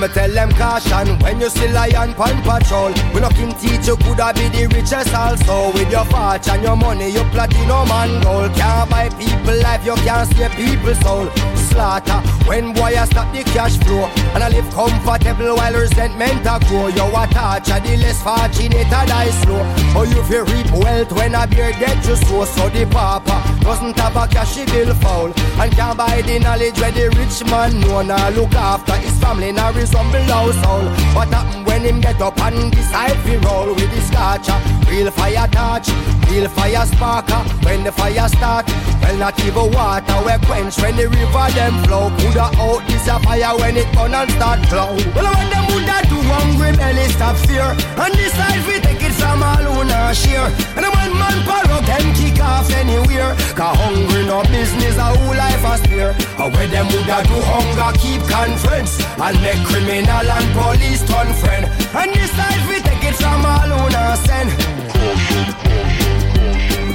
me 0.00 0.08
tell 0.08 0.30
them 0.30 0.50
caution 0.52 1.18
when 1.20 1.40
you 1.40 1.48
see 1.48 1.68
lion 1.68 2.12
pan 2.14 2.36
patrol. 2.42 2.92
We 3.14 3.20
no 3.20 3.28
can 3.30 3.52
teach 3.58 3.86
you 3.86 3.96
coulda 3.96 4.32
be 4.34 4.48
the 4.48 4.66
richest 4.74 5.14
also. 5.14 5.72
With 5.72 5.90
your 5.90 6.04
fortune, 6.06 6.62
your 6.62 6.76
money, 6.76 7.10
your 7.10 7.24
platinum 7.30 7.90
and 7.90 8.22
gold. 8.22 8.54
Can't 8.54 8.90
buy 8.90 9.08
people 9.10 9.56
life, 9.62 9.84
you 9.84 9.94
can't 10.06 10.28
save 10.34 10.52
people 10.52 10.94
soul. 11.02 11.28
Slaughter 11.68 12.20
when 12.46 12.72
boy 12.72 12.94
I 12.96 13.04
stop 13.06 13.32
the 13.34 13.42
cash 13.52 13.76
flow 13.78 14.06
and 14.34 14.42
I 14.42 14.48
live 14.48 14.68
comfortable 14.70 15.56
while 15.56 15.74
resentment 15.74 16.46
a 16.46 16.58
grow. 16.68 16.88
You 16.88 17.04
a 17.04 17.24
torture, 17.30 17.80
the 17.80 17.96
less 17.96 18.22
fortunate 18.22 18.86
a 18.86 19.00
die 19.06 19.30
slow. 19.42 19.60
Oh, 19.96 20.04
you 20.04 20.22
feel 20.24 20.44
reap 20.44 20.70
wealth 20.72 21.12
when 21.12 21.34
a 21.34 21.46
beer 21.46 21.72
get 21.72 21.96
you 22.06 22.16
sow. 22.16 22.44
So 22.44 22.68
the 22.68 22.86
papa 22.86 23.36
doesn't 23.62 23.98
have 23.98 24.16
a 24.16 24.26
cash 24.28 24.56
bill 24.66 24.94
foul 24.94 25.32
and 25.60 25.72
can't 25.72 25.98
buy 25.98 26.22
the 26.22 26.38
knowledge 26.38 26.78
where 26.80 26.92
the 26.92 27.10
rich 27.16 27.44
man 27.50 27.80
know. 27.80 28.02
Now 28.02 28.28
look 28.30 28.52
after 28.54 28.94
his 28.94 29.18
family, 29.20 29.52
now 29.52 29.72
What 31.16 31.32
happen 31.32 31.64
when 31.64 31.80
him 31.80 32.00
get 32.00 32.20
up 32.20 32.38
and 32.40 32.70
decide 32.70 33.16
to 33.24 33.38
roll 33.48 33.74
with 33.74 33.88
his 33.88 34.06
scotcher? 34.08 34.52
Real 34.90 35.10
fire 35.10 35.48
touch, 35.48 35.88
real 36.28 36.48
fire 36.48 36.84
sparker. 36.84 37.40
Uh, 37.40 37.44
when 37.64 37.84
the 37.84 37.90
fire 37.92 38.28
start, 38.28 38.68
well 39.00 39.16
not 39.16 39.38
even 39.40 39.72
water 39.72 40.18
we 40.20 40.36
quench 40.44 40.76
when 40.76 40.96
the 40.96 41.08
river 41.08 41.48
them 41.56 41.82
flow. 41.84 42.12
Coulda 42.20 42.52
out 42.60 42.84
this 42.86 43.08
a 43.08 43.18
fire 43.20 43.56
when 43.56 43.76
it 43.76 43.88
burn 43.96 44.12
and 44.12 44.30
start 44.32 44.60
glow. 44.68 44.92
Well 45.16 45.32
when 45.32 45.48
them 45.48 45.64
woulda 45.72 45.98
do 46.04 46.20
hungry 46.28 46.76
belly 46.76 47.08
stop 47.16 47.36
fear 47.48 47.72
and 47.72 48.12
decide 48.12 48.60
we 48.68 48.76
take 48.80 49.02
it 49.02 49.12
from 49.16 49.42
all 49.42 49.84
not 49.84 50.14
share. 50.14 50.52
And 50.76 50.84
the 50.84 50.90
one 50.92 51.16
man 51.16 51.38
parrot 51.48 51.84
them 51.86 52.06
kick 52.12 52.38
off 52.44 52.68
anywhere. 52.76 53.32
Cause 53.56 53.76
hungry 53.80 54.26
no 54.26 54.42
business 54.52 54.96
a 54.96 55.16
whole 55.16 55.36
life 55.36 55.64
a 55.64 55.78
spare. 55.80 56.12
And 56.38 56.52
when 56.54 56.70
them 56.70 56.86
woulda 56.92 57.24
do 57.24 57.36
hunger 57.40 57.90
keep 57.98 58.20
conference 58.28 59.00
and 59.16 59.36
make 59.40 59.64
criminal 59.76 60.30
and 60.30 60.48
police 60.56 61.02
turn 61.06 61.32
friend. 61.34 61.64
And 61.94 62.12
decide 62.12 62.62
we 62.68 62.80
take 62.80 63.04
it 63.04 63.14
from 63.16 63.44
all 63.44 63.68
who 63.68 63.90
not 63.90 64.18
send. 64.24 64.50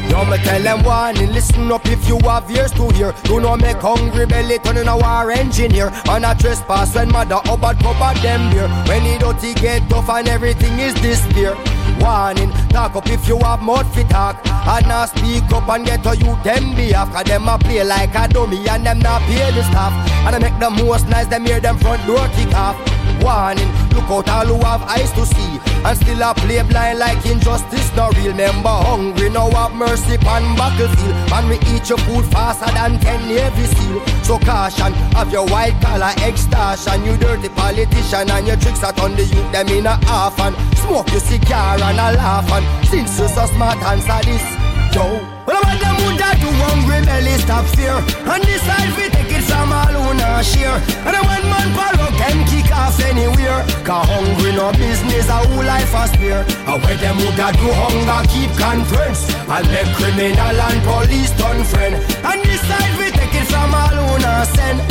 Yo, 0.10 0.26
me 0.26 0.38
tell 0.38 0.62
them 0.62 0.84
warning, 0.84 1.32
listen 1.32 1.72
up 1.72 1.86
if 1.86 2.08
you 2.08 2.18
have 2.20 2.50
ears 2.52 2.72
to 2.72 2.90
hear. 2.90 3.14
Do 3.24 3.40
not 3.40 3.62
make 3.62 3.78
hungry 3.78 4.26
belly 4.26 4.58
turn 4.60 4.78
in 4.78 4.88
a 4.88 4.98
war 4.98 5.32
engineer. 5.32 5.92
And 6.10 6.26
a 6.26 6.36
trespass 6.36 6.96
when 6.96 7.12
mother 7.12 7.40
oh, 7.46 7.54
about 7.54 7.80
cover 7.80 8.20
them 8.22 8.52
beer. 8.52 8.68
When 8.88 9.04
the 9.04 9.18
dirty 9.20 9.54
get 9.54 9.88
tough 9.90 10.10
and 10.10 10.28
everything 10.28 10.80
is 10.80 10.94
despair. 10.96 11.56
Warning, 12.02 12.52
talk 12.70 12.96
up 12.96 13.08
if 13.08 13.28
you 13.28 13.38
have 13.40 13.62
mouth 13.62 13.94
fit 13.94 14.10
talk. 14.10 14.36
And 14.46 14.88
now 14.88 15.06
speak 15.06 15.44
up 15.52 15.70
and 15.70 15.86
get 15.86 16.04
to 16.04 16.18
you 16.18 16.36
them 16.44 16.76
be. 16.76 16.92
Cause 16.92 17.24
them 17.26 17.48
a 17.48 17.58
play 17.58 17.84
like 17.84 18.16
a 18.16 18.28
dummy 18.28 18.68
and 18.68 18.86
them 18.86 19.00
not 19.00 19.22
pay 19.24 19.52
the 19.52 19.64
staff. 19.64 19.94
And 20.26 20.36
I 20.36 20.40
make 20.40 20.58
the 20.60 20.70
most 20.70 21.08
nice, 21.08 21.28
them 21.28 21.46
hear 21.46 21.60
them 21.60 21.78
front 21.78 22.06
door 22.08 22.28
kick 22.36 22.54
off. 22.56 22.76
Warning, 23.22 23.70
look 23.94 24.10
out 24.10 24.30
all 24.30 24.46
who 24.46 24.58
have 24.66 24.84
eyes 24.84 25.12
to 25.14 25.26
see. 25.26 25.60
And 25.86 25.98
still 25.98 26.22
a 26.22 26.34
play 26.36 26.62
blind 26.64 27.00
like 27.00 27.26
injustice 27.26 27.90
no 27.96 28.10
real 28.12 28.34
Member 28.34 28.70
hungry, 28.70 29.30
now 29.30 29.50
have 29.52 29.74
mercy 29.74 30.18
pan 30.18 30.56
battlefield. 30.56 31.16
Man 31.30 31.50
we 31.50 31.58
eat 31.74 31.90
your 31.90 31.98
food 32.06 32.26
faster 32.26 32.72
than 32.74 33.00
ten 33.00 33.28
Navy 33.28 33.66
seal 33.66 34.00
So 34.24 34.38
caution, 34.40 34.94
have 35.18 35.32
your 35.32 35.46
white 35.48 35.80
collar 35.82 36.14
extortion. 36.26 37.06
You 37.06 37.18
dirty 37.18 37.50
politician 37.50 38.30
and 38.30 38.48
your 38.48 38.58
tricks 38.58 38.84
are 38.84 38.94
on 39.02 39.16
the 39.16 39.24
youth 39.24 39.52
them 39.52 39.68
in 39.70 39.86
a 39.86 39.96
half 40.06 40.40
And 40.40 40.56
smoke 40.78 41.10
your 41.12 41.20
cigar 41.20 41.82
and 41.82 41.98
a 41.98 42.18
laugh 42.18 42.50
And 42.52 42.66
since 42.88 43.20
you 43.20 43.28
so 43.28 43.46
smart 43.48 43.78
answer 43.84 44.22
this, 44.26 44.46
yo. 44.96 45.04
Well, 45.46 45.60
what 45.62 45.80
them 45.82 45.96
woulda 46.06 46.30
do 46.40 46.50
hungry 46.64 47.04
belly 47.06 47.36
stop 47.42 47.66
fear. 47.76 47.98
And 48.30 48.44
decide 48.44 48.96
we 48.96 49.10
take 49.10 49.34
it 49.34 49.44
from 49.44 49.72
who 50.42 50.58
share 50.58 50.78
And 51.06 51.18
when 51.28 51.44
man 51.50 51.70
parrot 51.78 52.14
them 52.18 52.46
kick 52.50 52.72
off 52.74 53.00
anywhere. 53.00 53.62
Cause 53.86 54.08
hungry 54.10 54.52
no 54.54 54.72
business 54.74 55.28
a 55.30 55.38
whole 55.46 55.64
life 55.64 55.94
a 55.94 56.08
spare. 56.08 56.46
And 56.68 56.84
when 56.84 56.98
them 56.98 57.18
woulda 57.18 57.48
do 57.54 57.68
hunger 57.82 58.22
keep 58.30 58.52
conference. 58.58 59.22
And 59.48 59.68
make 59.72 59.94
criminal 59.96 60.62
and 60.68 60.82
police 60.84 61.32
turn 61.38 61.64
friend. 61.64 61.96
And 62.26 62.44
decide 62.44 62.94
we 62.98 63.12
take 63.12 63.36
it 63.42 63.48
from 63.48 63.74
all 63.74 63.96
who 64.02 64.18
send 64.56 64.82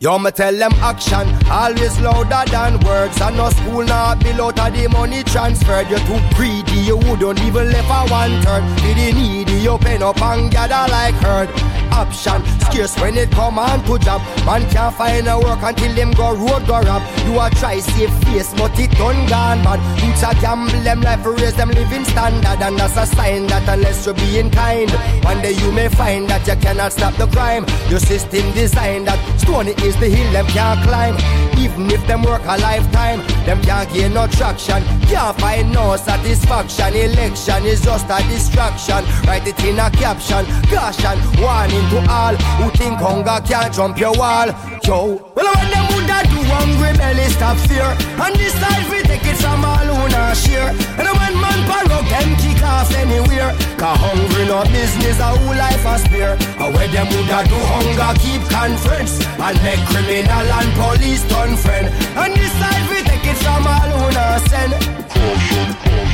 Yo, 0.00 0.16
me 0.16 0.30
tell 0.30 0.54
them 0.54 0.70
action, 0.74 1.26
always 1.50 1.98
louder 1.98 2.48
than 2.52 2.78
words. 2.86 3.20
And 3.20 3.36
no 3.36 3.50
school 3.50 3.82
not 3.82 4.22
bill 4.22 4.42
out 4.42 4.60
of 4.60 4.72
the 4.72 4.88
money 4.88 5.24
transferred. 5.24 5.90
You're 5.90 5.98
too 6.06 6.20
greedy, 6.36 6.86
you 6.86 6.96
wouldn't 6.96 7.42
even 7.42 7.72
left 7.72 7.90
a 7.90 8.06
one 8.08 8.40
third. 8.42 8.62
To 8.62 8.94
the 8.94 9.12
needy, 9.12 9.54
you 9.54 9.76
pen 9.78 10.04
up 10.04 10.22
and 10.22 10.52
gather 10.52 10.88
like 10.92 11.16
herd. 11.16 11.48
Option, 11.90 12.46
scarce 12.60 12.94
when 13.00 13.16
it 13.16 13.32
come 13.32 13.58
on 13.58 13.82
to 13.86 13.98
job. 13.98 14.22
Man 14.46 14.62
can't 14.70 14.94
find 14.94 15.26
a 15.26 15.36
work 15.36 15.58
until 15.62 15.92
them 15.92 16.12
go 16.12 16.32
road 16.32 16.64
go 16.68 16.80
rap. 16.80 17.02
You 17.26 17.40
a 17.40 17.50
try 17.58 17.80
save 17.80 18.14
face, 18.22 18.54
but 18.54 18.78
it 18.78 18.92
done 18.92 19.26
gone 19.26 19.64
bad. 19.64 19.80
Youths 20.04 20.22
a 20.22 20.32
gamble 20.40 20.78
them 20.86 21.00
life 21.00 21.26
raise 21.26 21.56
them 21.56 21.70
living 21.70 22.04
standard. 22.04 22.62
And 22.62 22.78
that's 22.78 22.96
a 22.96 23.04
sign 23.16 23.48
that 23.48 23.68
unless 23.68 24.06
you're 24.06 24.14
being 24.14 24.52
kind, 24.52 24.88
one 25.24 25.42
day 25.42 25.58
you 25.58 25.72
may 25.72 25.88
find 25.88 26.28
that 26.28 26.46
you 26.46 26.54
cannot 26.62 26.92
stop 26.92 27.16
the 27.16 27.26
crime. 27.26 27.66
Your 27.90 27.98
system 27.98 28.46
designed 28.52 29.08
that 29.08 29.18
stony 29.40 29.74
is 29.88 29.96
the 29.96 30.08
hill 30.08 30.30
them 30.32 30.46
can't 30.48 30.80
climb. 30.86 31.16
Even 31.58 31.90
if 31.90 32.06
them 32.06 32.22
work 32.22 32.42
a 32.44 32.56
lifetime, 32.58 33.20
them 33.46 33.60
can't 33.62 33.88
gain 33.92 34.12
no 34.12 34.26
traction. 34.26 34.82
Can't 35.08 35.36
find 35.40 35.72
no 35.72 35.96
satisfaction. 35.96 36.94
Election 36.94 37.64
is 37.64 37.80
just 37.80 38.04
a 38.04 38.18
distraction. 38.28 39.02
Write 39.26 39.46
it 39.46 39.58
in 39.64 39.78
a 39.78 39.90
caption. 39.90 40.44
Caution, 40.68 41.16
warning 41.40 41.86
to 41.92 41.98
all 42.10 42.36
who 42.58 42.70
think 42.76 42.98
hunger 42.98 43.40
can't 43.48 43.72
jump 43.74 43.98
your 43.98 44.12
wall. 44.12 44.48
Yo, 44.84 45.32
well, 45.34 45.54
when 45.54 45.70
them 45.72 45.97
would 46.08 46.28
do 46.32 46.40
hungry 46.48 46.92
belly 46.96 47.28
stop 47.36 47.56
fear. 47.68 47.90
And 48.24 48.34
this 48.36 48.56
life 48.60 48.88
we 48.90 49.02
take 49.02 49.24
it 49.24 49.36
from 49.36 49.64
all 49.64 49.86
who 49.86 50.08
not 50.08 50.36
share. 50.36 50.70
And 50.98 51.08
when 51.18 51.34
man 51.36 51.60
parrot 51.68 52.04
them 52.08 52.30
kick 52.40 52.60
off 52.64 52.90
anywhere. 52.96 53.52
Cause 53.76 53.98
hungry 54.00 54.46
no 54.48 54.64
business, 54.72 55.20
a 55.20 55.28
whole 55.36 55.56
life 55.56 55.84
a 55.84 55.98
spare. 55.98 56.36
And 56.58 56.74
where 56.74 56.88
them 56.88 57.06
would 57.12 57.28
do 57.28 57.58
hunger 57.70 58.12
keep 58.18 58.42
conference. 58.48 59.20
And 59.36 59.56
make 59.62 59.82
criminal 59.92 60.48
and 60.58 60.70
police 60.80 61.22
turn 61.28 61.56
friend. 61.56 61.86
And 62.16 62.32
this 62.34 62.54
life 62.60 62.86
we 62.90 62.98
take 63.04 63.26
it 63.28 63.38
from 63.44 63.66
all 63.66 63.90
who 64.00 64.06
not 64.16 64.40
send. 64.48 64.72
Caution, 65.12 65.68
caution, 65.84 66.07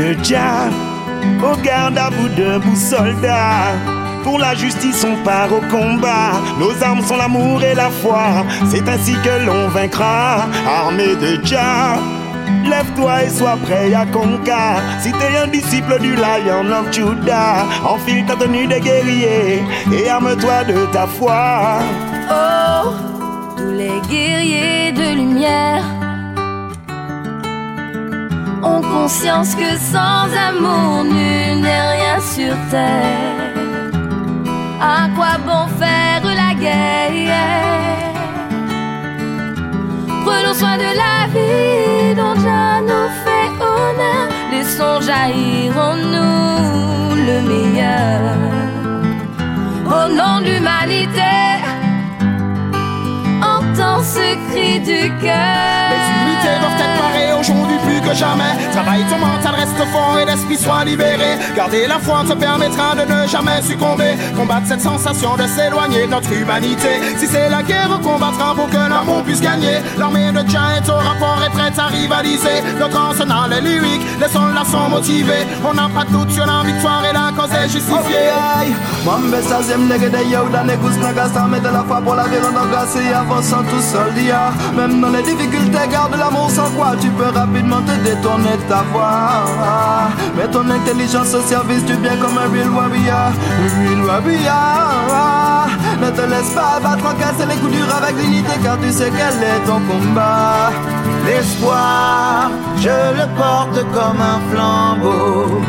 de 0.00 0.16
Jah, 0.24 0.70
au 1.42 1.56
garde 1.60 1.98
à 1.98 2.08
vous 2.08 2.28
debout 2.30 2.76
soldats. 2.76 3.74
Pour 4.24 4.38
la 4.38 4.54
justice, 4.54 5.04
on 5.04 5.22
part 5.24 5.52
au 5.52 5.60
combat. 5.74 6.32
Nos 6.58 6.82
armes 6.82 7.02
sont 7.02 7.16
l'amour 7.16 7.62
et 7.62 7.74
la 7.74 7.90
foi. 7.90 8.26
C'est 8.70 8.88
ainsi 8.88 9.14
que 9.24 9.44
l'on 9.46 9.68
vaincra. 9.68 10.46
Armée 10.66 11.16
de 11.16 11.44
Jah, 11.44 11.98
lève-toi 12.64 13.24
et 13.24 13.28
sois 13.28 13.58
prêt 13.64 13.92
à 13.94 14.06
conquérir. 14.06 14.80
Si 15.00 15.12
t'es 15.12 15.36
un 15.42 15.48
disciple 15.48 15.98
du 16.00 16.14
Lion 16.14 16.70
of 16.78 16.92
Judah, 16.92 17.66
enfile 17.84 18.24
ta 18.26 18.36
tenue 18.36 18.66
de 18.66 18.78
guerrier 18.78 19.62
et 19.92 20.08
arme-toi 20.08 20.64
de 20.64 20.86
ta 20.92 21.06
foi. 21.06 21.78
Oh, 22.30 22.92
tous 23.56 23.72
les 23.72 24.00
guerriers 24.08 24.92
de 24.92 25.14
lumière 25.16 25.99
ont 28.62 28.82
conscience 28.82 29.54
que 29.54 29.76
sans 29.76 30.26
amour, 30.48 31.04
nul 31.04 31.60
n'est 31.60 31.90
rien 31.96 32.20
sur 32.20 32.54
terre. 32.70 33.50
À 34.80 35.08
quoi 35.16 35.38
bon 35.46 35.66
faire 35.78 36.22
la 36.24 36.54
guerre? 36.54 37.00
Prenons 40.24 40.54
soin 40.54 40.76
de 40.76 40.90
la 41.04 41.26
vie 41.34 42.14
dont 42.14 42.34
Dieu 42.34 42.60
nous 42.88 43.08
fait 43.24 43.50
honneur. 43.64 44.28
Laissons 44.52 45.00
jaillir 45.00 45.76
en 45.76 45.96
nous 45.96 47.14
le 47.28 47.36
meilleur. 47.50 48.20
Au 49.86 50.08
nom 50.08 50.40
de 50.40 50.46
l'humanité, 50.50 51.36
entends 53.42 54.02
ce 54.02 54.26
cri 54.48 54.80
du 54.80 55.10
cœur. 55.20 55.90
Les 56.44 56.58
doivent 56.60 56.80
être 56.80 57.40
aujourd'hui 57.40 57.69
plus 57.84 58.00
que 58.00 58.14
jamais. 58.14 58.52
Travaille 58.72 59.04
ton 59.04 59.18
mental, 59.18 59.54
reste 59.54 59.84
fort 59.92 60.18
et 60.20 60.24
l'esprit 60.24 60.56
soit 60.56 60.84
libéré. 60.84 61.38
Garder 61.56 61.86
la 61.86 61.98
foi 61.98 62.22
te 62.28 62.34
permettra 62.34 62.94
de 62.94 63.04
ne 63.12 63.26
jamais 63.26 63.62
succomber. 63.62 64.14
Combattre 64.36 64.66
cette 64.66 64.80
sensation 64.80 65.36
de 65.36 65.46
s'éloigner 65.46 66.06
de 66.06 66.10
notre 66.10 66.32
humanité. 66.32 67.00
Si 67.18 67.26
c'est 67.26 67.48
la 67.48 67.62
guerre, 67.62 67.90
on 67.94 68.02
combattra 68.02 68.54
pour 68.54 68.68
que 68.68 68.76
l'amour 68.76 69.22
puisse 69.22 69.40
gagner. 69.40 69.78
L'armée 69.98 70.32
de 70.32 70.40
est 70.40 70.88
au 70.88 70.96
rapport 70.96 71.40
et 71.46 71.50
prête 71.50 71.78
à 71.78 71.86
rivaliser. 71.86 72.62
Notre 72.78 73.00
arsenal 73.00 73.52
est 73.52 73.60
lyrique, 73.60 74.02
les 74.20 74.28
soldats 74.28 74.64
sont 74.64 74.88
motivés. 74.88 75.46
On 75.64 75.74
n'a 75.74 75.88
pas 75.88 76.04
de 76.04 76.12
doute 76.12 76.30
sur 76.30 76.46
la 76.46 76.62
victoire 76.64 77.02
et 77.08 77.12
la 77.12 77.32
cause 77.36 77.52
est 77.52 77.68
justifiée. 77.68 78.30
Même 84.76 85.00
dans 85.00 85.10
les 85.10 85.22
difficultés 85.22 85.88
garde 85.90 86.16
l'amour 86.16 86.50
sans 86.50 86.70
quoi 86.70 86.92
tu 87.00 87.08
peux 87.10 87.30
rapidement 87.30 87.69
te 87.78 87.96
détourner 88.02 88.56
de 88.56 88.68
ta 88.68 88.82
voix 88.92 90.10
Mets 90.36 90.48
ton 90.48 90.68
intelligence 90.68 91.34
au 91.34 91.42
service 91.42 91.84
du 91.84 91.94
bien 91.96 92.16
comme 92.16 92.36
un 92.38 92.50
real 92.52 92.70
warrior 92.70 93.30
Real 93.78 94.02
warrior 94.04 95.66
Ne 96.02 96.10
te 96.10 96.22
laisse 96.28 96.50
pas 96.50 96.76
abattre 96.76 97.06
en 97.06 97.14
casser 97.14 97.46
les 97.48 97.56
coups 97.56 97.72
durs 97.72 97.94
avec 97.94 98.16
dignité 98.16 98.52
car 98.62 98.78
tu 98.80 98.90
sais 98.90 99.10
quel 99.10 99.42
est 99.42 99.60
ton 99.66 99.80
combat 99.88 100.70
L'espoir, 101.26 102.50
je 102.76 102.88
le 102.88 103.26
porte 103.36 103.78
comme 103.92 104.20
un 104.20 104.40
flambeau. 104.50 105.60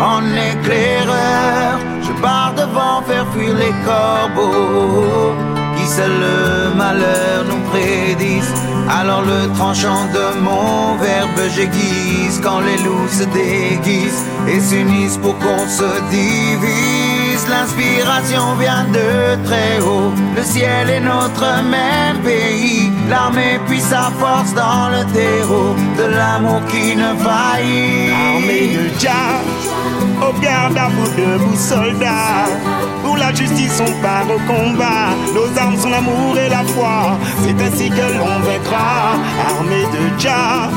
En 0.00 0.22
éclaireur, 0.22 1.78
je 2.02 2.12
pars 2.20 2.52
devant 2.54 3.02
faire 3.02 3.26
fuir 3.32 3.54
les 3.54 3.74
corbeaux. 3.84 5.57
Seul 5.88 6.10
le 6.20 6.74
malheur 6.76 7.46
nous 7.48 7.62
prédisent. 7.70 8.52
Alors 8.90 9.22
le 9.22 9.50
tranchant 9.54 10.04
de 10.12 10.38
mon 10.40 10.96
verbe 10.96 11.40
j'aiguise 11.54 12.40
quand 12.42 12.60
les 12.60 12.76
loups 12.84 13.08
se 13.08 13.24
déguisent 13.24 14.24
et 14.46 14.60
s'unissent 14.60 15.16
pour 15.16 15.36
qu'on 15.38 15.66
se 15.66 15.90
divise. 16.10 17.48
L'inspiration 17.48 18.54
vient 18.60 18.84
de 18.92 19.42
très 19.46 19.80
haut. 19.80 20.12
Le 20.36 20.42
ciel 20.42 20.90
est 20.90 21.00
notre 21.00 21.46
même 21.64 22.18
pays. 22.22 22.92
L'armée 23.08 23.58
puis 23.66 23.80
sa 23.80 24.10
force 24.20 24.52
dans 24.52 24.90
le 24.90 25.02
terreau 25.14 25.74
de 25.96 26.04
l'amour 26.04 26.60
qui 26.68 26.96
ne 26.96 27.14
faillit. 27.24 28.10
Armée 28.12 28.76
de 28.76 29.00
Jah, 29.00 29.40
au 30.22 30.32
garde 30.40 30.76
à 30.76 30.88
vous 30.88 31.08
debout 31.16 31.56
soldats. 31.56 32.46
Pour 33.02 33.16
la 33.16 33.32
justice 33.34 33.80
on 33.80 34.02
part 34.02 34.26
au 34.28 34.38
combat. 34.50 35.10
Nos 35.34 35.48
armes 35.60 35.76
sont 35.76 35.90
l'amour 35.90 36.36
et 36.38 36.48
la 36.48 36.64
foi. 36.74 37.16
C'est 37.42 37.60
ainsi 37.62 37.90
que 37.90 38.06
l'on 38.18 38.38
vaincra. 38.40 39.16
Armée 39.48 39.86
de 39.94 40.20
Jah, 40.20 40.70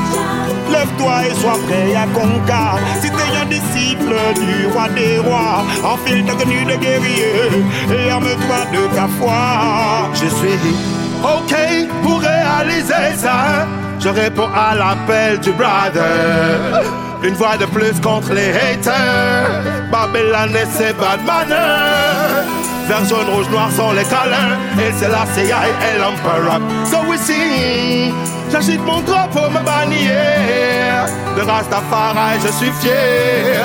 lève-toi 0.70 1.26
et 1.26 1.34
sois 1.34 1.58
prêt 1.66 1.94
à 1.94 2.06
conquérir. 2.06 2.78
Si 3.00 3.10
t'es 3.10 3.30
un 3.40 3.46
disciple 3.46 4.14
du 4.40 4.66
roi 4.72 4.88
des 4.90 5.18
rois, 5.18 5.64
enfile 5.84 6.24
ta 6.24 6.34
tenue 6.34 6.64
de 6.64 6.76
guerrier 6.76 7.50
et 7.90 8.10
arme-toi 8.10 8.60
de 8.72 8.94
ta 8.94 9.08
foi. 9.18 10.10
Je 10.14 10.26
suis 10.26 10.74
OK 11.22 11.54
pour 12.02 12.20
réaliser 12.20 13.16
ça. 13.16 13.66
Je 14.00 14.08
réponds 14.08 14.48
à 14.54 14.74
l'appel 14.74 15.38
du 15.38 15.52
brother. 15.52 17.01
Une 17.24 17.34
voix 17.34 17.56
de 17.56 17.66
plus 17.66 18.00
contre 18.00 18.32
les 18.34 18.50
haters. 18.50 19.62
Babylon 19.90 20.54
et 20.54 20.66
ses 20.76 20.92
bad 20.94 21.24
manners. 21.24 22.42
Vert, 22.88 23.04
jaune, 23.08 23.28
rouge, 23.32 23.48
noir 23.50 23.70
sont 23.70 23.92
les 23.92 24.04
colors. 24.04 24.58
Et 24.78 24.92
c'est 24.98 25.08
la 25.08 25.24
CIA 25.32 25.58
et 25.88 25.98
l'empereur. 25.98 26.60
So 26.90 26.98
we 27.08 27.18
sing. 27.18 28.12
J'agite 28.50 28.84
mon 28.84 29.00
drapeau, 29.00 29.48
me 29.50 29.62
bannière. 29.64 31.06
De 31.36 31.42
Rastafari, 31.42 32.40
je 32.44 32.52
suis 32.52 32.72
fier. 32.80 33.62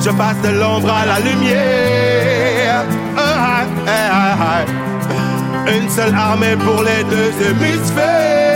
Je 0.00 0.10
passe 0.10 0.40
de 0.42 0.58
l'ombre 0.60 0.92
à 0.92 1.06
la 1.06 1.18
lumière. 1.20 2.84
Ah, 3.16 3.64
ah, 3.86 4.36
ah. 4.40 5.70
Une 5.70 5.88
seule 5.88 6.14
armée 6.14 6.56
pour 6.56 6.82
les 6.82 7.02
deux 7.04 7.32
hémisphères. 7.42 8.47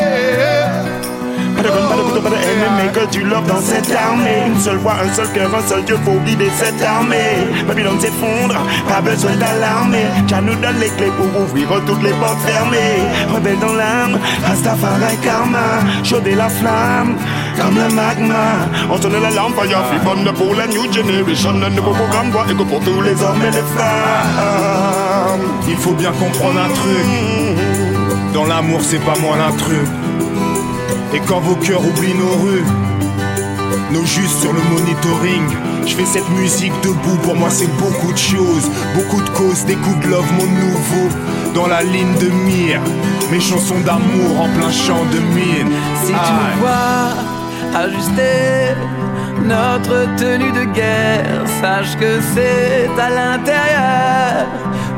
Pas 1.63 1.69
pas 1.69 1.97
de 1.97 2.03
couteau, 2.03 2.21
pas 2.21 2.31
de 2.31 2.35
haine, 2.35 2.63
aimer 2.67 2.91
que 2.93 3.07
tu 3.11 3.23
love 3.23 3.47
dans 3.47 3.61
cette 3.61 3.91
armée. 3.95 4.45
Une 4.47 4.61
seule 4.61 4.79
voix, 4.79 4.97
un 5.05 5.13
seul 5.15 5.29
cœur, 5.33 5.51
un 5.55 5.69
seul 5.69 5.85
Dieu 5.85 5.97
pour 6.05 6.19
guider 6.21 6.51
cette 6.57 6.83
armée. 6.83 7.47
Babylone 7.67 8.01
s'effondre, 8.01 8.57
pas 8.89 9.01
besoin 9.01 9.37
d'alarmer. 9.37 10.07
Jah 10.27 10.41
nous 10.41 10.55
donne 10.57 10.79
les 10.81 10.91
clés 10.91 11.13
pour 11.17 11.43
ouvrir 11.43 11.69
toutes 11.87 12.03
les 12.03 12.13
portes 12.15 12.41
fermées. 12.41 13.03
Rebelle 13.33 13.59
dans 13.61 13.75
l'âme, 13.75 14.19
Rastafari 14.47 15.17
karma, 15.23 15.81
chauder 16.03 16.35
la 16.35 16.49
flamme. 16.49 17.17
Comme 17.57 17.77
le 17.77 17.95
magma, 17.95 18.67
on 18.91 19.01
sonne 19.01 19.21
la 19.23 19.31
lampe, 19.31 19.55
fire 19.55 19.85
free 19.87 19.99
bonne 20.05 20.33
pour 20.35 20.55
la 20.55 20.67
new 20.67 20.91
generation. 20.93 21.51
Un 21.51 21.71
nouveau 21.71 21.93
programme 21.93 22.31
doit 22.31 22.47
égo 22.51 22.65
pour 22.65 22.81
tous 22.81 23.01
les 23.03 23.23
hommes 23.23 23.43
et 23.43 23.51
les 23.51 23.67
femmes. 23.77 25.41
Il 25.69 25.77
faut 25.77 25.93
bien 25.93 26.13
comprendre 26.13 26.61
un 26.61 26.69
truc. 26.69 27.07
Dans 28.33 28.47
l'amour, 28.47 28.81
c'est 28.83 29.05
pas 29.05 29.15
moi 29.21 29.37
l'intrus. 29.37 29.87
Et 31.15 31.21
quand 31.21 31.41
vos 31.41 31.57
cœurs 31.57 31.85
oublient 31.85 32.15
nos 32.15 32.37
rues, 32.43 32.65
nos 33.93 34.05
justes 34.05 34.41
sur 34.41 34.53
le 34.53 34.61
monitoring, 34.71 35.43
je 35.87 35.95
fais 35.95 36.07
cette 36.07 36.29
musique 36.31 36.73
debout. 36.83 37.17
Pour 37.23 37.37
moi, 37.37 37.51
c'est 37.51 37.71
beaucoup 37.77 38.13
de 38.13 38.19
choses, 38.19 38.71
beaucoup 38.95 39.21
de 39.21 39.29
causes, 39.31 39.65
des 39.67 39.75
coups 39.75 40.01
de 40.01 40.09
love, 40.09 40.33
mon 40.39 40.47
nouveau. 40.47 41.09
Dans 41.55 41.67
la 41.67 41.83
ligne 41.83 42.15
de 42.19 42.29
mire, 42.29 42.81
mes 43.31 43.41
chansons 43.41 43.81
d'amour 43.81 44.41
en 44.41 44.49
plein 44.49 44.73
champ 44.73 45.05
de 45.13 45.19
mine. 45.19 45.71
Si 46.03 46.13
tu 46.13 46.33
nous 46.33 46.61
vois 46.61 47.13
ajuster 47.75 48.75
notre 49.45 50.17
tenue 50.17 50.53
de 50.53 50.65
guerre, 50.73 51.43
sache 51.61 51.95
que 51.99 52.21
c'est 52.35 52.89
à 52.99 53.11
l'intérieur 53.11 54.47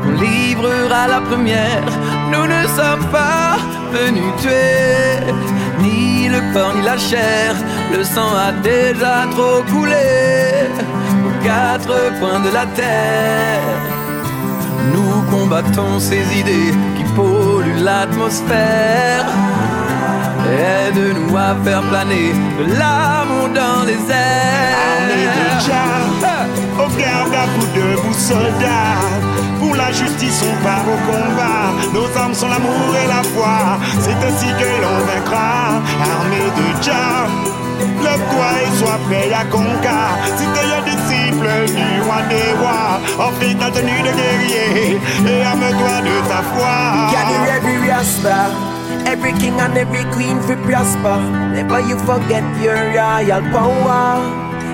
qu'on 0.01 0.11
livrera 0.11 1.07
la 1.09 1.19
première. 1.21 1.83
Nous 2.31 2.47
ne 2.47 2.63
sommes 2.67 3.05
pas 3.11 3.57
venus 3.91 4.31
tuer 4.41 5.33
ni 5.79 6.29
le 6.29 6.39
corps 6.53 6.73
ni 6.75 6.83
la 6.83 6.97
chair. 6.97 7.55
Le 7.91 8.03
sang 8.03 8.31
a 8.47 8.51
déjà 8.61 9.25
trop 9.31 9.63
coulé 9.71 10.09
aux 11.25 11.43
quatre 11.43 11.97
coins 12.19 12.39
de 12.39 12.49
la 12.49 12.65
terre. 12.81 13.79
Nous 14.93 15.21
combattons 15.31 15.99
ces 15.99 16.25
idées 16.39 16.73
qui 16.95 17.03
polluent 17.15 17.83
l'atmosphère. 17.83 19.25
Aide-nous 20.47 21.35
à 21.35 21.55
faire 21.63 21.81
planer 21.89 22.31
de 22.59 22.65
l'amour 22.79 23.49
dans 23.49 23.83
les 23.85 24.01
airs. 24.11 24.85
De 25.09 26.83
au 26.83 26.87
garde 26.99 27.33
à 27.33 27.45
vous 27.55 27.67
debout 27.75 28.13
soldats. 28.13 29.34
La 29.77 29.91
justice, 29.91 30.41
on 30.43 30.63
part 30.63 30.85
au 30.87 30.97
combat. 31.05 31.73
Nos 31.93 32.07
armes 32.17 32.33
sont 32.33 32.47
l'amour 32.47 32.95
et 33.03 33.07
la 33.07 33.21
foi. 33.23 33.77
C'est 33.99 34.19
ainsi 34.27 34.47
que 34.59 34.69
l'on 34.81 34.97
vaincra. 35.05 35.81
De 36.55 38.03
lève-toi 38.03 38.49
et 38.63 38.71
sois 38.77 38.99
prêt 39.07 39.31
à 39.33 39.43
conquérir. 39.45 40.15
Si 40.37 40.45
t'es 40.53 40.67
un 40.77 40.83
disciple 40.83 41.49
du 41.75 42.01
roi 42.05 42.21
des 42.29 42.51
rois, 42.61 42.99
enfile 43.27 43.57
ta 43.57 43.69
tenue 43.71 44.01
de 44.01 44.11
guerrier 44.19 44.99
et 45.27 45.43
arme-toi 45.43 46.01
de 46.07 46.15
ta 46.29 46.41
foi. 46.53 46.75
Every 47.57 47.77
rasta, 47.89 48.39
every 49.05 49.33
king 49.39 49.59
and 49.59 49.77
every 49.77 50.05
queen 50.15 50.39
for 50.41 50.57
prosper. 50.67 51.19
Never 51.53 51.81
you 51.81 51.97
forget 51.99 52.43
your 52.63 52.79
royal 52.93 53.41
power. 53.51 54.21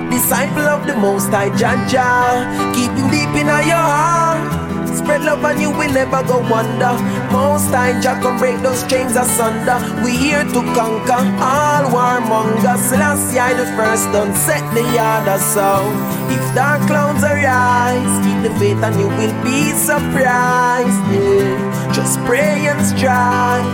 Disciple 0.10 0.68
of 0.68 0.86
the 0.86 0.96
Most 0.96 1.32
High 1.32 1.52
Jaja, 1.52 2.46
keep 2.74 2.92
you 2.98 3.10
deep 3.10 3.34
in 3.40 3.48
your 3.48 3.78
heart. 3.78 4.62
Spread 4.96 5.24
love 5.24 5.44
and 5.44 5.60
you 5.62 5.72
will 5.72 5.92
never 5.92 6.22
go 6.24 6.42
under. 6.54 6.94
Most 7.32 7.70
High 7.74 8.00
Jah 8.02 8.20
come 8.22 8.38
break 8.38 8.60
those 8.62 8.84
chains 8.88 9.16
asunder. 9.16 9.80
We 10.04 10.12
here 10.18 10.44
to 10.44 10.62
conquer 10.76 11.22
all 11.40 11.86
warmongers. 11.92 12.80
Selassie 12.90 13.40
I 13.40 13.54
the 13.54 13.66
first 13.78 14.12
done 14.12 14.34
set 14.36 14.64
the 14.74 14.84
order 14.84 15.38
so. 15.40 15.82
If 16.30 16.44
dark 16.56 16.82
clouds 16.88 17.24
arise, 17.24 18.20
keep 18.26 18.42
the 18.44 18.52
faith 18.60 18.84
and 18.84 19.00
you 19.00 19.08
will 19.08 19.34
be 19.44 19.72
surprised. 19.72 21.02
Yeah. 21.12 21.94
Just 21.94 22.20
pray 22.26 22.68
and 22.68 22.86
strive 22.86 23.66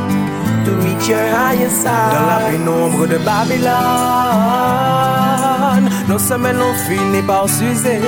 to 0.65 0.71
reach 0.83 1.07
your 1.07 1.25
highest 1.29 1.81
side. 1.81 2.13
Dans 2.13 2.27
la 2.27 2.39
pénombre 2.49 3.07
de 3.07 3.17
Babylone, 3.19 3.73
nos 6.07 6.19
semaines 6.19 6.61
ont 6.61 6.73
fini 6.87 7.21
par 7.21 7.47
s'user. 7.49 7.99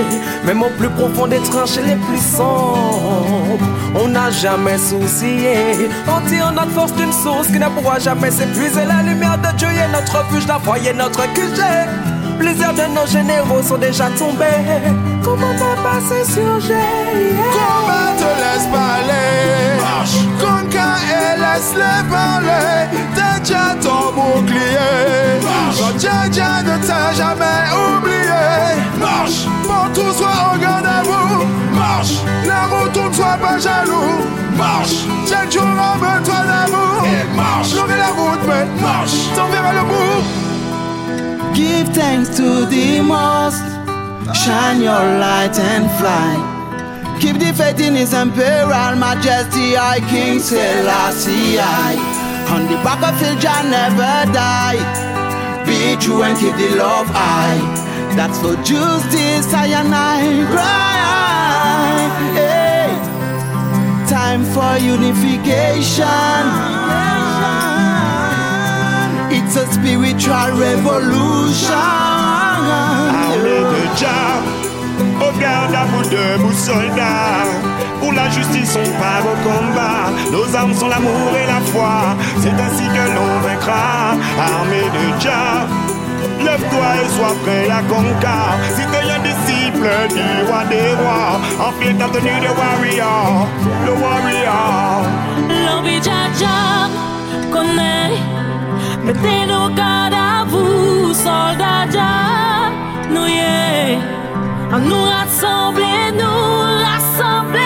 Même 0.45 0.61
au 0.61 0.69
plus 0.77 0.89
profond 0.89 1.27
des 1.27 1.39
tranchées 1.39 1.81
les 1.81 1.95
plus 1.95 2.21
sombres, 2.35 3.59
on 3.95 4.07
n'a 4.07 4.31
jamais 4.31 4.77
soucié. 4.77 5.89
On 6.07 6.27
tire 6.27 6.51
notre 6.51 6.71
force 6.71 6.93
d'une 6.93 7.11
source 7.11 7.47
qui 7.47 7.59
ne 7.59 7.67
pourra 7.69 7.99
jamais 7.99 8.31
s'épuiser. 8.31 8.85
La 8.85 9.03
lumière 9.03 9.37
de 9.37 9.55
Dieu 9.57 9.67
est 9.67 9.91
notre 9.91 10.19
refuge, 10.19 10.47
la 10.47 10.59
foi 10.59 10.79
est 10.79 10.93
notre 10.93 11.23
QG. 11.33 12.08
Plusieurs 12.39 12.73
de 12.73 12.85
nos 12.95 13.05
généraux 13.05 13.61
sont 13.61 13.77
déjà 13.77 14.05
tombés. 14.17 14.45
Comment 15.23 15.53
t'as 15.59 15.75
passé 15.83 16.23
sur 16.23 16.59
G? 16.61 16.73
Combat 17.51 18.11
te 18.17 18.29
laisse 18.41 18.67
parler. 18.71 19.77
Marche. 19.81 20.19
Conquer 20.39 20.95
et 21.17 21.39
laisse-les 21.43 22.09
parler. 22.09 22.87
T'es 23.13 23.39
déjà 23.41 23.75
ton 23.81 24.13
bouclier. 24.15 25.39
Marche. 25.43 25.81
Dja 25.99 26.63
ne 26.63 26.87
t'a 26.87 27.13
jamais 27.13 27.59
oublié. 27.85 28.45
Marche. 28.97 29.45
Pour 29.63 29.91
tout 29.93 30.13
soit 30.17 30.53
au 30.53 30.57
garde 30.57 30.85
à 30.85 31.03
vous. 31.03 31.45
Marche. 31.77 32.15
La 32.47 32.61
route 32.67 32.93
tourne, 32.93 33.13
sois 33.13 33.37
pas 33.41 33.59
jaloux. 33.59 34.23
Marche. 34.57 35.05
Chaque 35.29 35.51
jour 35.51 35.63
en 35.63 35.97
besoin 35.97 36.43
d'amour. 36.45 37.03
Et 37.05 37.35
marche. 37.35 37.69
J'aurai 37.75 37.97
la 37.97 38.07
route, 38.07 38.43
mais 38.47 38.65
marche. 38.81 39.17
T'en 39.35 39.47
verras 39.47 39.73
le 39.73 39.81
bout. 39.81 40.48
Give 41.55 41.87
thanks 41.89 42.29
to 42.37 42.65
the 42.65 43.01
most. 43.01 43.63
Shine 44.35 44.81
your 44.81 45.05
light 45.19 45.57
and 45.59 45.89
fly. 45.99 46.35
Keep 47.19 47.37
the 47.39 47.51
faith 47.53 47.79
in 47.79 47.95
His 47.95 48.13
Imperial 48.13 48.95
Majesty, 48.95 49.77
I 49.77 49.99
King 50.09 50.39
Selassie. 50.39 51.59
I. 51.59 51.95
On 52.53 52.63
the 52.63 52.75
back 52.83 52.97
of 52.97 53.01
battlefield, 53.01 53.41
Jah 53.41 53.63
never 53.69 54.25
die. 54.33 54.79
Be 55.65 55.95
true 56.01 56.23
and 56.23 56.37
keep 56.39 56.55
the 56.55 56.75
love 56.77 57.07
high. 57.07 57.59
That's 58.15 58.37
for 58.39 58.55
justice, 58.63 59.53
I 59.53 59.67
and 59.67 59.93
I 59.93 60.45
cry. 60.53 62.09
Hey. 62.37 62.91
Time 64.09 64.43
for 64.53 64.77
unification. 64.83 66.09
It's 69.49 69.57
a 69.57 69.65
spiritual 69.73 70.51
revolution. 70.61 71.73
Armée 73.25 73.65
de 73.73 73.81
Jah, 73.97 74.45
au 75.25 75.31
garde 75.39 75.73
à 75.73 75.85
vous 75.85 76.03
debout 76.03 76.53
soldats. 76.53 77.49
Pour 77.99 78.13
la 78.13 78.29
justice, 78.29 78.77
on 78.77 78.87
part 79.01 79.25
au 79.25 79.35
combat. 79.41 80.11
Nos 80.31 80.55
armes 80.55 80.75
sont 80.75 80.87
l'amour 80.87 81.31
et 81.33 81.47
la 81.47 81.61
foi. 81.61 82.15
C'est 82.41 82.53
ainsi 82.53 82.83
que 82.83 83.05
l'on 83.15 83.39
vaincra. 83.41 84.13
Armée 84.37 84.87
de 84.93 85.19
Jah, 85.19 85.65
lève-toi 86.45 86.87
et 87.01 87.09
sois 87.15 87.35
prêt 87.43 87.67
à 87.71 87.81
conquérir. 87.91 88.53
Si 88.75 88.83
t'es 88.91 89.09
un 89.09 89.21
disciple 89.29 89.89
du 90.13 90.45
roi 90.45 90.63
des 90.69 90.93
rois, 91.01 91.41
enfile 91.67 91.97
ta 91.97 92.05
tenue 92.05 92.39
de 92.39 92.51
warrior, 92.59 93.47
le 93.83 93.93
warrior. 93.93 95.05
L'envie 95.65 96.03
Jaja 96.03 96.87
connaît, 97.51 98.13
mettez 99.03 99.45
nos 99.47 99.69
gardes 99.69 100.13
à 100.13 100.45
vous, 100.45 101.13
soldats 101.13 101.85
Jah. 101.91 102.71
Nous 103.09 103.25
y 103.25 103.39
est, 103.39 103.97
à 104.73 104.79
nous 104.79 105.03
rassembler, 105.15 106.01
nous 106.21 106.43
rassembler. 106.85 107.59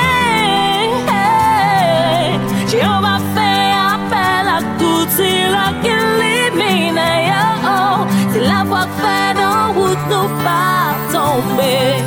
Hey, 1.09 2.39
Jéhovah 2.69 3.19
fait 3.35 3.71
appel 3.93 4.45
à 4.57 4.59
tous 4.79 5.05
ceux-là 5.17 5.65
qui 5.81 5.93
l'éliminent. 6.19 7.55
Oh, 7.65 8.05
c'est 8.31 8.45
la 8.53 8.63
voie 8.63 8.87
faite 9.01 9.39
en 9.39 9.73
route, 9.73 10.03
nous 10.09 10.29
pas 10.45 10.93
tomber. 11.11 12.03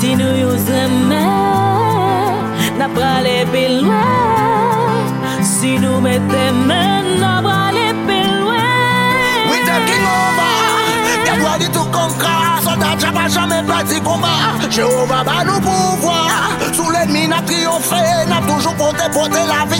Si 0.00 0.16
nous 0.16 0.34
y 0.34 0.46
aimons, 0.84 2.34
n'a 2.78 2.88
pas 2.88 3.20
plus 3.52 3.82
loin. 3.82 4.20
Si 5.42 5.78
nous 5.78 6.00
mettons 6.00 6.54
main, 6.66 7.00
conquer. 13.00 13.06
Soldat 13.06 13.06
Jah 13.06 13.12
va 13.12 13.28
jamais 13.28 13.62
perdu 13.62 14.00
combat. 14.00 14.68
Jéhovah 14.70 15.24
va 15.24 15.44
nous 15.44 15.60
pouvoir. 15.60 16.30
Sous 16.72 16.90
l'ennemi 16.90 17.28
n'a 17.28 17.42
toujours 17.42 18.74
porté 18.74 19.04
porter 19.12 19.46
la 19.46 19.64
ouais. 19.66 19.78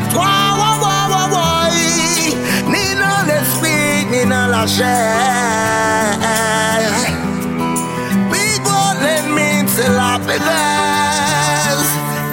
Ni 2.66 2.94
dans 2.94 3.22
l'esprit, 3.26 4.06
ni 4.10 4.24
dans 4.28 4.48
la 4.51 4.66
chair. 4.66 6.18
Big 8.30 8.66
one 8.66 9.01
l'ennemi, 9.02 9.68
c'est 9.68 9.88
la. 9.88 10.18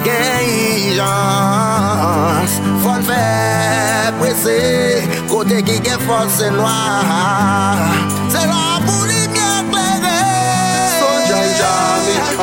Gagnance, 0.04 1.06
faut 2.82 3.02
faire 3.02 4.12
presser. 4.20 5.08
Côté 5.28 5.62
qui 5.62 5.72
est 5.72 6.00
force, 6.06 6.34
c'est 6.38 6.50
noir. 6.50 7.78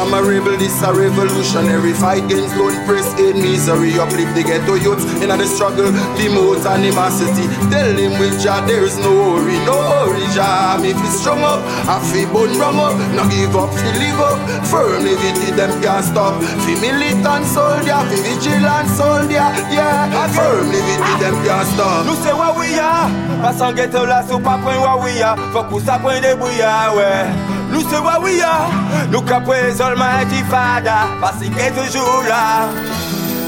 C'est 0.06 0.12
là. 0.12 0.22
rebel, 0.22 0.58
this 0.58 0.82
a 0.84 0.94
revolutionary 0.94 1.94
fight 1.94 2.24
against 2.26 2.56
don't 2.56 2.76
press 2.86 3.08
in 3.20 3.42
misery. 3.42 3.98
Uplift 3.98 4.36
the 4.36 4.44
ghetto 4.44 4.76
youths 4.76 5.06
in 5.22 5.30
the 5.30 5.46
struggle, 5.46 5.92
demote 6.18 6.66
animosity. 6.66 7.48
Tell 7.70 7.94
them 7.94 8.20
with 8.20 8.42
Jah 8.42 8.62
there's 8.66 8.98
no 8.98 9.12
worry, 9.12 9.58
no 9.66 9.74
worry, 9.74 10.26
Jah. 10.34 10.78
If 10.82 10.98
it's 11.02 11.20
strong 11.22 11.42
up, 11.42 11.62
I 11.90 12.00
feel 12.12 12.30
bone 12.32 12.58
wrong 12.60 12.78
up. 12.78 12.96
No 13.16 13.28
give 13.30 13.56
up, 13.56 13.74
feel 13.74 13.96
live 13.98 14.20
up. 14.20 14.38
Firmly 14.68 15.16
with 15.16 15.56
them 15.56 15.72
can't 15.82 16.06
stop. 16.06 16.42
Fi 16.64 16.76
militant 16.82 17.46
soldier, 17.46 18.00
fi 18.10 18.18
vigilant 18.22 18.90
soldier, 18.94 19.48
yeah. 19.74 20.28
Firmly 20.30 20.82
with 20.86 21.20
them 21.20 21.36
can't 21.44 21.68
stop. 21.74 22.06
Nous 22.06 22.16
c'est 22.22 22.34
what 22.34 22.58
we 22.58 22.78
are, 22.78 23.10
pas 23.42 23.54
sans 23.54 23.74
ghetto 23.74 24.06
là, 24.06 24.24
pas 24.24 24.58
point 24.58 24.78
what 24.80 25.04
we 25.04 25.22
are. 25.22 25.38
Faut 25.52 25.64
qu'on 25.64 25.80
s'apprenne 25.80 26.22
débrouillard, 26.22 26.96
ouais. 26.96 27.55
Nous 27.76 27.82
c'est 27.90 28.00
what 28.00 28.22
we 28.22 28.42
are, 28.42 28.70
nous 29.12 29.22
capres 29.22 29.52
Almighty 29.52 30.42
Father, 30.50 30.92
parce 31.20 31.36
qu'il 31.40 31.52
est 31.60 31.72
toujours 31.72 32.24
là. 32.26 32.70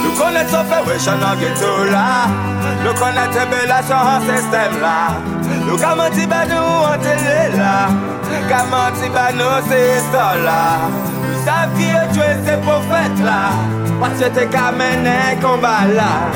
Nous 0.03 0.11
connaissons 0.11 0.65
fait 0.65 0.83
wesh 0.85 1.07
en 1.07 1.35
ghetto 1.39 1.85
là. 1.89 2.27
Nous 2.83 2.93
connaissons 2.93 3.47
bella 3.49 3.81
son 3.83 4.19
système 4.27 4.81
là. 4.81 5.15
Nous 5.65 5.77
comment 5.77 6.09
ti 6.13 6.27
ba 6.27 6.45
nous 6.45 6.55
en 6.55 6.97
télé 6.99 7.55
là. 7.57 7.87
Comment 8.49 8.91
ti 8.99 9.09
ba 9.09 9.31
nous 9.31 9.65
c'est 9.69 10.01
ça 10.11 10.35
là. 10.43 10.89
Nous 11.23 11.45
savons 11.45 11.77
qui 11.77 11.85
est 11.85 12.11
tué 12.11 12.35
ces 12.45 12.57
prophètes 12.57 13.23
là. 13.23 13.51
Parce 14.01 14.19
que 14.19 14.27
t'es 14.27 14.47
qu'à 14.47 14.73
mener 14.73 15.39
combat 15.41 15.87
là. 15.95 16.27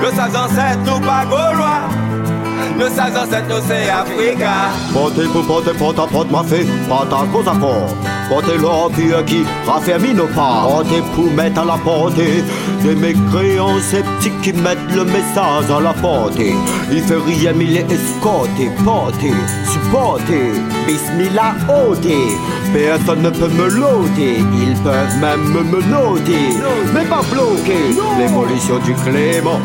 Nous 0.00 0.16
savons 0.16 0.46
ancêtres 0.46 0.80
nous 0.86 1.00
pas 1.00 1.26
gaulois. 1.26 2.03
Nous 2.78 2.88
savons 2.88 3.18
ancêtres 3.18 3.48
nous 3.48 3.62
c'est 3.68 3.88
Africa. 3.88 4.70
Pote 4.92 5.32
pour 5.32 5.46
pote, 5.46 5.78
pote 5.78 5.98
à 5.98 6.06
pote, 6.06 6.30
ma 6.30 6.42
fée, 6.42 6.66
pote 6.88 7.12
à 7.12 7.26
cause 7.32 7.48
Pote 8.28 8.56
l'or 8.60 8.90
qui 9.26 9.44
raffermit 9.66 10.14
nos 10.14 10.26
pas. 10.26 10.66
Pote 10.66 11.02
pour 11.14 11.30
mettre 11.32 11.60
à 11.60 11.64
la 11.64 11.76
portée 11.78 12.42
des 12.82 12.94
mécréants 12.94 13.80
sceptiques 13.80 14.40
qui 14.42 14.52
mettent 14.52 14.92
le 14.94 15.04
message 15.04 15.70
à 15.70 15.80
la 15.80 15.92
portée. 15.92 16.54
Il 16.90 17.02
fait 17.02 17.16
rien, 17.16 17.52
mais 17.54 17.64
il 17.64 17.76
est 17.76 17.90
escorté, 17.90 18.70
porté, 18.84 19.32
supporté. 19.70 20.52
Bismillah, 20.86 21.54
ôté. 21.68 22.16
Personne 22.72 23.22
ne 23.22 23.30
peut 23.30 23.48
me 23.48 23.68
loader, 23.68 24.38
ils 24.52 24.74
peuvent 24.82 25.16
même 25.20 25.44
me 25.52 25.62
menotter, 25.62 26.56
mais 26.92 27.04
pas 27.04 27.22
bloquer 27.30 27.94
l'évolution 28.18 28.78
du 28.80 28.94
Clément. 28.94 29.60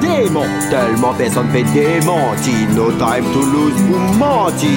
Démon, 0.00 0.44
tellement 0.70 1.12
personne 1.14 1.48
fait 1.52 1.64
démentir. 1.74 2.68
No 2.74 2.92
time 2.92 3.24
to 3.32 3.40
lose 3.40 3.82
pour 3.90 4.16
mentir. 4.16 4.68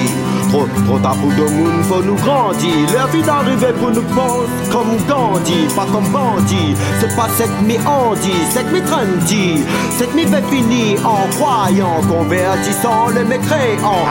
Trop, 0.48 0.66
trop 0.86 0.98
tard 0.98 1.16
pour 1.16 1.30
de 1.30 1.50
monde, 1.50 1.82
faut 1.84 2.02
nous 2.02 2.14
grandir. 2.14 2.72
L'heure 2.92 3.08
vient 3.08 3.26
d'arriver 3.26 3.72
pour 3.78 3.90
nous 3.90 4.02
penser 4.02 4.70
comme 4.70 4.96
Gandhi, 5.08 5.66
pas 5.74 5.86
comme 5.92 6.08
bandit. 6.08 6.74
C'est 7.00 7.14
pas 7.16 7.28
cette 7.36 7.62
mi 7.62 7.76
handi, 7.86 8.32
cette 8.50 8.70
mi 8.72 8.80
trendy. 8.82 9.64
Cette 9.98 10.14
mi 10.14 10.22
fait 10.22 11.04
en 11.04 11.26
croyant, 11.36 12.00
convertissant 12.08 13.08
les 13.14 13.24
mécréants. 13.24 14.06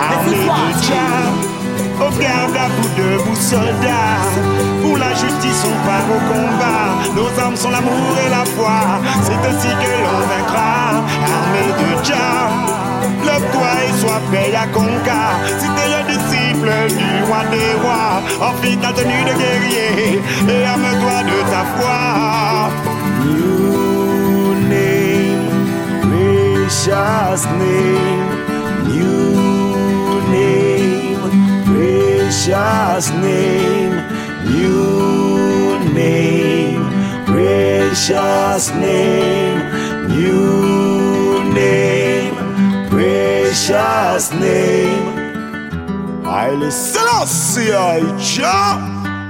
Soit 0.45 1.35
Au 1.97 2.11
garde 2.19 2.57
à 2.57 2.67
vous 2.67 2.89
debout 2.97 3.35
soldats 3.35 4.19
Pour 4.81 4.97
la 4.97 5.09
justice 5.11 5.63
on 5.65 5.87
part 5.87 6.03
au 6.11 6.19
combat 6.27 6.91
Nos 7.15 7.41
armes 7.41 7.55
sont 7.55 7.69
l'amour 7.69 8.17
et 8.25 8.29
la 8.29 8.43
foi 8.43 8.99
C'est 9.23 9.47
ainsi 9.47 9.67
que 9.67 9.91
l'on 10.03 10.19
vaincra 10.27 11.03
Armée 11.37 11.71
de 11.79 12.03
Jah 12.03 12.75
Lève-toi 13.25 13.69
et 13.87 13.93
sois 13.99 14.21
prêt 14.29 14.53
à 14.55 14.67
conquérir 14.67 16.04
Disciple 16.65 16.97
du 16.97 17.23
roi 17.27 17.43
des 17.51 17.73
rois 17.81 18.21
Enfuis 18.41 18.77
ta 18.77 18.91
tenue 18.93 19.23
de 19.23 19.33
guerrier 19.37 20.21
Et 20.49 20.65
arme-toi 20.65 21.23
de 21.23 21.37
ta 21.51 21.63
foi 21.75 22.71
New 23.25 24.53
name 24.69 25.45
Precious 26.01 27.45
name 27.59 28.29
New 28.87 29.21
name 30.31 30.95
precious 31.65 33.11
name, 33.11 33.95
new 34.45 35.79
name, 35.93 37.25
precious 37.25 38.71
name, 38.71 40.07
new 40.07 41.43
name, 41.53 42.35
precious 42.89 44.31
name. 44.33 45.14
Haile 46.35 46.69
Selassie, 46.69 47.71
Jah, 48.19 48.77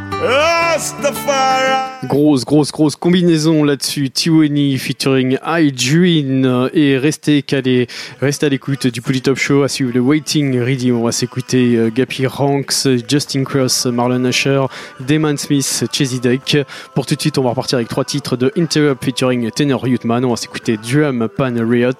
Rastafari. 0.09 1.94
Grosse, 2.03 2.45
grosse, 2.45 2.71
grosse 2.71 2.95
combinaison 2.95 3.63
là-dessus. 3.63 4.09
Tiwani 4.09 4.77
featuring 4.77 5.37
Idrin. 5.45 6.69
Et 6.73 6.97
restez 6.97 7.41
calés, 7.41 7.87
restez 8.21 8.45
à 8.45 8.49
l'écoute 8.49 8.87
du 8.87 9.01
Polytop 9.01 9.37
Show. 9.37 9.63
À 9.63 9.69
suivre 9.69 9.91
le 9.93 10.01
Waiting 10.01 10.59
Ready. 10.59 10.91
On 10.91 11.03
va 11.03 11.11
s'écouter 11.11 11.75
euh, 11.75 11.89
Gappy 11.89 12.27
Ranks, 12.27 12.87
Justin 13.07 13.43
Cross, 13.43 13.85
Marlon 13.87 14.23
Asher, 14.25 14.65
Damon 14.99 15.37
Smith, 15.37 15.85
Chesy 15.91 16.19
Duck. 16.19 16.57
Pour 16.93 17.05
tout 17.05 17.15
de 17.15 17.21
suite, 17.21 17.37
on 17.37 17.43
va 17.43 17.49
repartir 17.49 17.77
avec 17.77 17.87
trois 17.87 18.05
titres 18.05 18.35
de 18.35 18.51
Interrupt 18.57 19.03
featuring 19.03 19.49
Tenor 19.51 19.87
Youthman. 19.87 20.25
On 20.25 20.29
va 20.31 20.35
s'écouter 20.35 20.77
Drum 20.77 21.27
Pan 21.35 21.55
Riot, 21.57 21.91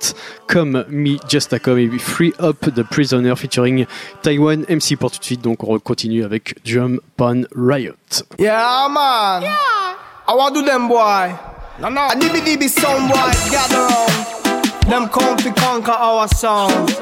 Come 0.48 0.86
Me 0.90 1.18
Just 1.28 1.54
a 1.54 1.60
Come 1.60 1.80
et 1.80 1.90
Free 1.98 2.34
Up 2.40 2.58
the 2.76 2.84
Prisoner 2.84 3.34
featuring 3.36 3.86
Taiwan 4.22 4.66
MC. 4.70 4.98
Pour 5.00 5.10
tout 5.10 5.20
de 5.20 5.26
suite, 5.26 5.42
donc 5.42 5.64
on 5.64 5.80
continue 5.80 6.24
avec 6.24 6.56
Drum 6.66 7.00
Pan 7.18 7.42
Riot. 7.56 7.96
Yeah, 8.38 8.88
man. 8.90 9.42
Yeah. 9.42 9.95
I 10.28 10.34
want 10.34 10.56
do 10.56 10.64
them 10.64 10.88
boy. 10.88 11.38
No, 11.80 11.90
no. 11.90 12.08
A 12.08 12.16
dibby 12.16 12.42
dibby 12.42 12.68
sound 12.68 13.10
boy 13.10 13.30
gather 13.54 13.78
round. 13.78 14.66
Them 14.90 15.08
come 15.08 15.38
to 15.38 15.54
conquer 15.54 15.92
our 15.92 16.28
sound. 16.28 16.98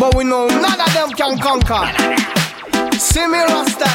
But 0.00 0.14
we 0.14 0.24
know 0.24 0.46
none 0.48 0.80
of 0.80 0.92
them 0.94 1.10
can 1.10 1.36
conquer. 1.38 1.84
See 2.96 3.26
me 3.26 3.44
Rasta. 3.44 3.90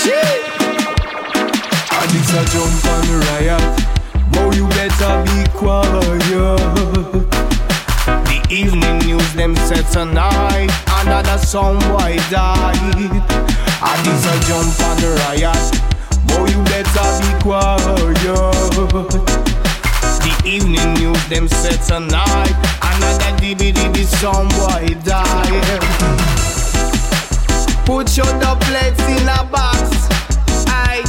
Shit. 0.00 0.40
And 1.92 2.10
this 2.16 2.32
a 2.32 2.44
jump 2.48 2.84
on 2.88 3.00
the 3.04 3.16
riot. 3.28 3.60
Boy, 4.32 4.56
you 4.56 4.66
better 4.68 5.20
be 5.28 5.44
quiet. 5.52 6.00
The 8.24 8.40
evening 8.48 8.98
news 9.00 9.34
them 9.34 9.54
set 9.68 9.84
tonight. 9.92 10.70
Another 11.02 11.36
sound 11.36 11.80
boy 11.80 12.16
died. 12.30 13.12
And 13.84 14.06
this 14.06 14.24
a 14.24 14.34
jump 14.48 14.80
on 14.80 14.96
the 14.96 15.10
riot. 15.28 15.93
Boy, 16.34 16.46
you 16.50 16.62
better 16.64 17.06
be 17.20 17.42
quiet. 17.42 18.24
The 20.24 20.32
evening 20.44 20.94
news 20.94 21.24
them 21.28 21.48
set 21.48 21.80
tonight. 21.82 22.54
Another 22.82 23.32
DBDB 23.38 24.04
some 24.04 24.48
boy 24.48 24.94
die. 25.04 25.78
Put 27.84 28.16
your 28.16 28.32
doublets 28.40 29.00
in 29.00 29.28
a 29.28 29.44
box. 29.44 30.08
Aye. 30.68 31.04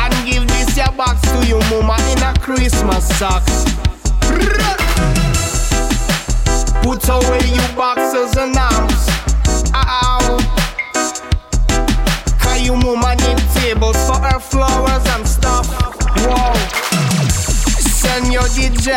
And 0.00 0.14
give 0.26 0.46
this 0.48 0.76
your 0.76 0.92
box 0.92 1.20
to 1.22 1.46
your 1.46 1.60
mama 1.70 1.96
in 2.12 2.22
a 2.22 2.32
Christmas 2.40 3.06
socks. 3.18 3.64
Put 6.82 7.08
away 7.08 7.40
your 7.52 7.72
boxes 7.76 8.36
and 8.36 8.56
arms. 8.56 9.06
Your 12.66 12.76
mama 12.78 13.14
need 13.14 13.38
tables 13.54 13.96
for 14.06 14.18
her 14.18 14.40
flowers 14.40 15.06
and 15.14 15.26
stuff. 15.26 15.66
Whoa. 16.26 16.52
Send 18.02 18.32
your 18.32 18.48
DJ 18.58 18.90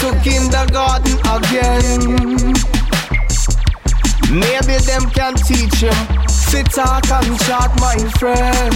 to 0.00 0.08
kindergarten 0.26 1.16
again. 1.36 2.52
Maybe 4.28 4.76
them 4.84 5.08
can 5.10 5.34
teach 5.36 5.80
him 5.80 6.26
sit 6.56 6.66
talk 6.72 7.04
and 7.10 7.38
chat, 7.40 7.70
my 7.80 7.98
friend. 8.18 8.74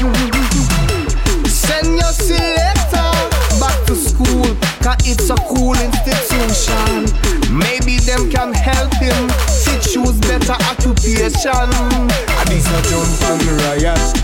Send 1.46 1.98
your 1.98 2.12
selector 2.12 3.10
back 3.58 3.78
to 3.86 3.94
school, 3.94 4.46
cause 4.82 4.96
it's 5.04 5.30
a 5.30 5.36
cool 5.48 5.74
institution. 5.78 7.06
Maybe 7.52 7.98
them 7.98 8.30
can 8.30 8.52
help 8.52 8.92
him 8.94 9.28
to 9.64 9.78
choose 9.80 10.18
better 10.20 10.56
occupation. 10.68 11.50
And 11.50 12.48
this 12.48 12.66
a 12.66 12.82
jump 12.88 13.08
the 13.40 13.50
riot. 13.64 14.14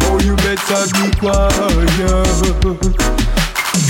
Boy, 0.00 0.18
you 0.24 0.34
better 0.36 0.86
be 0.98 1.06
quiet. 1.18 1.50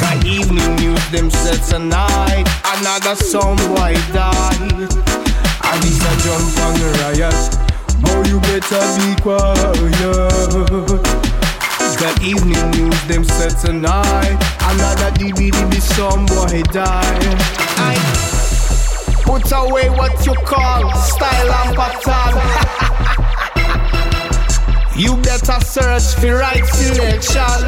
Cause 0.00 0.24
evening 0.24 0.76
news 0.76 1.04
them 1.10 1.30
said 1.30 1.62
tonight 1.68 2.44
Another 2.76 3.14
some 3.16 3.56
boy 3.56 3.94
died 4.12 4.60
And 4.60 5.82
this 5.82 6.00
a 6.00 6.16
jump 6.22 6.54
the 6.76 6.88
riot 7.00 7.34
Boy 8.00 8.22
you 8.28 8.38
better 8.40 8.82
be 8.96 9.08
quiet 9.20 9.76
Cause 12.00 12.18
evening 12.22 12.70
news 12.70 13.02
them 13.08 13.24
said 13.24 13.58
tonight 13.58 14.38
Another 14.62 15.10
DBDB 15.18 15.80
some 15.82 16.24
boy 16.24 16.62
died 16.72 17.36
I 17.76 17.94
Put 19.22 19.52
away 19.52 19.90
what 19.90 20.24
you 20.24 20.32
call 20.46 20.90
style 20.94 21.52
and 21.52 21.76
pattern 21.76 22.40
You 24.96 25.16
better 25.16 25.60
search 25.64 26.14
for 26.18 26.36
right 26.36 26.64
selection. 26.64 27.60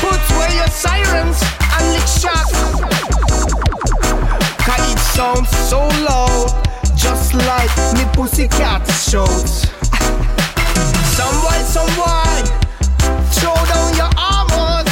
Put 0.00 0.20
away 0.30 0.52
your 0.56 0.68
sirens 0.68 1.42
and 1.72 1.84
lick 1.92 2.06
shots. 2.06 2.52
Cause 4.62 4.92
it 4.92 4.98
sounds 4.98 5.50
so 5.68 5.80
loud, 6.08 6.48
just 6.96 7.32
like 7.34 7.74
me 7.94 8.04
pussycat 8.14 8.86
shouts. 8.88 9.67
Some 11.78 11.94
boy, 11.94 12.42
throw 13.38 13.54
down 13.70 13.90
your 14.00 14.10
armors. 14.16 14.90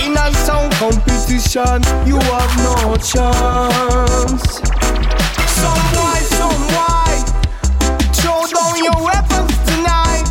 In 0.02 0.12
a 0.16 0.18
sound 0.44 0.72
competition, 0.80 1.80
you 2.08 2.16
have 2.32 2.52
no 2.64 2.76
chance. 2.96 4.44
Some 5.60 5.82
boy, 5.92 6.18
some 6.38 6.62
boy, 6.72 7.14
throw 8.18 8.40
down 8.54 8.74
your 8.88 9.00
weapons 9.08 9.54
tonight. 9.68 10.26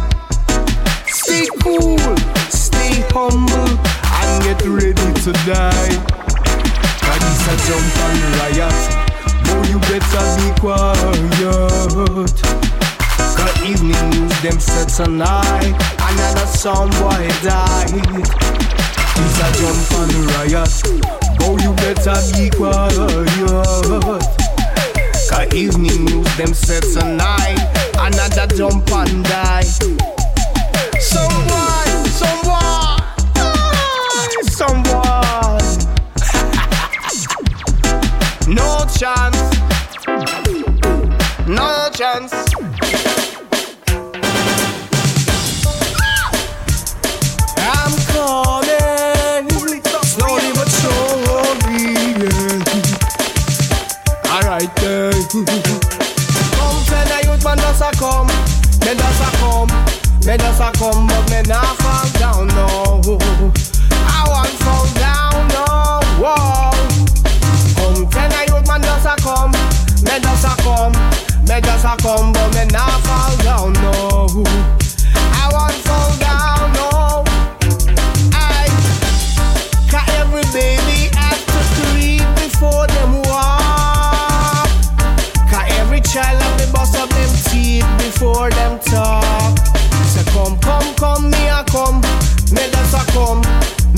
Stay 1.05 1.45
cool, 1.61 2.01
stay 2.49 2.93
humble, 3.13 3.71
and 4.19 4.33
get 4.43 4.59
ready 4.65 5.09
to 5.25 5.31
die. 5.45 5.93
Cause 7.05 7.41
a 7.51 7.53
jump 7.65 7.97
and 8.07 8.21
riot, 8.39 8.81
boy 9.45 9.63
you 9.69 9.77
better 9.89 10.25
be 10.39 10.47
quiet. 10.59 12.33
Cause 13.35 13.63
evening 13.63 14.09
news 14.11 14.41
them 14.41 14.59
set 14.59 14.89
tonight, 14.89 15.73
another 15.99 16.45
some 16.45 16.89
boy 16.91 17.27
died. 17.41 17.89
This 19.15 19.39
a 19.39 19.47
jump 19.59 19.91
and 19.99 20.15
riot, 20.33 20.73
boy 21.39 21.57
you 21.61 21.73
better 21.75 22.17
be 22.33 22.49
quiet. 22.49 22.93
Cause 25.29 25.53
evening 25.53 26.05
news 26.05 26.37
them 26.37 26.53
set 26.53 26.83
tonight. 26.83 27.59
Another 27.99 28.47
jump 28.55 28.91
and 28.91 29.23
die. 29.23 29.63
Someone, 30.99 32.05
someone. 32.19 32.99
Someone. 34.43 35.79
No 38.47 38.85
chance. 38.99 39.39
No 41.47 41.89
chance 41.93 42.52
Me 58.93 58.99
does 58.99 59.21
a 59.21 59.37
come 59.37 59.69
Me 60.23 60.37
does 60.37 60.59
a 60.59 60.71
come 60.77 61.07
But 61.07 61.27
me 61.31 61.41
not 61.49 61.75
fall 61.77 62.07
down 62.19 62.47
no. 62.49 63.01
I 64.05 64.23
want 64.29 64.49
fall 64.61 64.85
down 64.93 65.47
no. 65.47 65.99
Whoa. 66.21 66.69
Come 67.73 68.07
tell 68.11 68.29
the 68.29 68.45
youth 68.49 68.67
man 68.67 68.81
does 68.81 69.05
a 69.07 69.15
come 69.15 69.51
Me 70.03 70.19
does 70.19 70.43
a 70.45 70.55
come 70.61 70.93
Me 71.47 71.59
does 71.59 71.83
a 71.85 71.97
come 72.03 72.33
But 72.33 72.53
me 72.53 72.65
not 72.65 73.01
fall 73.01 73.35
down 73.37 73.73
no 73.73 74.82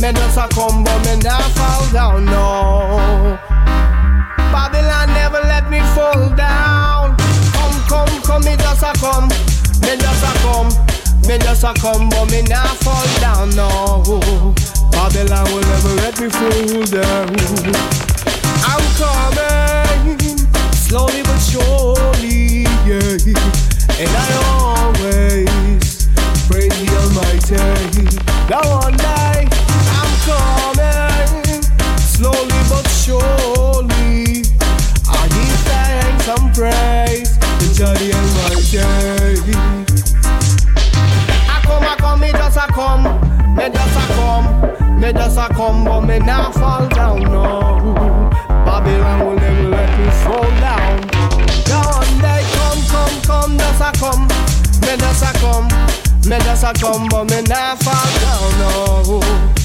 me 0.01 0.11
just 0.13 0.37
a 0.37 0.47
come 0.53 0.83
But 0.83 1.05
me 1.05 1.17
not 1.23 1.43
fall 1.55 1.91
down, 1.91 2.25
no. 2.25 3.39
Babylon 4.51 5.07
never 5.13 5.41
let 5.47 5.69
me 5.69 5.79
fall 5.95 6.29
down. 6.35 7.15
Come, 7.53 7.77
come, 7.87 8.21
come, 8.23 8.43
me 8.43 8.55
just 8.57 8.83
a 8.83 8.93
come. 8.99 9.27
Me 9.81 9.95
just 9.97 10.23
a 10.23 10.31
come, 10.43 10.69
me 11.27 11.37
just 11.37 11.63
a 11.63 11.73
come 11.79 12.09
But 12.09 12.31
me 12.31 12.41
not 12.43 12.75
fall 12.83 13.05
down, 13.19 13.49
no. 13.55 14.53
Babylon 14.91 15.45
will 15.53 15.61
never 15.61 15.93
let 16.03 16.19
me 16.19 16.29
fall 16.29 16.83
down. 16.91 17.35
I'm 18.67 18.83
coming 18.99 20.17
slowly 20.73 21.21
but 21.23 21.39
surely, 21.39 22.63
yeah. 22.85 23.17
And 23.97 24.11
I 24.11 24.27
always 24.59 26.07
praise 26.47 26.75
the 26.79 26.87
Almighty. 27.01 28.17
Now 28.49 28.61
one 28.79 28.93
I'm 29.01 29.14
coming 30.25 31.61
slowly 31.97 32.61
but 32.69 32.87
surely. 32.89 34.43
I 35.07 35.27
to. 38.71 39.53
I 41.47 41.61
come, 41.63 41.83
I 41.83 41.95
come, 41.97 42.19
me 42.21 42.31
just 42.31 42.57
a 42.57 42.67
come, 42.73 43.03
me 43.55 43.69
just 43.69 43.97
a 43.97 44.13
come, 44.15 44.99
me 44.99 45.13
just 45.13 45.37
a 45.37 45.47
come, 45.53 45.83
but 45.83 46.01
me 46.01 46.19
fall 46.53 46.87
down, 46.89 47.21
no. 47.23 48.29
Babylon 48.65 49.25
will 49.25 49.35
never 49.35 49.69
let 49.69 49.99
me 49.99 50.09
fall 50.23 50.49
down. 50.59 51.01
Come, 51.69 52.21
come, 52.89 53.21
come, 53.21 53.57
just 53.57 53.81
a 53.81 53.91
come, 53.99 54.27
me 54.81 54.97
just 54.97 55.23
a 55.23 55.31
come, 55.39 55.67
me 56.29 56.37
just 56.39 56.63
a 56.63 56.73
come, 56.79 57.07
but 57.09 57.29
me 57.29 57.41
not 57.43 57.83
fall 57.83 58.09
down, 58.21 58.59
no. 58.59 59.64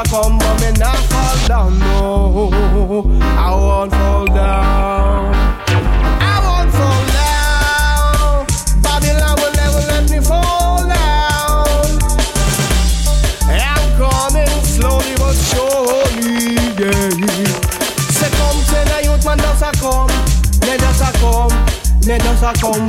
a 0.00 0.08
come, 0.08 0.38
but 0.38 0.60
me 0.60 0.72
not 0.78 0.96
fall 1.10 1.48
down, 1.48 1.78
no. 1.78 2.42
I 3.20 3.50
won't 3.54 3.92
fall 3.92 4.26
down. 4.26 5.34
I 6.20 6.36
won't 6.46 6.70
fall 6.78 7.04
down. 7.18 8.46
Babylon 8.82 9.36
will 9.40 9.54
never 9.62 9.82
let 9.90 10.10
me 10.10 10.20
fall 10.20 10.86
down. 10.86 11.98
I'm 13.50 13.86
coming 13.98 14.64
slowly 14.64 15.14
but 15.16 15.36
surely, 15.50 16.54
yeah. 16.80 17.10
Say 18.16 18.30
come, 18.38 18.60
tell 18.70 18.86
the 18.86 18.98
youth 19.04 19.24
man 19.24 19.38
does 19.38 19.62
a 19.62 19.72
come, 19.80 20.10
me 20.64 20.76
does 20.78 21.00
a 21.00 21.10
come, 21.18 21.52
me 22.06 22.18
does 22.18 22.42
a 22.42 22.52
come, 22.60 22.88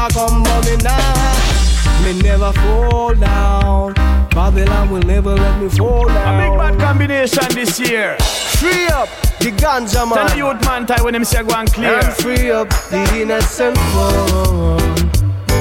a 0.00 0.08
come, 0.12 0.42
but 0.42 0.64
me 0.66 0.76
not, 0.76 2.04
me 2.04 2.22
never 2.22 2.52
fall 2.52 3.14
down. 3.14 3.94
Babylon 4.30 4.90
will 4.90 5.02
never 5.02 5.34
let 5.34 5.60
me 5.60 5.68
fall 5.68 6.06
down. 6.06 6.40
A 6.40 6.50
big 6.50 6.58
bad 6.58 6.80
combination 6.80 7.44
this 7.54 7.78
year. 7.78 8.16
Free 8.58 8.86
up 8.88 9.08
the 9.40 9.50
ganja 9.50 10.08
man. 10.08 10.16
Tell 10.16 10.28
the 10.28 10.36
youth 10.36 10.64
man 10.64 10.86
tie 10.86 11.02
when 11.02 11.14
him 11.14 11.24
say 11.24 11.42
go 11.42 11.54
and 11.54 11.72
clear. 11.72 11.98
And 11.98 12.14
free 12.14 12.50
up 12.50 12.68
the 12.90 13.20
innocent 13.20 13.78
one. 13.94 15.00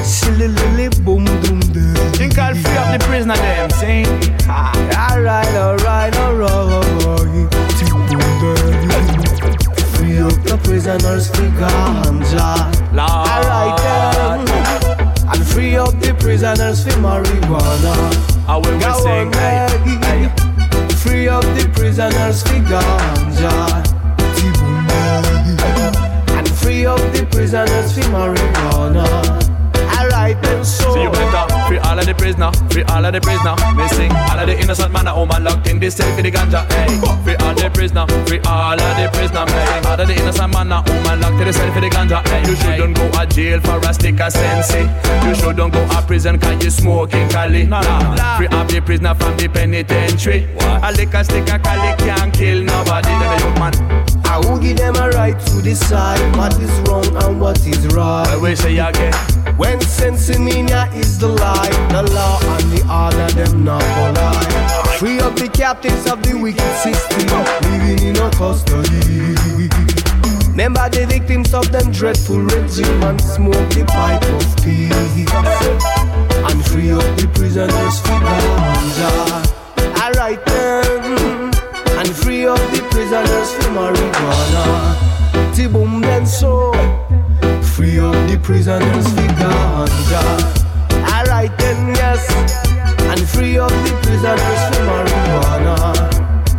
Silly 0.03 0.48
boom 1.03 1.26
boom 1.26 1.60
boom. 1.74 1.95
Think 2.14 2.38
I'll 2.38 2.56
free 2.56 2.78
up 2.78 2.99
the 2.99 3.06
prisoner 3.07 3.36
them, 3.36 3.70
see? 3.72 4.03
Ah. 4.48 5.11
Alright, 5.11 5.48
alright, 5.56 6.16
alright. 6.18 6.60
Free 9.95 10.20
up 10.20 10.44
the 10.44 10.60
prisoners 10.64 11.28
for 11.30 11.49
ganja. 11.60 12.80
Alright 12.98 13.89
free 15.51 15.76
up 15.76 15.91
the 15.99 16.13
prisoners 16.19 16.84
for 16.84 16.91
marijuana. 17.01 17.95
I 18.47 18.57
will 18.57 18.80
Go 18.80 19.03
sing, 19.03 19.27
on, 19.27 19.34
hey, 19.34 20.30
hey. 20.30 20.95
Free 20.95 21.27
up 21.27 21.43
the 21.43 21.69
prisoners 21.73 22.43
for 22.43 22.59
ganja. 22.69 23.85
And 26.38 26.49
free 26.49 26.85
up 26.85 26.99
the 27.13 27.27
prisoners 27.31 27.93
for 27.93 28.01
marijuana. 28.11 29.48
Alright 30.30 30.43
then, 30.43 30.65
so. 30.65 30.93
So 30.93 31.01
you 31.01 31.10
better 31.10 31.68
free 31.68 31.80
all 31.80 31.99
of 31.99 32.06
the 32.06 32.14
prisoners 32.14 32.30
prisoner, 32.30 32.69
free 32.69 32.84
all 32.84 33.06
of 33.06 33.14
the 33.14 33.22
prisoner. 33.22 33.56
Me 33.76 33.88
sing 33.89 34.11
all 34.11 34.39
of 34.39 34.47
the 34.47 34.60
innocent 34.60 34.91
man, 34.93 35.07
a 35.07 35.15
woman 35.15 35.43
locked 35.43 35.68
in 35.68 35.80
this 35.80 35.95
cell 35.95 36.15
for 36.15 36.22
the 36.22 36.31
ganja. 36.31 36.65
Hey, 36.72 36.88
free 37.23 37.35
all 37.35 37.53
the 37.56 37.69
prisoner, 37.73 38.06
free 38.27 38.39
all 38.45 38.80
of 38.80 38.91
the 38.97 39.10
prisoner. 39.14 39.45
Me 39.45 39.60
sing 39.65 39.85
all 39.85 39.99
of 39.99 40.07
the 40.07 40.15
innocent 40.15 40.53
man, 40.53 40.72
a 40.72 40.84
woman 40.85 41.22
locked 41.22 41.41
in 41.41 41.47
the 41.47 41.53
cell 41.53 41.73
for 41.73 41.81
the 41.81 41.89
ganja. 41.89 42.26
Hey, 42.27 42.41
you 42.47 42.56
shouldn't 42.56 42.95
go 42.95 43.10
to 43.10 43.26
jail 43.27 43.60
for 43.61 43.77
a 43.80 43.93
stick 43.93 44.19
of 44.19 44.31
sense. 44.31 44.72
Eh. 44.73 44.85
You 45.27 45.35
shouldn't 45.35 45.73
go 45.73 45.88
to 45.88 46.01
prison 46.06 46.39
'cause 46.39 46.64
you 46.64 46.72
smoking 46.72 47.27
Cali. 47.30 47.64
Nah, 47.64 47.81
nah. 48.15 48.38
Free 48.38 48.47
all 48.47 48.65
the 48.65 48.81
prisoner 48.81 49.15
from 49.15 49.35
the 49.38 49.47
penitentiary. 49.47 50.47
What? 50.56 50.84
A 50.84 50.91
lick 50.91 51.14
a 51.14 51.23
stick 51.23 51.51
of 51.53 51.64
Cali 51.64 51.95
can't 51.97 52.34
kill 52.34 52.64
nobody. 52.64 53.10
Them 53.10 53.34
a 53.34 53.39
young 53.39 53.60
man. 53.60 53.73
I 54.26 54.38
will 54.38 54.60
give 54.60 54.77
them 54.77 54.95
a 54.95 55.10
right 55.10 55.38
to 55.47 55.61
decide 55.61 56.22
what 56.38 56.53
is 56.60 56.72
wrong 56.85 57.07
and 57.23 57.41
what 57.41 57.57
is 57.65 57.88
right. 57.88 58.27
I 58.27 58.38
will 58.38 58.56
say 58.56 58.77
again. 58.77 59.39
When 59.57 59.80
Sensimania 59.80 60.93
is 60.95 61.17
the 61.17 61.27
lie, 61.27 61.69
the 61.91 62.03
law 62.13 62.39
and 62.55 62.71
the 62.71 62.81
order 62.91 63.30
them 63.34 63.63
not 63.63 63.84
polite. 63.97 64.97
Free 64.99 65.19
up 65.19 65.35
the 65.35 65.49
captives 65.49 66.09
of 66.09 66.21
the 66.23 66.34
wicked 66.38 66.73
system, 66.84 67.27
living 67.71 67.99
in 68.07 68.17
a 68.17 68.30
custody. 68.31 69.69
Remember 70.59 70.89
the 70.89 71.05
victims 71.07 71.53
of 71.53 71.71
them 71.71 71.89
dreadful 71.91 72.39
regime 72.39 73.03
and 73.03 73.21
smoke 73.21 73.69
the 73.69 73.85
pipe 73.88 74.21
of 74.23 74.45
peace. 74.63 75.31
And 76.51 76.65
free 76.65 76.91
up 76.91 77.03
the 77.15 77.27
prisoners 77.34 77.99
for 78.01 78.19
ganja. 78.19 79.11
Alright 80.03 80.45
then. 80.45 81.53
And 81.97 82.09
free 82.13 82.45
up 82.45 82.59
the 82.71 82.81
prisoners 82.91 83.53
for 83.53 83.71
marijuana. 83.71 84.95
Tiboom 85.55 86.01
then 86.01 86.26
so. 86.26 86.73
Free 87.80 87.97
up 87.97 88.11
the 88.27 88.38
prisoners 88.43 89.07
for 89.07 89.30
ganja. 89.39 90.22
Alright 91.15 91.57
then, 91.57 91.95
yes. 91.95 92.19
And 93.07 93.22
free 93.30 93.57
up 93.57 93.72
the 93.72 93.93
prisoners 94.03 94.61
for 94.76 94.84
marijuana. 94.84 95.95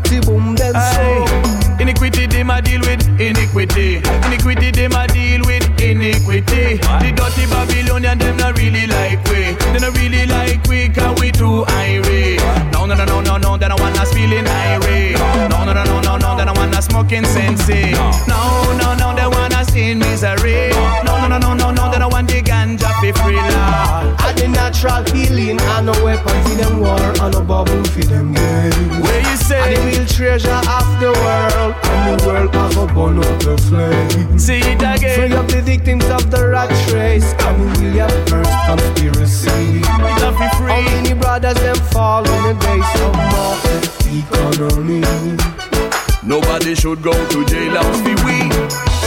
Tiboom 0.01 0.56
then 0.56 0.72
so. 0.72 1.76
Iniquity, 1.78 2.24
them 2.24 2.48
a 2.48 2.62
deal 2.62 2.80
with 2.80 3.06
iniquity. 3.20 3.97
Iniquity, 3.97 4.70
them 4.70 4.92
a 4.92 5.06
deal 5.09 5.42
with 5.44 5.68
iniquity. 5.78 6.78
The 6.78 7.12
dirty 7.14 7.44
Babylonian, 7.52 8.16
them 8.16 8.38
not 8.38 8.56
really 8.56 8.86
like 8.86 9.22
we. 9.28 9.52
They 9.72 9.78
not 9.78 9.94
really 9.98 10.24
like 10.24 10.66
we, 10.68 10.88
cause 10.88 11.20
we 11.20 11.32
too 11.32 11.66
irate. 11.68 12.40
No, 12.72 12.86
no, 12.86 12.94
no, 12.94 13.05
no, 13.05 13.20
no, 13.20 13.36
no, 13.36 13.59
they 13.59 13.68
don't 13.68 13.78
want 13.78 14.01
us 14.01 14.10
feeling 14.14 14.47
irate. 14.47 15.18
No, 15.52 15.66
no, 15.66 15.74
no, 15.74 15.84
no, 15.84 16.01
no, 16.01 16.16
no, 16.16 16.36
they 16.38 16.47
don't 16.47 16.56
want 16.81 16.90
smoking 16.90 17.24
sensei. 17.24 17.93
No, 18.27 18.73
no, 18.78 18.94
no, 18.94 19.15
they 19.15 19.27
want 19.27 19.55
us 19.57 19.74
in 19.74 19.98
misery. 19.98 20.70
No, 21.05 21.27
no, 21.27 21.28
no, 21.28 21.39
no, 21.39 21.55
no, 21.55 21.70
no, 21.70 21.90
they 21.90 21.98
don't 21.98 22.12
want 22.12 22.28
the 22.28 22.40
ganja 22.43 22.89
for 23.01 23.12
free, 23.23 23.36
Lord. 23.36 24.16
And 24.24 24.39
the 24.39 24.48
natural 24.48 25.05
healing 25.12 25.61
and 25.61 25.86
no 25.86 26.05
weapon 26.05 26.43
for 26.43 26.55
them 26.55 26.81
war 26.81 26.98
and 26.98 27.32
no 27.32 27.43
bubble 27.43 27.85
for 27.85 28.05
them 28.05 28.32
gain. 28.32 29.02
Where 29.02 29.20
you 29.20 29.36
say? 29.36 29.61
And 29.61 29.77
the 29.77 29.98
real 29.98 30.07
treasure 30.07 30.51
of 30.51 30.89
the 31.01 31.12
world 31.12 31.74
and 31.82 32.20
the 32.20 32.27
world 32.27 32.55
have 32.55 32.77
a 32.77 32.86
burn 32.94 33.19
up 33.19 33.40
the 33.40 33.57
flame. 33.69 34.39
See 34.39 34.61
it 34.61 34.81
again. 34.81 35.19
Free 35.19 35.32
up 35.36 35.48
the 35.48 35.62
victims 35.62 36.05
of 36.07 36.31
the 36.31 36.48
rat 36.48 36.70
race 36.93 37.32
and 37.44 37.61
the 37.61 37.81
William 37.81 38.11
First 38.27 38.51
conspiracy. 38.66 39.81
How 39.85 40.81
many 40.81 41.15
brothers 41.15 41.55
them 41.55 41.77
fall 41.93 42.24
in 42.24 42.43
the 42.43 42.55
days 42.65 43.01
of 43.02 43.12
market 43.16 43.81
economy? 44.07 45.89
Nobody 46.22 46.74
should 46.74 47.02
go 47.02 47.12
to 47.12 47.44
jailhouse 47.47 48.02
for 48.02 48.26
we. 48.26 48.38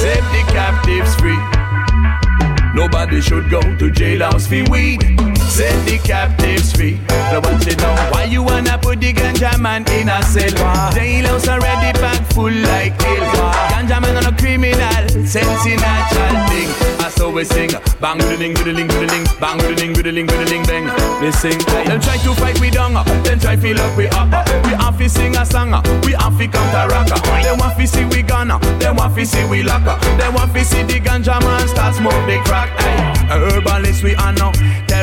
Set 0.02 0.24
the 0.34 0.44
captives 0.52 1.16
free. 1.16 1.38
Nobody 2.74 3.22
should 3.22 3.52
go 3.52 3.62
to 3.62 3.92
jailhouse 3.92 4.48
for 4.48 4.70
weed. 4.72 5.33
Set 5.54 5.86
the 5.86 6.00
captives 6.00 6.74
free. 6.74 6.98
Now 7.30 7.40
watch 7.40 7.68
it 7.68 7.78
now. 7.78 8.12
Why 8.12 8.24
you 8.24 8.42
wanna 8.42 8.76
put 8.80 9.00
the 9.00 9.14
ganja 9.14 9.60
man 9.60 9.86
in 9.92 10.10
a 10.10 10.24
cell? 10.24 10.50
Jailhouse 10.98 11.48
already 11.48 11.94
packed 12.00 12.34
full 12.34 12.50
like 12.50 13.00
hell. 13.00 13.54
Ganja 13.70 14.02
man 14.02 14.18
on 14.18 14.34
a 14.34 14.36
criminal, 14.36 15.06
sense 15.28 15.66
in 15.68 15.78
natural 15.78 16.48
thing. 16.50 16.70
I 17.06 17.10
saw 17.10 17.30
we 17.30 17.46
sing. 17.46 17.70
Bang 18.02 18.18
doodling 18.18 18.56
doodling 18.56 18.88
doodling. 18.88 19.26
Bang 19.40 19.60
doodling 19.60 19.94
doodling 19.94 20.26
doodling 20.26 20.64
bang. 20.64 20.86
We 21.22 21.32
sing. 21.32 21.60
Them 21.86 22.02
try 22.02 22.18
to 22.18 22.34
fight 22.34 22.60
we 22.60 22.72
down. 22.72 22.96
Then 23.24 23.40
try 23.40 23.56
feel 23.56 23.80
up 23.80 23.96
we 23.96 24.08
up. 24.08 24.34
We 24.66 24.72
have 24.74 24.98
to 24.98 25.08
sing 25.08 25.38
a 25.38 25.46
song. 25.46 25.70
We 26.02 26.14
have 26.14 26.36
to 26.36 26.48
counter 26.48 26.90
rocker. 26.90 27.22
They 27.46 27.54
want 27.54 27.78
to 27.78 27.86
see 27.86 28.06
we 28.06 28.24
gonna. 28.24 28.58
They 28.80 28.90
want 28.90 29.14
to 29.14 29.24
see 29.24 29.46
we 29.46 29.62
locker. 29.62 30.02
They 30.18 30.30
want 30.34 30.52
to 30.56 30.66
see 30.66 30.82
the 30.82 31.00
ganja 31.00 31.40
man 31.42 31.68
start 31.68 31.94
smoke 31.94 32.26
big 32.26 32.42
crack. 32.44 32.72
Herbalist 33.30 34.02
we 34.02 34.16
are 34.16 34.34
no 34.34 34.52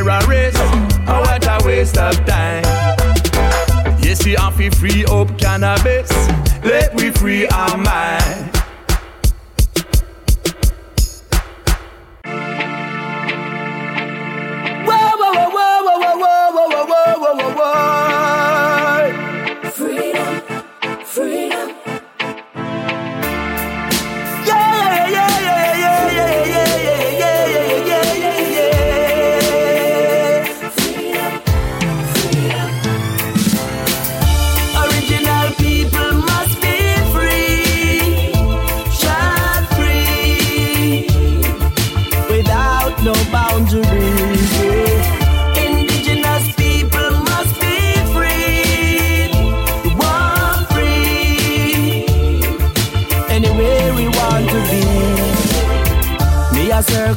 terrorists. 0.01 0.61
Oh, 1.07 1.21
what 1.21 1.47
a 1.47 1.67
waste 1.67 1.99
of 1.99 2.17
time. 2.27 2.65
Yes, 4.03 4.25
we 4.25 4.33
have 4.33 4.57
to 4.57 4.71
free 4.71 5.05
up 5.07 5.37
cannabis. 5.39 6.11
Let 6.65 6.95
we 6.95 7.11
free 7.11 7.47
our 7.49 7.77
mind. 7.77 8.60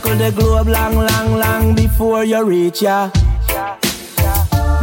Circle 0.04 0.18
the 0.18 0.32
globe 0.32 0.68
long, 0.68 0.96
long, 0.96 1.40
long 1.40 1.76
before 1.76 2.24
you 2.24 2.44
reach 2.44 2.82
ya. 2.82 3.10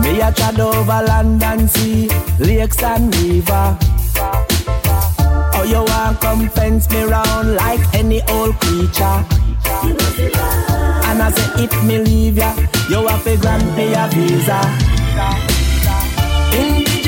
Me 0.03 0.21
a 0.21 0.33
trod 0.33 0.61
over 0.61 1.03
land 1.03 1.43
and 1.43 1.71
sea, 1.71 2.09
lakes 2.39 2.83
and 2.83 3.15
river. 3.17 3.77
Oh, 5.55 5.65
you 5.67 5.83
want 5.85 6.21
come 6.21 6.49
fence 6.49 6.89
me 6.91 7.03
round 7.03 7.55
like 7.55 7.81
any 7.95 8.23
old 8.29 8.55
creature. 8.61 9.25
And 11.09 11.23
I 11.23 11.31
say 11.31 11.65
if 11.65 11.85
me 11.85 11.99
leave 11.99 12.39
ya, 12.39 12.55
you 12.89 13.07
have 13.07 13.25
to 13.25 13.37
grant 13.37 13.77
me 13.77 13.93
a 13.95 14.09
visa. 14.09 14.61
Indigenous 16.53 17.00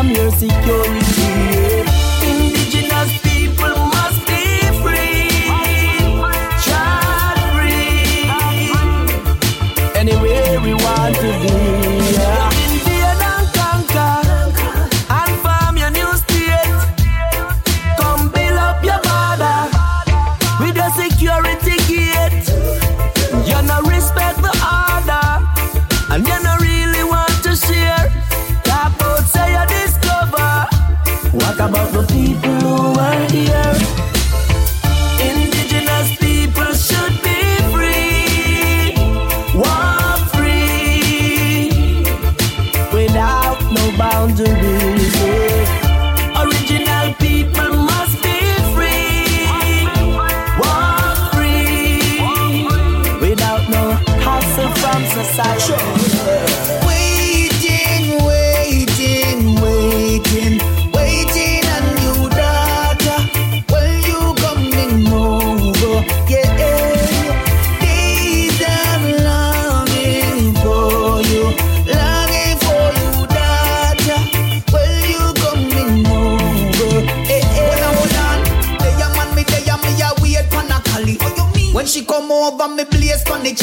I'm 0.00 0.08
your 0.12 0.30
security. 0.30 1.19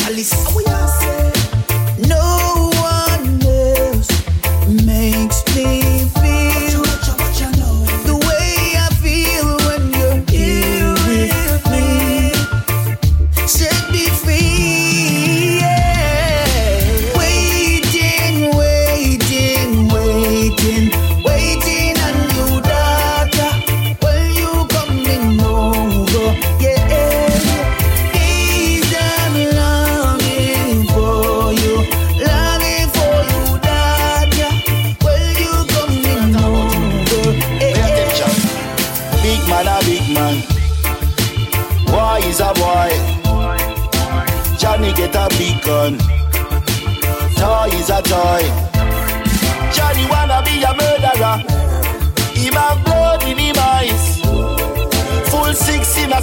Chalice. 0.07 0.66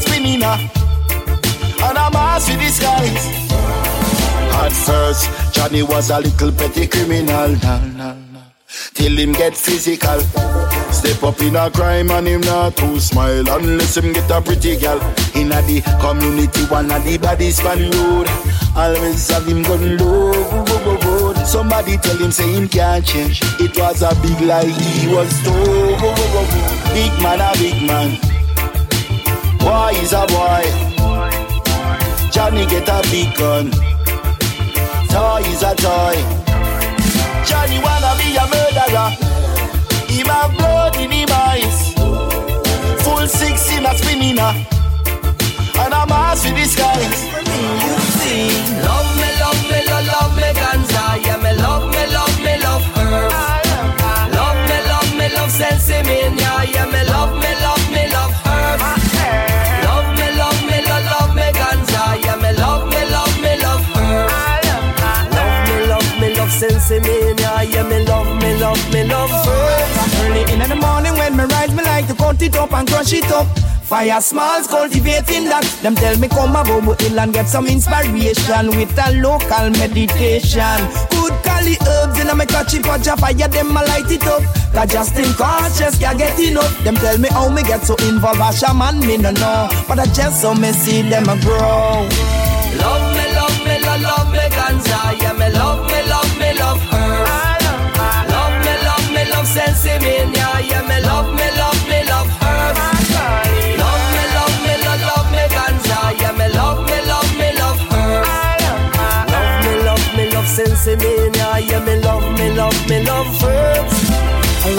In 0.05 0.41
spinning 0.41 0.43
a. 0.43 0.55
And 1.83 1.99
a 1.99 2.11
mass 2.11 2.49
with 2.49 2.61
disguise. 2.61 3.27
At 4.55 4.73
first, 4.73 5.55
Johnny 5.55 5.83
was 5.83 6.11
a 6.11 6.21
little 6.21 6.53
petty 6.53 6.87
criminal. 6.87 7.57
Nah, 7.57 7.85
nah, 7.87 8.15
nah. 8.33 8.41
Till 8.95 9.17
him 9.17 9.33
get 9.33 9.57
physical. 9.57 10.21
Step 10.93 11.23
up 11.23 11.41
in 11.43 11.57
a 11.57 11.71
crime 11.71 12.11
and 12.11 12.27
him 12.27 12.41
not 12.43 12.77
too 12.77 12.99
smile 12.99 13.49
unless 13.49 13.97
him 13.97 14.13
get 14.13 14.31
a 14.31 14.41
pretty 14.41 14.77
girl. 14.77 15.01
In 15.35 15.53
a 15.53 15.61
the 15.63 15.83
community, 16.01 16.65
one 16.67 16.91
of 16.91 17.05
the 17.05 17.19
bodies 17.19 17.61
fan 17.61 17.91
road. 17.91 18.29
Always 18.77 19.29
have 19.31 19.47
him 19.47 19.63
gun 19.63 19.99
low. 19.99 21.35
Somebody 21.45 21.99
tell 21.99 22.17
him 22.17 22.33
say 22.33 22.51
him 22.53 22.69
can't 22.69 23.05
change. 23.05 23.41
It 23.61 23.77
was 23.79 24.03
a 24.03 24.15
big 24.23 24.41
lie 24.41 24.65
he 24.65 25.09
was 25.09 25.31
told. 25.45 26.01
Big 26.95 27.13
man 27.23 27.41
a 27.41 27.53
big 27.59 27.83
man. 27.87 28.34
Boy 29.65 29.93
is 30.03 30.13
a 30.13 30.27
boy. 30.27 30.65
Johnny 32.31 32.67
get 32.67 32.87
a 32.87 33.01
big 33.11 33.35
gun. 33.35 33.71
Toy 35.09 35.41
is 35.53 35.63
a 35.63 35.75
toy. 35.75 36.17
Johnny 37.49 37.79
wanna 37.81 38.13
be 38.21 38.37
a 38.37 38.45
murderer. 38.53 39.09
Him 40.07 40.27
have 40.27 40.53
blood 40.59 40.97
in 40.99 41.11
him 41.11 41.31
eyes. 41.33 41.95
Full 43.05 43.27
six 43.27 43.73
in 43.73 43.87
a 43.87 43.95
spinning 43.97 44.39
a. 44.39 44.51
And 45.83 45.95
a 45.95 46.07
mass 46.13 46.45
with 46.45 46.57
disguise. 46.57 47.25
You 47.85 47.97
see, 48.21 48.49
love 48.85 49.17
me, 49.17 49.44
cut 72.35 72.43
it 72.43 72.57
up 72.57 72.73
and 72.73 72.89
crush 72.89 73.13
it 73.13 73.31
up. 73.31 73.47
Fire 73.85 74.21
smalls 74.21 74.67
cultivating 74.67 75.45
that. 75.45 75.65
Them 75.83 75.95
tell 75.95 76.19
me 76.19 76.29
come 76.29 76.57
a 76.57 76.65
Bobo 76.65 76.95
Hill 76.95 77.21
and 77.21 77.33
get 77.33 77.47
some 77.47 77.67
inspiration 77.67 78.69
with 78.75 78.97
a 78.99 79.13
local 79.21 79.71
meditation. 79.79 80.79
Good 81.11 81.35
cali 81.45 81.77
herbs 81.87 82.19
in 82.19 82.29
a 82.29 82.35
me 82.35 82.47
catch 82.47 82.75
it 82.75 82.85
fire, 82.85 83.49
them 83.49 83.77
a 83.77 83.83
light 83.85 84.11
it 84.11 84.27
up. 84.27 84.43
Cause 84.73 84.91
just 84.91 85.17
in 85.19 85.31
conscious 85.35 85.99
can't 85.99 86.19
get 86.19 86.39
enough. 86.41 86.73
Them 86.83 86.97
tell 86.97 87.19
me 87.19 87.29
how 87.29 87.49
me 87.49 87.63
get 87.63 87.85
so 87.85 87.95
involved, 88.09 88.41
a 88.41 88.53
shaman 88.53 89.01
me 89.01 89.17
no 89.19 89.31
know. 89.31 89.69
But 89.87 90.01
I 90.01 90.07
just 90.07 90.41
so 90.41 90.55
me 90.55 90.73
see 90.73 91.03
them 91.03 91.29
a 91.29 91.39
grow. 91.41 92.09
Love 92.81 93.07
me, 93.15 93.25
love 93.37 93.59
me, 93.63 93.79
love, 93.79 94.01
love 94.01 94.33
me, 94.33 94.45
Ganza. 94.51 95.15
Yeah, 95.21 95.35
me 95.35 95.53
love 95.53 95.87
me, 95.87 96.03
love 96.09 96.39
me, 96.41 96.51
love 96.59 96.81
her. 96.91 97.55
Love 98.27 98.57
me, 98.65 98.75
love 98.83 99.07
me, 99.13 99.23
love 99.31 99.47
Sensimania. 99.47 100.67
Yeah, 100.69 100.83
me, 100.89 100.94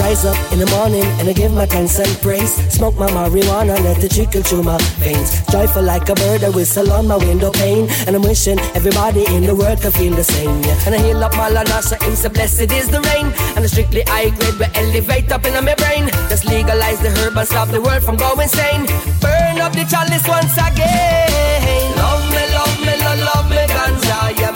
rise 0.06 0.26
up 0.26 0.38
in 0.53 0.60
the 0.60 0.69
morning 0.77 1.07
and 1.19 1.27
I 1.27 1.34
give 1.34 1.52
my 1.52 1.65
thanks 1.65 1.98
and 1.98 2.14
praise. 2.22 2.53
Smoke 2.77 2.95
my 2.95 3.10
marijuana, 3.10 3.76
let 3.86 4.03
it 4.03 4.11
trickle 4.11 4.44
through 4.44 4.64
my 4.64 4.77
veins. 5.02 5.30
Joyful 5.52 5.82
like 5.82 6.07
a 6.10 6.15
bird, 6.15 6.44
I 6.44 6.49
whistle 6.49 6.91
on 6.91 7.07
my 7.07 7.18
window 7.18 7.52
pane. 7.52 7.88
And 8.06 8.15
I'm 8.15 8.22
wishing 8.22 8.60
everybody 8.80 9.23
in 9.36 9.44
the 9.49 9.56
world 9.56 9.82
could 9.82 9.94
feel 9.94 10.14
the 10.14 10.23
same. 10.23 10.61
Yeah. 10.61 10.86
And 10.86 10.94
I 10.95 10.99
heal 11.06 11.23
up 11.23 11.34
my 11.36 11.49
lanasha, 11.49 11.98
him 12.03 12.15
so 12.15 12.30
blessed 12.30 12.72
is 12.80 12.88
the 12.95 13.02
rain. 13.10 13.27
And 13.56 13.61
I 13.65 13.68
strictly 13.68 14.03
high 14.06 14.30
grade, 14.30 14.57
we 14.61 14.68
elevate 14.82 15.32
up 15.32 15.44
in 15.45 15.53
my 15.65 15.76
brain. 15.76 16.06
Just 16.30 16.45
legalize 16.45 16.99
the 16.99 17.10
herb 17.18 17.38
and 17.38 17.48
stop 17.48 17.69
the 17.69 17.82
world 17.82 18.03
from 18.03 18.18
going 18.18 18.41
insane. 18.41 18.86
Burn 19.22 19.57
up 19.65 19.73
the 19.73 19.86
chalice 19.90 20.27
once 20.27 20.56
again. 20.68 21.86
Love 21.98 22.26
me, 22.36 22.44
love 22.57 22.77
me, 22.86 22.94
love, 23.30 23.48
me, 23.49 23.64
Ganza. 23.73 24.18
Yeah, 24.40 24.55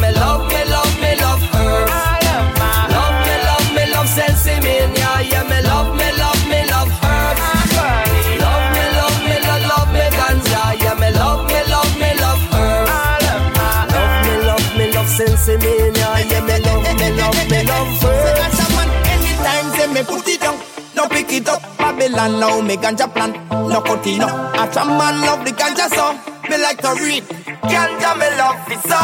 me 19.99 20.05
put 20.05 20.27
it 20.27 20.39
down, 20.39 20.57
no 20.95 21.07
pick 21.07 21.31
it 21.31 21.47
up. 21.49 21.61
Babylon 21.77 22.39
now 22.39 22.61
me 22.61 22.75
ganja 22.77 23.11
plant, 23.11 23.35
no 23.51 23.81
cut 23.81 24.05
it 24.07 24.21
up. 24.21 24.31
A 24.55 24.85
man 24.85 25.21
love 25.21 25.43
the 25.43 25.51
ganja 25.51 25.89
so 25.91 26.15
me 26.49 26.57
like 26.61 26.79
to 26.79 26.95
read. 27.03 27.23
Ganja 27.67 28.15
me 28.15 28.27
love 28.39 28.63
it 28.71 28.79
so. 28.87 28.99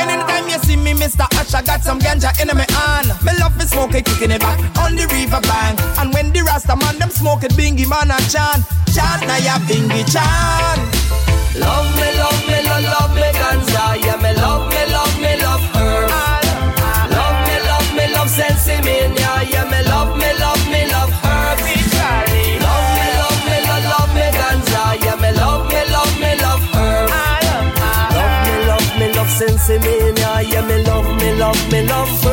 And 0.00 0.10
anytime 0.10 0.48
you 0.48 0.58
see 0.64 0.76
me, 0.76 0.94
Mr. 0.94 1.28
Ash, 1.36 1.52
I 1.52 1.62
got 1.62 1.82
some 1.82 1.98
ganja 1.98 2.32
in 2.40 2.48
my 2.56 2.64
hand. 2.72 3.08
Me 3.22 3.32
love 3.38 3.60
it 3.60 3.68
smoke 3.68 3.94
it, 3.94 4.06
kicking 4.06 4.30
it 4.30 4.40
back 4.40 4.58
on 4.78 4.96
the 4.96 5.06
river 5.12 5.40
bank. 5.42 5.80
And 5.98 6.12
when 6.14 6.32
the 6.32 6.40
Rasta 6.40 6.76
man 6.76 6.98
them 6.98 7.10
smoke 7.10 7.44
it, 7.44 7.52
bingy 7.52 7.86
man 7.88 8.10
a 8.10 8.16
chant, 8.32 8.64
chant 8.94 9.26
na 9.28 9.36
ya 9.36 9.58
bingy 9.68 10.04
chant. 10.08 10.80
Love 11.54 11.86
me, 12.00 12.08
love 12.18 12.42
me, 12.48 12.58
love, 12.66 12.82
love 12.82 13.14
me, 13.14 13.28
Ganza. 13.30 14.02
Yeah, 14.02 14.16
love 31.54 31.70
me, 31.72 31.82
love 31.86 32.24
me. 32.24 32.30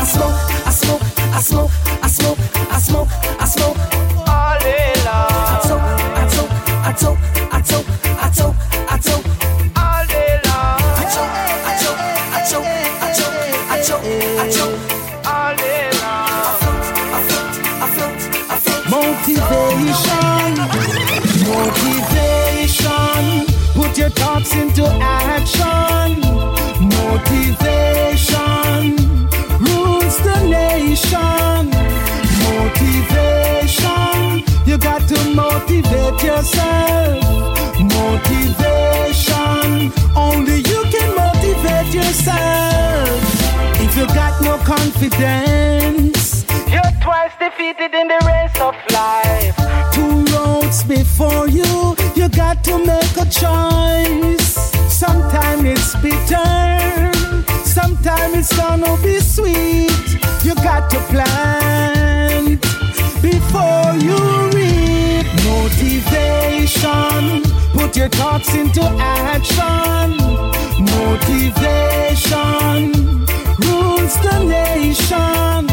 I 0.00 0.04
smoke, 0.04 0.34
I 0.66 0.70
smoke, 0.70 1.02
I 1.34 1.40
smoke, 1.40 1.70
I 2.02 2.08
smoke, 2.08 2.38
I 2.70 2.78
smoke, 2.78 3.08
I 3.40 3.44
smoke. 3.46 3.76
All 4.28 4.58
day 4.60 4.92
long. 5.04 5.28
I 5.28 5.60
toke, 5.68 5.82
I 6.16 6.26
toke, 6.28 6.52
I 6.84 6.92
toke, 6.92 7.18
I 7.52 7.60
toke, 7.60 7.88
I 8.22 8.30
toke, 8.30 8.56
I 8.88 8.98
toke. 8.98 9.26
All 9.76 10.06
day 10.06 10.40
long. 10.46 10.80
I 10.96 11.04
choke, 11.14 11.34
I 11.66 11.72
choke, 11.82 12.00
I 12.32 12.40
choke, 12.48 12.66
I 13.02 13.12
choke, 13.18 13.36
I 13.70 13.76
choke, 13.82 14.04
I 14.38 14.46
choke. 14.56 14.78
All 15.26 15.52
day 15.56 15.82
long. 16.02 16.28
I 16.28 16.52
float, 16.60 16.84
I 17.12 17.20
float, 17.28 17.52
I 17.82 17.86
float, 17.94 18.20
I 18.50 18.56
float. 18.64 18.82
Motivation, 18.94 20.52
motivation. 21.52 23.24
Put 23.74 23.92
your 23.98 24.10
thoughts 24.10 24.52
into 24.54 24.84
action. 25.00 25.97
Motivation 27.18 28.94
rules 29.58 30.16
the 30.22 30.38
nation. 30.46 31.70
Motivation, 32.46 34.20
you 34.64 34.78
got 34.78 35.02
to 35.08 35.18
motivate 35.34 36.22
yourself. 36.22 37.24
Motivation, 37.98 39.92
only 40.14 40.58
you 40.58 40.80
can 40.94 41.08
motivate 41.16 41.92
yourself. 41.92 43.20
If 43.80 43.96
you 43.96 44.06
got 44.14 44.40
no 44.40 44.56
confidence, 44.58 46.44
you're 46.70 46.92
twice 47.02 47.32
defeated 47.40 47.94
in 47.94 48.06
the 48.06 48.20
race 48.26 48.60
of 48.60 48.76
life. 48.92 49.56
Two 49.92 50.24
roads 50.36 50.84
before 50.84 51.48
you, 51.48 51.96
you 52.14 52.28
got 52.28 52.62
to 52.64 52.78
make 52.78 53.16
a 53.16 53.26
choice. 53.28 54.47
Sometimes 54.98 55.62
it's 55.62 55.94
bitter, 56.02 57.12
sometimes 57.64 58.34
it's 58.34 58.52
gonna 58.56 58.96
be 59.00 59.20
sweet. 59.20 60.18
You 60.42 60.56
got 60.56 60.90
to 60.90 60.98
plant 61.12 62.60
before 63.22 63.94
you 64.02 64.18
reap. 64.56 65.26
Motivation, 65.46 67.44
put 67.78 67.96
your 67.96 68.08
thoughts 68.08 68.52
into 68.56 68.82
action. 68.98 70.16
Motivation 70.96 72.90
rules 73.60 74.14
the 74.24 74.42
nation. 74.48 75.67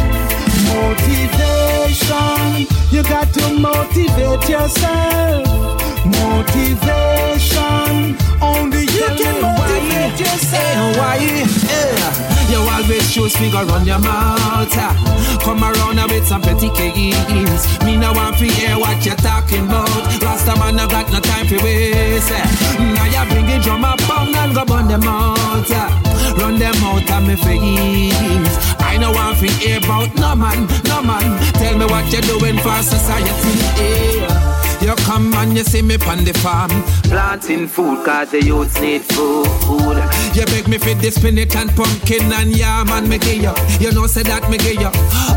Motivation, 1.26 2.68
you 2.92 3.02
got 3.04 3.34
to 3.34 3.52
motivate 3.54 4.48
yourself. 4.48 5.82
Motivation, 6.06 8.16
only 8.42 8.82
you 8.82 9.08
can 9.18 9.42
motivate 9.42 10.20
yourself. 10.20 10.98
Why? 10.98 11.18
Yeah. 11.18 12.52
You 12.52 12.60
always 12.70 13.12
choose 13.12 13.36
figure 13.36 13.66
run 13.66 13.88
your 13.88 13.98
mouth. 13.98 14.72
Come 15.42 15.64
around 15.64 16.12
with 16.12 16.28
some 16.28 16.44
petty 16.44 16.70
games. 16.70 17.66
Me 17.84 17.98
no 17.98 18.14
want 18.14 18.38
to 18.38 18.46
hear 18.46 18.78
what 18.78 19.04
you're 19.04 19.16
talking 19.16 19.66
about. 19.66 19.90
Rasta 20.22 20.56
man, 20.60 20.80
I 20.80 20.86
got 20.88 21.12
no 21.12 21.20
time 21.22 21.48
for 21.48 21.58
waste. 21.64 22.30
Now 22.30 23.06
you 23.06 23.26
bring 23.32 23.50
it 23.50 23.64
drum 23.64 23.84
up 23.84 24.00
and 24.10 24.54
go 24.54 24.64
burn 24.64 24.88
them 24.88 25.02
out. 25.04 26.05
Run 26.38 26.60
them 26.60 26.76
out 26.84 27.10
of 27.10 27.28
me 27.28 27.36
face. 27.36 28.56
I 28.80 28.98
no 28.98 29.12
want 29.12 29.40
to 29.40 29.48
hear 29.48 29.78
about 29.78 30.14
no 30.16 30.36
man, 30.36 30.68
no 30.86 31.02
man. 31.02 31.40
Tell 31.54 31.78
me 31.78 31.86
what 31.86 32.12
you're 32.12 32.22
doing 32.22 32.58
for 32.58 32.82
society. 32.82 33.56
Yeah. 33.82 34.56
You 34.86 34.94
come 34.98 35.34
and 35.34 35.58
you 35.58 35.64
see 35.64 35.82
me 35.82 35.96
on 36.06 36.24
the 36.26 36.34
farm 36.34 36.70
Planting 37.10 37.68
food 37.68 38.06
cause 38.06 38.30
the 38.30 38.44
youth 38.44 38.80
need 38.80 39.02
food 39.02 39.98
You 40.36 40.46
beg 40.46 40.68
me 40.68 40.78
for 40.78 40.94
the 40.94 41.10
spinach 41.10 41.56
and 41.56 41.72
pumpkin 41.72 42.32
and 42.32 42.56
yam 42.56 42.90
and 42.90 43.10
me 43.10 43.18
give 43.18 43.42
you 43.42 43.54
You 43.80 43.92
know 43.94 44.06
say 44.06 44.22
that 44.24 44.48
me 44.48 44.60
give 44.60 44.80
you 44.80 44.92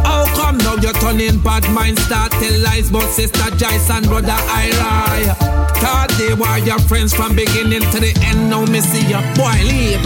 How 0.05 0.27
come 0.37 0.59
now 0.59 0.75
you 0.75 0.93
turning 1.01 1.41
bad 1.41 1.65
mind 1.73 1.99
Start 1.99 2.33
tell 2.33 2.61
lies 2.61 2.91
about 2.91 3.09
sister 3.09 3.49
Joyce 3.57 3.89
and 3.89 4.07
brother 4.07 4.37
Ira 4.37 5.35
Thought 5.81 6.13
they 6.19 6.35
were 6.35 6.59
your 6.59 6.81
friends 6.81 7.15
from 7.15 7.35
beginning 7.35 7.89
to 7.89 8.01
the 8.01 8.13
end 8.27 8.51
Now 8.51 8.67
me 8.67 8.81
see 8.81 9.07
you, 9.09 9.23
boy 9.33 9.57
leave 9.65 10.05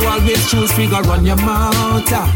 you 0.00 0.08
always 0.08 0.50
choose 0.50 0.72
figure 0.72 1.02
run 1.02 1.24
your 1.24 1.36
mouth. 1.36 2.10
ah. 2.10 2.28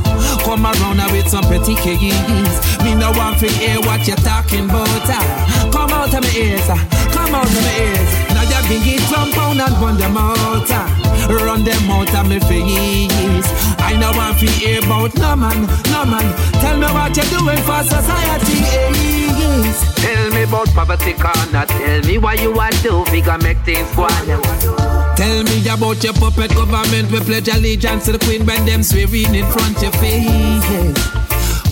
Come 0.44 0.64
around 0.66 1.00
with 1.12 1.28
some 1.28 1.44
petty 1.44 1.74
keys. 1.74 2.54
Me 2.84 2.94
no 2.94 3.10
want 3.18 3.38
to 3.40 3.48
hear 3.48 3.80
what 3.80 4.06
you're 4.06 4.16
talking 4.22 4.64
about. 4.66 4.88
ah. 5.10 5.70
Come 5.72 5.90
out 5.90 6.14
of 6.14 6.22
my 6.22 6.30
ears, 6.38 6.66
ah. 6.68 6.78
come 7.12 7.34
out 7.34 7.46
of 7.46 7.54
my 7.54 7.74
ears. 7.82 8.10
Now 8.34 8.42
you 8.42 8.60
bring 8.68 8.94
it 8.94 9.00
jump 9.10 9.36
on 9.38 9.60
and 9.60 9.74
run 9.82 9.96
them 9.98 10.16
out. 10.16 10.97
Run 11.28 11.64
them 11.64 11.90
out 11.90 12.08
of 12.14 12.28
my 12.28 12.38
face. 12.40 13.48
I 13.80 13.96
no 14.00 14.10
want 14.12 14.38
to 14.40 14.46
hear 14.46 14.78
about 14.80 15.14
no 15.16 15.36
man, 15.36 15.62
no 15.92 16.04
man. 16.04 16.26
Tell 16.60 16.76
me 16.78 16.86
what 16.86 17.16
you're 17.16 17.26
doing 17.38 17.58
for 17.64 17.82
society. 17.84 18.58
eh. 18.64 19.72
Tell 19.96 20.30
me 20.30 20.42
about 20.44 20.68
poverty 20.74 21.12
corner. 21.14 21.64
Tell 21.66 22.00
me 22.02 22.18
why 22.18 22.34
you 22.34 22.52
want 22.52 22.74
to 22.82 23.04
figure 23.06 23.38
make 23.38 23.58
things 23.58 23.90
go 23.94 24.04
on. 24.04 25.16
Tell 25.16 25.42
me 25.44 25.68
about 25.68 26.02
your 26.02 26.12
puppet 26.14 26.54
government. 26.54 27.10
We 27.10 27.20
pledge 27.20 27.48
allegiance 27.48 28.04
to 28.06 28.12
the 28.12 28.18
queen 28.18 28.46
when 28.46 28.64
them 28.66 28.82
swearing 28.82 29.34
in 29.34 29.46
front 29.52 29.80
your 29.82 29.92
face. 29.92 30.94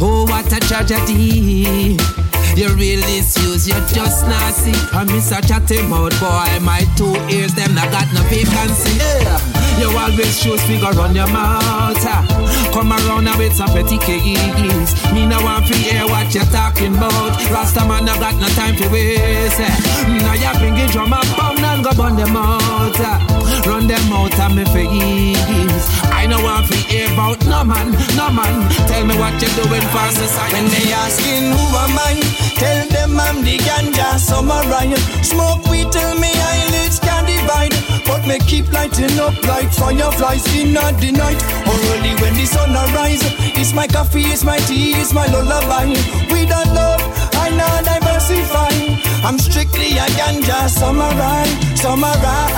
Oh, 0.01 0.27
what 0.29 0.53
a 0.53 0.61
tragedy. 0.61 1.97
You 2.57 2.73
really 2.75 3.17
use, 3.17 3.69
you're 3.69 3.77
just 3.93 4.25
not 4.25 4.55
see. 4.55 4.73
I 4.93 5.05
miss 5.05 5.31
a 5.31 5.43
chatty 5.43 5.83
mouth 5.83 6.19
boy. 6.21 6.61
My 6.65 6.85
two 6.97 7.13
ears, 7.29 7.53
them 7.55 7.75
not 7.75 7.91
got 7.91 8.09
no 8.15 8.23
vacancy. 8.33 8.97
Yeah. 8.97 9.57
You 9.79 9.93
always 9.93 10.41
choose 10.41 10.63
figure 10.65 10.99
on 10.99 11.15
your 11.15 11.29
mouth. 11.29 12.01
Come 12.73 12.93
around 12.93 13.29
and 13.29 13.39
with 13.39 13.53
some 13.55 13.69
petty 13.69 13.99
keys. 13.99 14.93
Me 15.13 15.27
no 15.27 15.41
want 15.45 15.67
to 15.67 15.77
hear 15.77 16.05
what 16.07 16.33
you're 16.35 16.45
talking 16.49 16.97
about. 16.97 17.37
Rasta 17.53 17.85
man, 17.85 18.09
I 18.09 18.17
got 18.21 18.41
no 18.41 18.49
time 18.57 18.77
to 18.77 18.89
waste. 18.89 19.61
Now 20.25 20.33
you 20.33 20.53
bring 20.59 20.77
it 20.77 20.93
drum 20.93 21.13
up, 21.13 21.25
pound 21.37 21.61
and 21.61 21.85
go 21.85 21.93
burn 21.93 22.17
them 22.17 22.37
out. 22.37 22.97
Run 23.67 23.87
them 23.87 24.13
out 24.13 24.33
of 24.41 24.55
me 24.57 24.65
face. 24.73 25.89
I 26.09 26.27
no 26.27 26.41
want 26.41 26.69
to 26.69 26.77
hear 26.77 27.13
about 27.13 27.45
no 27.45 27.65
man, 27.65 27.93
no 28.17 28.31
man. 28.33 28.65
Tell 28.89 29.05
me 29.05 29.15
what 29.19 29.37
you're 29.41 29.53
doing 29.61 29.86
for 29.93 30.09
society. 30.11 30.53
When 30.55 30.67
they 30.71 30.93
asking 30.93 31.53
who 31.53 31.65
am 31.85 31.99
I, 31.99 32.15
tell 32.61 32.87
them 32.89 33.21
I'm 33.21 33.43
the 33.45 33.57
ganja 33.59 34.19
samurai. 34.19 34.93
Smoke 35.23 35.67
weed 35.71 35.91
till 35.93 36.15
me 36.19 36.31
eyelids 36.33 36.99
can 36.99 37.25
divide, 37.27 37.75
but 38.07 38.27
me 38.27 38.39
keep 38.47 38.71
lighting 38.73 39.19
up 39.19 39.35
like 39.47 39.71
fireflies 39.73 40.47
in 40.57 40.75
the 40.75 41.11
night. 41.13 41.41
Or 41.69 41.77
early 41.93 42.15
when 42.21 42.35
the 42.35 42.47
sun 42.47 42.71
arise, 42.71 43.23
it's 43.59 43.73
my 43.73 43.87
coffee, 43.87 44.27
it's 44.35 44.45
my 44.45 44.59
tea, 44.59 44.93
it's 44.93 45.13
my 45.13 45.27
lullaby. 45.27 45.87
We 46.33 46.47
don't 46.47 46.73
love, 46.75 47.03
I 47.35 47.51
not 47.51 47.85
diversify. 47.85 48.75
I'm 49.27 49.39
strictly 49.39 49.99
a 49.99 50.07
ganja 50.19 50.69
samurai, 50.69 51.47
samurai. 51.75 52.51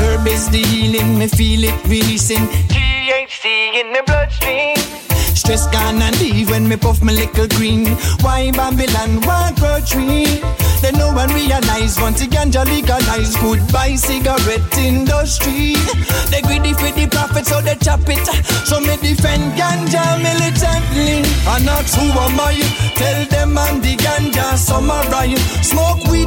Herb 0.00 0.26
is 0.26 0.48
the 0.50 0.62
healing, 0.62 1.18
me 1.18 1.28
feel 1.28 1.64
it 1.64 1.78
releasing. 1.86 2.46
THC 2.68 3.80
in 3.80 3.92
the 3.92 4.02
bloodstream. 4.06 4.99
Stress 5.40 5.66
gone 5.68 6.02
and 6.02 6.20
leave 6.20 6.50
when 6.50 6.68
me 6.68 6.76
puff 6.76 7.00
my 7.02 7.12
little 7.12 7.48
green. 7.56 7.86
Why 8.20 8.50
Babylon, 8.50 9.22
why 9.22 9.54
poetry? 9.56 10.44
Then 10.82 11.00
no 11.00 11.14
one 11.14 11.32
realize 11.32 11.98
once 11.98 12.20
the 12.20 12.26
ganja 12.26 12.62
legalize. 12.66 13.36
Goodbye 13.40 13.96
cigarette 13.96 14.76
industry. 14.76 15.80
They 16.28 16.42
greedy 16.42 16.74
for 16.74 16.92
the 16.92 17.08
profit 17.10 17.46
so 17.46 17.62
they 17.62 17.76
chop 17.76 18.04
it. 18.04 18.20
So 18.68 18.80
me 18.80 19.00
defend 19.00 19.56
ganja 19.56 20.20
militantly. 20.20 21.24
And 21.48 21.68
ask 21.72 21.96
who 21.96 22.04
am 22.04 22.36
I? 22.38 22.60
Tell 23.00 23.24
them 23.32 23.56
I'm 23.56 23.80
the 23.80 23.96
ganja 23.96 24.58
samurai. 24.60 25.32
Smoke 25.64 26.04
weed 26.12 26.19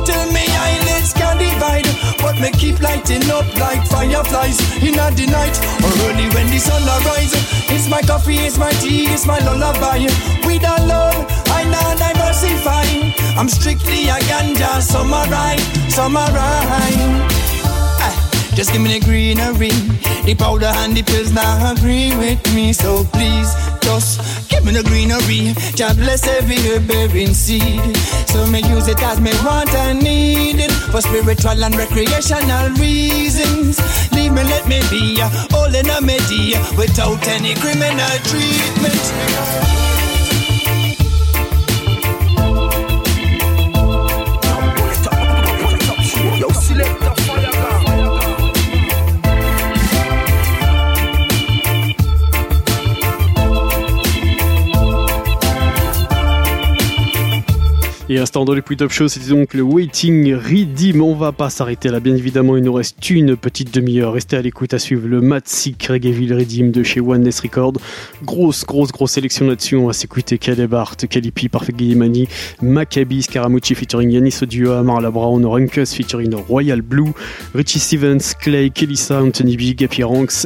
me 2.43 2.51
keep 2.59 2.81
lighting 2.81 3.23
up 3.31 3.47
like 3.55 3.87
fireflies 3.87 4.59
in 4.83 4.91
the 5.15 5.27
night 5.31 5.55
or 5.79 5.91
early 6.09 6.27
when 6.35 6.45
the 6.51 6.59
sun 6.59 6.83
arise. 6.83 7.31
It's 7.71 7.87
my 7.87 8.01
coffee, 8.01 8.35
it's 8.35 8.57
my 8.57 8.71
tea, 8.83 9.05
it's 9.05 9.25
my 9.25 9.39
lullaby. 9.39 9.99
We 10.45 10.59
don't 10.59 10.85
love, 10.87 11.15
I 11.47 11.63
not 11.63 11.97
diversify. 11.97 12.83
I'm 13.39 13.47
strictly 13.47 14.09
a 14.09 14.19
ganja 14.27 14.81
samurai, 14.81 15.55
samurai. 15.87 16.91
Ah, 18.03 18.13
Just 18.55 18.73
give 18.73 18.81
me 18.81 18.99
the 18.99 19.05
greenery, 19.05 19.71
the 20.25 20.35
powder 20.35 20.71
and 20.83 20.97
the 20.97 21.03
pills 21.03 21.31
now 21.31 21.71
agree 21.71 22.13
with 22.17 22.43
me. 22.53 22.73
So 22.73 23.05
please, 23.13 23.55
just 23.83 24.49
give 24.49 24.65
me 24.65 24.71
the 24.71 24.83
greenery. 24.83 25.53
God 25.77 25.97
bless 25.97 26.27
every 26.27 26.57
herb 26.67 26.87
bearing 26.87 27.33
seed. 27.33 27.95
So 28.27 28.47
me 28.47 28.61
use 28.63 28.87
it 28.87 29.01
as 29.03 29.19
me 29.19 29.31
want 29.43 29.73
and 29.73 30.01
need 30.01 30.59
it 30.59 30.71
for 30.91 31.01
spiritual 31.01 31.63
and 31.63 31.75
recreational 31.75 32.69
reasons. 32.79 33.79
Leave 34.11 34.31
me, 34.31 34.43
let 34.43 34.67
me 34.67 34.81
be 34.89 35.21
all 35.53 35.73
in 35.73 35.89
a 35.89 36.01
media 36.01 36.59
without 36.77 37.27
any 37.27 37.55
criminal 37.55 38.15
treatment. 38.23 39.82
Et 58.13 58.23
temps 58.25 58.45
dans 58.45 58.53
les 58.53 58.61
plus 58.61 58.77
top 58.77 58.91
shows, 58.91 59.07
c'était 59.07 59.29
donc 59.29 59.55
le 59.55 59.63
Waiting 59.63 60.35
Redeem. 60.35 61.01
On 61.01 61.15
va 61.15 61.31
pas 61.31 61.49
s'arrêter 61.49 61.89
là, 61.89 61.99
bien 61.99 62.15
évidemment, 62.15 62.55
il 62.55 62.63
nous 62.63 62.73
reste 62.73 63.09
une 63.09 63.35
petite 63.35 63.73
demi-heure. 63.73 64.13
Restez 64.13 64.37
à 64.37 64.41
l'écoute 64.43 64.71
à 64.75 64.77
suivre 64.77 65.07
le 65.07 65.19
Matsik 65.19 65.87
Reggaeville 65.87 66.31
Redeem 66.31 66.69
de 66.69 66.83
chez 66.83 66.99
Oneness 66.99 67.39
Record. 67.39 67.73
Grosse, 68.23 68.65
grosse, 68.65 68.91
grosse 68.91 69.13
sélection 69.13 69.47
là-dessus. 69.47 69.77
On 69.77 69.87
va 69.87 69.93
s'écouter 69.93 70.37
Caleb 70.37 70.75
Hart, 70.75 71.07
Kalipi, 71.07 71.49
Perfect 71.49 71.79
Guillemani, 71.79 72.27
Maccabi, 72.61 73.23
Scaramucci 73.23 73.73
featuring 73.73 74.11
Yanis 74.11 74.37
Odio, 74.43 74.73
Amar 74.73 75.01
Brown, 75.11 75.43
Runkus 75.43 75.95
featuring 75.95 76.35
Royal 76.35 76.83
Blue, 76.83 77.13
Richie 77.55 77.79
Stevens, 77.79 78.35
Clay, 78.39 78.69
Kelissa, 78.69 79.23
Anthony 79.23 79.57
B, 79.57 79.75
Gapi 79.75 80.03
Ranks, 80.03 80.45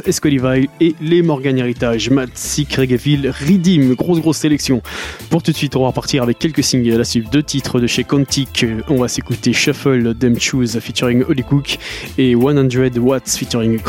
et 0.80 0.94
les 1.02 1.20
Morgan 1.20 1.58
Heritage. 1.58 2.08
Matsik 2.08 2.76
Reggaeville 2.76 3.30
Redeem. 3.30 3.94
Grosse, 3.94 4.20
grosse 4.20 4.38
sélection. 4.38 4.80
Pour 5.28 5.42
tout 5.42 5.52
de 5.52 5.56
suite, 5.56 5.76
on 5.76 5.82
va 5.82 5.88
repartir 5.88 6.22
avec 6.22 6.38
quelques 6.38 6.64
singles 6.64 6.94
à 6.94 6.98
la 6.98 7.04
suite 7.04 7.30
de 7.30 7.42
de 7.58 7.86
chez 7.86 8.04
Quantic. 8.04 8.64
On 8.88 8.96
va 8.96 9.08
s'écouter 9.08 9.52
Shuffle 9.52 10.14
Them 10.14 10.38
Choose 10.38 10.78
featuring 10.78 11.24
Holly 11.28 11.42
Cook 11.42 11.78
et 12.16 12.34
100 12.34 12.98
Watts 12.98 13.36
featuring 13.36 13.80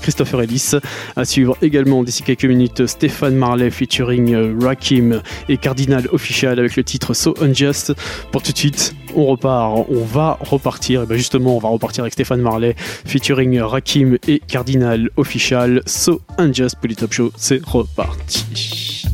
Christopher 0.00 0.42
Ellis. 0.42 0.72
À 1.16 1.24
suivre 1.24 1.56
également 1.60 2.04
d'ici 2.04 2.22
quelques 2.22 2.44
minutes 2.44 2.86
Stéphane 2.86 3.34
Marley 3.34 3.70
featuring 3.70 4.34
euh, 4.34 4.54
Rakim 4.60 5.20
et 5.48 5.56
Cardinal 5.56 6.06
Official 6.12 6.58
avec 6.58 6.76
le 6.76 6.84
titre 6.84 7.14
So 7.14 7.34
Unjust. 7.40 7.94
Pour 8.30 8.42
tout 8.42 8.52
de 8.52 8.58
suite, 8.58 8.94
on 9.14 9.26
repart, 9.26 9.86
on 9.90 10.04
va 10.04 10.38
repartir. 10.40 11.02
Et 11.02 11.06
ben 11.06 11.16
justement, 11.16 11.56
on 11.56 11.60
va 11.60 11.68
repartir 11.68 12.04
avec 12.04 12.12
Stéphane 12.12 12.40
Marley 12.40 12.74
featuring 12.78 13.60
Rakim 13.60 14.18
et 14.28 14.38
Cardinal 14.38 15.10
Official. 15.16 15.82
So 15.86 16.20
Unjust 16.38 16.76
Top 16.96 17.12
Show, 17.12 17.32
c'est 17.36 17.64
reparti. 17.66 19.04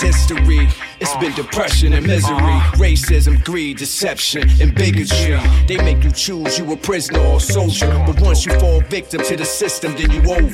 history 0.00 0.47
depression 1.34 1.92
and 1.92 2.06
misery, 2.06 2.58
racism, 2.76 3.42
greed, 3.44 3.78
deception, 3.78 4.48
and 4.60 4.74
bigotry. 4.74 5.38
They 5.66 5.76
make 5.78 6.02
you 6.04 6.10
choose 6.10 6.58
you 6.58 6.70
a 6.72 6.76
prisoner 6.76 7.20
or 7.20 7.40
soldier. 7.40 7.88
But 8.06 8.20
once 8.20 8.44
you 8.44 8.58
fall 8.58 8.80
victim 8.82 9.22
to 9.22 9.36
the 9.36 9.44
system, 9.44 9.94
then 9.96 10.10
you 10.10 10.20
over. 10.30 10.48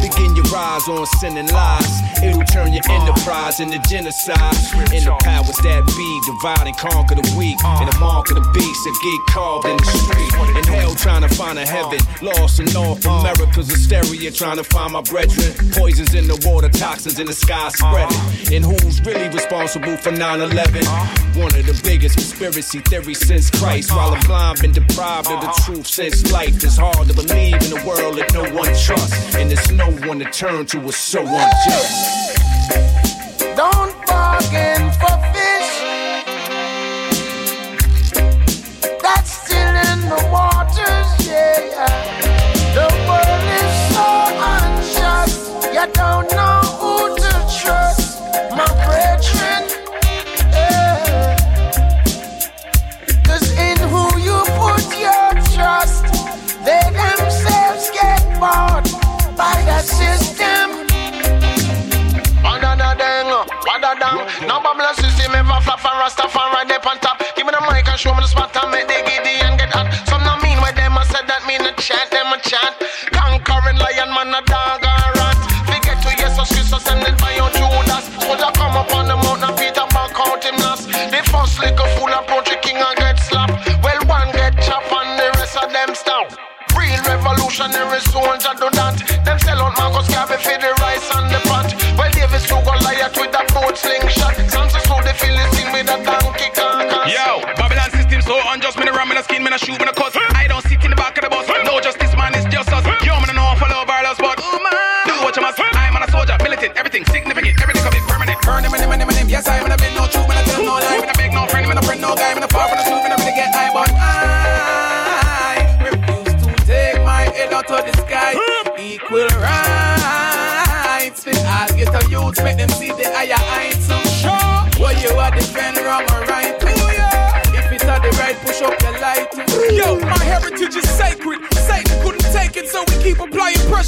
Begin 0.00 0.36
your 0.36 0.44
rise 0.46 0.88
on 0.88 1.06
sin 1.06 1.36
and 1.36 1.50
lies. 1.52 1.86
It'll 2.22 2.42
turn 2.44 2.72
your 2.72 2.82
enterprise 2.88 3.60
into 3.60 3.78
genocide. 3.88 4.54
In 4.92 5.04
the 5.04 5.16
powers 5.20 5.56
that 5.64 5.82
be 5.96 6.20
divide 6.26 6.66
and 6.66 6.76
conquer 6.76 7.14
the 7.14 7.34
weak. 7.36 7.56
And 7.64 7.90
the 7.90 7.98
mark 7.98 8.30
of 8.30 8.36
the 8.36 8.48
beast 8.52 8.84
that 8.84 8.96
get 9.02 9.34
carved 9.34 9.66
in 9.66 9.76
the 9.76 9.84
street. 9.84 10.56
In 10.58 10.64
hell, 10.64 10.94
trying 10.94 11.22
to 11.22 11.34
find 11.34 11.58
a 11.58 11.66
heaven. 11.66 11.98
Lost 12.22 12.60
in 12.60 12.66
North 12.72 13.04
America's 13.04 13.68
hysteria, 13.68 14.30
trying 14.30 14.56
to 14.56 14.64
find 14.64 14.92
my 14.92 15.02
brethren. 15.02 15.52
Poisons 15.72 16.14
in 16.14 16.26
the 16.26 16.40
water, 16.46 16.68
toxins 16.68 17.18
in 17.18 17.26
the 17.26 17.32
sky 17.32 17.68
spreading. 17.70 18.54
And 18.54 18.64
who's 18.64 19.00
really 19.02 19.28
responsible 19.28 19.89
for 19.96 20.10
9 20.10 20.40
11. 20.40 20.84
One 21.40 21.54
of 21.54 21.66
the 21.66 21.80
biggest 21.84 22.16
conspiracy 22.16 22.80
theories 22.80 23.26
since 23.26 23.50
Christ. 23.50 23.90
While 23.90 24.14
I'm 24.14 24.20
blind, 24.26 24.60
been 24.60 24.72
deprived 24.72 25.30
of 25.30 25.40
the 25.40 25.48
uh-huh. 25.48 25.64
truth 25.64 25.86
since 25.86 26.30
life. 26.32 26.54
It's 26.62 26.76
hard 26.76 27.08
to 27.08 27.14
believe 27.14 27.54
in 27.54 27.78
a 27.78 27.86
world 27.86 28.18
that 28.18 28.32
no 28.34 28.42
one 28.54 28.72
trusts. 28.76 29.34
And 29.36 29.50
there's 29.50 29.70
no 29.70 29.90
one 30.06 30.18
to 30.18 30.24
turn 30.26 30.66
to, 30.66 30.80
it's 30.88 30.96
so 30.96 31.20
unjust. 31.20 32.36
Don't 33.56 33.94
bargain 34.06 34.90
for 35.00 35.16
fish. 35.32 35.70
That's 39.02 39.32
still 39.44 39.74
in 39.90 40.00
the 40.12 40.20
waters, 40.30 41.10
yeah. 41.26 41.86
The 42.76 42.88
world 43.08 43.44
is 43.60 43.72
so 43.94 44.08
unjust. 44.52 45.74
You 45.74 45.86
don't 45.92 46.30
know 46.32 46.59
They 56.64 56.80
themselves 56.92 57.90
get 57.90 58.38
bought 58.38 58.84
by 59.36 59.62
the 59.64 59.80
system. 59.80 60.30
System 64.90 65.32
ever 65.36 65.60
flap 65.62 65.86
and 66.58 66.68
dip 66.68 66.84
on 66.84 66.98
top. 66.98 67.22
Give 67.36 67.46
me 67.46 67.52
the 67.52 67.60
mic 67.70 67.86
and 67.88 67.96
show 67.96 68.12
me 68.12 68.22
the 68.22 68.26
spot 68.26 68.56
and 68.56 68.72
make 68.72 68.88
the 68.88 68.94
giddy 69.06 69.38
and 69.40 69.56
get 69.56 69.70
hot. 69.70 70.09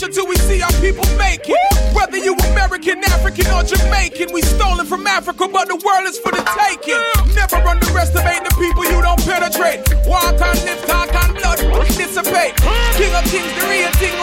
Till 0.08 0.26
we 0.26 0.36
see 0.36 0.62
our 0.62 0.72
people 0.80 1.04
make 1.16 1.46
it. 1.46 1.94
Whether 1.94 2.18
you 2.18 2.34
American, 2.50 2.98
African, 3.04 3.46
or 3.54 3.62
Jamaican, 3.62 4.32
we 4.32 4.42
stolen 4.42 4.86
from 4.86 5.06
Africa, 5.06 5.46
but 5.46 5.68
the 5.68 5.76
world 5.76 6.06
is 6.08 6.18
for 6.18 6.32
the 6.32 6.42
taking. 6.58 6.98
Never 7.34 7.62
underestimate 7.62 8.42
the 8.42 8.54
people 8.58 8.84
you 8.84 8.98
don't 9.02 9.20
penetrate. 9.22 9.84
Walk 10.06 10.40
on, 10.40 10.56
live, 10.66 10.82
talk 10.86 11.14
on, 11.14 11.34
blood, 11.34 11.58
dissipate. 11.94 12.56
King 12.98 13.14
of 13.14 13.24
kings, 13.30 13.52
the 13.54 13.64
real 13.70 13.92
thing, 14.00 14.14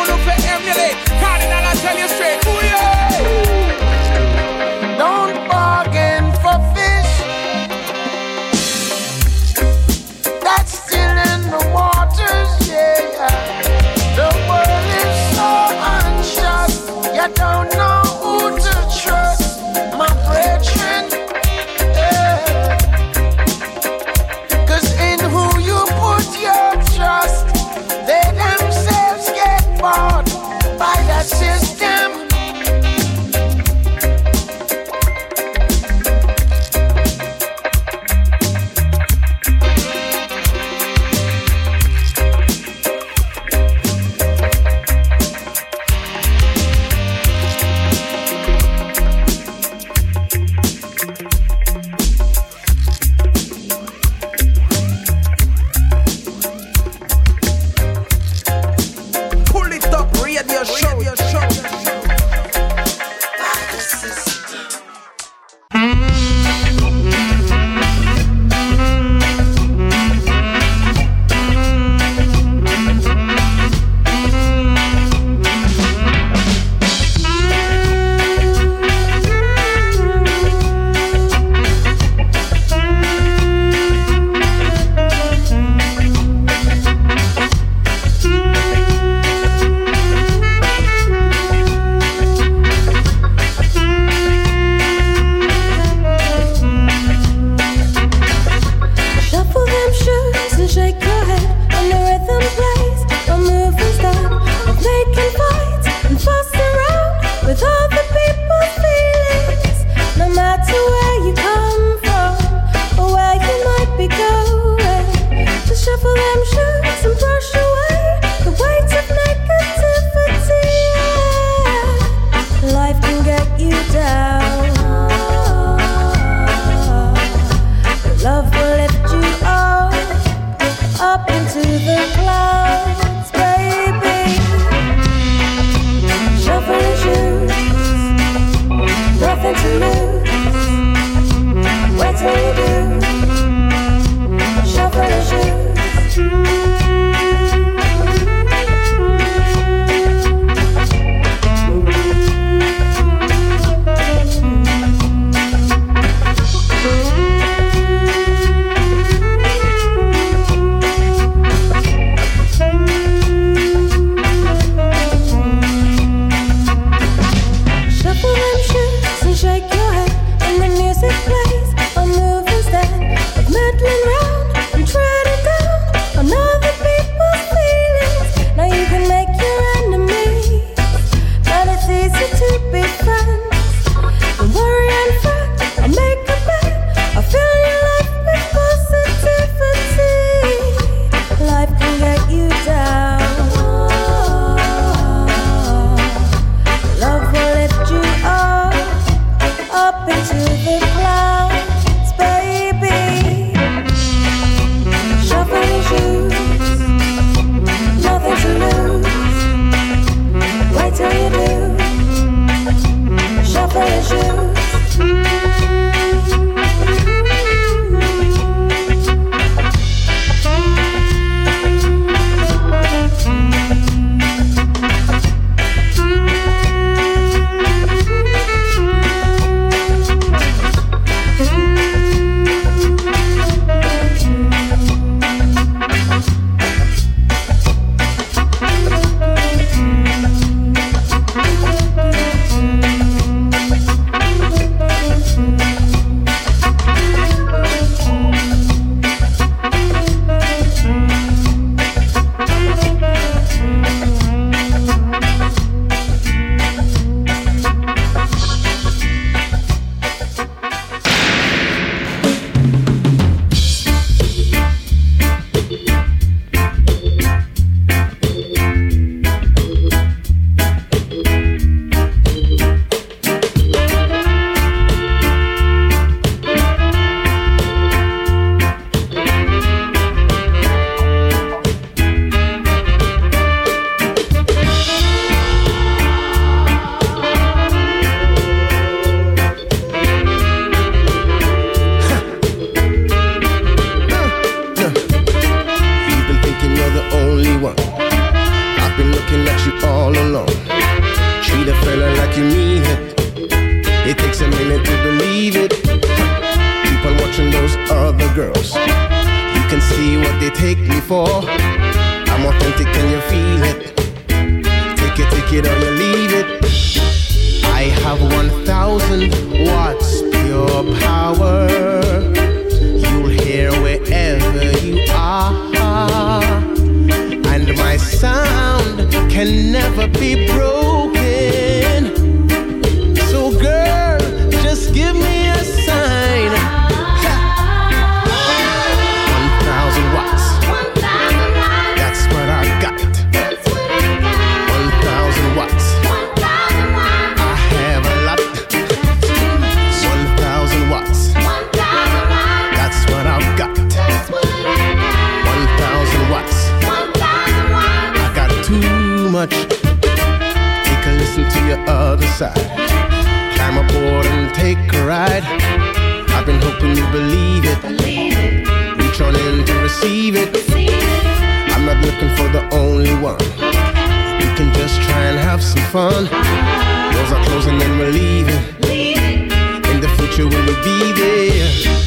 be 380.83 381.11
there? 381.13 381.98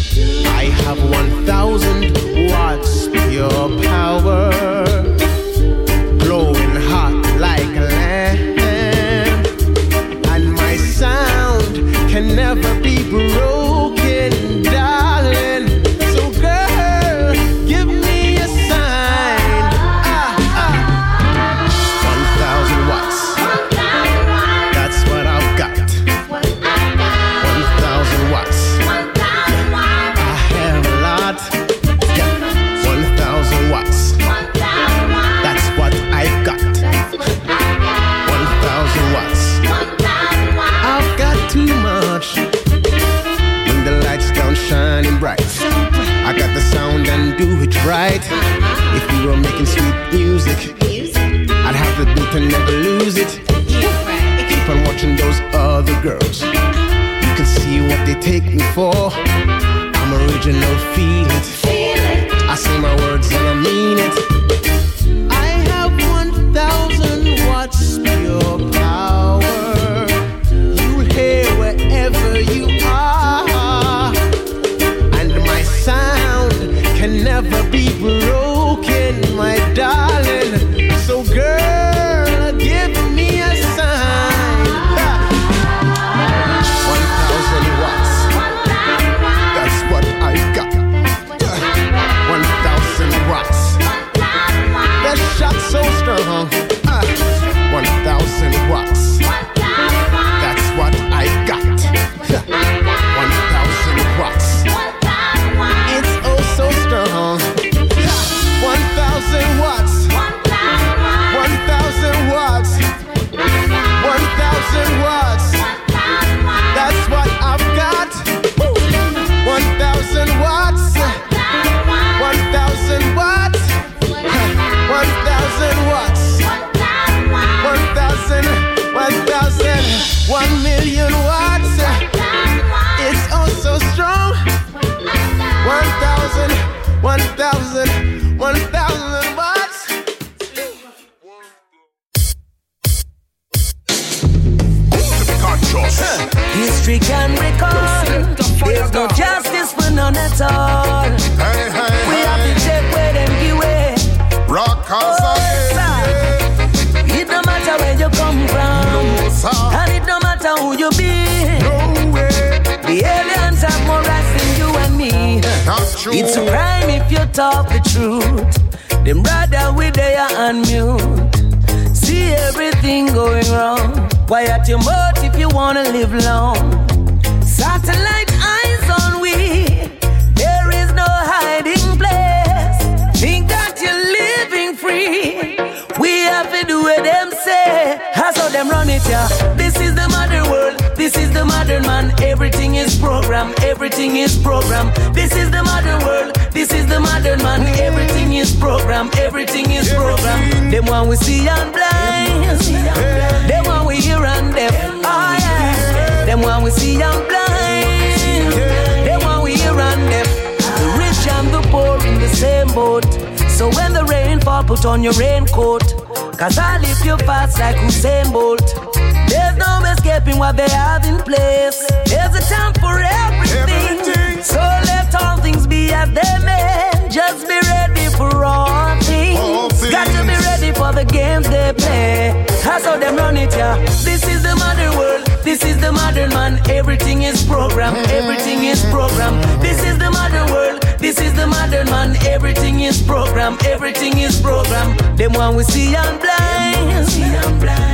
That's 232.72 232.86
how 232.86 232.96
them 232.98 233.16
run 233.16 233.36
it, 233.36 233.52
yeah. 233.52 233.76
This 234.00 234.26
is 234.26 234.42
the 234.42 234.56
modern 234.56 234.96
world. 234.96 235.26
This 235.44 235.62
is 235.62 235.78
the 235.78 235.92
modern 235.92 236.30
man. 236.30 236.58
Everything 236.70 237.22
is 237.22 237.44
program. 237.44 237.94
Everything 238.08 238.64
is 238.64 238.82
program. 238.86 239.34
This 239.60 239.84
is 239.84 239.98
the 239.98 240.10
modern 240.10 240.50
world. 240.50 240.80
This 240.98 241.20
is 241.20 241.34
the 241.34 241.46
modern 241.46 241.84
man. 241.90 242.16
Everything 242.24 242.80
is 242.80 243.02
program. 243.02 243.58
Everything 243.66 244.16
is 244.16 244.40
program. 244.40 244.96
Them 245.16 245.34
one 245.34 245.54
we 245.54 245.64
see 245.64 245.94
and 245.94 246.18
blind. 246.18 247.08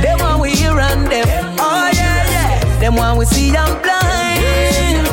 Them 0.01 0.19
one 0.19 0.39
we 0.39 0.51
hear 0.51 0.79
and 0.79 1.09
deaf. 1.09 1.27
Oh 1.59 1.91
yeah, 1.93 2.31
yeah. 2.31 2.79
Them 2.79 2.95
one 2.95 3.17
we 3.17 3.25
see 3.25 3.53
and 3.53 3.81
blind. 3.83 5.05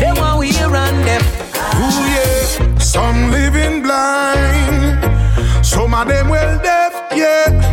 Them 0.00 0.16
one 0.16 0.38
we 0.38 0.50
hear 0.50 0.74
and 0.74 1.04
deaf. 1.04 1.22
Ooh 1.76 2.06
yeah. 2.08 2.78
Some 2.78 3.30
living 3.30 3.82
blind. 3.82 4.96
Some 5.62 5.92
of 5.92 6.08
them 6.08 6.30
well 6.30 6.58
deaf, 6.62 6.94
yeah. 7.14 7.68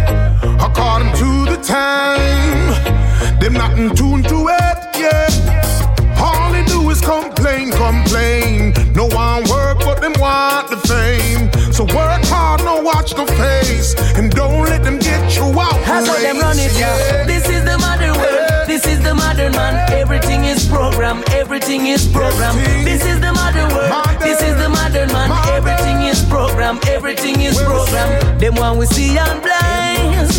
According 0.59 1.13
to 1.13 1.36
time. 1.77 3.39
Them 3.39 3.53
not 3.53 3.71
in 3.79 3.87
tune 3.95 4.23
to 4.31 4.37
it, 4.65 4.77
yeah. 5.03 6.25
All 6.25 6.51
they 6.51 6.65
do 6.65 6.79
is 6.93 7.01
complain, 7.01 7.71
complain. 7.71 8.73
No 8.93 9.05
one 9.25 9.43
work, 9.53 9.77
but 9.87 9.97
them 10.01 10.15
want 10.23 10.65
the 10.73 10.79
fame. 10.91 11.43
So 11.71 11.83
work 11.97 12.23
hard, 12.33 12.59
no 12.69 12.75
watch 12.89 13.11
the 13.19 13.25
face, 13.41 13.89
and 14.17 14.31
don't 14.31 14.65
let 14.71 14.81
them 14.87 14.97
get 14.99 15.23
you 15.37 15.47
out. 15.65 15.79
That's 15.85 16.07
how 16.07 16.19
them 16.25 16.39
run 16.39 16.57
it, 16.57 16.73
yeah. 16.81 17.25
This 17.31 17.45
is 17.55 17.63
the 17.69 17.77
modern 17.85 18.15
world. 18.21 18.67
This 18.71 18.83
is 18.93 18.99
the 19.07 19.13
modern 19.13 19.51
man. 19.59 19.73
Everything 19.91 20.41
is 20.53 20.67
program. 20.67 21.23
Everything 21.41 21.87
is 21.95 22.03
program. 22.17 22.55
This 22.89 23.03
is 23.05 23.19
the 23.25 23.33
modern 23.41 23.69
world. 23.75 23.93
This 24.27 24.39
is 24.41 24.55
the 24.63 24.69
modern 24.69 25.09
man. 25.15 25.29
Everything 25.57 25.97
is 26.11 26.16
program. 26.57 26.79
Everything 26.87 27.41
is 27.41 27.61
program. 27.61 28.39
Them 28.39 28.55
one 28.55 28.77
we 28.79 28.85
see 28.87 29.17
and 29.17 29.41
blind. 29.41 30.29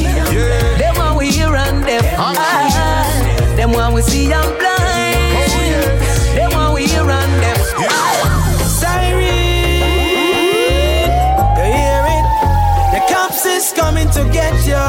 Them 0.80 0.96
one 0.96 1.16
we 1.16 1.30
hear 1.30 1.54
and 1.54 1.84
deaf. 1.86 2.02
Them 3.56 3.72
one 3.72 3.92
we 3.94 4.02
see 4.02 4.32
and 4.32 4.58
blind. 4.58 5.52
Them 6.34 6.50
one 6.52 6.74
we 6.74 6.86
hear 6.86 7.08
and 7.08 7.40
deaf. 7.40 7.58
Siren, 8.66 9.20
you 11.56 11.64
hear 11.78 12.04
it? 12.16 12.26
The 12.92 13.00
cops 13.12 13.46
is 13.46 13.72
coming 13.72 14.10
to 14.10 14.24
get 14.32 14.54
you, 14.66 14.86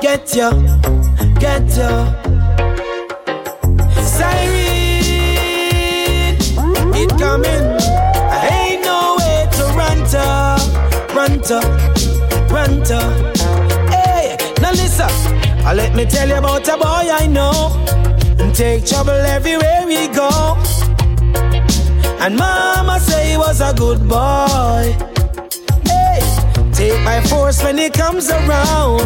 get 0.00 0.34
you, 0.36 0.50
get 1.40 1.64
you. 1.78 1.92
Siren, 4.04 4.74
it 6.94 7.10
coming. 7.18 7.63
Run 11.50 12.82
to. 12.84 13.00
Hey, 13.90 14.36
now 14.60 14.70
listen. 14.70 15.10
I 15.66 15.74
let 15.74 15.94
me 15.94 16.06
tell 16.06 16.28
you 16.28 16.36
about 16.36 16.66
a 16.68 16.76
boy 16.76 17.10
I 17.12 17.26
know. 17.26 17.72
And 18.38 18.54
take 18.54 18.86
trouble 18.86 19.12
everywhere 19.12 19.84
we 19.86 20.08
go. 20.08 20.30
And 22.20 22.36
mama 22.36 22.98
say 23.00 23.32
he 23.32 23.36
was 23.36 23.60
a 23.60 23.74
good 23.74 24.08
boy. 24.08 24.96
Hey, 25.84 26.20
take 26.72 27.00
my 27.02 27.20
force 27.28 27.62
when 27.62 27.76
he 27.76 27.90
comes 27.90 28.30
around. 28.30 29.00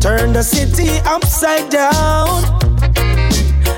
Turn 0.00 0.32
the 0.32 0.42
city 0.42 0.98
upside 1.06 1.70
down. 1.70 2.42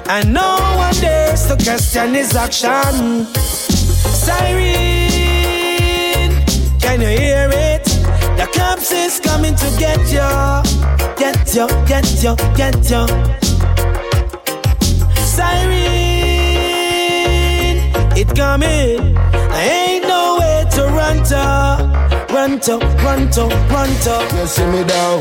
And 0.09 0.33
no 0.33 0.57
one 0.77 0.95
dares 0.95 1.47
to 1.49 1.57
question 1.57 2.15
his 2.15 2.35
action. 2.35 3.27
Siren, 4.25 4.73
Can 6.81 7.01
you 7.03 7.09
hear 7.09 7.51
it? 7.53 7.66
Cops 8.57 8.91
is 8.93 9.21
coming 9.21 9.55
to 9.55 9.69
get 9.79 10.01
you, 10.11 10.29
get 11.17 11.55
you, 11.55 11.67
get 11.87 12.07
you, 12.23 12.35
get 12.57 12.77
you. 12.91 13.07
Siren, 15.25 15.77
it 18.17 18.35
coming. 18.35 19.17
I 19.17 19.63
ain't 19.89 20.05
no 20.05 20.39
way 20.41 20.65
to 20.73 20.83
run 20.99 21.23
to, 21.31 21.45
run 22.35 22.61
to, 22.61 22.79
run 23.05 23.31
to, 23.33 23.45
run 23.73 23.91
to. 24.05 24.37
You 24.37 24.47
see 24.47 24.67
me 24.67 24.85
down. 24.85 25.21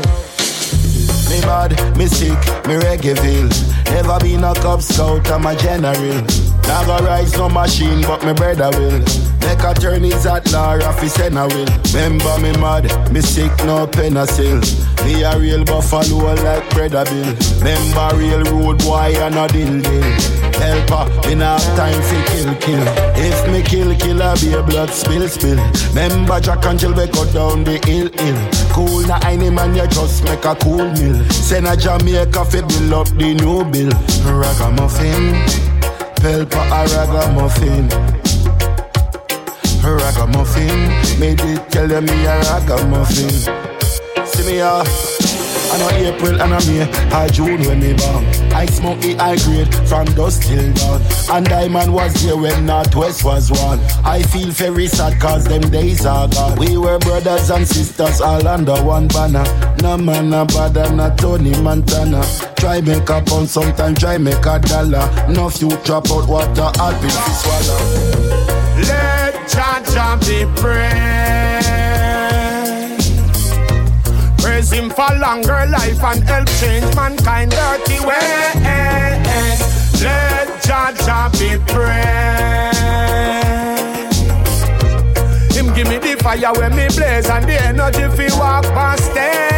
Me 1.30 1.40
bad, 1.42 1.96
me 1.96 2.06
sick, 2.06 2.38
me 2.66 2.74
reggae 2.74 3.16
feel. 3.18 3.48
Never 3.94 4.18
been 4.20 4.44
a 4.44 4.54
Cub 4.54 4.80
Scout, 4.82 5.30
I'm 5.30 5.46
a 5.46 5.54
general. 5.56 6.45
Never 6.66 7.04
rise 7.04 7.36
no 7.36 7.48
machine, 7.48 8.02
but 8.02 8.24
me 8.24 8.32
brother 8.32 8.70
will. 8.78 9.00
Make 9.46 9.62
a 9.62 9.72
turn 9.74 10.04
is 10.04 10.26
at 10.26 10.50
law, 10.52 10.76
Rafi 10.76 11.08
Senna 11.08 11.46
will. 11.46 11.68
Remember 11.94 12.38
me 12.42 12.52
mad, 12.60 13.12
me 13.12 13.20
sick, 13.20 13.52
no 13.64 13.86
penicil. 13.86 14.60
Me 15.04 15.22
a 15.22 15.38
real 15.38 15.64
buffalo 15.64 16.34
like 16.34 16.68
brother 16.70 17.04
Bill. 17.04 17.34
Remember 17.58 18.16
real 18.16 18.42
road 18.50 18.78
boy 18.78 19.14
and 19.14 19.36
a 19.36 19.46
dill 19.46 19.80
dill 19.80 20.46
helper. 20.58 21.30
In 21.30 21.40
have 21.40 21.62
time 21.76 22.02
for 22.02 22.22
kill 22.30 22.54
kill. 22.56 22.84
If 23.14 23.48
me 23.52 23.62
kill 23.62 23.94
kill, 23.96 24.20
I 24.20 24.34
be 24.40 24.52
a 24.54 24.62
blood 24.62 24.90
spill 24.90 25.28
spill. 25.28 25.62
Remember 25.90 26.40
Jack 26.40 26.64
and 26.66 26.78
Jill 26.78 26.94
we 26.94 27.06
cut 27.06 27.32
down 27.32 27.62
the 27.62 27.78
hill 27.86 28.10
hill. 28.10 28.38
Cool 28.72 29.06
na 29.06 29.20
any 29.22 29.50
man 29.50 29.76
you 29.76 29.86
just 29.86 30.24
make 30.24 30.44
a 30.44 30.56
cool 30.56 30.90
meal. 30.92 31.22
Send 31.30 31.68
a 31.68 31.76
Jamaica 31.76 32.44
fi 32.44 32.60
build 32.62 32.92
up 32.92 33.08
the 33.16 33.34
new 33.34 33.64
bill. 33.70 33.92
Ragamuffin. 34.26 35.75
Pelpa 36.26 36.58
a 36.58 36.82
ragamuffin. 36.88 37.86
Ragamuffin. 39.80 41.20
Made 41.20 41.40
it 41.40 41.70
tell 41.70 41.86
them 41.86 42.04
me 42.06 42.26
a 42.26 42.36
ragamuffin. 42.40 43.30
See 44.26 44.44
me 44.44 44.60
ah. 44.60 45.45
I 45.68 45.78
know 45.78 45.90
April 45.90 46.40
and 46.40 46.54
I 46.54 46.64
May, 46.66 46.82
I 47.12 47.28
June 47.28 47.60
when 47.66 47.80
me 47.80 47.94
born. 47.94 48.24
I 48.54 48.66
smoke 48.66 49.00
the 49.00 49.14
high 49.14 49.36
grade 49.36 49.72
from 49.88 50.06
dusk 50.14 50.42
till 50.42 50.72
dawn. 50.74 51.02
And 51.30 51.46
Diamond 51.46 51.92
was 51.92 52.14
there 52.22 52.36
when 52.36 52.66
Northwest 52.66 53.24
was 53.24 53.50
one. 53.50 53.80
I 54.04 54.22
feel 54.22 54.48
very 54.50 54.86
sad 54.86 55.20
cause 55.20 55.44
them 55.44 55.62
days 55.62 56.06
are 56.06 56.28
gone. 56.28 56.58
We 56.58 56.78
were 56.78 56.98
brothers 56.98 57.50
and 57.50 57.66
sisters 57.66 58.20
all 58.20 58.46
under 58.46 58.76
one 58.82 59.08
banner. 59.08 59.44
No 59.82 59.96
man 59.98 60.30
no 60.30 60.44
bother, 60.46 60.90
not 60.92 61.18
Tony 61.18 61.50
Montana. 61.60 62.24
Try 62.56 62.80
make 62.80 63.08
a 63.10 63.20
pound, 63.22 63.48
sometimes 63.48 63.98
try 63.98 64.18
make 64.18 64.46
a 64.46 64.58
dollar. 64.58 65.06
No 65.28 65.50
few 65.50 65.70
drop 65.84 66.10
out 66.10 66.28
water, 66.28 66.70
I'll 66.80 67.02
be 67.02 67.08
swallow. 67.10 68.36
Let 68.88 69.48
Jah 69.48 69.82
Jah 69.92 70.16
be 70.20 70.44
praised 70.60 71.55
praise 74.66 74.80
him 74.80 74.90
for 74.90 75.14
longer 75.18 75.66
life 75.66 76.02
and 76.02 76.24
help 76.24 76.48
change 76.60 76.94
mankind 76.94 77.50
dirty 77.50 78.00
ways. 78.04 78.62
Let 80.02 80.62
Jah 80.62 80.92
Jah 81.04 81.30
be 81.32 81.58
praised. 81.72 82.36
Him 85.56 85.74
give 85.74 85.88
me 85.88 85.98
the 85.98 86.16
fire 86.22 86.52
when 86.54 86.76
me 86.76 86.86
blaze 86.94 87.28
and 87.28 87.44
the 87.44 87.62
energy 87.62 88.08
fi 88.16 88.38
walk 88.38 88.64
past 88.64 89.12
it. 89.14 89.55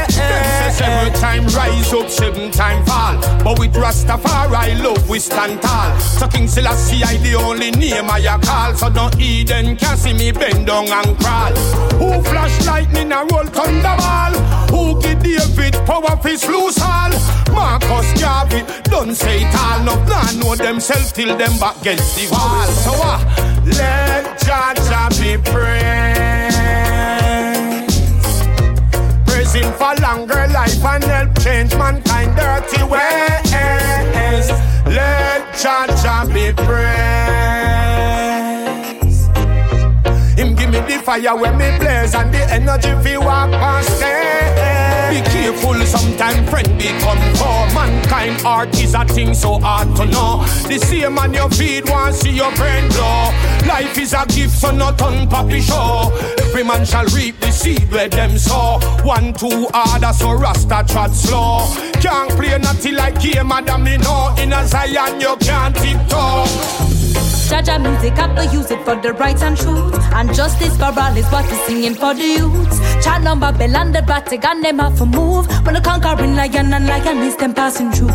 Seven 0.79 1.13
time 1.15 1.45
rise 1.49 1.93
up, 1.93 2.09
seven 2.09 2.53
time 2.53 2.85
fall. 2.87 3.19
But 3.43 3.59
with 3.59 3.75
Rastafari 3.75 4.81
love 4.81 5.09
we 5.09 5.19
stand 5.19 5.61
tall. 5.61 5.99
So 5.99 6.29
King 6.29 6.47
Selassie 6.47 7.03
I 7.03 7.17
the 7.17 7.35
only 7.35 7.73
name 7.73 8.09
I 8.09 8.21
call. 8.41 8.75
So 8.77 8.89
no 8.89 9.11
Eden 9.19 9.77
can 9.77 9.97
see 9.97 10.13
me 10.13 10.31
bend 10.31 10.69
down 10.69 10.87
and 10.89 11.19
crawl. 11.19 11.53
Who 11.99 12.23
flash 12.23 12.65
lightning 12.65 13.11
and 13.11 13.33
roll 13.33 13.51
thunderball? 13.57 14.35
Who 14.71 15.03
give 15.03 15.21
David 15.21 15.75
power 15.85 16.17
fi 16.23 16.37
loose 16.47 16.81
all? 16.81 17.11
Marcus 17.53 18.21
Garvey 18.21 18.63
don't 18.85 19.17
say 19.17 19.43
it 19.43 19.55
all. 19.57 19.83
No 19.83 19.97
plan 20.07 20.39
know 20.39 20.55
themselves 20.55 21.11
till 21.11 21.37
them 21.37 21.59
back 21.59 21.81
against 21.81 22.15
the 22.15 22.31
wall. 22.31 22.67
So 22.67 22.93
uh, 22.95 23.19
let 23.65 24.39
Jah 24.39 25.09
be 25.21 25.37
praised 25.43 26.18
for 29.89 30.03
longer 30.03 30.47
life 30.49 30.85
and 30.85 31.05
help 31.05 31.39
change 31.41 31.75
mankind 31.77 32.37
dirty 32.37 32.83
ways. 32.85 34.51
Let 34.87 35.55
Jah 35.59 36.27
be 36.27 36.53
praised. 36.53 36.89
Him 40.39 40.55
give 40.55 40.71
me 40.71 40.81
the 40.81 41.01
fire 41.05 41.37
when 41.37 41.57
me 41.57 41.79
blaze 41.79 42.15
and 42.15 42.33
the 42.33 42.45
energy 42.53 42.93
fi 43.03 43.19
walk 43.19 43.51
past. 43.53 44.68
Be 45.09 45.23
careful, 45.23 45.75
sometimes 45.87 46.51
friend 46.51 46.69
become 46.77 47.19
foe. 47.35 47.67
Mankind 47.75 48.43
art 48.45 48.79
is 48.79 48.95
a 48.95 49.05
thing 49.07 49.33
so 49.33 49.59
hard 49.59 49.95
to 49.97 50.05
know. 50.05 50.45
The 50.69 50.79
same 50.79 51.15
man 51.15 51.33
you 51.33 51.49
feed 51.49 51.89
want 51.89 52.15
see 52.15 52.33
your 52.33 52.55
brain 52.57 52.89
grow. 52.91 53.31
Life 53.67 53.97
is 53.99 54.13
a 54.13 54.27
gift, 54.27 54.59
so 54.59 54.71
not 54.71 55.01
on 55.01 55.27
puppy 55.29 55.63
show. 55.63 56.13
Every 56.41 56.63
man 56.63 56.85
shall 56.85 57.07
reap 57.07 57.41
the 57.41 57.51
seed 57.51 57.91
where 57.91 58.09
them 58.09 58.37
sow. 58.37 58.81
One 59.03 59.33
too 59.33 59.69
hard, 59.73 60.15
so 60.15 60.33
Rasta 60.33 60.85
trot 60.87 61.13
slow. 61.13 61.67
Can't 62.03 62.31
play 62.33 62.59
nothing 62.59 62.95
like 62.95 63.21
game, 63.21 63.49
madam, 63.49 63.85
me 63.85 63.97
know. 63.97 64.35
In 64.39 64.53
a 64.53 64.67
Zion, 64.67 65.21
you 65.21 65.37
can't 65.41 65.75
tiptoe. 65.75 66.98
Jaja 67.49 67.81
music, 67.81 68.13
have 68.19 68.37
to 68.37 68.45
use 68.55 68.71
it 68.71 68.85
for 68.85 68.95
the 68.97 69.15
rights 69.15 69.41
and 69.41 69.57
truth. 69.57 69.95
And 70.13 70.35
justice 70.35 70.77
for 70.77 70.93
all 70.93 71.17
is 71.17 71.25
what 71.33 71.47
we're 71.47 71.67
singing 71.67 71.95
for 71.95 72.13
the 72.13 72.23
youths. 72.23 72.79
Chat 73.03 73.23
number 73.23 73.51
bell 73.53 73.75
and 73.75 73.95
the 73.95 74.03
Vatican, 74.03 74.61
them 74.61 74.79
have 74.81 74.99
to 74.99 75.07
move. 75.07 75.47
When 75.65 75.75
the 75.75 75.81
conquering 75.81 76.37
lion 76.37 76.75
and 76.75 76.87
lioness, 76.87 77.37
them 77.37 77.55
passing 77.55 77.91
through. 77.91 78.09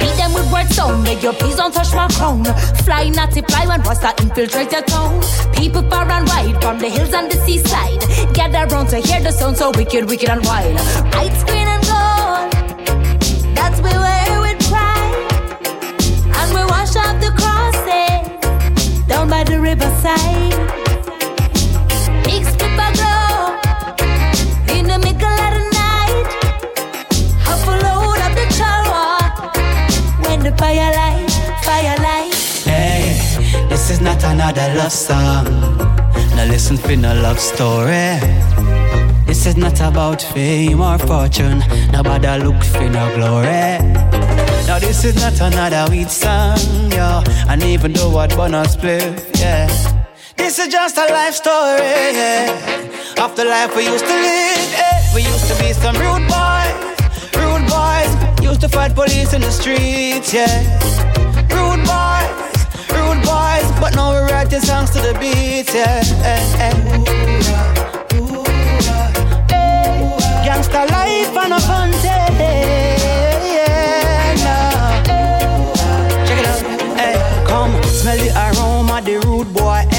Beat 0.00 0.16
them 0.16 0.32
with 0.32 0.50
words 0.50 0.74
sound, 0.74 1.02
make 1.02 1.22
your 1.22 1.34
please 1.34 1.56
don't 1.56 1.72
touch 1.72 1.92
my 1.92 2.08
crown. 2.08 2.44
Fly, 2.84 3.10
not 3.10 3.34
fly 3.34 3.66
when 3.66 3.82
Rasta 3.82 4.14
infiltrate 4.22 4.72
your 4.72 4.82
town. 4.82 5.20
People 5.52 5.82
far 5.90 6.10
and 6.10 6.26
wide 6.26 6.58
from 6.62 6.78
the 6.78 6.88
hills 6.88 7.12
and 7.12 7.30
the 7.30 7.36
seaside. 7.44 8.00
Gather 8.32 8.74
round 8.74 8.88
to 8.88 9.00
hear 9.00 9.20
the 9.20 9.32
sound 9.32 9.58
so 9.58 9.70
wicked, 9.72 10.08
wicked 10.08 10.30
and 10.30 10.42
wild. 10.46 10.74
Lights, 11.12 11.44
green 11.44 11.68
and 11.68 11.84
gold. 11.84 12.52
That's 13.54 13.80
where 13.82 14.40
we 14.40 14.54
pride. 14.64 15.28
And 16.40 16.54
we 16.54 16.64
wash 16.72 16.96
off 16.96 17.20
the 17.20 17.32
crosses 17.36 17.57
down 19.08 19.28
by 19.28 19.42
the 19.42 19.58
riverside. 19.58 20.52
Glow 22.98 23.56
in 24.76 24.86
the 24.86 24.98
middle 24.98 25.38
of 25.46 25.50
the 25.56 25.64
night. 25.84 26.28
Half 27.46 27.66
a 27.66 27.76
load 27.86 28.18
of 28.26 28.32
the 28.40 28.46
when 30.22 30.40
the. 32.00 32.34
Hey, 32.64 33.66
this 33.68 33.90
is 33.90 34.00
not 34.00 34.22
another 34.24 34.74
love 34.76 34.92
song. 34.92 35.44
Now 36.36 36.44
listen 36.44 36.76
for 36.76 36.96
no 36.96 37.14
love 37.14 37.40
story. 37.40 38.77
This 39.28 39.44
is 39.46 39.56
not 39.58 39.78
about 39.80 40.22
fame 40.22 40.80
or 40.80 40.98
fortune. 40.98 41.62
Nobody 41.92 42.42
look 42.42 42.64
for 42.64 42.88
no 42.88 43.14
glory. 43.14 43.78
Now 44.66 44.78
this 44.78 45.04
is 45.04 45.16
not 45.16 45.38
another 45.40 45.84
weed 45.90 46.08
song, 46.08 46.90
yeah. 46.90 47.22
And 47.46 47.62
even 47.62 47.92
though 47.92 48.08
what 48.08 48.34
bonus 48.34 48.74
play, 48.74 49.14
yeah. 49.34 49.68
This 50.36 50.58
is 50.58 50.68
just 50.68 50.96
a 50.96 51.06
life 51.12 51.34
story, 51.34 52.16
yeah. 52.16 53.22
Of 53.22 53.36
the 53.36 53.44
life 53.44 53.76
we 53.76 53.84
used 53.84 54.06
to 54.06 54.14
live, 54.14 54.72
yeah. 54.72 55.14
We 55.14 55.20
used 55.22 55.46
to 55.48 55.62
be 55.62 55.74
some 55.74 55.96
rude 55.96 56.26
boys, 56.26 56.74
rude 57.36 57.66
boys. 57.68 58.42
Used 58.42 58.62
to 58.62 58.68
fight 58.70 58.94
police 58.94 59.34
in 59.34 59.42
the 59.42 59.50
streets, 59.50 60.32
yeah. 60.32 60.62
Rude 61.52 61.84
boys, 61.84 62.30
rude 62.96 63.22
boys. 63.22 63.68
But 63.78 63.94
now 63.94 64.12
we 64.14 64.20
write 64.32 64.50
songs 64.50 64.90
to 64.92 65.00
the 65.00 65.12
beat, 65.20 65.72
yeah. 65.74 67.37
Gangsta 70.68 70.90
life 70.90 71.36
and 71.36 71.52
a 71.52 71.60
fun 71.60 71.90
day. 71.90 72.96
Check 76.26 76.38
it 76.38 76.46
out, 76.46 76.62
hey. 76.98 77.44
Come 77.46 77.82
smell 77.84 78.18
the 78.18 78.30
aroma, 78.36 79.00
the 79.02 79.18
rude 79.26 79.52
boy. 79.54 79.97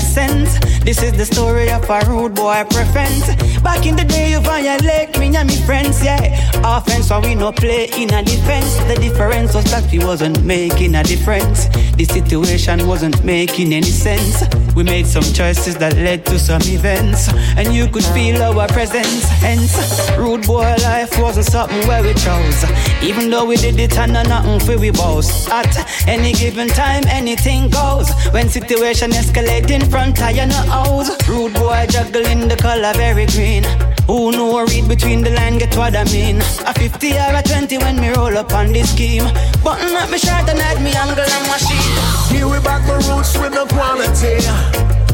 This 0.89 1.03
is 1.03 1.11
the 1.11 1.25
story 1.25 1.69
of 1.69 1.87
a 1.87 1.99
rude 2.07 2.33
boy 2.33 2.65
preference. 2.67 3.27
Back 3.61 3.85
in 3.85 3.95
the 3.95 4.03
day, 4.03 4.31
you 4.31 4.39
violate 4.39 5.19
me, 5.19 5.35
and 5.35 5.47
me 5.47 5.55
friends, 5.57 6.03
yeah. 6.03 6.33
Offense 6.65 7.11
when 7.11 7.21
we 7.21 7.35
no 7.35 7.51
play 7.51 7.91
in 7.95 8.11
a 8.11 8.23
defense. 8.23 8.75
The 8.87 8.95
difference 8.95 9.53
was 9.53 9.65
that 9.65 9.87
we 9.91 9.99
wasn't 9.99 10.43
making 10.43 10.95
a 10.95 11.03
difference. 11.03 11.67
The 11.95 12.05
situation 12.05 12.87
wasn't 12.87 13.23
making 13.23 13.71
any 13.71 13.91
sense. 13.91 14.43
We 14.75 14.83
made 14.83 15.05
some 15.05 15.21
choices 15.21 15.75
that 15.77 15.95
led 15.95 16.25
to 16.25 16.39
some 16.39 16.61
events, 16.63 17.29
and 17.55 17.71
you 17.71 17.87
could 17.87 18.05
feel 18.05 18.41
our 18.41 18.67
presence. 18.69 19.25
Hence, 19.45 19.77
rude 20.17 20.47
boy 20.47 20.73
life 20.81 21.19
wasn't 21.19 21.45
something 21.45 21.87
where 21.87 22.01
we 22.01 22.15
chose. 22.15 22.65
Even 23.03 23.29
though 23.29 23.45
we 23.45 23.57
did 23.57 23.79
it 23.79 23.95
and 23.95 24.13
nothing 24.13 24.59
for 24.59 24.79
we 24.79 24.89
boast. 24.89 25.49
At 25.49 25.69
any 26.07 26.33
given 26.33 26.67
time, 26.69 27.03
anything 27.07 27.69
goes. 27.69 28.09
When 28.31 28.49
situation 28.49 29.11
escalate 29.11 29.69
in 29.69 29.87
front 29.87 30.19
of 30.21 30.35
you, 30.35 30.47
no 30.47 30.78
house. 30.79 31.09
Rude 31.27 31.53
boy 31.53 31.85
juggling 31.89 32.47
the 32.47 32.55
color 32.55 32.93
very 32.93 33.25
green. 33.25 33.63
Who 34.07 34.31
know 34.31 34.65
read 34.65 34.87
between 34.87 35.21
the 35.23 35.31
line, 35.31 35.57
get 35.57 35.75
what 35.75 35.95
I 35.95 36.03
mean? 36.05 36.37
A 36.65 36.73
50 36.73 37.13
or 37.13 37.35
a 37.39 37.43
20 37.43 37.77
when 37.77 37.99
me 37.99 38.09
roll 38.09 38.35
up 38.37 38.53
on 38.53 38.71
this 38.73 38.91
scheme. 38.93 39.25
Button 39.63 39.95
up 39.95 40.09
me 40.09 40.17
shirt 40.17 40.49
and 40.49 40.59
add 40.59 40.81
me 40.81 40.91
angle 40.93 41.29
and 41.37 41.45
machine. 41.47 41.95
Here 42.31 42.47
we 42.47 42.59
back 42.59 42.81
my 42.87 42.97
roots 43.07 43.37
with 43.37 43.53
the 43.53 43.65
quality. 43.75 44.39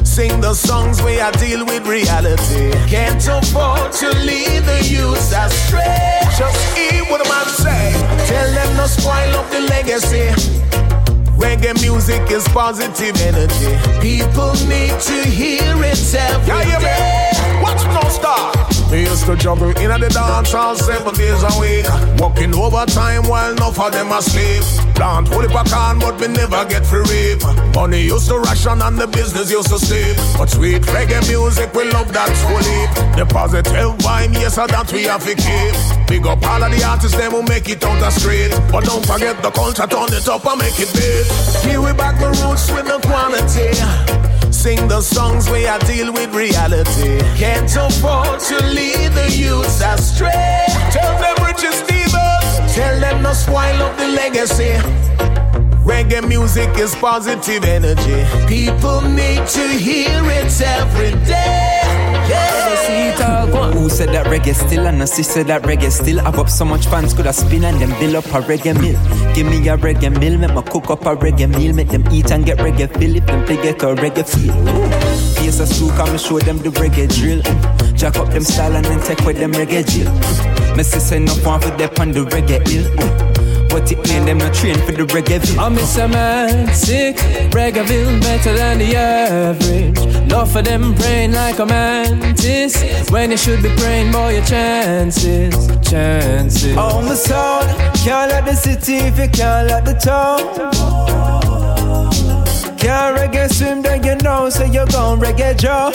Sing 0.05 0.39
the 0.39 0.53
songs 0.53 1.01
where 1.01 1.21
I 1.25 1.31
deal 1.31 1.65
with 1.65 1.85
reality. 1.87 2.71
Can't 2.87 3.25
afford 3.27 3.91
to 3.99 4.07
lead 4.29 4.63
the 4.63 4.79
youth 4.85 5.27
astray. 5.33 6.21
Just 6.39 6.59
hear 6.77 7.03
what 7.11 7.19
a 7.25 7.27
man 7.27 7.47
say. 7.63 7.91
Tell 8.31 8.49
them 8.57 8.77
no 8.77 8.87
spoil 8.87 9.35
up 9.35 9.49
the 9.51 9.61
legacy. 9.75 10.31
Reggae 11.37 11.73
music 11.81 12.31
is 12.31 12.47
positive 12.49 13.15
energy. 13.21 13.75
People 13.99 14.53
need 14.67 14.99
to 15.01 15.27
hear 15.29 15.75
it 15.83 16.15
every 16.15 16.47
yeah, 16.47 16.79
day. 16.79 17.61
Watch 17.61 17.83
no 17.93 18.09
stop. 18.09 18.55
We 18.91 19.01
used 19.01 19.25
to 19.25 19.35
juggle 19.35 19.69
in 19.69 19.89
the 19.99 20.09
dance 20.09 20.53
all 20.53 20.75
seven 20.75 21.13
days 21.15 21.43
a 21.43 21.59
week. 21.59 21.85
Working 22.21 22.53
overtime 22.53 23.27
while 23.27 23.51
enough 23.51 23.79
of 23.79 23.91
them 23.91 24.11
asleep. 24.11 24.84
Plant 24.95 25.27
holy 25.27 25.47
pecan, 25.47 25.99
but 25.99 26.19
we 26.19 26.27
never 26.27 26.63
get 26.65 26.85
free 26.85 27.03
reap. 27.11 27.43
Money 27.75 28.01
used 28.03 28.29
to 28.29 28.39
ration 28.39 28.81
and 28.81 28.97
the 28.97 29.07
business 29.07 29.51
used 29.51 29.67
to 29.67 29.77
sleep. 29.77 30.15
But 30.37 30.49
sweet 30.49 30.81
reggae 30.83 31.19
music, 31.27 31.73
we 31.73 31.91
love 31.91 32.13
that 32.13 32.31
fully. 32.47 32.79
The 33.19 33.25
positive 33.27 33.91
vibe, 33.99 34.33
yes, 34.33 34.55
that 34.55 34.91
we 34.93 35.03
have 35.03 35.23
to 35.25 35.35
keep. 35.35 35.75
Big 36.07 36.25
up 36.25 36.41
all 36.47 36.63
of 36.63 36.71
the 36.71 36.81
artists, 36.83 37.17
them 37.17 37.31
who 37.31 37.43
make 37.43 37.67
it 37.67 37.83
on 37.83 37.99
the 37.99 38.09
street. 38.09 38.51
But 38.71 38.85
don't 38.85 39.05
forget 39.05 39.41
the 39.43 39.51
culture, 39.51 39.85
turn 39.85 40.13
it 40.15 40.27
up 40.27 40.45
and 40.47 40.59
make 40.59 40.79
it 40.79 40.91
big. 40.95 41.27
Here 41.67 41.81
we 41.81 41.91
back 41.91 42.17
the 42.19 42.31
roots 42.47 42.71
with 42.71 42.87
the 42.87 42.99
quality. 43.03 43.75
Sing 44.51 44.87
the 44.87 45.01
songs 45.01 45.49
where 45.49 45.69
I 45.69 45.77
deal 45.79 46.13
with 46.13 46.33
reality. 46.33 47.19
Can't 47.35 47.69
afford 47.75 48.39
to 48.47 48.55
lead 48.71 49.11
the 49.11 49.27
youths 49.29 49.81
astray. 49.81 50.63
Tell 50.89 51.19
them 51.19 51.35
Stevens. 51.57 52.04
Tell 52.75 52.99
them 52.99 53.23
no 53.23 53.31
spoil 53.31 53.81
up 53.83 53.95
the 53.97 54.07
legacy. 54.09 54.73
Reggae 55.85 56.27
music 56.27 56.69
is 56.77 56.93
positive 56.95 57.63
energy. 57.63 58.25
People 58.47 58.99
need 58.99 59.47
to 59.47 59.65
hear 59.69 60.19
it 60.39 60.61
every 60.61 61.11
day. 61.25 61.79
Yeah. 62.27 62.65
Who 63.71 63.87
said 63.87 64.09
that 64.09 64.25
reggae 64.25 64.53
still? 64.53 64.87
And 64.87 64.99
she 65.07 65.23
said 65.23 65.47
that 65.47 65.61
reggae 65.63 65.89
still. 65.89 66.19
I've 66.19 66.37
up 66.37 66.49
so 66.49 66.65
much 66.65 66.85
fans 66.87 67.13
could 67.13 67.27
have 67.27 67.35
spin 67.35 67.63
and 67.63 67.79
then 67.79 67.97
build 67.97 68.15
up 68.15 68.25
a 68.25 68.41
reggae 68.45 68.73
mill. 68.73 68.99
Give 69.33 69.47
me 69.47 69.65
a 69.69 69.77
reggae 69.77 70.11
meal, 70.19 70.37
make 70.37 70.53
me 70.53 70.61
cook 70.63 70.89
up 70.89 71.05
a 71.05 71.15
reggae 71.15 71.47
meal, 71.57 71.73
make 71.73 71.87
them 71.87 72.03
eat 72.11 72.31
and 72.31 72.45
get 72.45 72.57
reggae 72.57 72.91
feel. 72.99 73.15
If 73.15 73.25
them 73.25 73.45
play 73.45 73.55
get 73.55 73.81
a 73.83 73.95
reggae 73.95 74.27
feel. 74.27 74.53
Face 75.35 75.59
a 75.61 75.65
screw, 75.65 75.91
come 75.91 76.09
and 76.09 76.19
show 76.19 76.39
them 76.39 76.57
the 76.57 76.71
reggae 76.71 77.07
drill. 77.07 77.84
Jack 77.95 78.17
up 78.17 78.29
them 78.29 78.43
style 78.43 78.75
and 78.75 78.85
then 78.85 78.99
take 79.01 79.21
with 79.25 79.37
them 79.37 79.53
reggae 79.53 79.87
jill. 79.87 80.11
Me 80.75 80.83
say 80.83 81.19
no 81.19 81.33
one 81.35 81.61
for 81.61 81.69
them 81.69 81.89
on 81.99 82.11
the 82.11 82.25
reggae 82.25 82.67
hill 82.67 82.85
eh. 82.99 83.67
but 83.69 83.89
it 83.89 84.11
ain't 84.11 84.25
them 84.25 84.37
not 84.39 84.53
trained 84.53 84.81
for 84.83 84.91
the 84.91 85.03
reggae. 85.03 85.57
I 85.57 85.69
miss 85.69 85.97
a 85.97 86.07
man 86.07 86.73
sick, 86.73 87.15
reggae 87.51 88.21
better 88.21 88.53
than 88.53 88.79
the 88.79 88.95
average. 88.97 89.97
Enough 90.23 90.51
for 90.51 90.61
them 90.61 90.93
praying 90.95 91.31
like 91.31 91.59
a 91.59 91.65
mantis 91.65 93.09
when 93.09 93.31
you 93.31 93.37
should 93.37 93.63
be 93.63 93.69
praying 93.77 94.11
for 94.11 94.29
your 94.29 94.43
chances, 94.43 95.55
chances. 95.81 96.75
On 96.75 97.05
the 97.05 97.15
soul, 97.15 97.61
can't 98.03 98.29
let 98.29 98.45
the 98.45 98.55
city 98.55 98.95
if 98.95 99.17
you 99.17 99.29
can't 99.29 99.69
let 99.69 99.85
the 99.85 99.93
town. 99.93 100.39
Can't 102.77 103.17
reggae 103.17 103.49
swim, 103.49 103.81
then 103.81 104.03
you 104.03 104.15
know, 104.17 104.49
so 104.49 104.65
you're 104.65 104.85
gon' 104.87 105.21
reggae 105.21 105.57
Joe. 105.57 105.91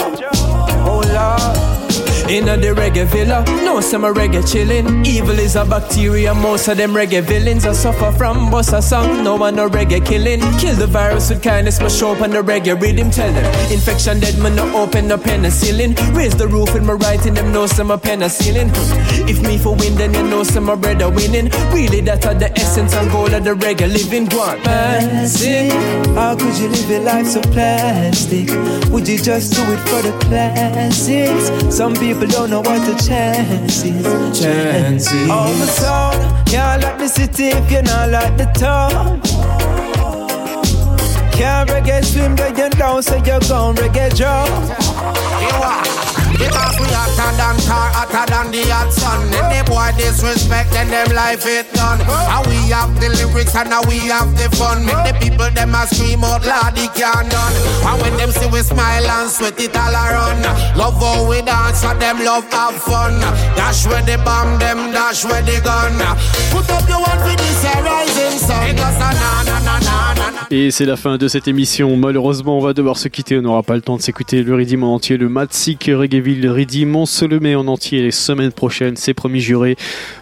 Oh 0.83 1.03
Lord. 1.07 1.90
In 2.31 2.45
the 2.45 2.53
reggae 2.53 3.07
villa, 3.07 3.43
no 3.65 3.81
some 3.81 4.03
reggae 4.03 4.41
chillin'. 4.43 5.05
Evil 5.05 5.37
is 5.41 5.57
a 5.57 5.65
bacteria, 5.65 6.33
most 6.33 6.69
of 6.69 6.77
them 6.77 6.93
reggae 6.93 7.21
villains 7.21 7.67
are 7.67 7.75
suffer 7.75 8.13
from 8.17 8.49
bossa 8.53 8.81
song. 8.81 9.25
No 9.25 9.35
one 9.35 9.57
no 9.57 9.69
reggae 9.69 10.07
killing. 10.07 10.39
Kill 10.61 10.77
the 10.77 10.87
virus 10.87 11.29
with 11.31 11.43
kindness, 11.43 11.81
but 11.81 11.91
show 11.91 12.13
up 12.13 12.23
on 12.23 12.31
the 12.31 12.41
reggae 12.41 12.81
rhythm. 12.81 13.11
Tell 13.11 13.33
them 13.33 13.73
infection 13.73 14.21
dead, 14.21 14.39
man, 14.39 14.55
no 14.55 14.65
open 14.81 15.09
no 15.09 15.17
penicillin. 15.19 15.97
Raise 16.15 16.37
the 16.37 16.47
roof 16.47 16.77
in 16.77 16.87
my 16.87 16.93
writing, 16.93 17.35
them 17.35 17.53
know 17.53 17.67
some 17.67 17.89
penicillin. 17.89 18.71
If 19.29 19.43
me 19.43 19.59
for 19.59 19.75
win, 19.75 19.97
then 19.97 20.15
you 20.15 20.23
know 20.23 20.45
some 20.45 20.67
bread 20.81 21.03
are 21.03 21.11
winning. 21.11 21.51
Really, 21.75 22.01
that 22.03 22.25
are 22.27 22.35
the 22.35 22.57
essence 22.57 22.95
and 22.95 23.11
goal 23.11 23.35
of 23.35 23.43
the 23.43 23.55
reggae 23.55 23.93
living. 23.93 24.27
One 24.39 24.61
plastic. 24.61 25.73
How 26.15 26.37
could 26.37 26.57
you 26.59 26.69
live 26.69 26.91
your 26.91 27.01
life 27.01 27.27
so 27.27 27.41
plastic? 27.41 28.51
Would 28.93 29.09
you 29.09 29.19
just 29.19 29.53
do 29.55 29.63
it 29.63 29.81
for 29.89 30.01
the 30.01 30.17
classics? 30.27 31.75
Some 31.75 31.95
people 31.95 32.20
don't 32.27 32.51
know 32.51 32.61
what 32.61 32.81
the 32.87 32.95
chances. 33.07 34.41
Chances. 34.41 35.31
On 35.31 35.59
the 35.59 35.67
soul, 35.67 36.45
can't 36.47 36.83
like 36.83 36.99
the 36.99 37.09
city 37.09 37.49
if 37.49 37.71
you're 37.71 37.83
not 37.83 38.11
like 38.11 38.37
the 38.37 38.47
town. 38.59 39.21
Can't 41.33 41.69
reggae 41.71 42.05
swim, 42.05 42.37
then 42.37 42.57
you 42.57 42.71
down, 42.71 43.03
so 43.03 43.17
you're 43.17 43.41
gone 43.41 43.75
reggae 43.77 44.15
jump. 44.15 46.10
Because 46.41 46.77
we 46.81 46.89
hotter 46.89 47.31
than 47.37 47.57
tar, 47.69 47.93
hotter 47.93 48.25
than 48.33 48.47
the 48.51 48.65
hot 48.73 48.89
sun. 48.93 49.29
Any 49.37 49.61
boy 49.69 49.93
disrespect, 50.01 50.73
then 50.73 50.89
them 50.89 51.13
life 51.13 51.45
it 51.45 51.69
done. 51.77 52.01
And 52.01 52.43
we 52.49 52.57
have 52.73 52.97
the 52.97 53.13
lyrics 53.13 53.55
and 53.55 53.69
now 53.69 53.85
we 53.85 54.09
have 54.09 54.33
the 54.41 54.49
fun. 54.57 54.85
Make 54.89 55.05
the 55.05 55.15
people 55.21 55.51
them 55.53 55.77
a 55.77 55.85
scream 55.87 56.25
out 56.25 56.41
loud, 56.49 56.75
they 56.75 56.89
can't 56.97 57.29
done. 57.29 57.55
And 57.85 57.97
when 58.01 58.17
them 58.17 58.31
see 58.33 58.49
we 58.49 58.65
smile 58.65 59.05
and 59.05 59.29
sweat 59.31 59.61
it 59.61 59.77
all 59.77 59.93
around. 59.93 60.43
Love 60.81 60.97
how 60.97 61.29
we 61.29 61.43
dance 61.43 61.85
and 61.85 62.01
them 62.01 62.25
love 62.25 62.49
have 62.51 62.81
fun. 62.81 63.21
Dash 63.55 63.87
where 63.87 64.03
the 64.03 64.17
bomb, 64.25 64.59
them 64.59 64.93
dash 64.93 65.25
where 65.25 65.43
the 65.43 65.61
gun. 65.61 65.93
Put 66.51 66.71
up 66.73 66.89
your 66.89 67.05
one 67.05 67.21
for 67.21 67.37
this 67.37 67.65
rising 67.85 68.39
sun. 68.41 68.73
Because 68.73 68.99
na 68.99 69.13
na 69.13 69.61
na 69.61 69.77
na 69.79 70.15
na. 70.17 70.30
Et 70.51 70.71
c'est 70.71 70.87
la 70.87 70.97
fin 70.97 71.17
de 71.17 71.29
cette 71.29 71.49
émission. 71.49 71.97
Malheureusement, 71.97 72.59
on 72.59 72.61
va 72.61 72.73
devoir 72.73 72.97
se 72.97 73.09
quitter. 73.09 73.39
On 73.39 73.43
n'aura 73.43 73.63
pas 73.63 73.75
le 73.75 73.83
temps 73.83 73.97
de 73.97 74.03
s'écouter 74.03 74.43
le 74.43 74.55
rythme 74.55 74.85
en 74.85 74.95
entier, 74.95 75.17
le 75.17 75.29
Matsik 75.29 75.91
Reggaeville 75.93 76.49
Redim. 76.49 76.95
On 76.95 77.07
se 77.07 77.25
le 77.25 77.41
met 77.41 77.55
en 77.55 77.67
entier 77.69 78.03
les 78.03 78.11
semaines 78.11 78.53
prochaines. 78.53 78.97
C'est 78.97 79.15
promis 79.15 79.41
juré. 79.41 79.77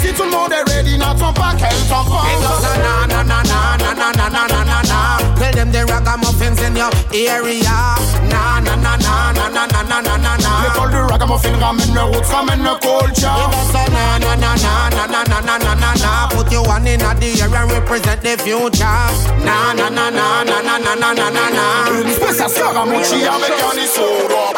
Si 0.00 0.12
tout 0.12 0.24
le 0.24 0.30
monde 0.30 0.52
est 0.52 0.70
ready, 0.72 0.98
n'attends 0.98 1.32
pas 1.32 1.52
qu'elle 1.58 1.76
t'en 1.88 2.04
Na 2.06 3.06
na 3.06 3.24
na 3.24 3.42
na 3.42 3.76
na 3.78 3.94
na 3.94 4.28
na 4.28 4.46
na 4.48 4.64
na 4.64 4.82
na. 4.82 5.18
Tell 5.38 5.52
them 5.54 5.70
the 5.72 5.84
ragamuffins 5.86 6.60
in 6.62 6.76
your 6.76 6.90
area. 7.12 7.96
Na 8.30 8.60
na 8.60 8.76
na 8.76 8.96
na 8.96 9.32
na 9.32 9.48
na 9.48 9.66
na 9.66 9.82
na 9.82 10.00
na 10.00 10.16
na 10.16 10.36
na. 10.36 10.50
L'école 10.64 10.90
du 10.90 11.00
ragamuffin 11.12 11.58
ramène 11.60 11.94
le 11.94 12.02
roots, 12.02 12.30
ramène 12.32 12.62
le 12.62 12.74
culture. 12.80 13.50
Na 13.92 14.18
na 14.18 14.36
na 14.36 14.54
na 14.56 14.90
na 14.90 15.06
na 15.06 15.24
na 15.24 15.40
na 15.40 15.58
na 15.58 15.74
na 15.74 15.94
na. 15.94 16.28
Put 16.30 16.50
your 16.52 16.62
one 16.66 16.86
in 16.86 16.98
the 16.98 17.06
area 17.06 17.44
and 17.62 17.72
represent 17.72 18.22
the 18.22 18.36
future. 18.38 18.84
Na 19.44 19.72
na 19.74 19.88
na 19.90 20.10
na 20.10 20.44
na 20.44 20.60
na 20.62 20.78
na 20.78 20.94
na 20.94 21.12
na 21.12 21.30
na 21.30 21.50
na. 21.50 22.00
Une 22.00 22.12
spéciale 22.12 22.50
Scaramucci 22.50 23.24
avec 23.26 23.52
un 23.52 23.76
issouro. 23.78 24.52